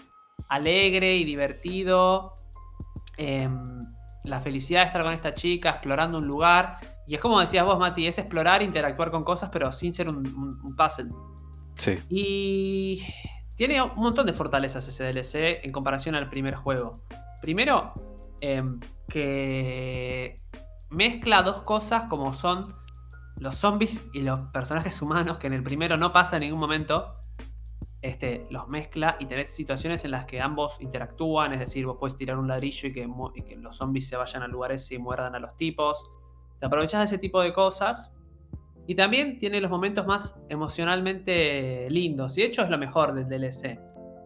alegre 0.50 1.16
y 1.16 1.24
divertido. 1.24 2.34
Em, 3.16 3.97
la 4.28 4.40
felicidad 4.40 4.82
de 4.82 4.86
estar 4.86 5.02
con 5.02 5.12
esta 5.12 5.34
chica, 5.34 5.70
explorando 5.70 6.18
un 6.18 6.26
lugar. 6.26 6.78
Y 7.06 7.14
es 7.14 7.20
como 7.20 7.40
decías 7.40 7.64
vos, 7.64 7.78
Mati, 7.78 8.06
es 8.06 8.18
explorar, 8.18 8.62
interactuar 8.62 9.10
con 9.10 9.24
cosas, 9.24 9.50
pero 9.50 9.72
sin 9.72 9.92
ser 9.92 10.08
un, 10.08 10.26
un 10.62 10.76
puzzle. 10.76 11.10
Sí. 11.76 11.98
Y 12.08 13.02
tiene 13.58 13.82
un 13.82 13.96
montón 13.96 14.26
de 14.26 14.32
fortalezas 14.32 14.86
ese 14.86 15.04
DLC 15.04 15.64
en 15.64 15.72
comparación 15.72 16.14
al 16.14 16.28
primer 16.28 16.54
juego. 16.54 17.02
Primero, 17.40 17.92
em, 18.40 18.78
que 19.08 20.40
mezcla 20.90 21.42
dos 21.42 21.64
cosas 21.64 22.04
como 22.04 22.32
son 22.34 22.66
los 23.36 23.56
zombies 23.56 24.04
y 24.12 24.20
los 24.20 24.40
personajes 24.50 25.02
humanos, 25.02 25.38
que 25.38 25.48
en 25.48 25.54
el 25.54 25.64
primero 25.64 25.96
no 25.96 26.12
pasa 26.12 26.36
en 26.36 26.42
ningún 26.42 26.60
momento. 26.60 27.16
Este, 28.00 28.46
los 28.50 28.68
mezcla 28.68 29.16
y 29.18 29.26
tenés 29.26 29.50
situaciones 29.50 30.04
en 30.04 30.12
las 30.12 30.24
que 30.24 30.40
ambos 30.40 30.80
interactúan, 30.80 31.52
es 31.52 31.58
decir, 31.58 31.84
vos 31.84 31.96
puedes 31.98 32.16
tirar 32.16 32.38
un 32.38 32.46
ladrillo 32.46 32.88
y 32.88 32.92
que, 33.42 33.56
los 33.56 33.76
zombies 33.76 34.08
se 34.08 34.16
vayan 34.16 34.42
al 34.42 34.52
lugar 34.52 34.70
ese 34.70 34.94
y 34.94 34.98
muerdan 34.98 35.34
a 35.34 35.40
los 35.40 35.56
tipos. 35.56 36.08
Te 36.60 36.66
aprovechas 36.66 37.00
de 37.00 37.04
ese 37.06 37.18
tipo 37.18 37.40
de 37.40 37.52
cosas. 37.52 38.12
Y 38.86 38.94
también 38.94 39.38
tiene 39.38 39.60
los 39.60 39.70
momentos 39.70 40.06
más 40.06 40.34
emocionalmente 40.48 41.90
lindos. 41.90 42.38
Y 42.38 42.42
de 42.42 42.46
hecho 42.46 42.62
es 42.62 42.70
lo 42.70 42.78
mejor 42.78 43.12
del 43.12 43.28
DLC. 43.28 43.78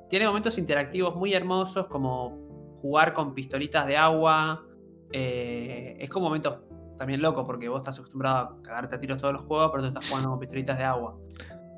Tiene 0.08 0.26
momentos 0.26 0.56
interactivos 0.58 1.16
muy 1.16 1.32
hermosos 1.32 1.86
como 1.86 2.76
jugar 2.80 3.14
con 3.14 3.34
pistolitas 3.34 3.86
de 3.86 3.96
agua. 3.96 4.64
Eh, 5.12 5.96
es 5.98 6.10
como 6.10 6.26
momentos 6.26 6.58
también 6.98 7.20
locos 7.20 7.44
porque 7.44 7.68
vos 7.68 7.80
estás 7.80 7.98
acostumbrado 7.98 8.36
a 8.36 8.62
cagarte 8.62 8.94
a 8.94 9.00
tiros 9.00 9.18
todos 9.18 9.32
los 9.32 9.42
juegos, 9.42 9.70
pero 9.72 9.82
tú 9.82 9.88
estás 9.88 10.06
jugando 10.08 10.30
con 10.30 10.38
pistolitas 10.38 10.78
de 10.78 10.84
agua. 10.84 11.16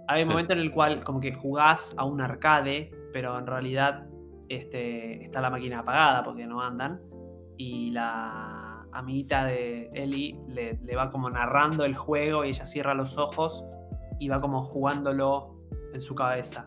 Hay 0.09 0.23
un 0.23 0.29
momento 0.29 0.53
en 0.53 0.61
el 0.61 0.71
cual 0.71 1.03
como 1.03 1.21
que 1.21 1.35
jugás 1.35 1.95
a 1.97 2.05
un 2.05 2.21
arcade, 2.21 2.91
pero 3.13 3.39
en 3.39 3.47
realidad 3.47 4.07
este, 4.49 5.25
está 5.25 5.41
la 5.41 5.51
máquina 5.51 5.81
apagada 5.81 6.23
porque 6.25 6.47
no 6.47 6.61
andan. 6.61 7.01
Y 7.57 7.91
la 7.93 8.87
amiguita 8.93 9.45
de 9.45 9.89
Ellie 9.95 10.39
le, 10.49 10.79
le, 10.83 10.97
va 10.97 11.09
como 11.09 11.31
narrando 11.31 11.85
el 11.85 11.95
juego 11.95 12.45
y 12.45 12.51
ella 12.51 12.65
cierra 12.65 12.95
los 12.95 13.17
ojos 13.17 13.65
y 14.19 14.29
va 14.29 14.41
como 14.41 14.63
jugándolo 14.63 15.55
en 15.93 16.01
su 16.01 16.15
cabeza. 16.15 16.67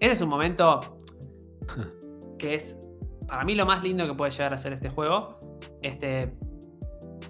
Ese 0.00 0.12
es 0.12 0.22
un 0.22 0.30
momento 0.30 0.98
que 2.38 2.54
es 2.54 2.78
para 3.26 3.44
mí 3.44 3.54
lo 3.54 3.66
más 3.66 3.82
lindo 3.82 4.06
que 4.06 4.14
puede 4.14 4.30
llegar 4.30 4.52
a 4.52 4.58
ser 4.58 4.72
este 4.72 4.88
juego. 4.88 5.38
Este, 5.82 6.34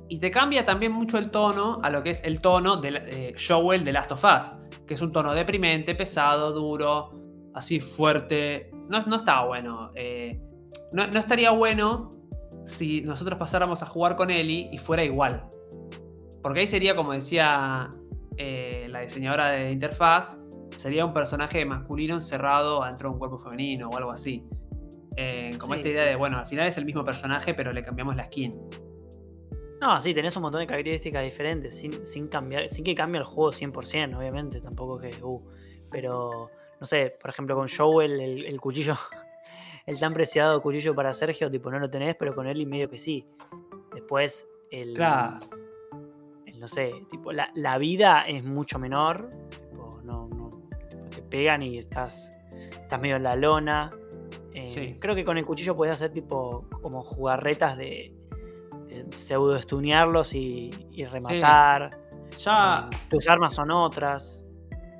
y 0.08 0.18
te 0.18 0.30
cambia 0.30 0.64
también 0.64 0.92
mucho 0.92 1.18
el 1.18 1.30
tono 1.30 1.80
a 1.82 1.90
lo 1.90 2.02
que 2.02 2.10
es 2.10 2.22
el 2.24 2.40
tono 2.40 2.76
de 2.76 3.02
eh, 3.06 3.34
Joel 3.36 3.84
de 3.84 3.92
Last 3.92 4.12
of 4.12 4.24
Us, 4.24 4.52
que 4.86 4.94
es 4.94 5.02
un 5.02 5.10
tono 5.10 5.34
deprimente, 5.34 5.94
pesado, 5.94 6.52
duro, 6.52 7.10
así 7.54 7.80
fuerte. 7.80 8.70
No, 8.88 9.04
no 9.06 9.16
está 9.16 9.44
bueno. 9.44 9.90
Eh, 9.94 10.40
no, 10.92 11.04
estaría 11.04 11.50
bueno 11.50 12.10
si 12.64 13.02
nosotros 13.02 13.38
pasáramos 13.38 13.82
a 13.82 13.86
jugar 13.86 14.16
con 14.16 14.30
Ellie 14.30 14.68
y 14.72 14.78
fuera 14.78 15.04
igual. 15.04 15.44
Porque 16.42 16.60
ahí 16.60 16.66
sería, 16.66 16.94
como 16.94 17.12
decía 17.12 17.88
eh, 18.36 18.86
la 18.90 19.00
diseñadora 19.00 19.48
de 19.48 19.72
interfaz, 19.72 20.38
sería 20.76 21.04
un 21.04 21.12
personaje 21.12 21.64
masculino 21.64 22.14
encerrado 22.14 22.84
dentro 22.84 23.08
de 23.08 23.12
un 23.14 23.18
cuerpo 23.18 23.38
femenino 23.38 23.88
o 23.88 23.96
algo 23.96 24.10
así. 24.10 24.44
como 25.58 25.74
esta 25.74 25.88
idea 25.88 26.04
de, 26.04 26.16
bueno, 26.16 26.38
al 26.38 26.46
final 26.46 26.66
es 26.66 26.76
el 26.76 26.84
mismo 26.84 27.04
personaje, 27.04 27.54
pero 27.54 27.72
le 27.72 27.82
cambiamos 27.82 28.16
la 28.16 28.26
skin. 28.26 28.52
No, 29.84 30.00
sí, 30.00 30.14
tenés 30.14 30.34
un 30.36 30.44
montón 30.44 30.62
de 30.62 30.66
características 30.66 31.22
diferentes, 31.22 31.76
sin, 31.76 32.28
cambiar, 32.28 32.70
sin 32.70 32.82
que 32.82 32.94
cambie 32.94 33.18
el 33.18 33.24
juego 33.26 33.52
100%, 33.52 34.16
obviamente, 34.16 34.62
tampoco 34.62 34.98
que... 34.98 35.22
Uh, 35.22 35.42
pero, 35.90 36.50
no 36.80 36.86
sé, 36.86 37.14
por 37.20 37.28
ejemplo, 37.28 37.54
con 37.54 37.68
Joel, 37.68 38.18
el, 38.18 38.60
cuchillo, 38.62 38.96
el 39.86 39.98
tan 39.98 40.14
preciado 40.14 40.62
cuchillo 40.62 40.94
para 40.94 41.12
Sergio, 41.12 41.50
tipo, 41.50 41.70
no 41.70 41.78
lo 41.78 41.90
tenés, 41.90 42.16
pero 42.16 42.34
con 42.34 42.46
él 42.46 42.62
y 42.62 42.64
medio 42.64 42.88
que 42.88 42.98
sí. 42.98 43.26
Después, 43.92 44.48
el... 44.70 44.94
Claro. 44.94 45.40
no 46.56 46.66
sé, 46.66 46.94
tipo, 47.10 47.30
la, 47.32 47.78
vida 47.78 48.22
es 48.26 48.42
mucho 48.42 48.78
menor, 48.78 49.28
tipo, 49.50 50.00
no, 50.02 50.28
no, 50.28 50.48
te 51.14 51.20
pegan 51.20 51.62
y 51.62 51.76
estás, 51.76 52.30
estás 52.80 52.98
medio 53.02 53.16
en 53.16 53.22
la 53.22 53.36
lona. 53.36 53.90
Eh, 54.54 54.96
creo 54.98 55.14
que 55.14 55.26
con 55.26 55.36
el 55.36 55.44
cuchillo 55.44 55.76
puedes 55.76 55.94
hacer 55.94 56.10
tipo 56.10 56.66
como 56.80 57.02
jugarretas 57.02 57.76
de 57.76 58.14
pseudo 59.16 59.56
estunearlos 59.56 60.34
y, 60.34 60.70
rematar. 61.10 61.90
Ya. 62.38 62.88
Eh, 62.90 62.96
tus 63.10 63.28
armas 63.28 63.54
son 63.54 63.70
otras. 63.70 64.44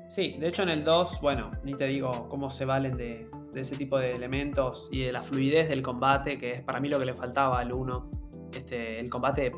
Sí, 0.07 0.31
de 0.39 0.47
hecho 0.47 0.63
en 0.63 0.69
el 0.69 0.83
2, 0.83 1.19
bueno, 1.21 1.51
ni 1.63 1.73
te 1.73 1.87
digo 1.87 2.29
cómo 2.29 2.49
se 2.49 2.63
valen 2.63 2.95
de, 2.95 3.27
ese 3.53 3.75
tipo 3.75 3.97
de 3.97 4.11
elementos 4.11 4.87
y 4.91 5.03
de 5.03 5.11
la 5.11 5.21
fluidez 5.21 5.67
del 5.67 5.81
combate, 5.81 6.37
que 6.37 6.51
es 6.51 6.61
para 6.61 6.79
mí 6.79 6.87
lo 6.87 6.99
que 6.99 7.05
le 7.05 7.13
faltaba 7.13 7.59
al 7.59 7.73
1. 7.73 8.09
Este, 8.55 8.99
el 8.99 9.09
combate 9.09 9.51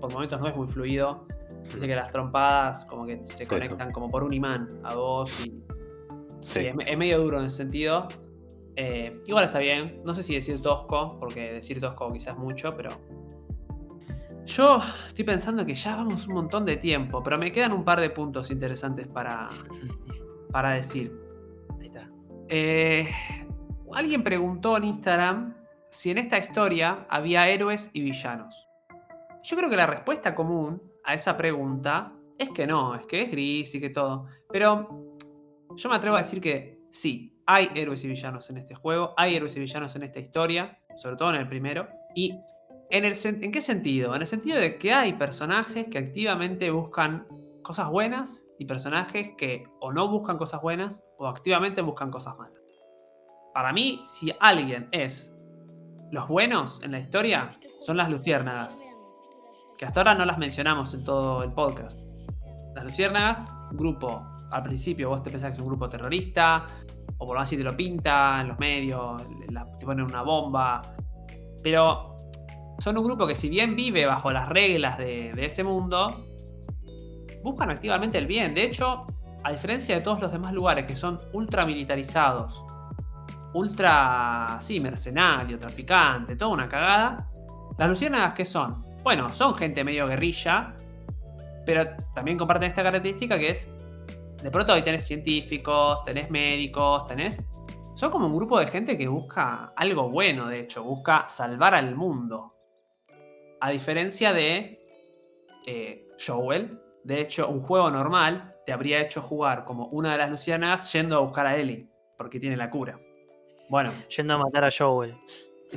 por 0.00 0.12
momentos 0.12 0.40
no 0.40 0.48
es 0.48 0.56
muy 0.56 0.66
fluido. 0.66 1.26
Dice 1.72 1.86
que 1.86 1.96
las 1.96 2.10
trompadas 2.10 2.84
como 2.84 3.06
que 3.06 3.24
se 3.24 3.46
conectan 3.46 3.92
como 3.92 4.10
por 4.10 4.24
un 4.24 4.34
imán 4.34 4.68
a 4.84 4.94
vos 4.94 5.32
y, 5.46 5.62
es, 6.42 6.74
medio 6.74 7.20
duro 7.20 7.38
en 7.38 7.46
ese 7.46 7.58
sentido. 7.58 8.08
Eh, 8.76 9.18
igual 9.26 9.44
está 9.44 9.58
bien, 9.60 10.00
no 10.04 10.14
sé 10.14 10.22
si 10.22 10.34
decir 10.34 10.60
tosco, 10.60 11.16
porque 11.18 11.54
decir 11.54 11.80
tosco 11.80 12.12
quizás 12.12 12.36
mucho, 12.36 12.74
pero 12.76 12.98
yo 14.44 14.80
estoy 15.06 15.24
pensando 15.24 15.64
que 15.64 15.74
ya 15.74 15.96
vamos 15.96 16.26
un 16.26 16.34
montón 16.34 16.64
de 16.64 16.76
tiempo, 16.76 17.22
pero 17.22 17.38
me 17.38 17.52
quedan 17.52 17.72
un 17.72 17.84
par 17.84 18.00
de 18.00 18.10
puntos 18.10 18.50
interesantes 18.50 19.06
para, 19.06 19.48
para 20.50 20.70
decir. 20.70 21.12
Ahí 21.80 21.86
está. 21.86 22.08
Eh, 22.48 23.08
alguien 23.94 24.22
preguntó 24.22 24.76
en 24.76 24.84
Instagram 24.84 25.54
si 25.90 26.10
en 26.10 26.18
esta 26.18 26.38
historia 26.38 27.06
había 27.08 27.48
héroes 27.48 27.90
y 27.92 28.02
villanos. 28.02 28.68
Yo 29.42 29.56
creo 29.56 29.68
que 29.68 29.76
la 29.76 29.86
respuesta 29.86 30.34
común 30.34 30.82
a 31.04 31.14
esa 31.14 31.36
pregunta 31.36 32.12
es 32.38 32.50
que 32.50 32.66
no, 32.66 32.94
es 32.94 33.06
que 33.06 33.22
es 33.22 33.30
gris 33.30 33.74
y 33.74 33.80
que 33.80 33.90
todo. 33.90 34.26
Pero 34.50 35.16
yo 35.76 35.88
me 35.88 35.96
atrevo 35.96 36.16
a 36.16 36.20
decir 36.20 36.40
que 36.40 36.80
sí, 36.90 37.32
hay 37.46 37.68
héroes 37.74 38.04
y 38.04 38.08
villanos 38.08 38.48
en 38.50 38.58
este 38.58 38.74
juego, 38.74 39.14
hay 39.16 39.36
héroes 39.36 39.56
y 39.56 39.60
villanos 39.60 39.94
en 39.96 40.04
esta 40.04 40.20
historia, 40.20 40.78
sobre 40.96 41.16
todo 41.16 41.30
en 41.30 41.40
el 41.40 41.48
primero. 41.48 41.88
Y 42.14 42.38
¿En, 42.94 43.52
qué 43.52 43.62
sentido? 43.62 44.14
En 44.14 44.20
el 44.20 44.26
sentido 44.26 44.58
de 44.58 44.76
que 44.76 44.92
hay 44.92 45.14
personajes 45.14 45.86
que 45.88 45.96
activamente 45.96 46.70
buscan 46.70 47.26
cosas 47.62 47.88
buenas 47.88 48.44
y 48.58 48.66
personajes 48.66 49.30
que 49.38 49.66
o 49.80 49.90
no 49.94 50.08
buscan 50.08 50.36
cosas 50.36 50.60
buenas 50.60 51.02
o 51.16 51.26
activamente 51.26 51.80
buscan 51.80 52.10
cosas 52.10 52.36
malas. 52.36 52.60
Para 53.54 53.72
mí, 53.72 54.02
si 54.04 54.30
alguien 54.40 54.90
es 54.92 55.34
los 56.10 56.28
buenos 56.28 56.82
en 56.82 56.92
la 56.92 56.98
historia, 56.98 57.50
son 57.80 57.96
las 57.96 58.10
luciérnagas. 58.10 58.86
Que 59.78 59.86
hasta 59.86 60.00
ahora 60.00 60.14
no 60.14 60.26
las 60.26 60.36
mencionamos 60.36 60.92
en 60.92 61.02
todo 61.02 61.42
el 61.44 61.52
podcast. 61.52 62.02
Las 62.74 62.84
luciérnagas, 62.84 63.46
grupo, 63.72 64.22
al 64.50 64.62
principio 64.64 65.08
vos 65.08 65.22
te 65.22 65.30
pensás 65.30 65.52
que 65.52 65.54
es 65.54 65.62
un 65.62 65.68
grupo 65.68 65.88
terrorista, 65.88 66.66
o 67.16 67.26
por 67.26 67.38
más 67.38 67.48
si 67.48 67.56
te 67.56 67.64
lo 67.64 67.74
pinta 67.74 68.42
en 68.42 68.48
los 68.48 68.58
medios, 68.58 69.22
te 69.78 69.86
ponen 69.86 70.04
una 70.04 70.20
bomba. 70.20 70.82
Pero 71.62 72.11
son 72.82 72.98
un 72.98 73.04
grupo 73.04 73.28
que 73.28 73.36
si 73.36 73.48
bien 73.48 73.76
vive 73.76 74.06
bajo 74.06 74.32
las 74.32 74.48
reglas 74.48 74.98
de, 74.98 75.32
ese 75.38 75.62
mundo, 75.62 76.26
buscan 77.44 77.70
activamente 77.70 78.18
el 78.18 78.26
bien. 78.26 78.54
De 78.54 78.64
hecho, 78.64 79.04
a 79.44 79.52
diferencia 79.52 79.94
de 79.94 80.00
todos 80.00 80.20
los 80.20 80.32
demás 80.32 80.52
lugares 80.52 80.86
que 80.86 80.96
son 80.96 81.20
ultra 81.32 81.64
militarizados, 81.64 82.64
ultra, 83.54 84.56
sí, 84.60 84.80
mercenario, 84.80 85.60
traficante, 85.60 86.34
toda 86.34 86.50
una 86.50 86.68
cagada, 86.68 87.30
las 87.78 87.88
luciérnagas 87.88 88.34
que 88.34 88.44
son, 88.44 88.84
bueno, 89.04 89.28
son 89.28 89.54
gente 89.54 89.84
medio 89.84 90.08
guerrilla, 90.08 90.74
pero 91.64 91.86
también 92.16 92.36
comparten 92.36 92.70
esta 92.70 92.82
característica 92.82 93.38
que 93.38 93.50
es, 93.50 93.68
de 94.42 94.50
pronto 94.50 94.72
hoy 94.72 94.82
tenés 94.82 95.06
científicos, 95.06 96.02
tenés 96.02 96.28
médicos, 96.30 97.06
tenés... 97.06 97.44
Son 97.94 98.10
como 98.10 98.26
un 98.26 98.34
grupo 98.34 98.58
de 98.58 98.66
gente 98.66 98.98
que 98.98 99.06
busca 99.06 99.72
algo 99.76 100.10
bueno, 100.10 100.48
de 100.48 100.60
hecho, 100.60 100.82
busca 100.82 101.28
salvar 101.28 101.76
al 101.76 101.94
mundo. 101.94 102.51
A 103.62 103.70
diferencia 103.70 104.32
de 104.32 104.84
eh, 105.66 106.08
Joel, 106.18 106.80
de 107.04 107.20
hecho, 107.20 107.48
un 107.48 107.60
juego 107.60 107.92
normal 107.92 108.56
te 108.66 108.72
habría 108.72 109.00
hecho 109.00 109.22
jugar 109.22 109.64
como 109.64 109.86
una 109.86 110.10
de 110.10 110.18
las 110.18 110.30
lucianas 110.30 110.92
yendo 110.92 111.16
a 111.16 111.20
buscar 111.20 111.46
a 111.46 111.56
Ellie, 111.56 111.88
porque 112.18 112.40
tiene 112.40 112.56
la 112.56 112.68
cura. 112.68 112.98
Bueno. 113.70 113.92
Yendo 114.16 114.34
a 114.34 114.38
matar 114.38 114.64
a 114.64 114.70
Joel. 114.76 115.16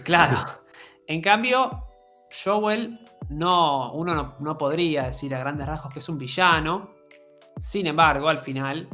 Claro. 0.04 0.38
En 1.08 1.22
cambio, 1.22 1.84
Joel 2.44 2.98
no, 3.30 3.94
uno 3.94 4.16
no, 4.16 4.36
no, 4.40 4.58
podría 4.58 5.04
decir 5.04 5.36
a 5.36 5.40
grandes 5.40 5.68
rasgos 5.68 5.94
que 5.94 6.00
es 6.00 6.10
un 6.10 6.18
villano. 6.18 6.96
Sin 7.60 7.86
embargo, 7.86 8.28
al 8.28 8.40
final, 8.40 8.90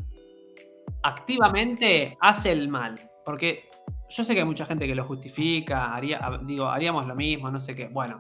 activamente 1.04 2.18
hace 2.20 2.52
el 2.52 2.68
mal. 2.68 3.00
Porque 3.24 3.70
yo 4.10 4.26
sé 4.26 4.34
que 4.34 4.42
hay 4.42 4.46
mucha 4.46 4.66
gente 4.66 4.86
que 4.86 4.94
lo 4.94 5.06
justifica, 5.06 5.94
haría, 5.94 6.20
digo, 6.42 6.66
haríamos 6.66 7.08
lo 7.08 7.16
mismo, 7.16 7.50
no 7.50 7.62
sé 7.62 7.74
qué. 7.74 7.88
Bueno, 7.88 8.20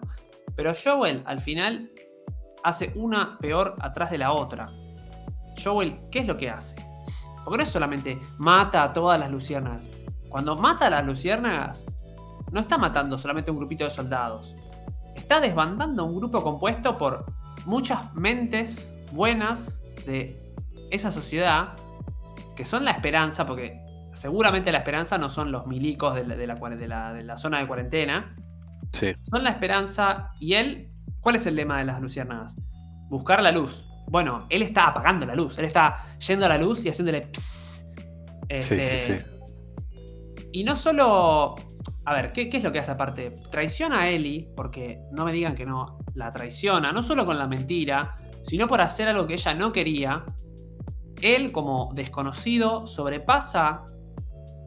pero 0.56 0.74
Joel 0.74 1.24
al 1.26 1.40
final 1.40 1.92
hace 2.64 2.92
una 2.96 3.38
peor 3.40 3.74
atrás 3.80 4.12
de 4.12 4.18
la 4.18 4.32
otra. 4.32 4.68
Joel, 5.62 6.00
¿qué 6.12 6.20
es 6.20 6.28
lo 6.28 6.38
que 6.38 6.50
hace? 6.50 6.76
Porque 7.44 7.58
no 7.58 7.64
es 7.64 7.70
solamente 7.70 8.20
mata 8.38 8.84
a 8.84 8.94
todas 8.94 9.20
las 9.20 9.32
luciérnagas. 9.32 9.90
Cuando 10.30 10.56
mata 10.56 10.88
a 10.88 10.90
las 10.90 11.06
luciérnagas, 11.06 11.86
no 12.52 12.60
está 12.60 12.78
matando 12.78 13.18
solamente 13.18 13.52
un 13.52 13.58
grupito 13.58 13.86
de 13.86 13.92
soldados. 13.92 14.56
está 15.16 15.40
desbandando 15.40 16.06
un 16.06 16.16
grupo 16.16 16.42
compuesto 16.42 16.96
por 16.96 17.26
muchas 17.66 18.14
mentes 18.14 18.92
buenas 19.12 19.82
de 20.06 20.38
esa 20.90 21.12
sociedad 21.12 21.74
que 22.56 22.66
son 22.66 22.86
la 22.86 22.92
esperanza, 22.92 23.46
porque 23.46 23.80
seguramente 24.14 24.72
la 24.72 24.80
esperanza 24.80 25.18
no 25.18 25.30
son 25.30 25.52
los 25.52 25.68
milicos 25.68 26.16
de 26.16 27.24
la 27.24 27.38
zona 27.38 27.60
de 27.60 27.68
cuarentena. 27.68 28.36
Sí. 28.94 29.14
Son 29.30 29.44
la 29.44 29.52
esperanza 29.52 30.32
y 30.40 30.54
él, 30.54 30.92
¿cuál 31.22 31.36
es 31.36 31.46
el 31.46 31.56
lema 31.56 31.80
de 31.80 31.86
las 31.86 32.02
luciérnagas? 32.02 32.56
Buscar 33.10 33.42
la 33.42 33.52
luz. 33.52 33.86
Bueno, 34.08 34.46
él 34.50 34.62
está 34.62 34.88
apagando 34.88 35.26
la 35.26 35.36
luz, 35.36 35.58
él 35.58 35.66
está 35.66 36.18
yendo 36.28 36.46
a 36.46 36.50
la 36.50 36.58
luz 36.58 36.86
y 36.86 36.90
haciéndole... 36.90 37.28
Pss, 37.32 37.62
Sí, 38.60 38.76
sí, 38.76 38.76
este, 38.76 39.16
sí. 39.16 39.22
y 40.52 40.64
no 40.64 40.76
solo. 40.76 41.56
A 42.04 42.14
ver, 42.14 42.34
¿qué, 42.34 42.50
qué 42.50 42.58
es 42.58 42.64
lo 42.64 42.72
que 42.72 42.80
hace 42.80 42.92
aparte? 42.92 43.36
Traiciona 43.52 44.02
a 44.02 44.10
Ellie, 44.10 44.50
porque 44.56 45.00
no 45.12 45.24
me 45.24 45.32
digan 45.32 45.56
que 45.56 45.66
no, 45.66 46.00
la 46.16 46.32
traiciona, 46.32 46.92
no 46.92 47.04
solo 47.04 47.26
con 47.26 47.38
la 47.38 47.48
mentira, 47.48 48.16
sino 48.44 48.68
por 48.68 48.82
hacer 48.82 49.08
algo 49.08 49.28
que 49.28 49.36
ella 49.36 49.54
no 49.54 49.72
quería. 49.72 50.26
Él, 51.22 51.52
como 51.52 51.92
desconocido, 51.94 52.88
sobrepasa 52.88 53.86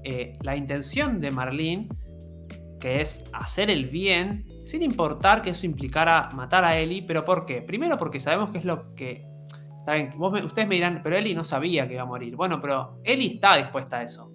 eh, 0.05 0.39
la 0.43 0.57
intención 0.57 1.21
de 1.21 1.31
Marlene, 1.31 1.89
que 2.85 3.01
es 3.01 3.25
hacer 3.33 3.71
el 3.71 3.87
bien, 3.87 4.45
sin 4.67 4.83
importar 4.83 5.41
que 5.41 5.49
eso 5.51 5.65
implicara 5.65 6.29
matar 6.35 6.67
a 6.67 6.77
Ellie. 6.79 7.03
¿Pero 7.07 7.25
por 7.25 7.47
qué? 7.47 7.63
Primero 7.63 7.97
porque 7.97 8.21
sabemos 8.21 8.51
que 8.51 8.59
es 8.59 8.67
lo 8.67 8.95
que. 8.95 9.27
Está 9.79 9.95
bien, 9.95 10.11
vos 10.19 10.31
me- 10.31 10.45
ustedes 10.45 10.69
me 10.69 10.75
dirán, 10.75 11.01
pero 11.03 11.17
Ellie 11.17 11.35
no 11.35 11.45
sabía 11.45 11.89
que 11.89 11.95
iba 11.95 12.03
a 12.03 12.07
morir. 12.07 12.37
Bueno, 12.37 12.61
pero 12.61 13.01
Ellie 13.03 13.37
está 13.37 13.57
dispuesta 13.57 14.01
a 14.01 14.03
eso. 14.03 14.31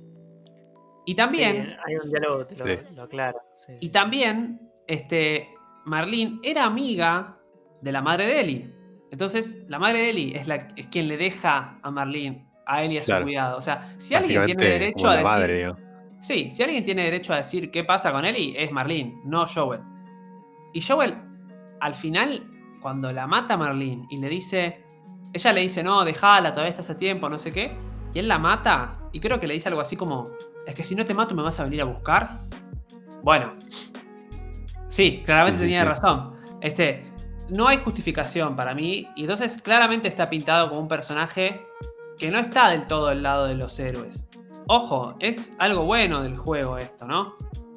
Y 1.06 1.14
también. 1.14 1.64
Sí, 1.68 1.72
hay 1.86 1.96
un 2.04 2.10
diálogo, 2.10 2.46
te 2.48 2.56
lo, 2.58 2.66
Sí. 2.66 2.96
lo 2.96 3.04
aclaro. 3.04 3.40
sí, 3.54 3.74
Y 3.82 3.86
sí. 3.86 3.90
también, 3.92 4.60
este, 4.88 5.48
Marlene 5.86 6.40
era 6.42 6.66
amiga 6.66 7.36
de 7.84 7.92
la 7.92 8.02
madre 8.02 8.26
de 8.26 8.42
Ellie. 8.42 8.74
Entonces, 9.12 9.60
la 9.68 9.78
madre 9.78 10.00
de 10.00 10.10
Ellie 10.10 10.38
es, 10.38 10.48
la, 10.48 10.56
es 10.76 10.88
quien 10.88 11.08
le 11.08 11.18
deja 11.18 11.78
a 11.84 11.92
Marlene 11.92 12.48
a 12.66 12.84
Ellie 12.84 12.98
a 13.00 13.04
su 13.04 13.08
Claro. 13.12 13.26
cuidado. 13.26 13.58
O 13.58 13.62
sea, 13.62 13.94
si 14.00 14.16
alguien 14.16 14.44
tiene 14.46 14.66
derecho 14.66 15.08
a 15.08 15.12
decir. 15.18 15.26
madre. 15.26 15.74
Sí, 16.20 16.50
si 16.50 16.64
alguien 16.64 16.84
tiene 16.84 17.04
derecho 17.04 17.34
a 17.34 17.38
decir 17.38 17.72
qué 17.72 17.84
pasa 17.84 18.12
con 18.12 18.26
Ellie, 18.26 18.54
es 18.62 18.72
Marlene, 18.72 19.20
no 19.24 19.46
Joel. 19.48 19.82
Y 20.74 20.82
Joel, 20.82 21.18
al 21.80 21.96
final, 21.96 22.46
cuando 22.82 23.12
la 23.12 23.28
mata 23.28 23.58
Marlene 23.58 24.06
y 24.10 24.18
le 24.18 24.30
dice. 24.30 24.84
Ella 25.32 25.54
le 25.54 25.62
dice, 25.62 25.84
no, 25.84 26.04
déjala, 26.04 26.52
todavía 26.52 26.72
estás 26.72 26.90
a 26.90 26.98
tiempo, 26.98 27.30
no 27.30 27.38
sé 27.38 27.52
qué. 27.52 27.78
Y 28.14 28.20
él 28.20 28.28
la 28.28 28.40
mata. 28.40 28.98
Y 29.12 29.20
creo 29.20 29.40
que 29.40 29.46
le 29.48 29.54
dice 29.54 29.70
algo 29.70 29.82
así 29.82 29.96
como: 29.96 30.30
Es 30.66 30.74
que 30.76 30.84
si 30.84 30.96
no 30.96 31.06
te 31.06 31.14
mato, 31.14 31.36
me 31.36 31.44
vas 31.44 31.60
a 31.60 31.64
venir 31.64 31.82
a 31.82 31.86
buscar. 31.86 32.40
Bueno. 33.24 33.54
Sí, 34.88 35.22
claramente 35.24 35.60
Sí, 35.60 35.66
sí, 35.66 35.72
tenía 35.72 35.84
sí. 35.84 35.88
razón. 35.90 36.34
Este. 36.62 37.06
No 37.50 37.68
hay 37.68 37.78
justificación 37.78 38.56
para 38.56 38.74
mí. 38.74 39.08
Y 39.16 39.22
entonces 39.22 39.62
claramente 39.62 40.08
está 40.08 40.30
pintado 40.30 40.70
como 40.70 40.82
un 40.82 40.88
personaje 40.88 41.62
que 42.18 42.30
no 42.30 42.38
está 42.40 42.70
del 42.70 42.86
todo 42.88 43.08
del 43.08 43.24
lado 43.24 43.46
de 43.46 43.56
los 43.56 43.80
héroes. 43.80 44.29
Ojo, 44.72 45.16
es 45.20 45.52
algo 45.58 45.84
bueno 45.86 46.22
del 46.22 46.38
juego 46.38 46.78
esto, 46.78 47.08
¿no? 47.08 47.34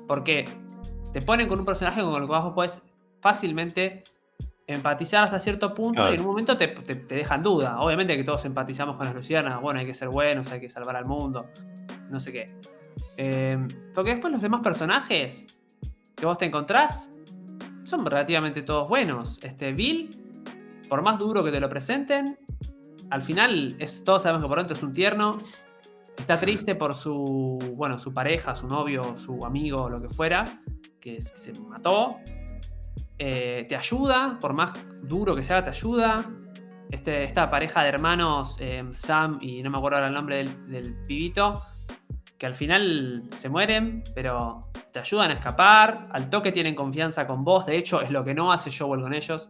Porque 0.06 0.46
te 1.14 1.22
ponen 1.22 1.48
con 1.48 1.58
un 1.58 1.64
personaje 1.64 2.02
con 2.02 2.14
el 2.14 2.28
que 2.28 2.34
vos 2.34 2.52
puedes 2.54 2.82
fácilmente 3.20 4.04
empatizar 4.66 5.24
hasta 5.24 5.40
cierto 5.40 5.72
punto 5.72 5.94
Claro. 5.94 6.12
y 6.12 6.16
en 6.16 6.20
un 6.20 6.26
momento 6.26 6.58
te, 6.58 6.68
te, 6.68 6.94
te 6.94 7.14
dejan 7.14 7.42
duda. 7.42 7.80
Obviamente 7.80 8.14
que 8.14 8.24
todos 8.24 8.44
empatizamos 8.44 8.96
con 8.96 9.06
las 9.06 9.14
lucianas, 9.14 9.58
bueno, 9.62 9.80
hay 9.80 9.86
que 9.86 9.94
ser 9.94 10.10
buenos, 10.10 10.50
hay 10.52 10.60
que 10.60 10.68
salvar 10.68 10.96
al 10.96 11.06
mundo, 11.06 11.46
no 12.10 12.20
sé 12.20 12.30
qué. 12.30 12.54
Eh, 13.16 13.58
porque 13.94 14.10
después 14.10 14.30
los 14.30 14.42
demás 14.42 14.60
personajes 14.60 15.46
que 16.14 16.26
vos 16.26 16.36
te 16.36 16.44
encontrás 16.44 17.08
son 17.84 18.04
relativamente 18.04 18.60
todos 18.60 18.86
buenos. 18.86 19.38
Este 19.42 19.72
Bill, 19.72 20.10
por 20.90 21.00
más 21.00 21.18
duro 21.18 21.42
que 21.42 21.50
te 21.50 21.58
lo 21.58 21.70
presenten, 21.70 22.38
al 23.08 23.22
final 23.22 23.76
es, 23.78 24.04
todos 24.04 24.24
sabemos 24.24 24.42
que 24.42 24.48
por 24.48 24.58
dentro 24.58 24.76
es 24.76 24.82
un 24.82 24.92
tierno. 24.92 25.38
Está 26.16 26.38
triste 26.38 26.74
por 26.74 26.94
su, 26.94 27.58
bueno, 27.76 27.98
su 27.98 28.12
pareja, 28.12 28.54
su 28.54 28.66
novio, 28.68 29.16
su 29.18 29.44
amigo, 29.44 29.88
lo 29.88 30.00
que 30.00 30.08
fuera, 30.08 30.60
que, 31.00 31.20
se 31.20 31.52
mató. 31.60 32.16
Eh, 33.18 33.66
te 33.68 33.76
ayuda, 33.76 34.38
por 34.40 34.52
más 34.52 34.72
duro 35.02 35.34
que 35.34 35.42
sea, 35.44 35.62
te 35.64 35.70
ayuda. 35.70 36.24
Este, 36.90 37.24
esta 37.24 37.50
pareja 37.50 37.82
de 37.82 37.88
hermanos, 37.88 38.56
eh, 38.60 38.84
Sam 38.92 39.38
y 39.40 39.62
no 39.62 39.70
me 39.70 39.78
acuerdo 39.78 39.96
ahora 39.96 40.08
el 40.08 40.14
nombre 40.14 40.36
del, 40.36 40.68
del 40.70 40.94
pibito, 41.06 41.62
que 42.38 42.46
al 42.46 42.54
final 42.54 43.28
se 43.34 43.48
mueren, 43.48 44.04
pero 44.14 44.66
te 44.92 44.98
ayudan 44.98 45.30
a 45.30 45.34
escapar. 45.34 46.08
Al 46.12 46.28
toque 46.28 46.52
tienen 46.52 46.74
confianza 46.74 47.26
con 47.26 47.44
vos, 47.44 47.64
de 47.66 47.78
hecho 47.78 48.00
es 48.02 48.10
lo 48.10 48.22
que 48.24 48.34
no 48.34 48.52
hace 48.52 48.70
Joel 48.70 49.00
con 49.02 49.14
ellos. 49.14 49.48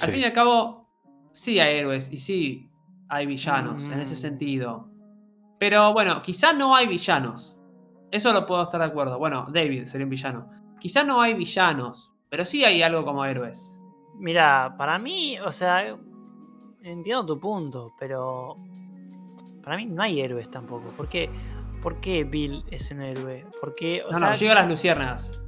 Al 0.00 0.06
Sí. 0.06 0.10
fin 0.12 0.20
y 0.20 0.24
al 0.24 0.32
cabo, 0.34 0.86
sí 1.32 1.58
hay 1.58 1.78
héroes 1.78 2.12
y 2.12 2.18
sí 2.18 2.70
hay 3.08 3.24
villanos 3.26 3.86
en 3.86 4.00
ese 4.00 4.14
Mm. 4.14 4.18
sentido. 4.18 4.90
Pero 5.58 5.92
bueno, 5.92 6.20
quizá 6.22 6.52
no 6.52 6.74
hay 6.74 6.86
villanos. 6.86 7.56
Eso 8.10 8.32
lo 8.32 8.46
puedo 8.46 8.62
estar 8.62 8.80
de 8.80 8.86
acuerdo. 8.86 9.18
Bueno, 9.18 9.46
David 9.50 9.84
sería 9.86 10.04
un 10.04 10.10
villano. 10.10 10.50
Quizá 10.78 11.02
no 11.02 11.20
hay 11.20 11.34
villanos, 11.34 12.12
pero 12.28 12.44
sí 12.44 12.64
hay 12.64 12.82
algo 12.82 13.04
como 13.04 13.24
héroes. 13.24 13.80
Mira, 14.18 14.74
para 14.78 14.98
mí, 14.98 15.38
o 15.40 15.50
sea, 15.50 15.96
entiendo 16.82 17.26
tu 17.26 17.40
punto, 17.40 17.94
pero 17.98 18.56
para 19.62 19.76
mí 19.76 19.86
no 19.86 20.02
hay 20.02 20.20
héroes 20.20 20.50
tampoco. 20.50 20.88
¿Por 20.90 21.08
qué, 21.08 21.30
¿Por 21.82 22.00
qué 22.00 22.24
Bill 22.24 22.64
es 22.70 22.90
un 22.90 23.02
héroe? 23.02 23.46
Porque, 23.60 24.02
o 24.02 24.10
no, 24.12 24.18
sea, 24.18 24.30
no, 24.30 24.36
llega 24.36 24.52
a 24.52 24.56
las 24.56 24.68
luciérnagas. 24.68 25.42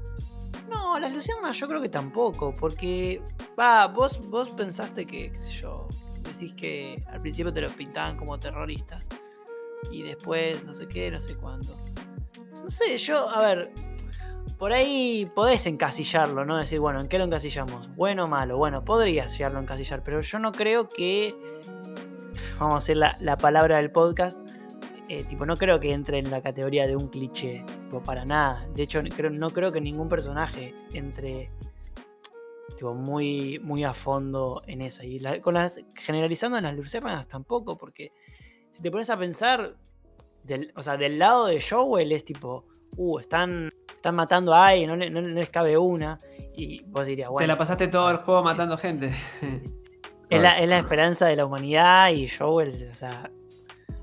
No, 0.69 0.99
las 0.99 1.15
luciérnagas 1.15 1.59
yo 1.59 1.69
creo 1.69 1.81
que 1.81 1.89
tampoco, 1.89 2.55
porque, 2.55 3.23
va, 3.59 3.87
vos, 3.87 4.21
vos 4.29 4.51
pensaste 4.51 5.07
que, 5.07 5.33
qué 5.33 5.39
sé 5.39 5.51
yo, 5.51 5.89
decís 6.23 6.53
que 6.55 7.03
al 7.09 7.21
principio 7.21 7.53
te 7.53 7.61
los 7.61 7.73
pintaban 7.73 8.17
como 8.17 8.39
terroristas 8.39 9.09
y 9.91 10.03
después 10.03 10.65
no 10.65 10.75
sé 10.75 10.89
qué, 10.89 11.11
no 11.11 11.21
sé 11.21 11.37
cuándo. 11.37 11.75
No 12.63 12.71
sé, 12.71 12.99
yo, 12.99 13.29
a 13.31 13.47
ver, 13.47 13.71
por 14.59 14.73
ahí 14.73 15.31
podés 15.35 15.67
encasillarlo, 15.67 16.45
¿no? 16.45 16.57
Decir, 16.57 16.81
bueno, 16.81 17.01
¿en 17.01 17.09
qué 17.09 17.19
lo 17.19 17.25
encasillamos? 17.25 17.95
Bueno 17.95 18.25
o 18.25 18.29
malo, 18.29 18.57
bueno, 18.57 18.85
podrías 18.85 19.33
llegarlo 19.37 19.61
encasillar, 19.61 20.03
pero 20.03 20.21
yo 20.21 20.39
no 20.39 20.53
creo 20.53 20.89
que, 20.89 21.35
vamos 22.59 22.75
a 22.75 22.79
decir 22.79 22.97
la, 22.97 23.17
la 23.21 23.37
palabra 23.37 23.77
del 23.77 23.91
podcast, 23.91 24.41
eh, 25.09 25.25
tipo, 25.25 25.47
no 25.47 25.57
creo 25.57 25.81
que 25.81 25.93
entre 25.93 26.19
en 26.19 26.31
la 26.31 26.43
categoría 26.43 26.87
de 26.87 26.95
un 26.95 27.09
cliché, 27.09 27.65
tipo, 27.85 28.03
para 28.03 28.27
nada. 28.27 28.67
De 28.75 28.83
hecho, 28.83 29.01
creo, 29.17 29.31
no 29.31 29.51
creo 29.51 29.73
que 29.73 29.81
ningún 29.81 30.09
personaje 30.09 30.75
entre 30.93 31.51
tipo, 32.77 32.95
muy, 32.95 33.59
muy 33.61 33.85
a 33.85 33.95
fondo 33.95 34.63
en 34.67 34.83
esa. 34.83 35.05
Y 35.05 35.19
con 35.41 35.55
las, 35.55 35.81
generalizando 35.95 36.59
en 36.59 36.65
las 36.65 36.77
luciérnagas 36.77 37.27
tampoco, 37.27 37.79
porque 37.79 38.13
si 38.79 38.83
te 38.85 38.93
pones 38.93 39.11
a 39.11 39.17
pensar, 39.19 39.75
del, 40.45 40.73
o 40.77 40.83
sea, 40.85 40.97
del 40.97 41.19
lado 41.19 41.47
de 41.47 41.61
Joel 41.61 42.13
es 42.13 42.25
tipo, 42.25 42.65
uh, 42.97 43.19
están, 43.19 43.73
están 43.89 44.15
matando 44.15 44.55
a 44.55 44.69
alguien, 44.69 44.89
no, 44.89 44.95
le- 44.95 45.11
no- 45.11 45.21
no 45.21 45.29
les 45.29 45.51
cabe 45.51 45.77
una. 45.77 46.17
Y 46.55 46.85
vos 46.85 47.05
dirías, 47.05 47.29
bueno. 47.29 47.43
Te 47.43 47.49
la 47.49 47.59
pasaste 47.59 47.89
todo 47.89 48.09
el 48.13 48.19
juego 48.19 48.45
matando 48.45 48.77
gente. 48.79 49.13
Es 50.31 50.41
la, 50.43 50.61
es 50.61 50.69
la 50.69 50.79
esperanza 50.79 51.27
de 51.27 51.35
la 51.37 51.45
humanidad 51.47 52.11
y 52.13 52.29
Joel, 52.29 52.87
o 52.91 52.95
sea, 52.95 53.31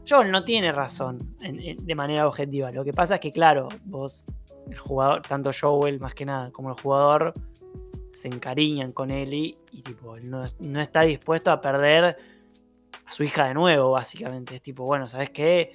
Joel 0.10 0.32
no 0.32 0.44
tiene 0.44 0.72
razón 0.72 1.36
en- 1.42 1.60
en- 1.62 1.78
de 1.78 1.96
manera 1.96 2.28
objetiva. 2.28 2.72
Lo 2.72 2.84
que 2.84 2.92
pasa 2.94 3.16
es 3.16 3.22
que, 3.22 3.32
claro, 3.32 3.70
vos, 3.86 4.26
el 4.70 4.76
jugador, 4.78 5.22
tanto 5.22 5.52
Joel 5.58 6.00
más 6.02 6.14
que 6.16 6.26
nada 6.26 6.52
como 6.52 6.70
el 6.72 6.82
jugador, 6.82 7.32
se 8.12 8.28
encariñan 8.28 8.92
con 8.92 9.12
Ellie 9.12 9.56
y 9.72 9.84
tipo, 9.84 10.16
él 10.18 10.30
no, 10.32 10.44
no 10.60 10.82
está 10.82 11.02
dispuesto 11.02 11.52
a 11.52 11.62
perder 11.62 12.16
su 13.08 13.24
hija 13.24 13.48
de 13.48 13.54
nuevo, 13.54 13.92
básicamente. 13.92 14.56
Es 14.56 14.62
tipo, 14.62 14.84
bueno, 14.86 15.10
¿sabes 15.10 15.30
qué? 15.30 15.74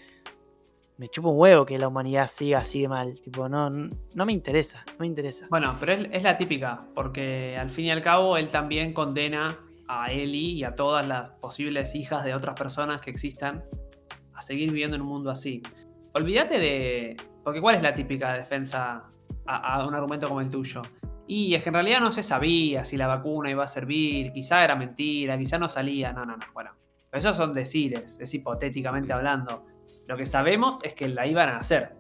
Me 0.97 1.09
chupa 1.09 1.29
un 1.29 1.39
huevo 1.39 1.65
que 1.65 1.79
la 1.79 1.89
humanidad 1.89 2.29
siga 2.29 2.59
así 2.59 2.83
de 2.83 2.89
mal. 2.89 3.19
Tipo, 3.21 3.49
no, 3.49 3.71
no 3.71 4.27
me 4.27 4.33
interesa, 4.33 4.85
no 4.87 4.97
me 5.01 5.07
interesa. 5.07 5.47
Bueno, 5.49 5.77
pero 5.81 5.93
es, 5.93 6.23
la 6.23 6.37
típica, 6.37 6.81
porque 6.95 7.57
al 7.59 7.71
fin 7.71 7.87
y 7.87 7.91
al 7.91 8.03
cabo 8.03 8.37
él 8.37 8.49
también 8.49 8.93
condena 8.93 9.57
a 9.89 10.13
Ellie 10.13 10.53
y 10.55 10.65
a 10.65 10.77
todas 10.77 11.07
las 11.09 11.31
posibles 11.41 11.95
hijas 11.95 12.25
de 12.25 12.35
otras 12.35 12.55
personas 12.55 13.01
que 13.01 13.11
existan 13.11 13.65
a 14.35 14.43
seguir 14.43 14.71
viviendo 14.71 14.97
en 14.97 15.03
un 15.03 15.09
mundo 15.09 15.31
así. 15.31 15.63
Olvídate 16.13 16.59
de. 16.59 17.17
Porque 17.43 17.61
¿cuál 17.61 17.77
es 17.77 17.83
la 17.83 17.95
típica 17.95 18.35
defensa 18.35 19.09
a, 19.47 19.75
a 19.75 19.87
un 19.87 19.95
argumento 19.95 20.29
como 20.29 20.43
el 20.43 20.51
tuyo? 20.51 20.83
Y 21.27 21.55
es 21.55 21.63
que 21.63 21.69
en 21.69 21.75
realidad 21.75 22.01
no 22.01 22.11
se 22.11 22.25
sabía 22.25 22.85
si 22.85 22.97
la 22.97 23.07
vacuna 23.07 23.51
iba 23.51 23.63
a 23.65 23.69
servir, 23.69 24.33
quizá 24.33 24.65
era 24.65 24.75
mentira, 24.75 25.39
quizá 25.39 25.59
no 25.59 25.69
salía. 25.69 26.13
No, 26.13 26.27
no, 26.27 26.37
no. 26.37 26.45
Bueno, 26.53 26.73
esos 27.13 27.37
son 27.37 27.53
decires, 27.53 28.19
es 28.21 28.33
hipotéticamente 28.35 29.13
hablando. 29.13 29.65
Lo 30.07 30.17
que 30.17 30.25
sabemos 30.27 30.79
es 30.83 30.95
que 30.95 31.09
la 31.09 31.27
iban 31.27 31.49
a 31.49 31.59
hacer. 31.59 31.95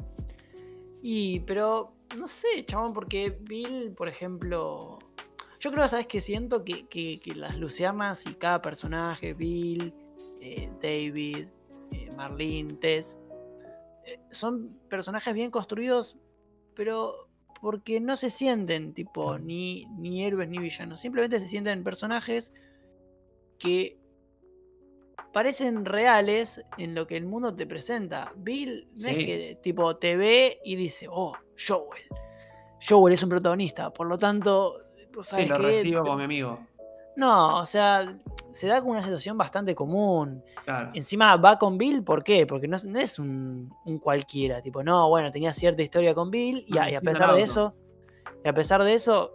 Y, 1.02 1.40
pero, 1.40 1.92
no 2.16 2.26
sé, 2.28 2.64
chabón, 2.66 2.92
porque 2.92 3.36
Bill, 3.40 3.92
por 3.96 4.08
ejemplo. 4.08 4.98
Yo 5.60 5.70
creo, 5.72 5.86
¿sabes 5.88 6.06
qué? 6.06 6.20
Siento 6.20 6.64
que, 6.64 6.86
que- 6.86 7.20
que 7.20 7.34
las 7.34 7.58
lucianas 7.58 8.24
y 8.26 8.34
cada 8.34 8.62
personaje, 8.62 9.34
Bill, 9.34 9.92
eh, 10.40 10.70
David, 10.82 11.48
eh, 11.92 12.10
Marlene, 12.16 12.74
Tess, 12.74 13.18
eh, 14.06 14.18
son 14.30 14.78
personajes 14.88 15.34
bien 15.34 15.50
construidos, 15.50 16.16
pero 16.74 17.28
porque 17.60 18.00
no 18.00 18.16
se 18.16 18.30
sienten 18.30 18.94
tipo 18.94 19.38
ni, 19.38 19.84
ni 19.98 20.24
héroes 20.24 20.48
ni 20.48 20.58
villanos. 20.58 20.98
Simplemente 21.00 21.38
se 21.40 21.46
sienten 21.48 21.84
personajes 21.84 22.54
que 23.58 23.99
parecen 25.32 25.84
reales 25.84 26.62
en 26.78 26.94
lo 26.94 27.06
que 27.06 27.16
el 27.16 27.26
mundo 27.26 27.54
te 27.54 27.66
presenta. 27.66 28.32
Bill 28.36 28.88
no 28.96 29.08
es 29.08 29.16
que 29.16 29.58
tipo 29.62 29.96
te 29.96 30.16
ve 30.16 30.60
y 30.64 30.76
dice, 30.76 31.06
oh, 31.10 31.34
Joel. 31.66 32.02
Joel 32.86 33.14
es 33.14 33.22
un 33.22 33.28
protagonista, 33.28 33.90
por 33.90 34.06
lo 34.06 34.18
tanto, 34.18 34.78
Sí, 35.22 35.46
lo 35.46 35.58
recibo 35.58 36.02
como 36.02 36.16
mi 36.16 36.24
amigo. 36.24 36.58
No, 37.16 37.58
o 37.58 37.66
sea, 37.66 38.14
se 38.52 38.66
da 38.66 38.80
como 38.80 38.92
una 38.92 39.02
situación 39.02 39.36
bastante 39.36 39.74
común. 39.74 40.42
Claro. 40.64 40.90
Encima 40.94 41.36
va 41.36 41.58
con 41.58 41.76
Bill, 41.76 42.02
¿por 42.04 42.22
qué? 42.22 42.46
Porque 42.46 42.68
no 42.68 42.76
es, 42.76 42.84
no 42.84 42.98
es 42.98 43.18
un, 43.18 43.72
un 43.84 43.98
cualquiera, 43.98 44.62
tipo, 44.62 44.82
no, 44.82 45.08
bueno, 45.08 45.30
tenía 45.30 45.52
cierta 45.52 45.82
historia 45.82 46.14
con 46.14 46.30
Bill 46.30 46.64
y, 46.66 46.78
Ah, 46.78 46.84
a, 46.84 46.90
y 46.90 46.94
a 46.94 46.98
encima 46.98 47.12
pesar 47.12 47.34
de 47.34 47.42
eso, 47.42 47.74
y 48.44 48.48
a 48.48 48.54
pesar 48.54 48.84
de 48.84 48.94
eso, 48.94 49.34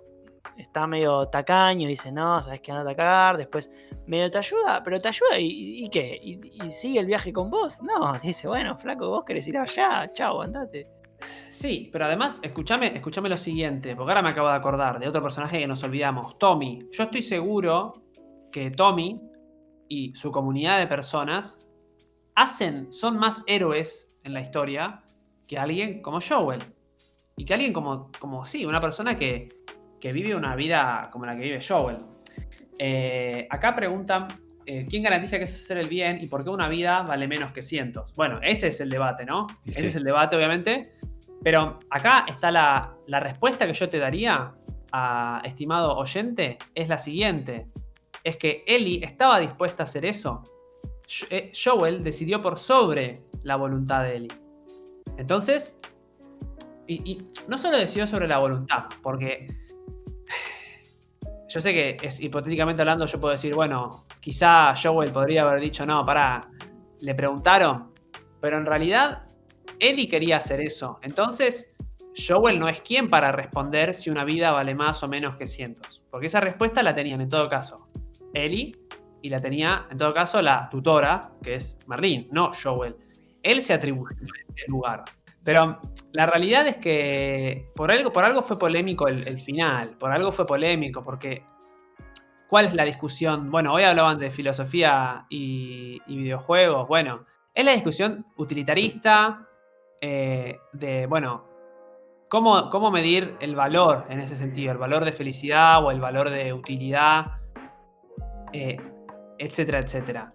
está 0.57 0.87
medio 0.87 1.27
tacaño, 1.27 1.87
dice, 1.87 2.11
no, 2.11 2.41
sabes 2.41 2.61
que 2.61 2.71
anda 2.71 2.91
a 2.91 2.95
cagar, 2.95 3.37
después 3.37 3.69
medio 4.07 4.29
te 4.29 4.37
ayuda, 4.37 4.81
pero 4.83 5.01
te 5.01 5.07
ayuda 5.09 5.39
y, 5.39 5.89
qué, 5.89 6.19
y, 6.21 6.63
y 6.63 6.71
sigue 6.71 6.99
el 6.99 7.05
viaje 7.07 7.33
con 7.33 7.49
vos. 7.49 7.81
No, 7.81 8.17
dice, 8.23 8.47
bueno, 8.47 8.77
flaco, 8.77 9.09
vos 9.09 9.23
querés 9.25 9.47
ir 9.47 9.57
allá, 9.57 10.11
chao, 10.13 10.41
andate. 10.41 10.87
Sí, 11.49 11.89
pero 11.91 12.05
además, 12.05 12.39
escúchame, 12.41 12.95
escúchame 12.95 13.29
lo 13.29 13.37
siguiente, 13.37 13.95
porque 13.95 14.11
ahora 14.11 14.21
me 14.21 14.29
acabo 14.29 14.49
de 14.49 14.55
acordar 14.55 14.99
de 14.99 15.07
otro 15.07 15.21
personaje 15.21 15.59
que 15.59 15.67
nos 15.67 15.83
olvidamos, 15.83 16.37
Tommy. 16.37 16.87
Yo 16.91 17.03
estoy 17.03 17.21
seguro 17.21 18.03
que 18.51 18.71
Tommy 18.71 19.21
y 19.87 20.13
su 20.15 20.31
comunidad 20.31 20.79
de 20.79 20.87
personas 20.87 21.67
hacen, 22.35 22.91
son 22.91 23.17
más 23.17 23.43
héroes 23.47 24.09
en 24.23 24.33
la 24.33 24.41
historia 24.41 25.01
que 25.47 25.57
alguien 25.57 26.01
como 26.01 26.19
Joel. 26.21 26.61
Y 27.37 27.45
que 27.45 27.53
alguien 27.53 27.73
como, 27.73 28.11
como 28.19 28.45
sí, 28.45 28.65
una 28.65 28.81
persona 28.81 29.17
que, 29.17 29.49
que 30.05 30.13
vive 30.13 30.35
una 30.35 30.55
vida 30.55 31.09
como 31.11 31.25
la 31.25 31.35
que 31.35 31.41
vive 31.41 31.59
Joel. 31.67 31.97
Eh, 32.77 33.47
acá 33.49 33.75
preguntan, 33.75 34.27
eh, 34.67 34.85
¿quién 34.87 35.01
garantiza 35.01 35.39
que 35.39 35.45
es 35.45 35.63
hacer 35.63 35.79
el 35.79 35.89
bien 35.89 36.19
y 36.21 36.27
por 36.27 36.43
qué 36.43 36.51
una 36.51 36.67
vida 36.67 36.99
vale 36.99 37.27
menos 37.27 37.51
que 37.53 37.63
cientos? 37.63 38.13
Bueno, 38.13 38.39
ese 38.43 38.67
es 38.67 38.79
el 38.79 38.91
debate, 38.91 39.25
¿no? 39.25 39.47
Ese 39.65 39.87
es 39.87 39.95
el 39.95 40.03
debate, 40.03 40.35
obviamente. 40.35 40.93
Pero 41.43 41.79
acá 41.89 42.23
está 42.27 42.51
la, 42.51 42.93
la 43.07 43.19
respuesta 43.19 43.65
que 43.65 43.73
yo 43.73 43.89
te 43.89 43.97
daría, 43.97 44.53
a, 44.91 45.41
estimado 45.43 45.97
oyente, 45.97 46.59
es 46.75 46.87
la 46.87 46.99
siguiente. 46.99 47.65
Es 48.23 48.37
que 48.37 48.63
Ellie 48.67 49.03
estaba 49.03 49.39
dispuesta 49.39 49.81
a 49.81 49.85
hacer 49.85 50.05
eso. 50.05 50.43
Eh, 51.31 51.51
Joel 51.51 52.03
decidió 52.03 52.43
por 52.43 52.59
sobre 52.59 53.23
la 53.41 53.55
voluntad 53.55 54.03
de 54.03 54.17
Ellie. 54.17 54.37
Entonces, 55.17 55.75
y, 56.85 57.11
y 57.11 57.31
no 57.47 57.57
solo 57.57 57.75
decidió 57.79 58.05
sobre 58.05 58.27
la 58.27 58.37
voluntad, 58.37 58.83
porque 59.01 59.64
yo 61.55 61.61
sé 61.61 61.73
que 61.73 62.05
es 62.05 62.19
hipotéticamente 62.19 62.81
hablando, 62.81 63.05
yo 63.05 63.17
puedo 63.17 63.31
decir, 63.31 63.55
bueno, 63.55 64.05
quizá 64.19 64.73
Joel 64.75 65.09
podría 65.11 65.43
haber 65.43 65.61
dicho, 65.61 65.85
no, 65.85 66.05
pará, 66.05 66.49
le 66.99 67.15
preguntaron, 67.15 67.93
pero 68.41 68.57
en 68.57 68.65
realidad 68.65 69.23
Ellie 69.79 70.09
quería 70.09 70.35
hacer 70.35 70.59
eso. 70.59 70.99
Entonces, 71.01 71.71
Joel 72.13 72.59
no 72.59 72.67
es 72.67 72.81
quien 72.81 73.09
para 73.09 73.31
responder 73.31 73.93
si 73.93 74.09
una 74.09 74.25
vida 74.25 74.51
vale 74.51 74.75
más 74.75 75.01
o 75.01 75.07
menos 75.07 75.37
que 75.37 75.45
cientos. 75.45 76.03
Porque 76.11 76.27
esa 76.27 76.41
respuesta 76.41 76.83
la 76.83 76.93
tenían 76.93 77.21
en 77.21 77.29
todo 77.29 77.47
caso 77.47 77.87
Ellie 78.33 78.75
y 79.21 79.29
la 79.29 79.39
tenía 79.39 79.87
en 79.89 79.97
todo 79.97 80.13
caso 80.13 80.41
la 80.41 80.67
tutora, 80.69 81.21
que 81.41 81.55
es 81.55 81.79
Merlin, 81.87 82.27
no 82.31 82.51
Joel. 82.61 82.97
Él 83.43 83.61
se 83.61 83.73
atribuyó 83.73 84.11
ese 84.11 84.65
lugar. 84.67 85.05
Pero 85.45 85.79
la 86.11 86.25
realidad 86.25 86.67
es 86.67 86.77
que 86.77 87.71
por 87.75 87.91
algo, 87.91 88.11
por 88.11 88.25
algo 88.25 88.41
fue 88.41 88.59
polémico 88.59 89.07
el, 89.07 89.25
el 89.27 89.39
final, 89.39 89.91
por 89.97 90.11
algo 90.11 90.31
fue 90.31 90.45
polémico, 90.45 91.03
porque 91.03 91.45
¿cuál 92.49 92.65
es 92.65 92.73
la 92.73 92.83
discusión? 92.83 93.51
Bueno, 93.51 93.71
hoy 93.73 93.83
hablaban 93.83 94.17
de 94.17 94.31
filosofía 94.31 95.25
y, 95.29 96.01
y 96.07 96.17
videojuegos. 96.17 96.87
Bueno, 96.87 97.25
es 97.53 97.63
la 97.63 97.73
discusión 97.73 98.25
utilitarista 98.37 99.47
eh, 100.01 100.57
de, 100.73 101.05
bueno, 101.05 101.45
¿cómo, 102.27 102.69
¿cómo 102.71 102.89
medir 102.89 103.35
el 103.39 103.55
valor 103.55 104.07
en 104.09 104.21
ese 104.21 104.35
sentido? 104.35 104.71
El 104.71 104.79
valor 104.79 105.05
de 105.05 105.11
felicidad 105.11 105.83
o 105.85 105.91
el 105.91 106.01
valor 106.01 106.31
de 106.31 106.53
utilidad, 106.53 107.27
eh, 108.51 108.77
etcétera, 109.37 109.79
etcétera. 109.79 110.33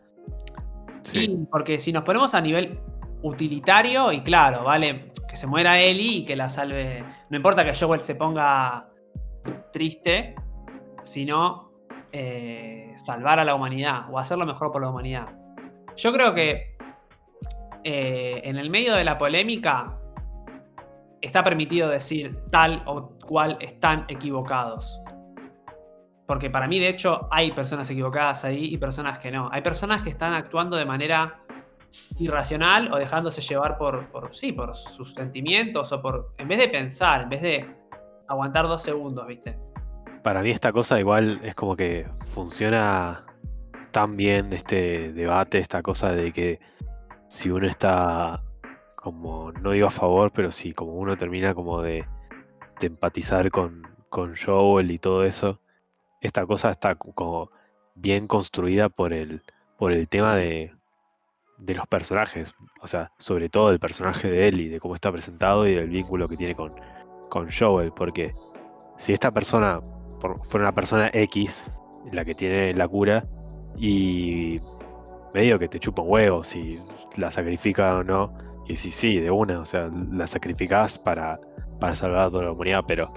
Sí. 1.03 1.25
Y 1.25 1.47
porque 1.47 1.81
si 1.81 1.93
nos 1.93 2.05
ponemos 2.05 2.33
a 2.35 2.41
nivel 2.41 2.79
utilitario, 3.23 4.13
y 4.13 4.21
claro, 4.23 4.65
vale, 4.65 5.13
que 5.29 5.37
se 5.37 5.47
muera 5.47 5.79
Ellie 5.79 6.19
y 6.19 6.25
que 6.25 6.37
la 6.37 6.49
salve. 6.49 7.05
No 7.29 7.37
importa 7.37 7.65
que 7.65 7.75
Joel 7.75 8.01
se 8.01 8.15
ponga 8.15 8.89
triste, 9.73 10.35
sino 11.03 11.71
eh, 12.13 12.93
salvar 12.97 13.39
a 13.39 13.45
la 13.45 13.55
humanidad 13.55 14.11
o 14.11 14.19
hacer 14.19 14.39
lo 14.39 14.47
mejor 14.47 14.73
por 14.73 14.83
la 14.83 14.91
humanidad. 14.91 15.29
Yo 15.97 16.13
creo 16.13 16.35
que 16.35 16.77
eh, 17.85 18.41
en 18.45 18.57
el 18.57 18.71
medio 18.71 18.95
de 18.95 19.05
la 19.05 19.17
polémica 19.19 19.97
está 21.21 21.45
permitido 21.45 21.89
decir 21.89 22.37
tal 22.51 22.83
o 22.87 23.11
cual 23.27 23.57
están 23.61 24.05
equivocados. 24.09 25.01
Porque 26.27 26.49
para 26.49 26.69
mí, 26.69 26.79
de 26.79 26.89
hecho, 26.89 27.29
hay 27.31 27.53
personas 27.53 27.91
equivocadas 27.91 28.45
ahí 28.45 28.73
y 28.73 28.79
personas 28.79 29.19
que 29.19 29.31
no. 29.31 29.49
Hay 29.53 29.63
personas 29.63 30.03
que 30.03 30.11
están 30.11 30.33
actuando 30.33 30.77
de 30.77 30.85
manera 30.85 31.41
irracional 32.19 32.93
o 32.93 32.97
dejándose 32.99 33.41
llevar 33.41 33.79
por, 33.79 34.09
sí, 34.33 34.53
por 34.53 34.77
sus 34.77 35.13
sentimientos 35.15 35.93
o 35.93 36.01
por. 36.03 36.33
En 36.39 36.49
vez 36.49 36.59
de 36.59 36.69
pensar, 36.69 37.23
en 37.23 37.29
vez 37.29 37.43
de 37.43 37.75
aguantar 38.29 38.69
dos 38.69 38.83
segundos, 38.83 39.27
¿viste? 39.27 39.59
Para 40.23 40.43
mí 40.43 40.51
esta 40.51 40.73
cosa 40.73 41.01
igual 41.01 41.41
es 41.43 41.55
como 41.55 41.77
que 41.77 42.07
funciona 42.27 43.25
tan 43.91 44.17
bien 44.17 44.53
este 44.53 45.13
debate, 45.13 45.59
esta 45.59 45.83
cosa 45.83 46.13
de 46.13 46.33
que 46.33 46.61
si 47.29 47.51
uno 47.51 47.67
está 47.67 48.43
como, 48.97 49.51
no 49.53 49.71
digo 49.71 49.87
a 49.87 49.91
favor, 49.91 50.31
pero 50.33 50.53
si 50.53 50.73
como 50.75 50.93
uno 50.93 51.17
termina 51.17 51.55
como 51.55 51.81
de, 51.81 52.05
de 52.81 52.87
empatizar 52.87 53.51
con, 53.51 53.83
con 54.11 54.35
Joel 54.37 54.91
y 54.91 54.99
todo 54.99 55.25
eso, 55.25 55.61
esta 56.21 56.45
cosa 56.45 56.71
está 56.71 56.95
co- 56.97 57.13
como 57.15 57.51
bien 57.95 58.27
construida 58.27 58.91
por 58.91 59.13
el, 59.15 59.43
por 59.79 59.93
el 59.93 60.09
tema 60.09 60.37
de, 60.37 60.75
de 61.61 61.75
los 61.75 61.87
personajes, 61.87 62.55
o 62.81 62.87
sea, 62.87 63.13
sobre 63.19 63.49
todo 63.49 63.71
el 63.71 63.79
personaje 63.79 64.31
de 64.31 64.49
Ellie, 64.49 64.71
de 64.71 64.81
cómo 64.81 64.95
está 64.95 65.13
presentado 65.13 65.67
y 65.67 65.75
del 65.75 65.91
vínculo 65.91 66.29
que 66.29 66.37
tiene 66.37 66.55
con, 66.55 66.73
con 67.29 67.49
Joel, 67.51 67.93
porque 67.93 68.35
si 68.97 69.13
esta 69.13 69.31
persona 69.31 69.81
fuera 70.21 70.67
una 70.67 70.75
persona 70.75 71.11
X, 71.13 71.71
la 72.13 72.25
que 72.25 72.35
tiene 72.35 72.73
la 72.75 72.89
cura, 72.89 73.27
y 73.77 74.61
medio 75.35 75.59
que 75.59 75.69
te 75.69 75.79
chupa 75.79 76.03
un 76.03 76.11
huevo 76.11 76.45
si 76.45 76.79
la 77.17 77.31
sacrifica 77.31 77.97
o 77.97 78.05
no, 78.05 78.33
y 78.67 78.77
si 78.77 78.91
sí, 78.91 79.19
de 79.19 79.31
una, 79.31 79.61
o 79.61 79.65
sea, 79.65 79.91
la 80.13 80.27
sacrificás 80.27 80.99
para, 80.99 81.39
para 81.79 81.95
salvar 81.95 82.21
a 82.21 82.31
toda 82.31 82.45
la 82.45 82.53
humanidad, 82.53 82.85
pero 82.87 83.13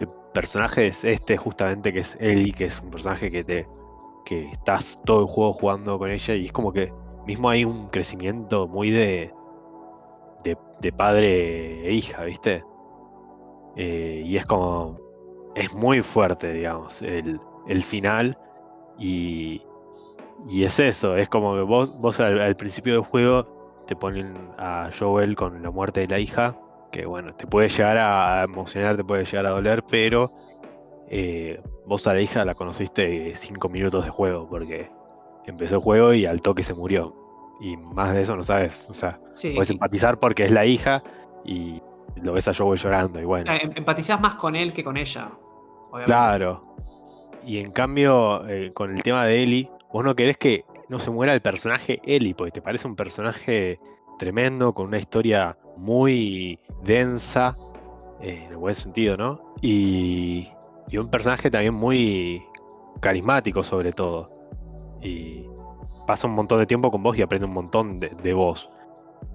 el 0.00 0.08
personaje 0.32 0.86
es 0.86 1.04
este 1.04 1.36
justamente 1.36 1.92
que 1.92 2.00
es 2.00 2.16
Ellie, 2.20 2.52
que 2.52 2.66
es 2.66 2.80
un 2.80 2.90
personaje 2.90 3.30
que 3.30 3.44
te 3.44 3.68
que 4.24 4.50
estás 4.50 4.98
todo 5.04 5.20
el 5.20 5.26
juego 5.28 5.52
jugando 5.52 5.98
con 6.00 6.10
ella 6.10 6.34
y 6.34 6.46
es 6.46 6.52
como 6.52 6.72
que 6.72 6.92
mismo 7.26 7.48
hay 7.48 7.64
un 7.64 7.88
crecimiento 7.88 8.68
muy 8.68 8.90
de 8.90 9.32
de, 10.80 10.92
padre 10.92 11.86
e 11.86 11.92
hija, 11.92 12.24
¿viste? 12.24 12.64
Eh, 13.76 14.22
y 14.24 14.36
es 14.36 14.46
como 14.46 14.98
es 15.54 15.72
muy 15.72 16.02
fuerte, 16.02 16.52
digamos, 16.52 17.02
el, 17.02 17.40
el 17.66 17.82
final 17.82 18.38
y, 18.98 19.62
y 20.48 20.64
es 20.64 20.78
eso, 20.78 21.16
es 21.16 21.28
como 21.28 21.54
que 21.54 21.62
vos, 21.62 21.98
vos 21.98 22.20
al, 22.20 22.40
al 22.40 22.56
principio 22.56 22.94
del 22.94 23.02
juego 23.02 23.84
te 23.86 23.96
ponen 23.96 24.34
a 24.58 24.90
Joel 24.96 25.34
con 25.34 25.62
la 25.62 25.70
muerte 25.70 26.00
de 26.00 26.08
la 26.08 26.18
hija, 26.18 26.56
que 26.92 27.06
bueno, 27.06 27.32
te 27.32 27.46
puede 27.46 27.68
llegar 27.68 27.98
a 27.98 28.44
emocionar, 28.44 28.96
te 28.96 29.04
puede 29.04 29.24
llegar 29.24 29.46
a 29.46 29.50
doler, 29.50 29.82
pero 29.88 30.32
eh, 31.08 31.60
vos 31.86 32.06
a 32.06 32.14
la 32.14 32.20
hija 32.20 32.44
la 32.44 32.54
conociste 32.54 33.34
cinco 33.34 33.68
minutos 33.68 34.04
de 34.04 34.10
juego, 34.10 34.46
porque 34.48 34.90
empezó 35.50 35.76
el 35.76 35.80
juego 35.82 36.12
y 36.14 36.26
al 36.26 36.40
toque 36.42 36.62
se 36.62 36.74
murió. 36.74 37.14
Y 37.60 37.76
más 37.76 38.12
de 38.14 38.22
eso 38.22 38.36
no 38.36 38.42
sabes, 38.42 38.84
o 38.88 38.94
sea, 38.94 39.18
Sí. 39.34 39.50
puedes 39.54 39.70
empatizar 39.70 40.18
porque 40.18 40.44
es 40.44 40.50
la 40.50 40.66
hija 40.66 41.02
y 41.44 41.80
lo 42.16 42.32
ves 42.34 42.48
a 42.48 42.54
Joel 42.54 42.78
llorando 42.78 43.20
y 43.20 43.24
bueno. 43.24 43.50
Em- 43.52 43.72
Empatizás 43.76 44.20
más 44.20 44.34
con 44.36 44.54
él 44.56 44.72
que 44.72 44.84
con 44.84 44.96
ella. 44.96 45.30
obviamente. 45.90 46.04
Claro. 46.12 46.64
Y 47.44 47.58
en 47.58 47.70
cambio, 47.70 48.46
eh, 48.48 48.70
con 48.74 48.94
el 48.94 49.02
tema 49.02 49.24
de 49.24 49.42
Ellie, 49.42 49.70
vos 49.92 50.04
no 50.04 50.14
querés 50.16 50.36
que 50.36 50.64
no 50.88 50.98
se 50.98 51.10
muera 51.10 51.32
el 51.32 51.40
personaje 51.40 52.00
Ellie, 52.04 52.34
porque 52.34 52.50
te 52.52 52.60
parece 52.62 52.86
un 52.88 52.96
personaje 52.96 53.78
tremendo, 54.18 54.74
con 54.74 54.86
una 54.88 54.98
historia 54.98 55.56
muy 55.76 56.58
densa, 56.82 57.56
eh, 58.20 58.42
en 58.46 58.50
el 58.50 58.56
buen 58.56 58.74
sentido, 58.74 59.16
¿no? 59.16 59.54
Y, 59.62 60.48
y 60.88 60.96
un 60.98 61.08
personaje 61.08 61.50
también 61.50 61.74
muy 61.74 62.42
carismático 63.00 63.62
sobre 63.62 63.92
todo. 63.92 64.30
Y 65.02 65.46
pasa 66.06 66.26
un 66.26 66.34
montón 66.34 66.58
de 66.58 66.66
tiempo 66.66 66.90
con 66.90 67.02
vos 67.02 67.16
y 67.18 67.22
aprende 67.22 67.46
un 67.46 67.54
montón 67.54 67.98
de, 68.00 68.08
de 68.10 68.32
vos. 68.34 68.70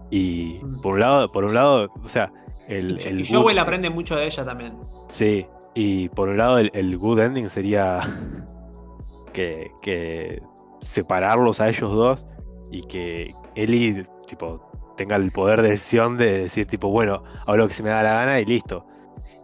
Y 0.09 0.59
Mm. 0.63 0.81
por 0.81 0.93
un 0.95 0.99
lado, 0.99 1.31
por 1.31 1.43
un 1.45 1.53
lado, 1.53 1.89
o 2.03 2.09
sea, 2.09 2.31
El, 2.67 2.99
Y- 3.01 3.07
el 3.07 3.19
y 3.21 3.23
good- 3.25 3.41
Joel 3.43 3.59
aprende 3.59 3.89
mucho 3.89 4.15
de 4.15 4.25
ella 4.27 4.45
también. 4.45 4.73
Sí, 5.09 5.45
y 5.73 6.07
por 6.09 6.29
un 6.29 6.37
lado 6.37 6.57
el, 6.59 6.69
el 6.73 6.97
good 6.97 7.19
ending 7.19 7.49
sería 7.49 7.99
que, 9.33 9.71
que 9.81 10.41
separarlos 10.81 11.59
a 11.61 11.69
ellos 11.69 11.91
dos 11.91 12.25
y 12.71 12.83
que 12.83 13.33
Ellie 13.55 14.05
tipo 14.27 14.61
tenga 14.97 15.15
el 15.15 15.31
poder 15.31 15.61
de 15.61 15.69
decisión 15.69 16.17
de 16.17 16.43
decir 16.43 16.67
tipo, 16.67 16.89
bueno, 16.89 17.23
hago 17.45 17.57
lo 17.57 17.67
que 17.67 17.73
se 17.73 17.83
me 17.83 17.89
da 17.89 18.03
la 18.03 18.13
gana 18.13 18.39
y 18.39 18.45
listo. 18.45 18.85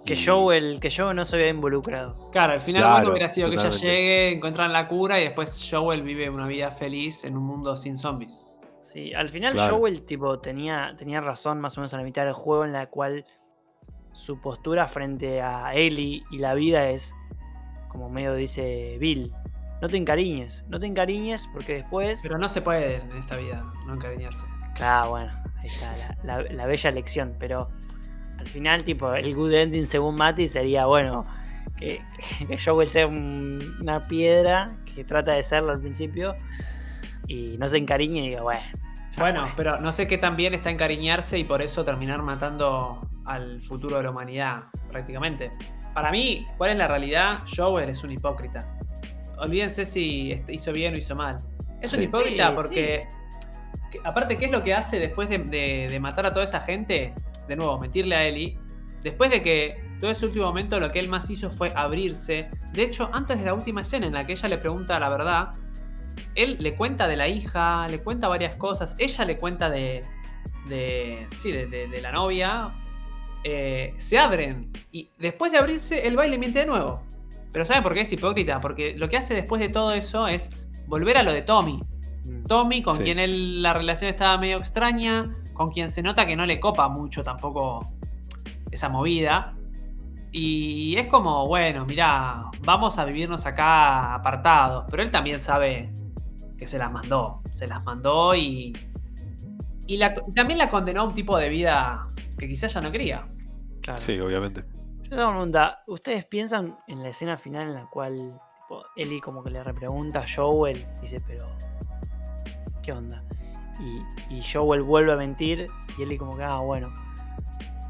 Que 0.07 0.13
Y- 0.13 0.25
Joel, 0.25 0.79
que 0.79 0.89
Joel 0.89 1.15
no 1.15 1.25
se 1.25 1.35
había 1.35 1.49
involucrado. 1.49 2.31
Claro, 2.31 2.53
al 2.53 2.61
final 2.61 2.81
Claro, 2.83 2.95
bueno 2.97 3.09
hubiera 3.11 3.29
sido 3.29 3.49
que 3.49 3.55
ella 3.55 3.69
llegue, 3.69 4.31
encuentran 4.33 4.71
la 4.73 4.87
cura 4.87 5.19
y 5.19 5.25
después 5.25 5.67
Joel 5.69 6.01
vive 6.01 6.29
una 6.29 6.47
vida 6.47 6.71
feliz 6.71 7.23
en 7.25 7.37
un 7.37 7.43
mundo 7.43 7.75
sin 7.75 7.97
zombies. 7.97 8.43
Sí, 8.79 9.13
al 9.13 9.27
final 9.29 9.53
Claro. 9.53 9.77
Joel 9.79 10.03
tipo 10.03 10.39
tenía, 10.39 10.95
tenía 10.97 11.19
razón 11.21 11.59
más 11.59 11.77
o 11.77 11.81
menos 11.81 11.93
a 11.93 11.97
la 11.97 12.03
mitad 12.03 12.23
del 12.23 12.33
juego 12.33 12.63
en 12.63 12.71
la 12.73 12.87
cual 12.87 13.25
su 14.13 14.39
postura 14.41 14.87
frente 14.87 15.41
a 15.41 15.73
Ellie 15.75 16.23
y 16.31 16.37
la 16.39 16.53
vida 16.53 16.89
es 16.89 17.13
como 17.89 18.09
medio 18.09 18.33
dice 18.33 18.97
Bill. 18.99 19.33
No 19.81 19.89
te 19.89 19.97
encariñes, 19.97 20.63
no 20.69 20.79
te 20.79 20.87
encariñes 20.87 21.47
porque 21.53 21.73
después... 21.73 22.19
Pero 22.23 22.37
no 22.37 22.49
se 22.49 22.61
puede 22.61 22.95
en 22.95 23.11
esta 23.17 23.35
vida 23.35 23.63
no 23.85 23.93
encariñarse. 23.93 24.45
Claro, 24.73 25.09
bueno, 25.11 25.31
ahí 25.57 25.67
está 25.67 25.93
la, 25.97 26.17
la- 26.23 26.49
la 26.51 26.65
bella 26.65 26.91
lección, 26.91 27.35
pero 27.37 27.69
al 28.47 28.53
final 28.53 28.83
tipo 28.85 29.13
el 29.13 29.35
good 29.35 29.51
ending 29.53 29.85
según 29.85 30.15
Mati 30.15 30.47
sería 30.47 30.85
bueno 30.85 31.25
que, 31.77 32.01
que 32.47 32.57
Joel 32.57 32.87
sea 32.87 33.05
un- 33.05 33.75
una 33.81 34.07
piedra 34.07 34.77
que 34.95 35.03
trata 35.03 35.33
de 35.33 35.43
serlo 35.43 35.73
al 35.73 35.81
principio 35.81 36.33
y 37.27 37.57
no 37.59 37.67
se 37.67 37.77
encariñe 37.77 38.23
y 38.25 38.29
diga, 38.29 38.41
bueno. 38.41 38.61
Bueno, 39.17 39.41
fue". 39.47 39.53
pero 39.57 39.81
no 39.81 39.91
sé 39.91 40.07
qué 40.07 40.17
tan 40.17 40.37
bien 40.37 40.53
está 40.53 40.69
encariñarse 40.71 41.37
y 41.37 41.43
por 41.43 41.61
eso 41.61 41.83
terminar 41.83 42.21
matando 42.23 43.01
al 43.25 43.61
futuro 43.61 43.97
de 43.97 44.03
la 44.03 44.11
humanidad, 44.11 44.63
prácticamente. 44.89 45.51
Para 45.93 46.09
mí, 46.11 46.45
¿cuál 46.57 46.71
es 46.71 46.77
la 46.77 46.87
realidad? 46.87 47.39
Joel 47.53 47.89
es 47.89 48.01
un 48.03 48.11
hipócrita. 48.11 48.65
Olvídense 49.39 49.85
si 49.85 50.41
hizo 50.47 50.71
bien 50.71 50.93
o 50.93 50.97
hizo 50.97 51.15
mal. 51.15 51.39
Es 51.81 51.91
un 51.93 51.99
Sí. 51.99 52.05
hipócrita 52.05 52.49
Sí, 52.49 52.55
porque, 52.55 53.07
que- 53.91 53.99
aparte, 54.05 54.37
¿qué 54.37 54.45
es 54.45 54.51
lo 54.51 54.63
que 54.63 54.73
hace 54.73 54.99
después 54.99 55.27
de, 55.29 55.37
de- 55.39 55.87
de 55.91 55.99
matar 55.99 56.25
a 56.25 56.33
toda 56.33 56.45
esa 56.45 56.61
gente? 56.61 57.13
De 57.47 57.55
nuevo, 57.55 57.77
mentirle 57.79 58.15
a 58.15 58.25
Ellie. 58.25 58.57
Después 59.03 59.29
de 59.31 59.41
que 59.41 59.81
todo 60.01 60.11
ese 60.11 60.25
último 60.25 60.45
momento 60.45 60.79
lo 60.79 60.91
que 60.91 60.99
él 60.99 61.07
más 61.07 61.29
hizo 61.29 61.49
fue 61.49 61.71
abrirse. 61.75 62.49
De 62.73 62.83
hecho, 62.83 63.09
antes 63.13 63.39
de 63.39 63.45
la 63.45 63.53
última 63.53 63.81
escena 63.81 64.07
en 64.07 64.13
la 64.13 64.25
que 64.25 64.33
ella 64.33 64.49
le 64.49 64.57
pregunta 64.57 64.99
la 64.99 65.09
verdad, 65.09 65.49
él 66.35 66.57
le 66.59 66.75
cuenta 66.75 67.07
de 67.07 67.15
la 67.15 67.27
hija, 67.27 67.87
le 67.87 67.99
cuenta 67.99 68.27
varias 68.27 68.55
cosas, 68.55 68.95
ella 68.99 69.25
le 69.25 69.37
cuenta 69.37 69.69
de. 69.69 70.03
de. 70.67 71.27
sí, 71.37 71.51
de, 71.51 71.67
de- 71.67 71.87
de 71.87 72.01
la 72.01 72.11
novia. 72.11 72.73
Eh, 73.43 73.93
se 73.97 74.17
abren. 74.17 74.71
Y 74.91 75.09
después 75.19 75.51
de 75.51 75.57
abrirse, 75.59 76.05
el 76.07 76.15
baile 76.15 76.37
miente 76.37 76.59
de 76.59 76.65
nuevo. 76.65 77.01
Pero 77.53 77.63
¿saben 77.65 77.81
por 77.83 77.93
qué 77.93 78.01
es 78.01 78.11
hipócrita? 78.11 78.59
Porque 78.59 78.93
lo 78.97 79.07
que 79.09 79.17
hace 79.17 79.33
después 79.33 79.61
de 79.61 79.69
todo 79.69 79.93
eso 79.93 80.27
es 80.27 80.49
volver 80.87 81.17
a 81.17 81.23
lo 81.23 81.31
de 81.31 81.43
Tommy. 81.43 81.81
Mm. 82.25 82.43
Tommy, 82.45 82.81
con 82.81 82.97
Sí. 82.97 83.03
quien 83.03 83.19
él, 83.19 83.61
la 83.61 83.73
relación 83.73 84.09
estaba 84.09 84.37
medio 84.37 84.57
extraña, 84.57 85.33
con 85.57 85.69
quien 85.71 85.89
se 85.91 86.01
nota 86.03 86.25
que 86.25 86.35
no 86.35 86.45
le 86.45 86.59
copa 86.59 86.87
mucho 86.87 87.23
tampoco 87.23 87.91
esa 88.71 88.87
movida. 88.89 89.53
Y 90.31 90.95
es 90.97 91.07
como, 91.07 91.47
bueno, 91.47 91.85
mirá, 91.85 92.43
vamos 92.63 92.97
a 92.99 93.05
vivirnos 93.05 93.45
acá 93.45 94.13
apartados. 94.13 94.85
Pero 94.89 95.01
él 95.03 95.11
también 95.11 95.39
sabe 95.39 95.91
que 96.57 96.67
se 96.67 96.77
las 96.77 96.91
mandó. 96.91 97.41
Se 97.51 97.65
las 97.67 97.83
mandó 97.83 98.35
y. 98.35 98.73
Y 99.87 99.97
la- 99.97 100.13
también 100.35 100.57
la 100.59 100.69
condenó 100.69 101.01
a 101.01 101.03
un 101.05 101.13
tipo 101.13 101.37
de 101.37 101.49
vida 101.49 102.07
que 102.37 102.47
quizás 102.47 102.73
ya 102.73 102.81
no 102.81 102.91
quería. 102.91 103.25
Claro. 103.81 103.97
Sí, 103.97 104.19
obviamente. 104.19 104.63
Yo 105.03 105.09
tengo 105.11 105.23
una 105.23 105.31
pregunta. 105.31 105.83
¿Ustedes 105.87 106.25
piensan 106.25 106.77
en 106.87 107.01
la 107.01 107.09
escena 107.09 107.37
final 107.37 107.67
en 107.69 107.73
la 107.73 107.85
cual 107.89 108.39
tipo, 108.57 108.83
Ellie 108.97 109.21
como 109.21 109.41
que 109.43 109.49
le 109.49 109.63
repregunta 109.63 110.19
a 110.19 110.25
Joel? 110.27 110.85
Dice, 111.01 111.21
pero. 111.25 111.47
¿Qué 112.83 112.91
onda? 112.91 113.23
Y, 113.79 114.01
y 114.35 114.43
Joel 114.43 114.81
vuelve 114.81 115.13
a 115.13 115.15
mentir 115.15 115.67
y 115.97 116.01
Ellie 116.03 116.17
como 116.17 116.35
que, 116.37 116.43
ah, 116.43 116.57
bueno. 116.59 116.91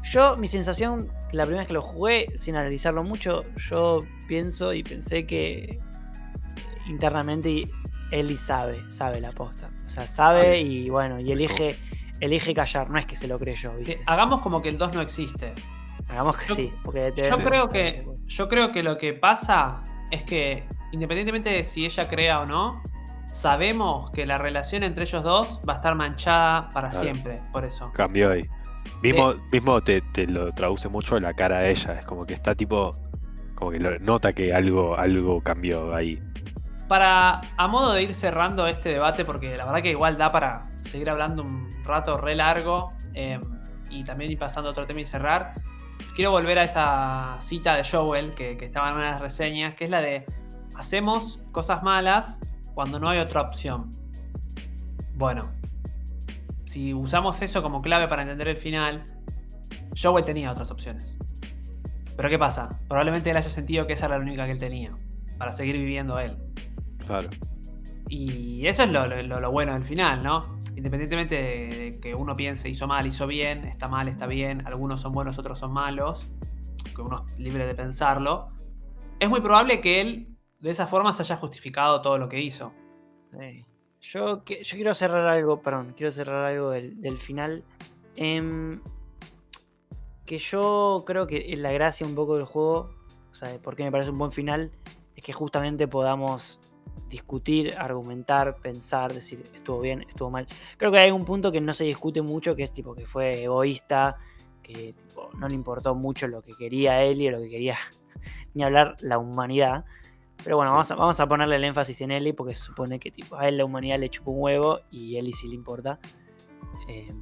Yo, 0.04 0.36
mi 0.36 0.46
sensación, 0.48 1.08
la 1.32 1.44
primera 1.44 1.60
vez 1.62 1.66
que 1.68 1.74
lo 1.74 1.82
jugué, 1.82 2.26
sin 2.36 2.56
analizarlo 2.56 3.02
mucho, 3.04 3.44
yo 3.56 4.04
pienso 4.26 4.72
y 4.72 4.82
pensé 4.82 5.26
que 5.26 5.78
internamente 6.88 7.70
Ellie 8.10 8.36
sabe, 8.36 8.82
sabe 8.90 9.20
la 9.20 9.30
posta. 9.32 9.68
O 9.86 9.90
sea, 9.90 10.06
sabe 10.06 10.60
y 10.60 10.88
bueno, 10.90 11.20
y 11.20 11.32
elige, 11.32 11.76
elige 12.20 12.54
callar, 12.54 12.88
no 12.90 12.98
es 12.98 13.06
que 13.06 13.16
se 13.16 13.28
lo 13.28 13.38
creyó, 13.38 13.70
Sí, 13.72 13.76
¿viste? 13.78 14.00
hagamos 14.06 14.40
como 14.40 14.62
que 14.62 14.68
el 14.70 14.78
2 14.78 14.94
no 14.94 15.00
existe. 15.02 15.52
Hagamos 16.08 16.38
que 16.38 16.46
yo- 16.48 16.54
sí, 16.54 16.72
porque 16.84 17.12
te- 17.12 17.28
Yo 17.28 17.36
Sí. 17.36 17.42
creo 17.44 17.68
que. 17.68 18.06
Yo 18.26 18.48
creo 18.48 18.72
que 18.72 18.82
lo 18.82 18.96
que 18.98 19.12
pasa 19.14 19.82
es 20.10 20.22
que, 20.22 20.64
independientemente 20.92 21.50
de 21.50 21.64
si 21.64 21.84
ella 21.86 22.08
crea 22.08 22.40
o 22.40 22.46
no, 22.46 22.82
sabemos 23.30 24.10
que 24.10 24.26
la 24.26 24.38
relación 24.38 24.82
entre 24.82 25.04
ellos 25.04 25.22
dos 25.22 25.60
va 25.68 25.74
a 25.74 25.76
estar 25.76 25.94
manchada 25.94 26.70
para 26.70 26.88
Claro. 26.90 27.04
siempre. 27.04 27.40
Por 27.52 27.64
eso. 27.64 27.90
Cambió 27.92 28.32
ahí. 28.32 28.46
Mismo, 29.02 29.34
mismo 29.52 29.80
te, 29.82 30.00
te 30.12 30.26
lo 30.26 30.52
traduce 30.52 30.88
mucho 30.88 31.18
la 31.20 31.34
cara 31.34 31.60
de 31.60 31.70
ella. 31.70 31.94
Es 32.00 32.06
como 32.06 32.24
que 32.26 32.34
está 32.34 32.54
tipo. 32.54 32.96
Como 33.54 33.70
que 33.72 33.80
lo- 33.80 33.98
nota 33.98 34.32
que 34.32 34.54
algo, 34.54 34.96
algo 34.96 35.40
cambió 35.42 35.94
ahí. 35.94 36.22
Para, 36.86 37.40
a 37.56 37.68
modo 37.68 37.92
de 37.92 38.02
ir 38.04 38.14
cerrando 38.14 38.66
este 38.66 38.88
debate, 38.90 39.24
porque 39.24 39.56
la 39.56 39.64
verdad 39.66 39.82
que 39.82 39.90
igual 39.90 40.16
da 40.16 40.32
para 40.32 40.68
seguir 40.80 41.10
hablando 41.10 41.42
un 41.42 41.68
rato 41.84 42.16
re 42.16 42.34
largo 42.34 42.92
eh, 43.14 43.38
y 43.90 44.04
también 44.04 44.30
ir 44.30 44.38
pasando 44.38 44.68
a 44.70 44.72
otro 44.72 44.86
tema 44.86 45.00
y 45.00 45.04
cerrar, 45.04 45.52
quiero 46.14 46.30
volver 46.30 46.58
a 46.60 46.64
esa 46.64 47.36
cita 47.40 47.74
de 47.76 47.82
Joel 47.84 48.32
que, 48.34 48.56
que 48.56 48.64
estaba 48.66 48.88
en 48.90 48.94
una 48.96 49.04
de 49.06 49.10
las 49.12 49.20
reseñas, 49.20 49.74
que 49.74 49.84
es 49.84 49.90
la 49.90 50.00
de 50.00 50.24
hacemos 50.76 51.40
cosas 51.52 51.82
malas 51.82 52.40
cuando 52.78 53.00
no 53.00 53.08
hay 53.08 53.18
otra 53.18 53.40
opción. 53.40 53.90
Bueno, 55.16 55.50
si 56.64 56.94
usamos 56.94 57.42
eso 57.42 57.60
como 57.60 57.82
clave 57.82 58.06
para 58.06 58.22
entender 58.22 58.46
el 58.46 58.56
final, 58.56 59.02
Joel 60.00 60.24
tenía 60.24 60.52
otras 60.52 60.70
opciones. 60.70 61.18
Pero 62.16 62.28
¿qué 62.28 62.38
pasa? 62.38 62.78
Probablemente 62.86 63.30
él 63.30 63.36
haya 63.36 63.50
sentido 63.50 63.84
que 63.88 63.94
esa 63.94 64.06
era 64.06 64.16
la 64.18 64.22
única 64.22 64.46
que 64.46 64.52
él 64.52 64.60
tenía 64.60 64.96
para 65.38 65.50
seguir 65.50 65.76
viviendo 65.76 66.20
él. 66.20 66.36
Claro. 67.04 67.30
Y 68.08 68.64
eso 68.68 68.84
es 68.84 68.92
lo, 68.92 69.08
lo- 69.08 69.40
lo 69.40 69.50
bueno 69.50 69.72
del 69.72 69.82
final, 69.84 70.22
¿no? 70.22 70.60
Independientemente 70.76 71.34
de, 71.34 71.66
de 71.90 72.00
que 72.00 72.14
uno 72.14 72.36
piense 72.36 72.68
hizo 72.68 72.86
mal, 72.86 73.04
hizo 73.08 73.26
bien, 73.26 73.64
está 73.64 73.88
mal, 73.88 74.06
está 74.06 74.28
bien, 74.28 74.64
algunos 74.68 75.00
son 75.00 75.12
buenos, 75.12 75.36
otros 75.36 75.58
son 75.58 75.72
malos, 75.72 76.28
que 76.94 77.02
uno 77.02 77.26
es 77.32 77.40
libre 77.40 77.66
de 77.66 77.74
pensarlo, 77.74 78.50
es 79.18 79.28
muy 79.28 79.40
probable 79.40 79.80
que 79.80 80.00
él 80.00 80.37
de 80.60 80.70
esa 80.70 80.86
forma 80.86 81.12
se 81.12 81.22
haya 81.22 81.36
justificado 81.36 82.02
todo 82.02 82.18
lo 82.18 82.28
que 82.28 82.40
hizo. 82.40 82.72
Sí. 83.32 83.64
Yo, 84.00 84.44
quiero 84.44 84.94
cerrar 84.94 85.26
algo, 85.26 85.60
perdón, 85.60 85.94
quiero 85.96 86.12
cerrar 86.12 86.46
algo 86.46 86.70
del, 86.70 87.18
final. 87.18 87.64
Em, 88.16 88.80
que 90.24 90.38
yo 90.38 91.02
creo 91.06 91.26
que 91.26 91.54
la 91.56 91.72
gracia 91.72 92.06
un 92.06 92.14
poco 92.14 92.36
del 92.36 92.44
juego, 92.44 92.90
o 93.30 93.34
sea, 93.34 93.48
de 93.48 93.58
por 93.58 93.76
qué 93.76 93.84
me 93.84 93.90
parece 93.90 94.10
un 94.10 94.18
buen 94.18 94.32
final, 94.32 94.70
es 95.16 95.24
que 95.24 95.32
justamente 95.32 95.88
podamos 95.88 96.60
discutir, 97.08 97.74
argumentar, 97.78 98.56
pensar, 98.56 99.12
decir 99.12 99.42
estuvo 99.54 99.80
bien, 99.80 100.02
estuvo 100.08 100.30
mal. 100.30 100.46
Creo 100.76 100.92
que 100.92 100.98
hay 100.98 101.10
un 101.10 101.24
punto 101.24 101.50
que 101.50 101.60
no 101.60 101.72
se 101.72 101.84
discute 101.84 102.22
mucho, 102.22 102.54
que 102.54 102.62
es 102.62 102.72
tipo 102.72 102.94
que 102.94 103.06
fue 103.06 103.42
egoísta, 103.42 104.16
que 104.62 104.94
no 105.38 105.48
le 105.48 105.54
importó 105.54 105.94
mucho 105.94 106.28
lo 106.28 106.42
que 106.42 106.52
quería 106.52 107.02
él 107.02 107.22
y 107.22 107.30
lo 107.30 107.38
que 107.38 107.48
quería 107.48 107.76
ni 108.54 108.62
hablar 108.62 108.96
la 109.00 109.18
humanidad. 109.18 109.84
Pero 110.44 110.56
bueno, 110.56 110.70
Sí. 110.70 110.72
vamos, 110.72 110.90
a, 110.90 110.94
vamos 110.94 111.20
a 111.20 111.26
ponerle 111.26 111.56
el 111.56 111.64
énfasis 111.64 112.00
en 112.00 112.10
Ellie 112.12 112.32
porque 112.34 112.54
se 112.54 112.62
supone 112.64 112.98
que 113.00 113.10
tipo, 113.10 113.36
a 113.36 113.48
él 113.48 113.56
la 113.58 113.64
humanidad 113.64 113.98
le 113.98 114.08
chupa 114.08 114.30
un 114.30 114.40
huevo 114.42 114.80
y 114.90 115.16
Ellie 115.16 115.32
sí 115.32 115.48
le 115.48 115.54
importa. 115.54 115.98
Eh, 116.88 117.12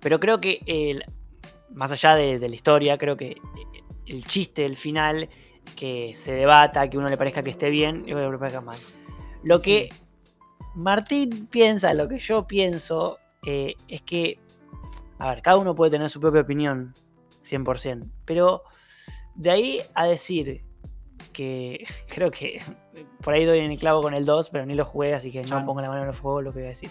pero 0.00 0.20
creo 0.20 0.38
que 0.40 0.60
el- 0.66 1.04
más 1.70 1.90
allá 1.92 2.14
de, 2.14 2.38
de 2.38 2.48
la 2.48 2.54
historia, 2.54 2.98
creo 2.98 3.16
que 3.16 3.36
el 4.06 4.24
chiste 4.26 4.62
del 4.62 4.76
final, 4.76 5.28
que 5.76 6.12
se 6.14 6.32
debata, 6.32 6.88
que 6.90 6.98
uno 6.98 7.08
le 7.08 7.16
parezca 7.16 7.42
que 7.42 7.50
esté 7.50 7.70
bien 7.70 8.04
y 8.06 8.12
otro 8.12 8.30
le 8.30 8.38
parezca 8.38 8.60
mal. 8.60 8.78
Lo 9.42 9.58
Sí. 9.58 9.64
que 9.64 9.88
Martín 10.74 11.46
piensa, 11.46 11.94
lo 11.94 12.08
que 12.08 12.18
yo 12.18 12.46
pienso, 12.46 13.18
eh, 13.46 13.74
es 13.88 14.02
que, 14.02 14.38
a 15.18 15.30
ver, 15.30 15.42
cada 15.42 15.56
uno 15.56 15.74
puede 15.74 15.92
tener 15.92 16.10
su 16.10 16.20
propia 16.20 16.42
opinión, 16.42 16.94
100%, 17.42 18.10
pero 18.24 18.62
de 19.34 19.50
ahí 19.50 19.80
a 19.94 20.06
decir 20.06 20.62
que 21.34 21.84
creo 22.08 22.30
que 22.30 22.62
por 23.22 23.34
ahí 23.34 23.44
doy 23.44 23.58
en 23.58 23.70
el 23.70 23.78
clavo 23.78 24.00
con 24.00 24.14
el 24.14 24.24
2, 24.24 24.48
pero 24.48 24.64
ni 24.64 24.74
lo 24.74 24.86
jugué, 24.86 25.12
así 25.12 25.30
que 25.30 25.42
no 25.42 25.66
pongo 25.66 25.82
la 25.82 25.88
mano 25.88 26.02
en 26.02 26.08
el 26.08 26.14
fuego 26.14 26.40
lo 26.40 26.52
que 26.52 26.60
voy 26.60 26.66
a 26.66 26.70
decir. 26.70 26.90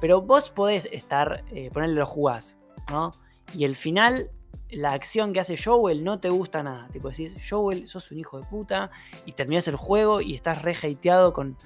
Pero 0.00 0.22
vos 0.22 0.48
podés 0.48 0.88
estar, 0.90 1.44
eh, 1.52 1.70
ponerle 1.70 1.96
lo 1.96 2.06
jugás, 2.06 2.58
¿no? 2.88 3.12
Y 3.54 3.64
el 3.64 3.76
final, 3.76 4.30
la 4.70 4.92
acción 4.92 5.32
que 5.32 5.40
hace 5.40 5.56
Joel 5.56 6.02
no 6.02 6.18
te 6.18 6.30
gusta 6.30 6.62
nada. 6.62 6.88
Tipo 6.88 7.10
decís, 7.10 7.36
Joel, 7.48 7.86
sos 7.86 8.10
un 8.10 8.18
hijo 8.18 8.40
de 8.40 8.46
puta, 8.46 8.90
y 9.26 9.32
terminás 9.32 9.68
el 9.68 9.76
juego 9.76 10.20
y 10.20 10.34
estás 10.34 10.62
re 10.62 10.74
hateado 10.74 11.32
con, 11.32 11.56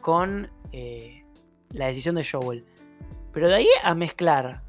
con 0.00 0.50
eh, 0.72 1.24
la 1.70 1.86
decisión 1.86 2.14
de 2.14 2.24
Joel. 2.24 2.64
Pero 3.32 3.48
de 3.48 3.54
ahí 3.54 3.68
a 3.82 3.94
mezclar 3.94 4.62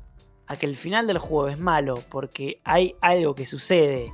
a 0.47 0.55
que 0.55 0.65
el 0.65 0.75
final 0.75 1.05
del 1.05 1.19
juego 1.19 1.47
es 1.47 1.59
malo 1.59 1.95
porque 2.09 2.59
hay 2.63 2.95
algo 3.01 3.35
que 3.35 3.45
sucede 3.45 4.11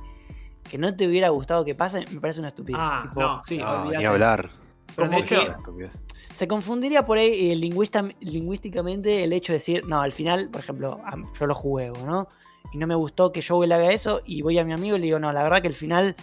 que 0.70 0.78
no 0.78 0.94
te 0.94 1.06
hubiera 1.06 1.28
gustado 1.30 1.64
que 1.64 1.74
pase, 1.74 2.04
me 2.12 2.20
parece 2.20 2.40
una 2.40 2.48
estupidez. 2.48 2.80
Ah, 2.82 3.02
Tipo, 3.08 3.20
no, 3.20 3.42
sí, 3.44 3.60
Ah, 3.62 3.84
ni 3.96 4.04
hablar. 4.04 4.50
Pero 4.94 5.08
de 5.08 5.14
Como 5.14 5.24
hecho, 5.24 5.44
que- 5.44 5.50
Estupidez. 5.52 6.00
Se 6.32 6.46
confundiría 6.46 7.06
por 7.06 7.16
ahí 7.18 7.50
eh, 7.50 7.56
lingüista- 7.56 8.14
lingüísticamente 8.20 9.24
el 9.24 9.32
hecho 9.32 9.52
de 9.52 9.58
decir, 9.58 9.86
no, 9.86 10.00
al 10.02 10.12
final, 10.12 10.48
por 10.50 10.60
ejemplo, 10.60 11.00
yo 11.38 11.46
lo 11.46 11.54
juego, 11.54 11.96
¿no? 12.04 12.28
Y 12.72 12.78
no 12.78 12.86
me 12.86 12.94
gustó 12.94 13.32
que 13.32 13.42
Joel 13.42 13.72
haga 13.72 13.90
eso 13.90 14.20
y 14.24 14.42
voy 14.42 14.58
a 14.58 14.64
mi 14.64 14.72
amigo 14.72 14.96
y 14.96 15.00
le 15.00 15.06
digo, 15.06 15.18
no, 15.18 15.32
la 15.32 15.42
verdad 15.42 15.62
que 15.62 15.68
el 15.68 15.74
final 15.74 16.14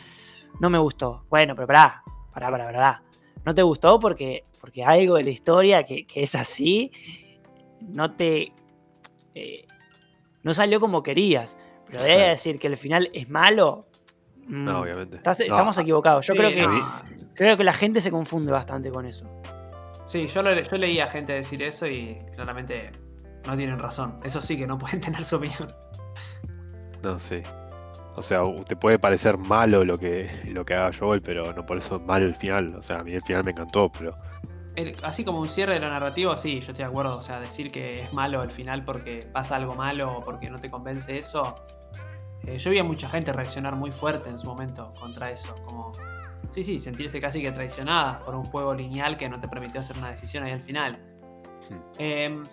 no 0.60 0.70
me 0.70 0.78
gustó. 0.78 1.26
Bueno, 1.30 1.56
pero 1.56 1.65
pará, 1.68 2.03
pará, 2.34 2.52
pará, 2.52 2.65
pará. 2.65 3.03
No 3.45 3.56
te 3.56 3.64
gustó 3.64 3.99
porque, 3.99 4.44
porque 4.61 4.84
algo 4.84 5.15
de 5.15 5.24
la 5.24 5.30
historia 5.32 5.84
que, 5.84 6.06
que 6.06 6.24
es 6.24 6.36
así, 6.36 6.91
no 7.82 8.11
te... 8.15 8.53
eh, 9.36 9.65
no 10.44 10.53
salió 10.53 10.80
como 10.80 11.02
querías. 11.02 11.57
Pero 11.88 12.02
de 12.03 12.14
Claro. 12.15 12.30
decir 12.30 12.60
que 12.60 12.68
el 12.68 12.78
final 12.78 13.10
es 13.14 13.30
malo... 13.30 13.88
mm, 14.48 14.65
No, 14.65 14.80
obviamente. 14.82 15.18
estás- 15.18 15.40
No, 15.40 15.45
estamos 15.45 15.78
equivocados. 15.78 16.26
Yo 16.28 16.34
sí, 16.34 16.40
creo, 16.40 16.49
que, 16.52 16.61
no. 16.68 17.02
creo 17.36 17.57
que 17.57 17.64
la 17.64 17.74
gente 17.74 18.02
se 18.02 18.11
confunde 18.11 18.52
bastante 18.52 18.91
con 18.91 19.06
eso. 19.06 19.26
Sí, 20.06 20.28
yo, 20.28 20.44
lo- 20.44 20.53
yo 20.60 20.78
leí 20.78 20.99
a 20.99 21.07
gente 21.07 21.34
decir 21.34 21.61
eso 21.64 21.88
y 21.88 22.18
claramente 22.36 22.91
no 23.45 23.56
tienen 23.56 23.80
razón. 23.80 24.20
Eso 24.24 24.41
sí 24.41 24.57
que 24.57 24.68
no 24.68 24.78
pueden 24.80 25.02
tener 25.02 25.24
su 25.26 25.38
opinión. 25.38 25.74
No, 27.02 27.20
sí. 27.20 27.41
O 28.15 28.22
sea, 28.22 28.41
te 28.68 28.76
puede 28.76 28.99
parecer 28.99 29.38
malo 29.38 29.84
lo 29.84 29.98
que, 29.98 30.30
lo 30.45 30.64
que 30.65 30.76
haga 30.76 30.91
Joel, 30.98 31.22
pero 31.22 31.52
no 31.53 31.65
por 31.65 31.78
eso 31.78 31.95
es 31.95 32.02
malo 32.03 32.26
el 32.26 32.36
final. 32.36 32.76
O 32.76 32.84
sea, 32.84 32.99
a 32.99 33.03
mí 33.03 33.11
el 33.14 33.24
final 33.24 33.44
me 33.44 33.52
encantó, 33.52 33.91
pero. 33.91 34.15
El- 34.76 34.95
así 35.03 35.24
como 35.26 35.40
un 35.40 35.49
cierre 35.49 35.74
de 35.74 35.80
lo 35.80 35.90
narrativo, 35.90 36.36
sí, 36.38 36.56
yo 36.56 36.60
estoy 36.60 36.76
de 36.76 36.84
acuerdo. 36.84 37.18
O 37.18 37.22
sea, 37.22 37.40
decir 37.40 37.72
que 37.72 38.02
es 38.03 38.14
malo 38.14 38.41
al 38.41 38.52
final 38.52 38.86
porque 38.86 39.28
pasa 39.34 39.56
algo 39.56 39.74
malo 39.76 40.18
o 40.18 40.24
porque 40.24 40.49
no 40.49 40.60
te 40.60 40.70
convence 40.70 41.15
eso. 41.18 41.56
Eh, 42.45 42.57
yo 42.57 42.72
vi 42.72 42.80
a 42.80 42.84
mucha 42.84 43.10
gente 43.10 43.32
reaccionar 43.32 43.76
muy 43.76 43.91
fuerte 43.91 44.30
en 44.30 44.38
su 44.38 44.48
momento 44.48 44.94
contra 44.99 45.32
eso. 45.32 45.56
Como, 45.65 45.94
sí, 46.49 46.64
sí, 46.64 46.80
sentirse 46.80 47.20
casi 47.20 47.41
que 47.41 47.52
traicionada 47.52 48.20
por 48.26 48.36
un 48.36 48.44
juego 48.45 48.74
lineal 48.74 49.18
que 49.18 49.30
no 49.30 49.40
te 49.40 49.48
permitió 49.48 49.80
hacer 49.82 49.98
una 49.98 50.10
decisión 50.10 50.44
ahí 50.44 50.52
al 50.52 50.61
final. 50.61 50.99
Eh, 51.98 52.44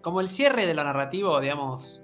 como 0.00 0.20
el 0.20 0.28
cierre 0.28 0.66
de 0.66 0.74
lo 0.74 0.84
narrativo, 0.84 1.40
digamos, 1.40 2.02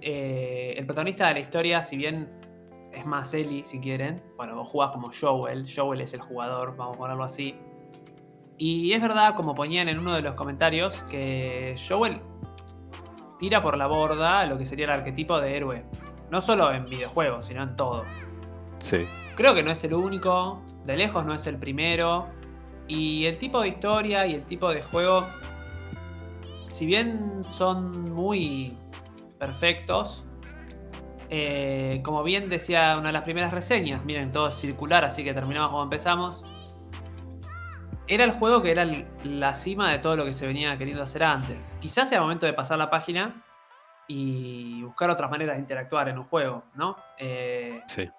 eh, 0.00 0.74
el 0.76 0.84
protagonista 0.84 1.28
de 1.28 1.34
la 1.34 1.40
historia, 1.40 1.82
si 1.82 1.96
bien 1.96 2.28
es 2.92 3.06
más 3.06 3.32
Ellie, 3.32 3.62
si 3.62 3.80
quieren, 3.80 4.22
bueno, 4.36 4.56
vos 4.56 4.68
jugás 4.68 4.92
como 4.92 5.10
Joel, 5.10 5.66
Joel 5.74 6.00
es 6.00 6.12
el 6.12 6.20
jugador, 6.20 6.76
vamos 6.76 6.96
a 6.96 6.98
ponerlo 6.98 7.24
así. 7.24 7.54
Y 8.58 8.92
es 8.92 9.00
verdad, 9.00 9.34
como 9.34 9.54
ponían 9.54 9.88
en 9.88 9.98
uno 9.98 10.14
de 10.14 10.22
los 10.22 10.34
comentarios, 10.34 11.02
que 11.04 11.74
Joel 11.88 12.20
tira 13.42 13.60
por 13.60 13.76
la 13.76 13.88
borda 13.88 14.46
lo 14.46 14.56
que 14.56 14.64
sería 14.64 14.84
el 14.84 14.92
arquetipo 14.92 15.40
de 15.40 15.56
héroe. 15.56 15.82
No 16.30 16.40
solo 16.40 16.72
en 16.72 16.84
videojuegos, 16.84 17.46
sino 17.46 17.64
en 17.64 17.74
todo. 17.74 18.04
Sí. 18.78 19.04
Creo 19.34 19.52
que 19.52 19.64
no 19.64 19.72
es 19.72 19.82
el 19.82 19.94
único, 19.94 20.62
de 20.84 20.96
lejos 20.96 21.26
no 21.26 21.34
es 21.34 21.44
el 21.48 21.58
primero. 21.58 22.28
Y 22.86 23.26
el 23.26 23.38
tipo 23.38 23.60
de 23.60 23.68
historia 23.70 24.28
y 24.28 24.34
el 24.34 24.44
tipo 24.44 24.70
de 24.70 24.80
juego, 24.82 25.26
si 26.68 26.86
bien 26.86 27.42
son 27.50 28.12
muy 28.12 28.76
perfectos, 29.40 30.22
eh, 31.28 32.00
como 32.04 32.22
bien 32.22 32.48
decía 32.48 32.94
una 32.96 33.08
de 33.08 33.12
las 33.12 33.22
primeras 33.22 33.52
reseñas, 33.52 34.04
miren, 34.04 34.30
todo 34.30 34.50
es 34.50 34.54
circular, 34.54 35.04
así 35.04 35.24
que 35.24 35.34
terminamos 35.34 35.70
como 35.70 35.82
empezamos. 35.82 36.44
Era 38.08 38.24
el 38.24 38.32
juego 38.32 38.62
que 38.62 38.70
era 38.72 38.82
el- 38.82 39.06
la 39.24 39.54
cima 39.54 39.90
de 39.90 39.98
todo 39.98 40.16
lo 40.16 40.24
que 40.24 40.32
se 40.32 40.46
venía 40.46 40.76
queriendo 40.76 41.02
hacer 41.02 41.22
antes. 41.22 41.76
Quizás 41.80 42.08
sea 42.08 42.20
momento 42.20 42.46
de 42.46 42.52
pasar 42.52 42.78
la 42.78 42.90
página 42.90 43.42
y 44.08 44.82
buscar 44.82 45.08
otras 45.10 45.30
maneras 45.30 45.56
de 45.56 45.60
interactuar 45.60 46.08
en 46.08 46.18
un 46.18 46.24
juego, 46.24 46.64
¿no? 46.74 46.96
Eh, 47.16 47.80
Sí. 47.86 48.10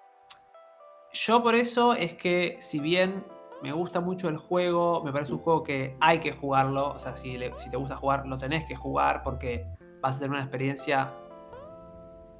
yo 1.12 1.42
por 1.42 1.54
eso 1.54 1.94
es 1.94 2.14
que 2.14 2.56
si 2.60 2.80
bien 2.80 3.24
me 3.62 3.72
gusta 3.72 4.00
mucho 4.00 4.28
el 4.28 4.36
juego, 4.38 5.02
me 5.04 5.12
parece 5.12 5.32
un 5.32 5.38
juego 5.38 5.62
que 5.62 5.96
hay 6.00 6.18
que 6.18 6.32
jugarlo, 6.32 6.88
o 6.94 6.98
sea, 6.98 7.14
si, 7.14 7.36
le- 7.38 7.56
si 7.56 7.70
te 7.70 7.76
gusta 7.76 7.96
jugar, 7.96 8.26
lo 8.26 8.36
tenés 8.38 8.64
que 8.64 8.76
jugar 8.76 9.22
porque 9.22 9.66
vas 10.00 10.16
a 10.16 10.18
tener 10.18 10.30
una 10.32 10.40
experiencia 10.40 11.12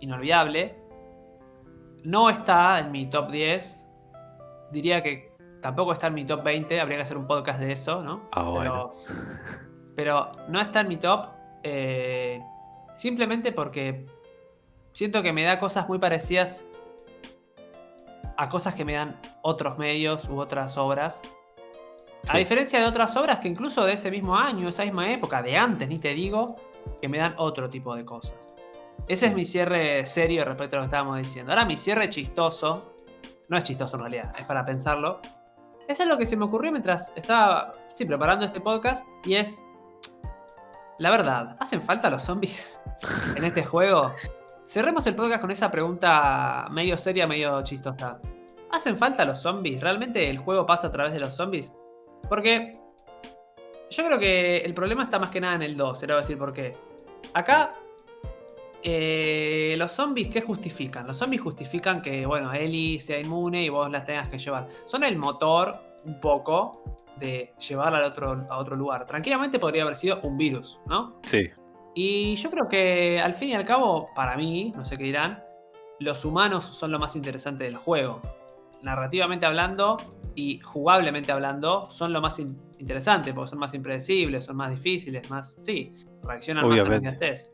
inolvidable. 0.00 0.76
No 2.02 2.28
está 2.28 2.78
en 2.80 2.90
mi 2.90 3.08
top 3.08 3.30
10, 3.30 3.86
diría 4.70 5.02
que 5.02 5.33
tampoco 5.64 5.94
está 5.94 6.08
en 6.08 6.14
mi 6.14 6.26
top 6.26 6.42
20, 6.42 6.78
habría 6.78 6.98
que 6.98 7.04
hacer 7.04 7.16
un 7.16 7.26
podcast 7.26 7.58
de 7.58 7.72
eso, 7.72 8.02
¿no? 8.02 8.28
Ah, 8.32 8.42
bueno. 8.42 8.92
Pero, 9.96 9.96
pero 9.96 10.32
no 10.48 10.60
está 10.60 10.80
en 10.80 10.88
mi 10.88 10.98
top 10.98 11.30
eh, 11.62 12.38
simplemente 12.92 13.50
porque 13.50 14.04
siento 14.92 15.22
que 15.22 15.32
me 15.32 15.42
da 15.42 15.58
cosas 15.58 15.88
muy 15.88 15.98
parecidas 15.98 16.66
a 18.36 18.50
cosas 18.50 18.74
que 18.74 18.84
me 18.84 18.92
dan 18.92 19.18
otros 19.40 19.78
medios 19.78 20.28
u 20.28 20.38
otras 20.38 20.76
obras. 20.76 21.22
A 22.28 22.36
diferencia 22.36 22.78
de 22.78 22.84
otras 22.84 23.16
obras 23.16 23.38
que 23.38 23.48
incluso 23.48 23.86
de 23.86 23.94
ese 23.94 24.10
mismo 24.10 24.36
año, 24.36 24.68
esa 24.68 24.82
misma 24.82 25.10
época, 25.10 25.42
de 25.42 25.56
antes, 25.56 25.88
ni 25.88 25.98
te 25.98 26.12
digo, 26.12 26.56
que 27.00 27.08
me 27.08 27.16
dan 27.16 27.34
otro 27.38 27.70
tipo 27.70 27.96
de 27.96 28.04
cosas. 28.04 28.50
Ese 29.08 29.28
es 29.28 29.34
mi 29.34 29.46
cierre 29.46 30.04
serio 30.04 30.44
respecto 30.44 30.76
a 30.76 30.80
lo 30.80 30.82
que 30.82 30.88
estábamos 30.88 31.16
diciendo. 31.16 31.52
Ahora 31.52 31.64
mi 31.64 31.78
cierre 31.78 32.10
chistoso, 32.10 32.92
no 33.48 33.56
es 33.56 33.64
chistoso 33.64 33.96
en 33.96 34.02
realidad, 34.02 34.34
es 34.38 34.44
para 34.44 34.66
pensarlo. 34.66 35.22
Eso 35.86 36.02
es 36.02 36.08
lo 36.08 36.16
que 36.16 36.26
se 36.26 36.36
me 36.36 36.46
ocurrió 36.46 36.72
mientras 36.72 37.12
estaba 37.14 37.74
sí, 37.92 38.04
preparando 38.04 38.46
este 38.46 38.60
podcast 38.60 39.06
y 39.24 39.34
es, 39.34 39.62
la 40.98 41.10
verdad, 41.10 41.56
¿hacen 41.60 41.82
falta 41.82 42.08
los 42.08 42.22
zombies 42.22 42.78
en 43.36 43.44
este 43.44 43.62
juego? 43.62 44.12
Cerremos 44.66 45.06
el 45.06 45.14
podcast 45.14 45.42
con 45.42 45.50
esa 45.50 45.70
pregunta 45.70 46.68
medio 46.70 46.96
seria, 46.96 47.26
medio 47.26 47.62
chistosa. 47.62 48.18
¿Hacen 48.70 48.96
falta 48.96 49.26
los 49.26 49.40
zombies? 49.40 49.80
¿Realmente 49.80 50.30
el 50.30 50.38
juego 50.38 50.64
pasa 50.64 50.86
a 50.86 50.92
través 50.92 51.12
de 51.12 51.20
los 51.20 51.34
zombies? 51.34 51.70
Porque 52.28 52.80
yo 53.90 54.06
creo 54.06 54.18
que 54.18 54.58
el 54.58 54.72
problema 54.72 55.04
está 55.04 55.18
más 55.18 55.30
que 55.30 55.40
nada 55.40 55.56
en 55.56 55.62
el 55.62 55.76
2, 55.76 55.98
se 55.98 56.06
lo 56.06 56.14
voy 56.14 56.20
a 56.20 56.22
decir 56.22 56.38
por 56.38 56.54
qué. 56.54 56.74
Acá, 57.34 57.74
eh, 58.84 59.74
los 59.78 59.90
zombies, 59.92 60.28
¿qué 60.28 60.42
justifican? 60.42 61.06
Los 61.06 61.16
zombies 61.16 61.40
justifican 61.42 62.02
que, 62.02 62.26
bueno, 62.26 62.52
Ellie 62.52 63.00
sea 63.00 63.18
inmune 63.18 63.64
y 63.64 63.68
vos 63.70 63.90
las 63.90 64.04
tengas 64.06 64.28
que 64.28 64.38
llevar. 64.38 64.68
Son 64.84 65.02
el 65.04 65.16
motor, 65.16 65.74
un 66.04 66.20
poco, 66.20 66.82
de 67.18 67.54
llevarla 67.66 67.98
al 67.98 68.04
otro, 68.04 68.46
a 68.50 68.58
otro 68.58 68.76
lugar. 68.76 69.06
Tranquilamente 69.06 69.58
podría 69.58 69.82
haber 69.84 69.96
sido 69.96 70.20
un 70.22 70.36
virus, 70.36 70.78
¿no? 70.86 71.18
Sí. 71.24 71.48
Y 71.94 72.34
yo 72.36 72.50
creo 72.50 72.68
que 72.68 73.20
al 73.20 73.34
fin 73.34 73.50
y 73.50 73.54
al 73.54 73.64
cabo, 73.64 74.08
para 74.14 74.36
mí, 74.36 74.72
no 74.76 74.84
sé 74.84 74.98
qué 74.98 75.04
dirán, 75.04 75.42
los 76.00 76.24
humanos 76.24 76.64
son 76.66 76.90
lo 76.90 76.98
más 76.98 77.16
interesante 77.16 77.64
del 77.64 77.76
juego. 77.76 78.20
Narrativamente 78.82 79.46
hablando 79.46 79.96
y 80.34 80.58
jugablemente 80.58 81.32
hablando, 81.32 81.88
son 81.90 82.12
lo 82.12 82.20
más 82.20 82.38
in- 82.40 82.58
interesante, 82.78 83.32
porque 83.32 83.50
son 83.50 83.60
más 83.60 83.72
impredecibles, 83.72 84.44
son 84.44 84.56
más 84.56 84.70
difíciles, 84.72 85.30
más. 85.30 85.54
Sí, 85.54 85.94
reaccionan 86.24 86.68
más 86.68 86.80
a 86.80 86.82
Obviamente. 86.82 87.08
estés. 87.08 87.50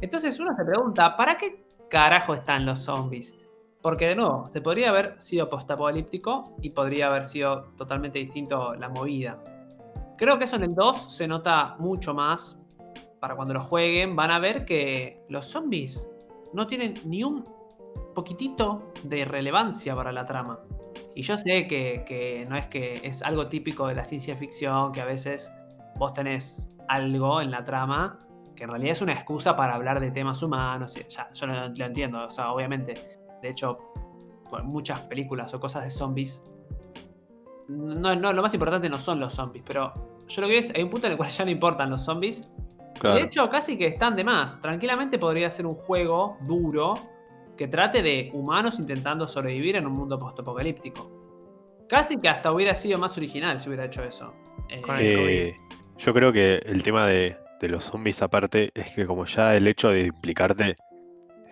Entonces 0.00 0.38
uno 0.38 0.54
se 0.56 0.64
pregunta, 0.64 1.16
¿para 1.16 1.36
qué 1.38 1.64
carajo 1.88 2.34
están 2.34 2.66
los 2.66 2.80
zombies? 2.80 3.36
Porque 3.82 4.08
de 4.08 4.16
nuevo, 4.16 4.48
se 4.48 4.60
podría 4.60 4.90
haber 4.90 5.14
sido 5.20 5.48
postapocalíptico 5.48 6.56
y 6.60 6.70
podría 6.70 7.06
haber 7.06 7.24
sido 7.24 7.64
totalmente 7.76 8.18
distinto 8.18 8.74
la 8.74 8.88
movida. 8.88 9.42
Creo 10.18 10.38
que 10.38 10.44
eso 10.44 10.56
en 10.56 10.64
el 10.64 10.74
2 10.74 11.14
se 11.14 11.28
nota 11.28 11.76
mucho 11.78 12.12
más. 12.12 12.58
Para 13.20 13.36
cuando 13.36 13.54
lo 13.54 13.60
jueguen, 13.60 14.16
van 14.16 14.30
a 14.30 14.38
ver 14.38 14.64
que 14.64 15.24
los 15.28 15.46
zombies 15.46 16.06
no 16.52 16.66
tienen 16.66 16.94
ni 17.04 17.22
un 17.22 17.44
poquitito 18.14 18.92
de 19.04 19.24
relevancia 19.24 19.94
para 19.94 20.12
la 20.12 20.24
trama. 20.24 20.60
Y 21.14 21.22
yo 21.22 21.36
sé 21.36 21.66
que, 21.66 22.04
que 22.06 22.46
no 22.48 22.56
es 22.56 22.66
que 22.66 23.00
es 23.02 23.22
algo 23.22 23.46
típico 23.46 23.86
de 23.86 23.94
la 23.94 24.04
ciencia 24.04 24.36
ficción, 24.36 24.92
que 24.92 25.00
a 25.00 25.06
veces 25.06 25.50
vos 25.96 26.12
tenés 26.12 26.68
algo 26.88 27.40
en 27.40 27.50
la 27.50 27.64
trama 27.64 28.25
que 28.56 28.64
en 28.64 28.70
realidad 28.70 28.92
es 28.92 29.02
una 29.02 29.12
excusa 29.12 29.54
para 29.54 29.74
hablar 29.74 30.00
de 30.00 30.10
temas 30.10 30.42
humanos. 30.42 30.96
y 30.96 31.04
Ya, 31.08 31.30
yo 31.30 31.46
lo, 31.46 31.68
lo 31.68 31.84
entiendo, 31.84 32.24
o 32.24 32.30
sea, 32.30 32.50
obviamente. 32.50 32.94
De 33.42 33.50
hecho, 33.50 33.78
muchas 34.64 35.00
películas 35.00 35.52
o 35.54 35.60
cosas 35.60 35.84
de 35.84 35.90
zombies. 35.90 36.42
No, 37.68 38.14
no, 38.14 38.32
lo 38.32 38.42
más 38.42 38.54
importante 38.54 38.88
no 38.88 38.98
son 38.98 39.20
los 39.20 39.34
zombies, 39.34 39.64
pero 39.66 39.92
yo 40.28 40.42
lo 40.42 40.48
que 40.48 40.58
es, 40.58 40.72
hay 40.74 40.82
un 40.82 40.90
punto 40.90 41.06
en 41.06 41.12
el 41.12 41.18
cual 41.18 41.30
ya 41.30 41.44
no 41.44 41.50
importan 41.50 41.90
los 41.90 42.02
zombies. 42.02 42.48
Y 43.02 43.08
de 43.08 43.22
hecho, 43.22 43.48
casi 43.50 43.76
que 43.76 43.88
están 43.88 44.16
de 44.16 44.24
más. 44.24 44.60
Tranquilamente 44.60 45.18
podría 45.18 45.50
ser 45.50 45.66
un 45.66 45.74
juego 45.74 46.38
duro 46.46 46.94
que 47.56 47.68
trate 47.68 48.02
de 48.02 48.30
humanos 48.32 48.78
intentando 48.78 49.28
sobrevivir 49.28 49.76
en 49.76 49.86
un 49.86 49.92
mundo 49.92 50.18
postapocalíptico. 50.18 51.10
Casi 51.88 52.16
que 52.18 52.28
hasta 52.28 52.52
hubiera 52.52 52.74
sido 52.74 52.98
más 52.98 53.16
original 53.16 53.60
si 53.60 53.68
hubiera 53.68 53.84
hecho 53.84 54.02
eso. 54.02 54.32
Eh, 54.70 54.82
Eh, 54.98 55.56
yo 55.98 56.14
creo 56.14 56.32
que 56.32 56.56
el 56.64 56.82
tema 56.82 57.06
de, 57.06 57.36
de 57.60 57.68
los 57.68 57.84
zombies 57.84 58.22
aparte 58.22 58.70
es 58.74 58.90
que 58.90 59.06
como 59.06 59.24
ya 59.24 59.56
el 59.56 59.66
hecho 59.66 59.88
de 59.88 60.06
implicarte 60.06 60.76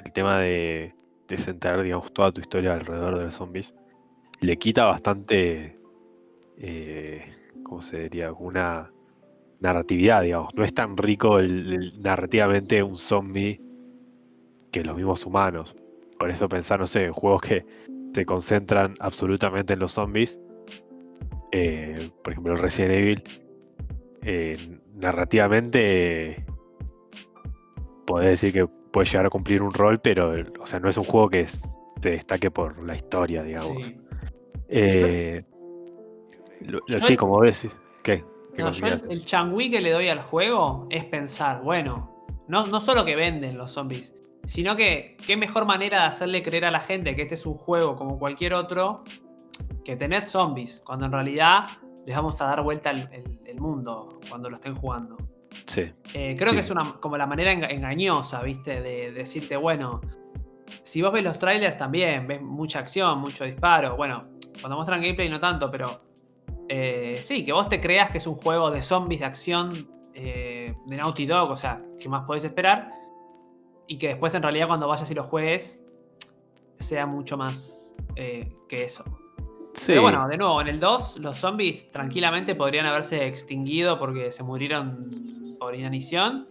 el 0.04 0.12
tema 0.12 0.38
de, 0.38 0.92
de 1.28 1.36
centrar, 1.36 1.82
digamos, 1.82 2.12
toda 2.12 2.32
tu 2.32 2.40
historia 2.40 2.74
alrededor 2.74 3.18
de 3.18 3.24
los 3.24 3.34
zombies, 3.34 3.74
le 4.40 4.56
quita 4.56 4.84
bastante, 4.84 5.78
eh, 6.58 7.22
¿cómo 7.62 7.80
se 7.80 8.00
diría? 8.00 8.32
Una 8.32 8.90
narratividad, 9.60 10.22
digamos. 10.22 10.54
No 10.54 10.64
es 10.64 10.74
tan 10.74 10.96
rico 10.96 11.38
narrativamente 12.00 12.82
un 12.82 12.96
zombie 12.96 13.60
que 14.70 14.84
los 14.84 14.96
mismos 14.96 15.24
humanos. 15.24 15.74
Por 16.18 16.30
eso 16.30 16.48
pensar, 16.48 16.80
no 16.80 16.86
sé, 16.86 17.04
en 17.04 17.12
juegos 17.12 17.42
que 17.42 17.66
se 18.12 18.26
concentran 18.26 18.94
absolutamente 19.00 19.72
en 19.72 19.78
los 19.78 19.92
zombies. 19.92 20.38
eh, 21.52 22.10
por 22.22 22.32
ejemplo, 22.32 22.56
Resident 22.56 22.94
Evil. 22.94 23.24
eh, 24.22 24.78
narrativamente. 24.94 26.44
podés 28.06 28.28
decir 28.30 28.52
que 28.52 28.66
puede 28.66 29.06
llegar 29.06 29.24
a 29.26 29.30
cumplir 29.30 29.62
un 29.62 29.72
rol, 29.72 29.98
pero 29.98 30.34
o 30.60 30.66
sea, 30.66 30.78
no 30.78 30.90
es 30.90 30.96
un 30.98 31.04
juego 31.04 31.30
que 31.30 31.40
es- 31.40 31.70
se 32.02 32.10
destaque 32.10 32.50
por 32.50 32.82
la 32.84 32.94
historia, 32.94 33.42
digamos. 33.42 33.78
Sí. 33.82 33.96
Eh, 34.68 35.42
lo- 36.60 36.80
sí, 36.98 37.12
el- 37.14 37.18
como 37.18 37.40
decís. 37.40 37.74
¿Qué? 38.02 38.22
¿Qué 38.54 38.62
No, 38.62 38.70
yo 38.72 38.86
el, 38.86 39.02
el 39.10 39.24
changüí 39.24 39.70
que 39.70 39.80
le 39.80 39.90
doy 39.90 40.08
al 40.08 40.20
juego 40.20 40.86
es 40.90 41.04
pensar, 41.06 41.62
bueno, 41.62 42.14
no, 42.46 42.66
no 42.66 42.80
solo 42.82 43.06
que 43.06 43.16
venden 43.16 43.56
los 43.56 43.72
zombies, 43.72 44.14
sino 44.44 44.76
que 44.76 45.16
qué 45.26 45.38
mejor 45.38 45.64
manera 45.64 46.02
de 46.02 46.06
hacerle 46.08 46.42
creer 46.42 46.66
a 46.66 46.70
la 46.70 46.80
gente 46.80 47.16
que 47.16 47.22
este 47.22 47.36
es 47.36 47.46
un 47.46 47.54
juego 47.54 47.96
como 47.96 48.18
cualquier 48.18 48.52
otro 48.52 49.02
que 49.82 49.96
tener 49.96 50.22
zombies, 50.24 50.82
cuando 50.84 51.06
en 51.06 51.12
realidad 51.12 51.64
les 52.06 52.16
vamos 52.16 52.40
a 52.40 52.46
dar 52.46 52.62
vuelta 52.62 52.90
el, 52.90 53.08
el- 53.12 53.40
el 53.46 53.60
mundo 53.60 54.20
cuando 54.28 54.50
lo 54.50 54.56
estén 54.56 54.74
jugando. 54.74 55.16
Sí, 55.66 55.82
Eh, 56.12 56.34
creo 56.36 56.50
Sí. 56.50 56.56
que 56.56 56.60
es 56.60 56.70
una, 56.70 56.94
como 57.00 57.16
la 57.16 57.26
manera 57.26 57.52
enga- 57.52 57.70
engañosa, 57.70 58.42
¿viste? 58.42 58.80
De 58.80 59.12
decirte, 59.12 59.56
bueno, 59.56 60.00
si 60.82 61.00
vos 61.02 61.12
ves 61.12 61.24
los 61.24 61.38
trailers 61.38 61.78
también, 61.78 62.26
ves 62.26 62.42
mucha 62.42 62.80
acción, 62.80 63.18
mucho 63.20 63.44
disparo. 63.44 63.96
Bueno, 63.96 64.22
cuando 64.60 64.76
muestran 64.76 65.00
gameplay 65.00 65.28
no 65.30 65.40
tanto, 65.40 65.70
pero 65.70 66.02
eh, 66.68 67.18
sí, 67.22 67.44
que 67.44 67.52
vos 67.52 67.68
te 67.68 67.80
creas 67.80 68.10
que 68.10 68.18
es 68.18 68.26
un 68.26 68.34
juego 68.34 68.70
de 68.70 68.82
zombies 68.82 69.20
de 69.20 69.26
acción 69.26 69.88
eh, 70.14 70.74
de 70.86 70.96
Naughty 70.96 71.26
Dog, 71.26 71.50
o 71.50 71.56
sea, 71.56 71.82
¿qué 71.98 72.08
más 72.08 72.24
podés 72.24 72.44
esperar? 72.44 72.92
Y 73.86 73.98
que 73.98 74.08
después 74.08 74.34
en 74.34 74.42
realidad 74.42 74.66
cuando 74.68 74.86
vayas 74.88 75.10
y 75.10 75.14
lo 75.14 75.22
juegues 75.24 75.80
sea 76.78 77.06
mucho 77.06 77.36
más 77.36 77.94
que 78.14 78.84
eso. 78.84 79.04
Sí. 79.74 79.86
Pero 79.88 80.02
bueno, 80.02 80.26
de 80.28 80.36
nuevo, 80.36 80.60
en 80.60 80.68
el 80.68 80.80
2 80.80 81.18
los 81.20 81.36
zombies 81.36 81.90
tranquilamente 81.90 82.54
podrían 82.54 82.86
haberse 82.86 83.26
extinguido 83.26 83.98
porque 83.98 84.32
se 84.32 84.42
murieron 84.42 85.56
por 85.58 85.74
inanición. 85.74 86.48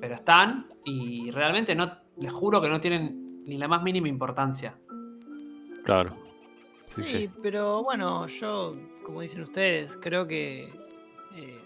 Pero 0.00 0.14
están 0.14 0.68
y 0.84 1.30
realmente 1.32 1.74
no, 1.74 1.90
les 2.20 2.32
juro 2.32 2.60
que 2.60 2.68
no 2.68 2.80
tienen 2.80 3.42
ni 3.44 3.58
la 3.58 3.66
más 3.66 3.82
mínima 3.82 4.08
importancia. 4.08 4.78
claro. 5.84 6.14
Sí, 6.80 7.02
Sí, 7.02 7.18
sí. 7.18 7.30
pero 7.42 7.82
bueno, 7.82 8.26
yo, 8.28 8.74
como 9.04 9.20
dicen 9.20 9.42
ustedes, 9.42 9.98
creo 10.00 10.26
que 10.26 10.72
eh, 11.34 11.60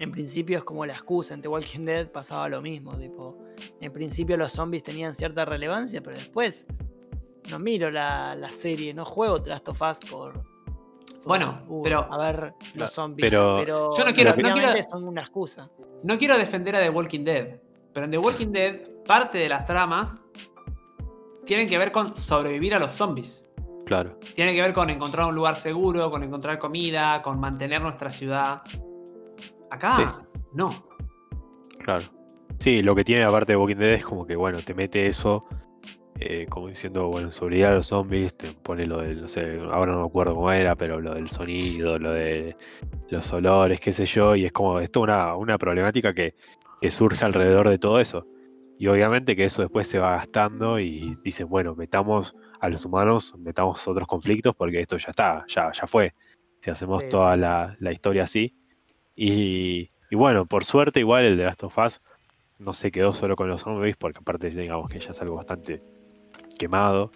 en 0.00 0.10
principio 0.10 0.58
es 0.58 0.64
como 0.64 0.84
la 0.84 0.94
excusa. 0.94 1.34
En 1.34 1.42
The 1.42 1.46
Walking 1.46 1.84
Dead 1.84 2.10
pasaba 2.10 2.48
lo 2.48 2.60
mismo. 2.60 2.96
Tipo, 2.96 3.38
en 3.80 3.92
principio 3.92 4.36
los 4.36 4.50
zombies 4.52 4.82
tenían 4.82 5.14
cierta 5.14 5.44
relevancia, 5.44 6.00
pero 6.02 6.16
después 6.16 6.66
no 7.50 7.58
miro 7.58 7.90
la, 7.90 8.34
la 8.34 8.50
serie, 8.52 8.92
no 8.94 9.04
juego 9.04 9.40
The 9.42 9.50
Last 9.50 9.68
of 9.68 9.80
Us 9.82 9.98
por. 10.10 10.42
Bueno, 11.24 11.62
uh, 11.68 11.82
pero- 11.82 12.06
A 12.12 12.18
ver 12.18 12.54
los 12.74 12.92
zombies. 12.92 13.28
pero- 13.28 13.56
Pero, 13.58 13.90
Yo 13.96 14.04
no 14.04 14.12
quiero- 14.12 14.30
no 14.36 14.52
quiero- 14.54 14.82
son 14.88 15.04
una 15.04 15.22
excusa. 15.22 15.68
No 16.04 16.18
quiero 16.18 16.36
defender 16.38 16.76
a 16.76 16.80
The 16.80 16.90
Walking 16.90 17.24
Dead, 17.24 17.58
pero 17.92 18.04
en 18.04 18.10
The 18.12 18.18
Walking 18.18 18.48
Dead 18.52 18.80
parte 19.06 19.38
de 19.38 19.48
las 19.48 19.64
tramas 19.66 20.20
tienen 21.44 21.68
que 21.68 21.78
ver 21.78 21.90
con 21.92 22.14
sobrevivir 22.16 22.74
a 22.74 22.78
los 22.78 22.92
zombies. 22.92 23.44
Claro. 23.86 24.18
Tiene 24.34 24.52
que 24.54 24.62
ver 24.62 24.72
con 24.74 24.90
encontrar 24.90 25.26
un 25.26 25.34
lugar 25.34 25.56
seguro, 25.56 26.10
con 26.10 26.22
encontrar 26.24 26.58
comida, 26.58 27.22
con 27.22 27.38
mantener 27.38 27.80
nuestra 27.82 28.10
ciudad. 28.10 28.62
Acá, 29.70 29.96
Sí. 29.96 30.36
no. 30.52 30.86
Claro. 31.78 32.04
Sí, 32.58 32.82
lo 32.82 32.94
que 32.94 33.04
tiene 33.04 33.22
aparte 33.24 33.52
de 33.52 33.56
Walking 33.56 33.76
Dead 33.76 33.94
es 33.94 34.04
como 34.04 34.26
que, 34.26 34.34
bueno, 34.34 34.60
te 34.62 34.74
mete 34.74 35.06
eso, 35.06 35.44
eh, 36.18 36.46
como 36.48 36.68
diciendo, 36.68 37.08
bueno, 37.08 37.30
sobrevivir 37.30 37.66
a 37.66 37.74
los 37.74 37.88
zombies, 37.88 38.34
te 38.34 38.52
pone 38.52 38.86
lo 38.86 38.98
del, 38.98 39.22
no 39.22 39.28
sé, 39.28 39.60
ahora 39.70 39.92
no 39.92 40.00
me 40.00 40.06
acuerdo 40.06 40.34
cómo 40.34 40.50
era, 40.50 40.74
pero 40.74 41.00
lo 41.00 41.14
del 41.14 41.28
sonido, 41.28 41.98
lo 41.98 42.12
de 42.12 42.56
los 43.10 43.32
olores, 43.32 43.80
qué 43.80 43.92
sé 43.92 44.06
yo, 44.06 44.34
y 44.34 44.46
es 44.46 44.52
como, 44.52 44.80
esto 44.80 45.00
una, 45.00 45.36
una 45.36 45.58
problemática 45.58 46.14
que, 46.14 46.34
que 46.80 46.90
surge 46.90 47.24
alrededor 47.24 47.68
de 47.68 47.78
todo 47.78 48.00
eso. 48.00 48.26
Y 48.78 48.88
obviamente 48.88 49.34
que 49.36 49.44
eso 49.46 49.62
después 49.62 49.88
se 49.88 49.98
va 49.98 50.12
gastando 50.12 50.78
y 50.78 51.16
dicen, 51.22 51.48
bueno, 51.48 51.74
metamos 51.74 52.34
a 52.60 52.68
los 52.68 52.84
humanos, 52.84 53.34
metamos 53.38 53.86
otros 53.88 54.06
conflictos 54.06 54.54
porque 54.54 54.80
esto 54.80 54.96
ya 54.98 55.10
está, 55.10 55.44
ya, 55.48 55.72
ya 55.72 55.86
fue. 55.86 56.12
Si 56.60 56.70
hacemos 56.70 57.02
Sí, 57.02 57.08
toda 57.10 57.34
sí. 57.34 57.40
La, 57.40 57.76
la 57.78 57.92
historia 57.92 58.24
así. 58.24 58.54
Y, 59.14 59.90
y 60.10 60.16
bueno, 60.16 60.46
por 60.46 60.64
suerte 60.64 61.00
igual 61.00 61.24
el 61.24 61.36
de 61.38 61.44
Last 61.44 61.64
of 61.64 61.78
Us 61.78 62.00
no 62.58 62.72
se 62.72 62.90
quedó 62.90 63.12
solo 63.12 63.36
con 63.36 63.48
los 63.48 63.62
zombies 63.62 63.96
porque 63.96 64.18
aparte 64.20 64.50
digamos 64.50 64.88
que 64.88 64.98
ya 64.98 65.10
es 65.10 65.22
algo 65.22 65.36
bastante 65.36 65.82
quemado 66.56 67.10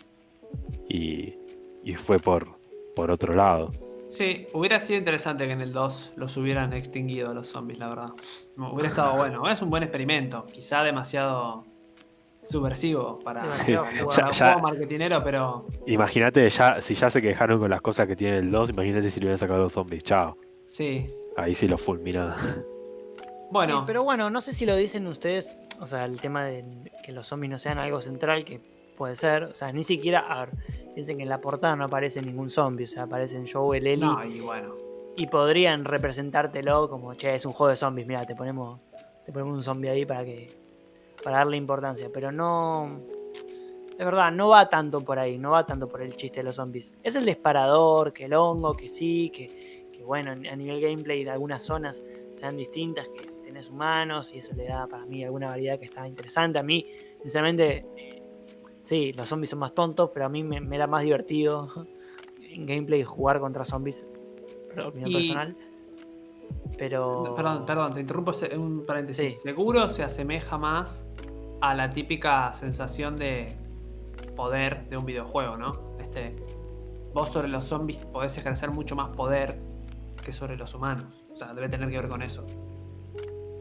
y, 0.88 1.34
y 1.82 1.94
fue 1.94 2.18
por, 2.18 2.48
por 2.94 3.10
otro 3.10 3.34
lado. 3.34 3.72
Sí, 4.08 4.46
hubiera 4.54 4.80
sido 4.80 4.98
interesante 4.98 5.46
que 5.46 5.52
en 5.52 5.60
el 5.60 5.72
2 5.72 6.14
los 6.16 6.36
hubieran 6.36 6.72
extinguido 6.72 7.30
a 7.30 7.34
los 7.34 7.46
zombies, 7.46 7.78
la 7.78 7.88
verdad. 7.88 8.08
Hubiera 8.56 8.88
estado 8.88 9.16
bueno. 9.16 9.42
Es 9.50 9.62
un 9.62 9.70
buen 9.70 9.82
experimento. 9.84 10.46
Quizá 10.52 10.82
demasiado 10.82 11.64
subversivo 12.42 13.20
para, 13.20 13.46
Ya- 13.66 14.30
ya- 14.30 14.46
juego 14.54 14.60
marketinero, 14.62 15.22
pero 15.22 15.66
Imagínate, 15.86 16.48
ya, 16.50 16.80
si 16.80 16.94
ya 16.94 17.08
se 17.10 17.22
quejaron 17.22 17.60
con 17.60 17.70
las 17.70 17.80
cosas 17.80 18.06
que 18.08 18.16
tiene 18.16 18.38
el 18.38 18.50
2, 18.50 18.70
imagínate 18.70 19.10
si 19.10 19.20
le 19.20 19.26
hubieran 19.26 19.38
sacado 19.38 19.62
los 19.62 19.72
zombies, 19.72 20.02
chao. 20.02 20.36
sí. 20.66 21.06
Ahí 21.36 21.54
sí 21.54 21.68
lo 21.68 21.78
fulmina. 21.78 22.36
Bueno, 23.52 23.80
Sí, 23.80 23.84
pero 23.88 24.04
bueno, 24.04 24.30
no 24.30 24.40
sé 24.40 24.52
si 24.52 24.64
lo 24.64 24.76
dicen 24.76 25.08
ustedes, 25.08 25.58
o 25.80 25.86
sea, 25.88 26.04
el 26.04 26.20
tema 26.20 26.44
de 26.44 26.64
que 27.04 27.10
los 27.10 27.26
zombies 27.26 27.50
no 27.50 27.58
sean 27.58 27.78
algo 27.78 28.00
central, 28.00 28.44
que 28.44 28.60
puede 29.00 29.16
ser, 29.16 29.44
o 29.44 29.54
sea, 29.54 29.72
ni 29.72 29.82
siquiera, 29.82 30.18
a 30.18 30.44
ver, 30.44 30.50
piensen 30.94 31.16
que 31.16 31.22
en 31.22 31.30
la 31.30 31.40
portada 31.40 31.74
no 31.74 31.84
aparece 31.84 32.20
ningún 32.20 32.50
zombie, 32.50 32.84
o 32.84 32.86
sea, 32.86 33.04
aparecen 33.04 33.46
Joel, 33.50 33.86
Ellie, 33.86 34.04
no, 34.04 34.22
y 34.26 34.40
bueno. 34.40 34.74
y 35.16 35.26
podrían 35.26 35.86
representártelo 35.86 36.90
como, 36.90 37.14
che, 37.14 37.34
es 37.34 37.46
un 37.46 37.52
juego 37.52 37.70
de 37.70 37.76
zombies, 37.76 38.06
mira, 38.06 38.26
te 38.26 38.36
ponemos, 38.36 38.78
te 39.24 39.32
ponemos 39.32 39.56
un 39.56 39.62
zombie 39.62 39.88
ahí 39.88 40.04
para 40.04 40.22
que, 40.22 40.54
para 41.24 41.38
darle 41.38 41.56
importancia, 41.56 42.10
pero 42.12 42.30
no, 42.30 43.00
es 43.98 44.04
verdad, 44.04 44.30
no 44.32 44.50
va 44.50 44.68
tanto 44.68 45.00
por 45.00 45.18
ahí, 45.18 45.38
no 45.38 45.52
va 45.52 45.64
tanto 45.64 45.88
por 45.88 46.02
el 46.02 46.14
chiste 46.14 46.40
de 46.40 46.44
los 46.44 46.56
zombies, 46.56 46.92
es 47.02 47.16
el 47.16 47.24
disparador, 47.24 48.12
que 48.12 48.26
el 48.26 48.34
hongo, 48.34 48.74
que 48.74 48.86
sí, 48.86 49.32
que, 49.34 49.88
que 49.90 50.04
bueno, 50.04 50.32
a 50.32 50.56
nivel 50.56 50.78
gameplay 50.78 51.26
algunas 51.26 51.62
zonas 51.62 52.02
sean 52.34 52.56
distintas, 52.56 53.08
que 53.08 53.30
si 53.30 53.38
tenés 53.38 53.70
humanos 53.70 54.32
y 54.34 54.38
eso 54.38 54.52
le 54.54 54.66
da 54.66 54.86
para 54.86 55.06
mí 55.06 55.24
alguna 55.24 55.48
variedad 55.48 55.78
que 55.78 55.86
está 55.86 56.06
interesante. 56.06 56.58
A 56.58 56.62
mí, 56.62 56.86
sinceramente, 57.22 57.86
sí, 58.82 59.12
los 59.12 59.28
zombies 59.28 59.50
son 59.50 59.58
más 59.60 59.74
tontos, 59.74 60.10
pero 60.12 60.26
a 60.26 60.28
mí 60.28 60.42
me, 60.42 60.60
me 60.60 60.76
era 60.76 60.86
más 60.86 61.02
divertido 61.02 61.68
en 62.40 62.66
gameplay 62.66 63.02
jugar 63.04 63.40
contra 63.40 63.64
zombies, 63.64 64.06
opinión 64.84 65.10
Y- 65.10 65.14
personal. 65.14 65.56
Pero. 66.78 67.34
Perdón, 67.36 67.64
perdón, 67.66 67.94
te 67.94 68.00
interrumpo 68.00 68.32
un 68.56 68.84
paréntesis. 68.86 69.34
Sí. 69.34 69.40
Seguro 69.40 69.88
se 69.88 70.02
asemeja 70.02 70.58
más 70.58 71.06
a 71.60 71.74
la 71.74 71.90
típica 71.90 72.52
sensación 72.52 73.16
de 73.16 73.56
poder 74.34 74.88
de 74.88 74.96
un 74.96 75.04
videojuego, 75.04 75.56
¿no? 75.56 75.72
Este, 76.00 76.34
vos 77.12 77.30
sobre 77.30 77.48
los 77.48 77.64
zombies 77.64 77.98
podés 78.06 78.36
ejercer 78.38 78.70
mucho 78.70 78.96
más 78.96 79.14
poder 79.14 79.60
que 80.24 80.32
sobre 80.32 80.56
los 80.56 80.74
humanos. 80.74 81.24
O 81.32 81.36
sea, 81.36 81.52
debe 81.54 81.68
tener 81.68 81.88
que 81.90 81.98
ver 81.98 82.08
con 82.08 82.22
eso. 82.22 82.44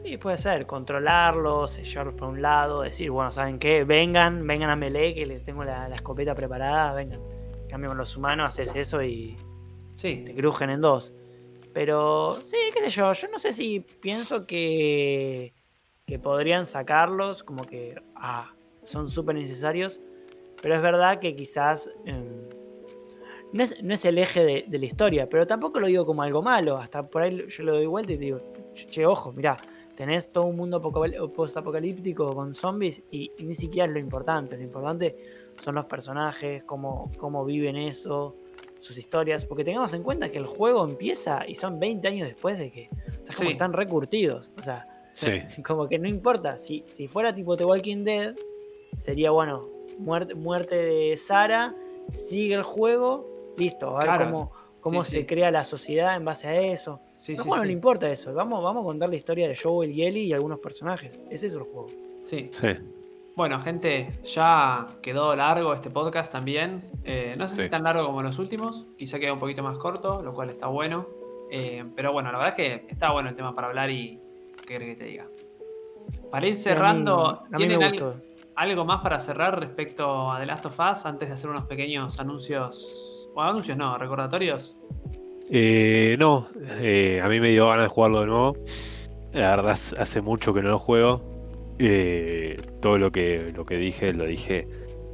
Sí, 0.02 0.16
puede 0.16 0.38
ser, 0.38 0.66
controlarlos, 0.66 1.82
llevarlos 1.82 2.14
por 2.14 2.28
un 2.28 2.40
lado, 2.40 2.82
decir, 2.82 3.10
bueno, 3.10 3.30
¿saben 3.30 3.58
qué? 3.58 3.84
Vengan, 3.84 4.46
vengan 4.46 4.70
a 4.70 4.76
melee, 4.76 5.14
que 5.14 5.26
les 5.26 5.44
tengo 5.44 5.62
la, 5.64 5.88
la 5.88 5.96
escopeta 5.96 6.34
preparada, 6.34 6.94
vengan. 6.94 7.20
En 7.62 7.68
cambio, 7.68 7.90
con 7.90 7.98
los 7.98 8.16
humanos 8.16 8.48
haces 8.48 8.74
eso 8.74 9.02
y 9.02 9.36
Sí, 10.00 10.22
te 10.24 10.34
crujen 10.34 10.70
en 10.70 10.80
dos. 10.80 11.12
Pero 11.74 12.38
sí, 12.42 12.56
qué 12.72 12.80
sé 12.80 12.88
yo, 12.88 13.12
yo 13.12 13.28
no 13.28 13.38
sé 13.38 13.52
si 13.52 13.80
pienso 13.80 14.46
que, 14.46 15.52
que 16.06 16.18
podrían 16.18 16.64
sacarlos, 16.64 17.42
como 17.42 17.64
que 17.64 18.00
ah, 18.14 18.54
son 18.82 19.10
súper 19.10 19.34
necesarios, 19.34 20.00
pero 20.62 20.74
es 20.74 20.80
verdad 20.80 21.20
que 21.20 21.36
quizás 21.36 21.90
em, 22.06 22.48
no, 23.52 23.62
es, 23.62 23.82
no 23.82 23.92
es 23.92 24.02
el 24.06 24.16
eje 24.16 24.42
de, 24.42 24.64
de 24.66 24.78
la 24.78 24.86
historia, 24.86 25.28
pero 25.28 25.46
tampoco 25.46 25.78
lo 25.80 25.86
digo 25.86 26.06
como 26.06 26.22
algo 26.22 26.40
malo, 26.40 26.78
hasta 26.78 27.02
por 27.06 27.20
ahí 27.20 27.46
yo 27.48 27.62
lo 27.62 27.74
doy 27.74 27.84
vuelta 27.84 28.14
y 28.14 28.16
digo, 28.16 28.40
che, 28.72 29.04
ojo, 29.04 29.32
mirá, 29.32 29.58
tenés 30.00 30.32
todo 30.32 30.44
un 30.46 30.56
mundo 30.56 30.80
apocal- 30.80 31.30
post-apocalíptico 31.32 32.34
con 32.34 32.54
zombies 32.54 33.02
y, 33.10 33.32
y 33.36 33.44
ni 33.44 33.54
siquiera 33.54 33.84
es 33.86 33.92
lo 33.92 33.98
importante, 33.98 34.56
lo 34.56 34.62
importante 34.62 35.14
son 35.60 35.74
los 35.74 35.84
personajes, 35.84 36.62
cómo, 36.64 37.12
cómo 37.18 37.44
viven 37.44 37.76
eso, 37.76 38.34
sus 38.78 38.96
historias, 38.96 39.44
porque 39.44 39.62
tengamos 39.62 39.92
en 39.92 40.02
cuenta 40.02 40.30
que 40.30 40.38
el 40.38 40.46
juego 40.46 40.84
empieza 40.86 41.46
y 41.46 41.54
son 41.54 41.78
20 41.78 42.08
años 42.08 42.28
después 42.28 42.58
de 42.58 42.70
que, 42.70 42.88
o 43.22 43.26
sea, 43.26 43.34
como 43.36 43.50
están 43.50 43.74
recurtidos, 43.74 44.50
o 44.58 44.62
sea, 44.62 44.86
Sí. 45.12 45.28
como 45.66 45.86
que 45.86 45.98
no 45.98 46.08
importa, 46.08 46.56
si, 46.56 46.82
si 46.86 47.06
fuera 47.06 47.34
tipo 47.34 47.54
The 47.58 47.66
Walking 47.66 48.02
Dead, 48.04 48.34
sería 48.96 49.30
bueno, 49.32 49.68
muerte, 49.98 50.34
muerte 50.34 50.76
de 50.76 51.14
Sara, 51.18 51.74
sigue 52.10 52.54
el 52.54 52.62
juego, 52.62 53.52
listo, 53.58 53.90
a 53.90 53.98
ver 53.98 54.04
Claro. 54.04 54.24
cómo, 54.24 54.52
cómo 54.80 55.04
Sí, 55.04 55.12
se 55.12 55.26
crea 55.26 55.50
la 55.50 55.64
sociedad 55.64 56.16
en 56.16 56.24
base 56.24 56.48
a 56.48 56.58
eso. 56.58 57.00
Sí, 57.20 57.34
No, 57.36 57.42
sí, 57.42 57.48
bueno, 57.48 57.62
no 57.64 57.66
le 57.66 57.72
importa 57.72 58.10
eso. 58.10 58.32
Vamos, 58.32 58.62
vamos 58.62 58.82
a 58.82 58.86
contar 58.86 59.08
la 59.10 59.16
historia 59.16 59.46
de 59.46 59.54
Joel 59.56 59.90
y 59.90 60.02
Ellie 60.04 60.22
y 60.24 60.32
algunos 60.32 60.58
personajes. 60.58 61.20
Ese 61.30 61.48
es 61.48 61.54
el 61.54 61.62
juego. 61.62 61.88
Sí. 62.24 62.48
Sí. 62.50 62.68
Bueno, 63.36 63.60
gente, 63.60 64.10
ya 64.24 64.88
quedó 65.02 65.36
largo 65.36 65.72
este 65.74 65.90
podcast 65.90 66.32
también. 66.32 66.82
Eh, 67.04 67.34
no 67.38 67.46
sé 67.46 67.56
si 67.56 67.62
Sí. 67.64 67.68
tan 67.68 67.82
largo 67.84 68.06
como 68.06 68.22
los 68.22 68.38
últimos, 68.38 68.86
quizá 68.96 69.18
queda 69.18 69.32
un 69.34 69.38
poquito 69.38 69.62
más 69.62 69.76
corto, 69.76 70.22
lo 70.22 70.32
cual 70.32 70.50
está 70.50 70.66
bueno. 70.68 71.06
Eh, 71.50 71.84
pero 71.94 72.12
bueno, 72.12 72.32
la 72.32 72.38
verdad 72.38 72.54
es 72.58 72.64
que 72.80 72.86
está 72.90 73.12
bueno 73.12 73.28
el 73.28 73.34
tema 73.34 73.54
para 73.54 73.68
hablar 73.68 73.90
y 73.90 74.18
qué 74.58 74.64
querés 74.74 74.88
que 74.90 74.96
te 74.96 75.04
diga. 75.04 75.26
Para 76.30 76.46
ir 76.46 76.54
Sí, 76.54 76.68
a 76.68 76.72
mí- 76.72 76.76
cerrando, 76.76 77.24
a 77.26 77.42
mí, 77.50 77.56
¿tienen 77.56 77.78
me 77.78 77.84
al- 77.84 77.90
gustó. 77.92 78.14
algo 78.56 78.84
más 78.84 79.00
para 79.02 79.20
cerrar 79.20 79.58
respecto 79.60 80.30
a 80.30 80.38
The 80.40 80.46
Last 80.46 80.66
of 80.66 80.78
Us 80.78 81.04
antes 81.06 81.28
de 81.28 81.34
hacer 81.34 81.50
unos 81.50 81.64
pequeños 81.66 82.18
anuncios? 82.18 83.28
O 83.34 83.40
anuncios 83.42 83.76
no, 83.76 83.96
recordatorios. 83.98 84.74
Eh, 85.50 86.16
no, 86.18 86.48
eh, 86.80 87.20
a 87.22 87.28
mí 87.28 87.40
me 87.40 87.48
dio 87.48 87.66
ganas 87.68 87.84
de 87.84 87.88
jugarlo 87.88 88.20
de 88.20 88.26
nuevo. 88.26 88.56
La 89.32 89.56
verdad, 89.56 89.76
hace- 89.98 90.20
mucho 90.20 90.54
que 90.54 90.62
no 90.62 90.70
lo 90.70 90.78
juego. 90.78 91.22
Eh, 91.78 92.56
todo 92.80 92.98
lo 92.98 93.10
que, 93.10 93.52
lo 93.54 93.64
que 93.64 93.76
dije, 93.76 94.12
lo 94.12 94.24
dije 94.26 94.66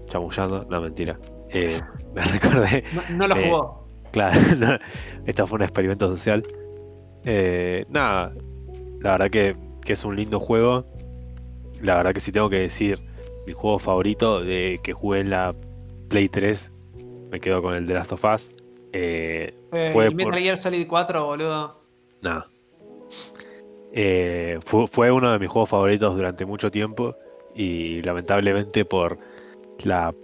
chamullando. 0.06 0.66
No, 0.68 0.80
mentira. 0.80 1.18
Eh, 1.50 1.80
me 2.14 2.22
recordé. 2.22 2.84
No, 2.92 3.02
no 3.16 3.28
lo 3.28 3.36
jugó. 3.36 3.86
Claro, 4.12 4.40
no, 4.58 4.78
esto 5.26 5.46
fue 5.46 5.56
un 5.56 5.62
experimento 5.62 6.08
social. 6.08 6.42
Eh, 7.24 7.84
nada, 7.88 8.32
la 9.00 9.12
verdad 9.12 9.30
que, 9.30 9.56
que 9.84 9.92
es 9.94 10.04
un 10.04 10.16
lindo 10.16 10.38
juego. 10.40 10.86
La 11.82 11.96
verdad 11.96 12.12
que 12.14 12.20
si 12.20 12.32
tengo 12.32 12.48
que 12.50 12.58
decir 12.60 12.98
mi 13.46 13.52
juego 13.52 13.78
favorito 13.78 14.42
de 14.42 14.80
que 14.82 14.92
jugué 14.92 15.20
en 15.20 15.30
la 15.30 15.54
Play 16.08 16.28
3, 16.28 16.72
me 17.30 17.38
quedo 17.40 17.62
con 17.62 17.74
el 17.74 17.86
The 17.86 17.94
Last 17.94 18.12
of 18.12 18.24
Us. 18.24 18.50
Eh, 18.98 19.54
Eh, 19.72 19.90
fue 19.92 20.06
y 20.06 20.14
Metal 20.14 20.32
por- 20.32 20.40
Gear 20.40 20.58
Solid 20.58 20.86
4, 20.88 21.26
boludo. 21.26 21.76
Nada. 22.22 22.48
Eh, 23.92 24.58
fue, 24.64 24.86
fue 24.86 25.10
uno 25.10 25.30
de 25.32 25.38
mis 25.38 25.48
juegos 25.48 25.70
favoritos 25.70 26.14
durante 26.16 26.44
mucho 26.44 26.70
tiempo 26.70 27.14
y 27.54 28.02
lamentablemente 28.02 28.84
por 28.84 29.18
la 29.84 30.14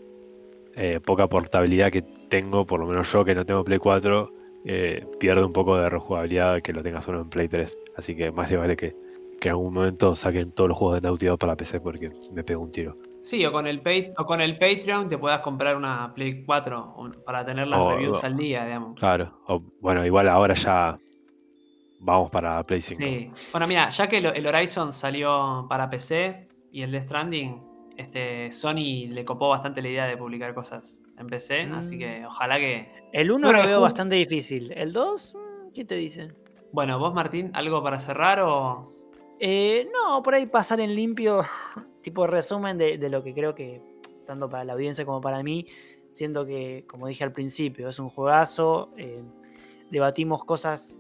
eh, 0.75 1.01
poca 1.05 1.27
portabilidad 1.29 1.91
que 1.91 2.03
tengo, 2.03 2.67
por 2.67 2.81
lo 2.81 2.87
menos 2.87 3.11
yo 3.13 3.25
que 3.25 3.35
no 3.35 3.45
tengo 3.45 3.65
Play 3.65 3.79
4, 3.79 4.31
eh, 4.65 5.07
pierdo 5.21 5.47
un 5.47 5.53
poco 5.53 5.77
de 5.79 5.89
rejugabilidad 5.91 6.61
que 6.61 6.73
lo 6.73 6.83
tenga 6.83 7.03
solo 7.03 7.21
en 7.21 7.29
Play 7.29 7.49
3. 7.49 7.77
Así 7.97 8.15
que 8.17 8.31
más 8.31 8.51
le 8.51 8.57
vale 8.57 8.77
que, 8.77 8.95
que 9.41 9.49
en 9.49 9.53
algún 9.53 9.75
momento 9.75 10.17
saquen 10.17 10.53
todos 10.53 10.69
los 10.69 10.79
juegos 10.79 11.01
de 11.01 11.07
Naughty 11.09 11.27
Dog 11.27 11.39
para 11.39 11.57
PC 11.57 11.81
porque 11.81 12.11
me 12.33 12.43
pego 12.43 12.63
un 12.63 12.71
tiro. 12.71 12.97
Sí, 13.23 13.45
o 13.47 13.53
con 13.53 13.67
el 13.67 13.81
Pat- 13.81 14.13
o 14.19 14.27
con 14.27 14.41
el 14.41 14.59
Patreon 14.59 15.09
te 15.09 15.17
puedas 15.17 15.41
comprar 15.41 15.77
una 15.77 16.13
Play 16.15 16.45
4 16.45 16.95
un- 16.99 17.23
para 17.25 17.45
tener 17.45 17.69
las 17.69 17.81
O- 17.81 17.91
reviews 17.93 18.23
o- 18.23 18.27
al 18.27 18.37
día, 18.37 18.65
digamos. 18.65 18.99
Claro, 18.99 19.41
o- 19.47 19.63
bueno, 19.81 20.05
igual 20.05 20.29
ahora 20.29 20.55
ya 20.55 20.99
vamos 22.01 22.31
para 22.31 22.63
Play 22.65 22.81
5. 22.81 23.01
Sí. 23.03 23.31
Bueno, 23.53 23.67
mira, 23.69 23.89
ya 23.91 24.09
que 24.09 24.19
el, 24.19 24.27
el 24.27 24.47
Horizon 24.47 24.93
salió 24.93 25.67
para 25.69 25.89
PC 25.89 26.49
y 26.73 26.83
el 26.83 26.91
Death 26.91 27.05
Stranding, 27.05 27.63
este, 27.97 28.51
Sony 28.51 29.07
le 29.09 29.25
copó 29.25 29.51
bastante 29.51 29.83
la 29.83 29.89
idea 29.89 30.07
de 30.07 30.17
publicar 30.17 30.53
cosas 30.55 31.01
en 31.17 31.27
PC, 31.29 31.67
Mm. 31.67 31.75
así 31.75 31.99
que 31.99 32.25
ojalá 32.27 32.59
que... 32.59 32.91
El 33.13 33.31
1 33.31 33.47
Bueno, 33.47 33.63
lo 33.63 33.69
veo 33.69 33.81
bastante 33.81 34.17
difícil. 34.17 34.73
El 34.73 34.93
2, 34.93 35.37
¿qué 35.75 35.85
te 35.85 35.95
dice? 35.95 36.33
Bueno, 36.73 36.99
vos 36.99 37.15
Martín, 37.15 37.51
¿algo 37.55 37.83
para 37.85 37.99
cerrar 38.01 38.41
o...? 38.41 38.91
Eh, 39.39 39.89
no, 39.93 40.23
por 40.23 40.35
ahí 40.35 40.47
pasar 40.47 40.81
en 40.81 40.95
limpio, 40.95 41.43
tipo 42.03 42.27
resumen 42.27 42.79
de, 42.79 42.99
de 42.99 43.09
lo 43.09 43.23
que 43.23 43.33
creo 43.35 43.55
que, 43.55 43.81
tanto 44.27 44.49
para 44.49 44.65
la 44.65 44.73
audiencia 44.75 45.05
como 45.05 45.21
para 45.21 45.43
mí, 45.43 45.67
siento 46.11 46.45
que, 46.45 46.85
como 46.87 47.07
dije 47.07 47.25
al 47.25 47.33
principio, 47.33 47.89
es 47.89 47.99
un 47.99 48.09
juegazo. 48.09 48.91
eh, 48.97 49.23
debatimos 49.91 50.45
cosas, 50.45 50.99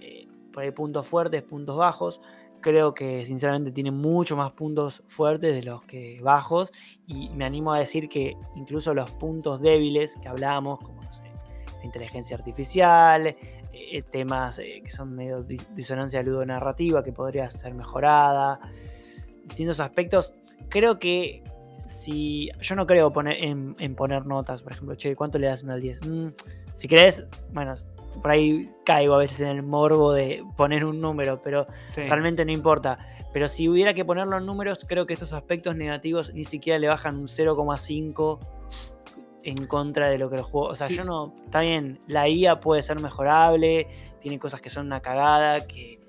eh, 0.00 0.26
por 0.52 0.62
ahí 0.62 0.70
puntos 0.70 1.06
fuertes, 1.06 1.42
puntos 1.42 1.76
bajos. 1.76 2.20
Creo 2.60 2.92
que 2.94 3.24
sinceramente 3.24 3.72
tiene 3.72 3.90
mucho 3.90 4.36
más 4.36 4.52
puntos 4.52 5.02
fuertes 5.08 5.54
de 5.54 5.62
los 5.62 5.82
que 5.84 6.20
bajos. 6.20 6.72
Y 7.06 7.30
me 7.30 7.44
animo 7.44 7.72
a 7.72 7.80
decir 7.80 8.08
que 8.08 8.36
incluso 8.54 8.94
los 8.94 9.10
puntos 9.12 9.60
débiles 9.60 10.16
que 10.22 10.28
hablábamos, 10.28 10.78
como 10.78 11.02
no 11.02 11.12
sé, 11.12 11.32
la 11.78 11.84
inteligencia 11.84 12.36
artificial, 12.36 13.34
eh, 13.72 14.02
temas 14.02 14.58
eh, 14.58 14.82
que 14.84 14.90
son 14.90 15.14
medio 15.14 15.42
dis- 15.44 15.68
disonancia 15.74 16.22
ludonarrativa 16.22 17.02
que 17.02 17.12
podría 17.12 17.50
ser 17.50 17.74
mejorada, 17.74 18.60
distintos 19.50 19.80
aspectos. 19.80 20.32
Creo 20.68 20.98
que 20.98 21.42
si. 21.86 22.50
Yo 22.60 22.74
no 22.76 22.86
creo 22.86 23.10
poner 23.10 23.44
en, 23.44 23.74
en 23.78 23.94
poner 23.94 24.24
notas, 24.26 24.62
por 24.62 24.72
ejemplo, 24.72 24.94
che, 24.96 25.14
¿cuánto 25.14 25.38
le 25.38 25.46
das 25.48 25.62
uno 25.62 25.74
al 25.74 25.80
10? 25.80 26.06
Mm, 26.08 26.28
si 26.74 26.88
querés, 26.88 27.24
bueno, 27.52 27.74
por 28.22 28.30
ahí 28.30 28.70
caigo 28.84 29.14
a 29.14 29.18
veces 29.18 29.40
en 29.40 29.48
el 29.48 29.62
morbo 29.62 30.12
de 30.12 30.42
poner 30.56 30.84
un 30.84 31.00
número, 31.00 31.40
pero 31.42 31.66
Sí. 31.90 32.02
realmente 32.02 32.44
no 32.44 32.52
importa. 32.52 32.98
Pero 33.32 33.48
si 33.48 33.68
hubiera 33.68 33.94
que 33.94 34.04
ponerlo 34.04 34.38
en 34.38 34.46
números, 34.46 34.80
creo 34.88 35.06
que 35.06 35.14
estos 35.14 35.32
aspectos 35.32 35.76
negativos 35.76 36.34
ni 36.34 36.42
siquiera 36.44 36.78
le 36.80 36.88
bajan 36.88 37.16
un 37.16 37.28
0,5 37.28 38.38
en 39.44 39.66
contra 39.66 40.10
de 40.10 40.18
lo 40.18 40.28
que 40.28 40.36
el 40.36 40.42
juego. 40.42 40.68
O 40.68 40.74
sea, 40.76 40.86
Sí. 40.88 40.96
yo 40.96 41.04
no. 41.04 41.32
Está 41.44 41.60
bien, 41.60 41.98
la 42.08 42.28
IA 42.28 42.60
puede 42.60 42.82
ser 42.82 43.00
mejorable, 43.00 43.86
tiene 44.20 44.38
cosas 44.38 44.60
que 44.60 44.68
son 44.70 44.86
una 44.86 45.00
cagada, 45.00 45.66
que, 45.66 45.99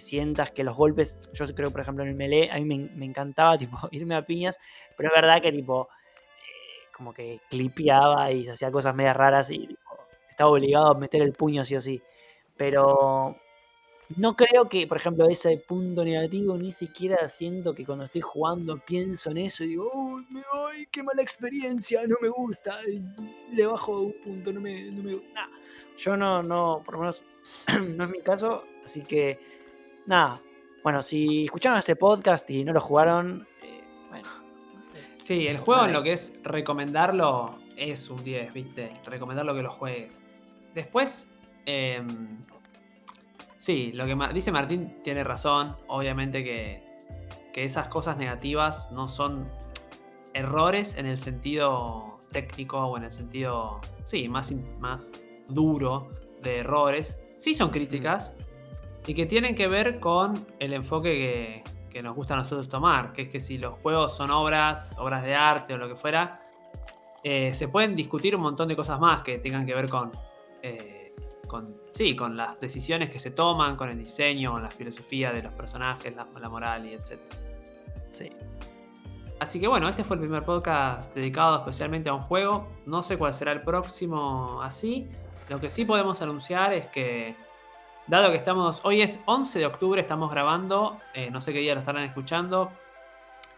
sientas 0.00 0.50
que 0.52 0.64
los 0.64 0.76
golpes. 0.76 1.18
Yo 1.32 1.46
creo, 1.54 1.70
por 1.70 1.80
ejemplo, 1.80 2.04
en 2.04 2.10
el 2.10 2.16
melee, 2.16 2.50
a 2.50 2.56
mí 2.58 2.64
me, 2.64 3.04
encantaba 3.06 3.58
tipo, 3.58 3.76
irme 3.92 4.14
a 4.16 4.26
piñas, 4.26 4.58
pero 4.96 5.08
es 5.08 5.14
verdad 5.14 5.42
que 5.42 5.52
tipo. 5.52 5.88
eh, 6.42 6.88
como 6.96 7.12
que 7.14 7.40
clipeaba 7.50 8.32
y 8.32 8.44
se 8.46 8.52
hacía 8.52 8.70
cosas 8.70 8.94
medias 8.94 9.16
raras 9.16 9.50
y 9.50 9.76
estaba 10.30 10.50
obligado 10.50 10.88
a 10.92 10.98
meter 10.98 11.22
el 11.22 11.32
puño 11.32 11.64
sí 11.64 11.76
o 11.76 11.80
sí. 11.82 12.02
Pero 12.56 13.36
no 14.16 14.36
creo 14.36 14.68
que, 14.68 14.86
por 14.86 14.98
ejemplo, 14.98 15.28
ese 15.28 15.58
punto 15.58 16.04
negativo 16.04 16.56
ni 16.56 16.70
siquiera 16.72 17.28
siento 17.28 17.74
que 17.74 17.84
cuando 17.84 18.04
estoy 18.04 18.20
jugando 18.20 18.78
pienso 18.78 19.30
en 19.32 19.38
eso 19.38 19.64
y 19.64 19.68
digo, 19.68 19.90
"Uy, 19.92 20.26
me- 20.30 20.42
ay, 20.70 20.86
qué 20.92 21.02
mala 21.02 21.22
experiencia, 21.22 22.06
no 22.06 22.16
me 22.22 22.28
gusta, 22.28 22.78
le 23.52 23.66
bajo 23.66 24.00
un 24.00 24.14
punto, 24.22 24.52
no 24.52 24.60
me, 24.60 24.90
no 24.92 25.02
me 25.02 25.12
nah. 25.34 25.48
Yo 25.96 26.16
no, 26.16 26.42
no, 26.42 26.82
por 26.84 26.94
lo 26.94 27.00
menos 27.00 27.24
no 27.96 28.04
es 28.04 28.10
mi 28.10 28.20
caso, 28.22 28.64
así 28.84 29.02
que 29.02 29.38
nada. 30.06 30.40
Bueno, 30.82 31.02
si 31.02 31.44
escucharon 31.44 31.78
este 31.78 31.96
podcast 31.96 32.48
y 32.50 32.64
no 32.64 32.72
lo 32.72 32.80
jugaron, 32.80 33.46
eh, 33.62 33.84
bueno, 34.08 34.28
no 34.74 34.82
sé. 34.82 34.92
Sí, 35.18 35.46
el 35.48 35.58
juego 35.58 35.84
en 35.84 35.92
lo 35.92 36.02
que 36.02 36.12
es 36.12 36.32
recomendarlo 36.44 37.58
es 37.76 38.08
un 38.08 38.22
10, 38.22 38.52
¿viste? 38.52 38.92
Recomendarlo 39.04 39.54
que 39.54 39.62
lo 39.62 39.70
juegues. 39.70 40.20
Después, 40.74 41.28
em, 41.64 42.38
sí, 43.56 43.92
lo 43.92 44.06
que 44.06 44.16
dice 44.32 44.52
Martín 44.52 45.02
tiene 45.02 45.24
razón. 45.24 45.76
Obviamente 45.88 46.44
que, 46.44 46.82
que 47.52 47.64
esas 47.64 47.88
cosas 47.88 48.16
negativas 48.16 48.90
no 48.92 49.08
son 49.08 49.50
errores 50.34 50.96
en 50.96 51.06
el 51.06 51.18
sentido 51.18 52.18
técnico 52.30 52.78
o 52.78 52.96
en 52.96 53.04
el 53.04 53.10
sentido, 53.10 53.80
sí, 54.04 54.28
más, 54.28 54.52
más 54.78 55.12
duro 55.48 56.10
de 56.42 56.58
errores. 56.58 57.18
Sí 57.36 57.54
son 57.54 57.70
críticas 57.70 58.36
y 59.06 59.14
que 59.14 59.26
tienen 59.26 59.54
que 59.54 59.68
ver 59.68 60.00
con 60.00 60.34
el 60.58 60.72
enfoque 60.72 61.62
que, 61.64 61.76
que 61.88 62.02
nos 62.02 62.14
gusta 62.14 62.34
a 62.34 62.38
nosotros 62.38 62.68
tomar, 62.68 63.12
que 63.12 63.22
es 63.22 63.28
que 63.28 63.40
si 63.40 63.56
los 63.56 63.74
juegos 63.78 64.16
son 64.16 64.30
obras, 64.30 64.94
obras 64.98 65.22
de 65.22 65.34
arte 65.34 65.74
o 65.74 65.78
lo 65.78 65.88
que 65.88 65.96
fuera, 65.96 66.42
eh, 67.22 67.54
se 67.54 67.68
pueden 67.68 67.96
discutir 67.96 68.36
un 68.36 68.42
montón 68.42 68.68
de 68.68 68.76
cosas 68.76 69.00
más 69.00 69.22
que 69.22 69.38
tengan 69.38 69.64
que 69.64 69.74
ver 69.74 69.88
con, 69.88 70.12
eh, 70.62 71.14
con, 71.48 71.74
sí, 71.92 72.14
con 72.14 72.36
las 72.36 72.60
decisiones 72.60 73.10
que 73.10 73.18
se 73.18 73.30
toman, 73.30 73.76
con 73.76 73.88
el 73.88 73.98
diseño, 73.98 74.52
con 74.52 74.62
la 74.62 74.70
filosofía 74.70 75.32
de 75.32 75.42
los 75.42 75.52
personajes, 75.54 76.14
la, 76.14 76.26
la 76.40 76.48
moral 76.48 76.86
y 76.86 76.94
etc. 76.94 77.18
Sí. 78.10 78.28
Así 79.38 79.60
que 79.60 79.68
bueno, 79.68 79.88
este 79.88 80.02
fue 80.02 80.16
el 80.16 80.20
primer 80.20 80.44
podcast 80.44 81.14
dedicado 81.14 81.56
especialmente 81.56 82.08
a 82.10 82.14
un 82.14 82.22
juego. 82.22 82.68
No 82.86 83.02
sé 83.02 83.16
cuál 83.16 83.34
será 83.34 83.52
el 83.52 83.62
próximo 83.62 84.60
así. 84.62 85.08
Lo 85.48 85.60
que 85.60 85.68
sí 85.68 85.84
podemos 85.84 86.22
anunciar 86.22 86.72
es 86.72 86.86
que, 86.88 87.36
dado 88.06 88.30
que 88.30 88.36
estamos, 88.36 88.80
hoy 88.84 89.02
es 89.02 89.20
11 89.26 89.58
de 89.58 89.66
octubre, 89.66 90.00
estamos 90.00 90.30
grabando, 90.30 91.00
eh, 91.12 91.30
no 91.30 91.40
sé 91.40 91.52
qué 91.52 91.58
día 91.58 91.74
lo 91.74 91.80
estarán 91.80 92.04
escuchando, 92.04 92.72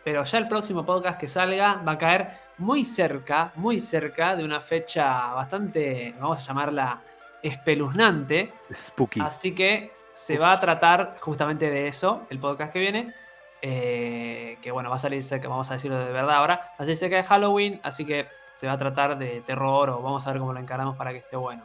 pero 0.04 0.24
ya 0.24 0.38
el 0.38 0.48
próximo 0.48 0.86
podcast 0.86 1.20
que 1.20 1.28
salga 1.28 1.82
va 1.86 1.92
a 1.92 1.98
caer 1.98 2.38
muy 2.56 2.84
cerca, 2.84 3.52
muy 3.56 3.78
cerca 3.78 4.36
de 4.36 4.44
una 4.44 4.60
fecha 4.60 5.34
bastante, 5.34 6.14
vamos 6.18 6.40
a 6.40 6.46
llamarla 6.46 7.02
espeluznante. 7.42 8.52
Spooky. 8.72 9.20
Así 9.20 9.54
que 9.54 9.92
se 10.12 10.38
va 10.38 10.52
a 10.52 10.60
tratar 10.60 11.16
justamente 11.20 11.70
de 11.70 11.88
eso, 11.88 12.26
el 12.30 12.38
podcast 12.38 12.72
que 12.72 12.78
viene. 12.80 13.14
eh, 13.60 14.56
que 14.62 14.70
bueno, 14.70 14.88
va 14.88 14.96
a 14.96 15.00
salir 15.00 15.22
cerca, 15.24 15.48
vamos 15.48 15.68
a 15.70 15.74
decirlo 15.74 15.98
de 15.98 16.12
verdad 16.12 16.36
ahora, 16.36 16.56
va 16.56 16.74
a 16.78 16.84
salir 16.84 16.96
cerca 16.96 17.16
de 17.16 17.24
Halloween, 17.24 17.80
así 17.82 18.06
que 18.06 18.28
se 18.54 18.68
va 18.68 18.74
a 18.74 18.78
tratar 18.78 19.18
de 19.18 19.40
terror 19.40 19.90
o 19.90 20.00
vamos 20.00 20.26
a 20.26 20.30
ver 20.30 20.38
cómo 20.38 20.52
lo 20.52 20.60
encaramos 20.60 20.96
para 20.96 21.10
que 21.10 21.18
esté 21.18 21.36
bueno. 21.36 21.64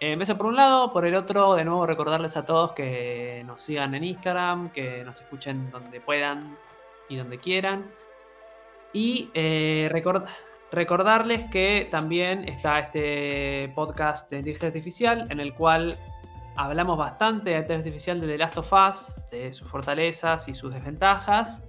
Eso 0.00 0.38
por 0.38 0.46
un 0.46 0.56
lado, 0.56 0.92
por 0.92 1.04
el 1.04 1.16
otro, 1.16 1.56
de 1.56 1.64
nuevo 1.64 1.84
recordarles 1.84 2.36
a 2.36 2.44
todos 2.44 2.72
que 2.72 3.42
nos 3.44 3.60
sigan 3.60 3.94
en 3.94 4.04
Instagram, 4.04 4.70
que 4.70 5.02
nos 5.04 5.20
escuchen 5.20 5.70
donde 5.70 6.00
puedan 6.00 6.56
y 7.08 7.16
donde 7.16 7.38
quieran. 7.38 7.90
Y 8.92 9.28
eh, 9.34 9.88
record- 9.90 10.28
recordarles 10.70 11.50
que 11.50 11.88
también 11.90 12.48
está 12.48 12.78
este 12.78 13.72
podcast 13.74 14.30
de 14.30 14.38
inteligencia 14.38 14.68
artificial 14.68 15.26
en 15.30 15.40
el 15.40 15.52
cual 15.52 15.98
hablamos 16.56 16.96
bastante 16.96 17.50
de 17.50 17.56
inteligencia 17.58 17.90
artificial 17.90 18.20
de 18.20 18.26
The 18.28 18.38
Last 18.38 18.56
of 18.58 18.72
Us, 18.72 19.14
de 19.30 19.52
sus 19.52 19.68
fortalezas 19.68 20.46
y 20.46 20.54
sus 20.54 20.72
desventajas, 20.72 21.64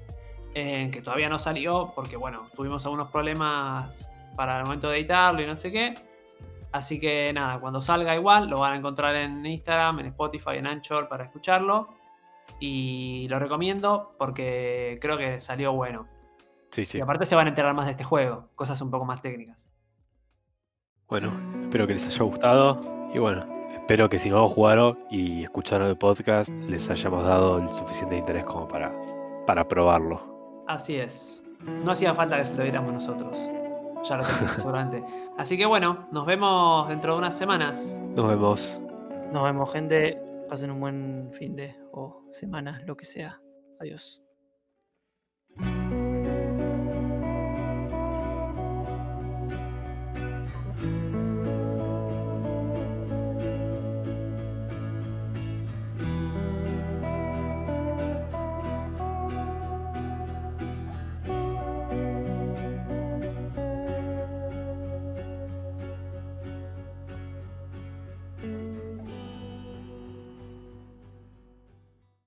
eh, 0.53 0.89
que 0.91 1.01
todavía 1.01 1.29
no 1.29 1.39
salió 1.39 1.93
porque, 1.95 2.15
bueno, 2.15 2.47
tuvimos 2.55 2.85
algunos 2.85 3.09
problemas 3.09 4.11
para 4.35 4.59
el 4.59 4.65
momento 4.65 4.89
de 4.89 4.99
editarlo 4.99 5.41
y 5.41 5.47
no 5.47 5.55
sé 5.55 5.71
qué. 5.71 5.95
Así 6.71 6.99
que 6.99 7.33
nada, 7.33 7.59
cuando 7.59 7.81
salga 7.81 8.15
igual, 8.15 8.49
lo 8.49 8.59
van 8.59 8.73
a 8.73 8.75
encontrar 8.77 9.15
en 9.15 9.45
Instagram, 9.45 9.99
en 9.99 10.05
Spotify, 10.07 10.57
en 10.57 10.67
Anchor 10.67 11.07
para 11.07 11.23
escucharlo. 11.25 11.89
Y 12.59 13.27
lo 13.29 13.39
recomiendo 13.39 14.15
porque 14.17 14.97
creo 15.01 15.17
que 15.17 15.39
salió 15.39 15.73
bueno. 15.73 16.07
Sí, 16.71 16.85
sí. 16.85 16.99
Y 16.99 17.01
aparte 17.01 17.25
se 17.25 17.35
van 17.35 17.47
a 17.47 17.49
enterar 17.49 17.73
más 17.73 17.85
de 17.85 17.91
este 17.91 18.03
juego, 18.03 18.49
cosas 18.55 18.79
un 18.81 18.91
poco 18.91 19.05
más 19.05 19.21
técnicas. 19.21 19.67
Bueno, 21.07 21.31
espero 21.63 21.87
que 21.87 21.95
les 21.95 22.05
haya 22.05 22.23
gustado. 22.23 22.81
Y 23.13 23.17
bueno, 23.17 23.47
espero 23.73 24.07
que 24.09 24.19
si 24.19 24.29
no 24.29 24.37
lo 24.37 24.49
jugaron 24.49 24.99
y 25.09 25.43
escucharon 25.43 25.87
el 25.87 25.97
podcast, 25.97 26.49
les 26.49 26.89
hayamos 26.91 27.25
dado 27.25 27.57
el 27.57 27.73
suficiente 27.73 28.17
interés 28.17 28.45
como 28.45 28.67
para, 28.67 28.93
para 29.47 29.67
probarlo. 29.67 30.63
Así 30.67 30.97
es. 30.97 31.41
No 31.65 31.91
hacía 31.91 32.13
falta 32.13 32.37
que 32.37 32.45
se 32.45 32.53
lo 32.53 32.61
diéramos 32.61 32.93
nosotros. 32.93 33.39
Ya 34.03 34.17
lo 34.17 34.23
tenemos, 34.23 34.51
seguramente. 34.57 35.03
Así 35.37 35.57
que 35.57 35.65
bueno, 35.65 36.07
nos 36.11 36.25
vemos 36.25 36.87
dentro 36.87 37.13
de 37.13 37.19
unas 37.19 37.37
semanas. 37.37 37.99
Nos 38.15 38.27
vemos. 38.27 38.81
Nos 39.31 39.43
vemos, 39.43 39.71
gente. 39.71 40.21
Pasen 40.49 40.71
un 40.71 40.79
buen 40.79 41.29
fin 41.33 41.55
de 41.55 41.75
o 41.91 42.23
semana, 42.31 42.81
lo 42.85 42.95
que 42.97 43.05
sea. 43.05 43.39
Adiós. 43.79 44.23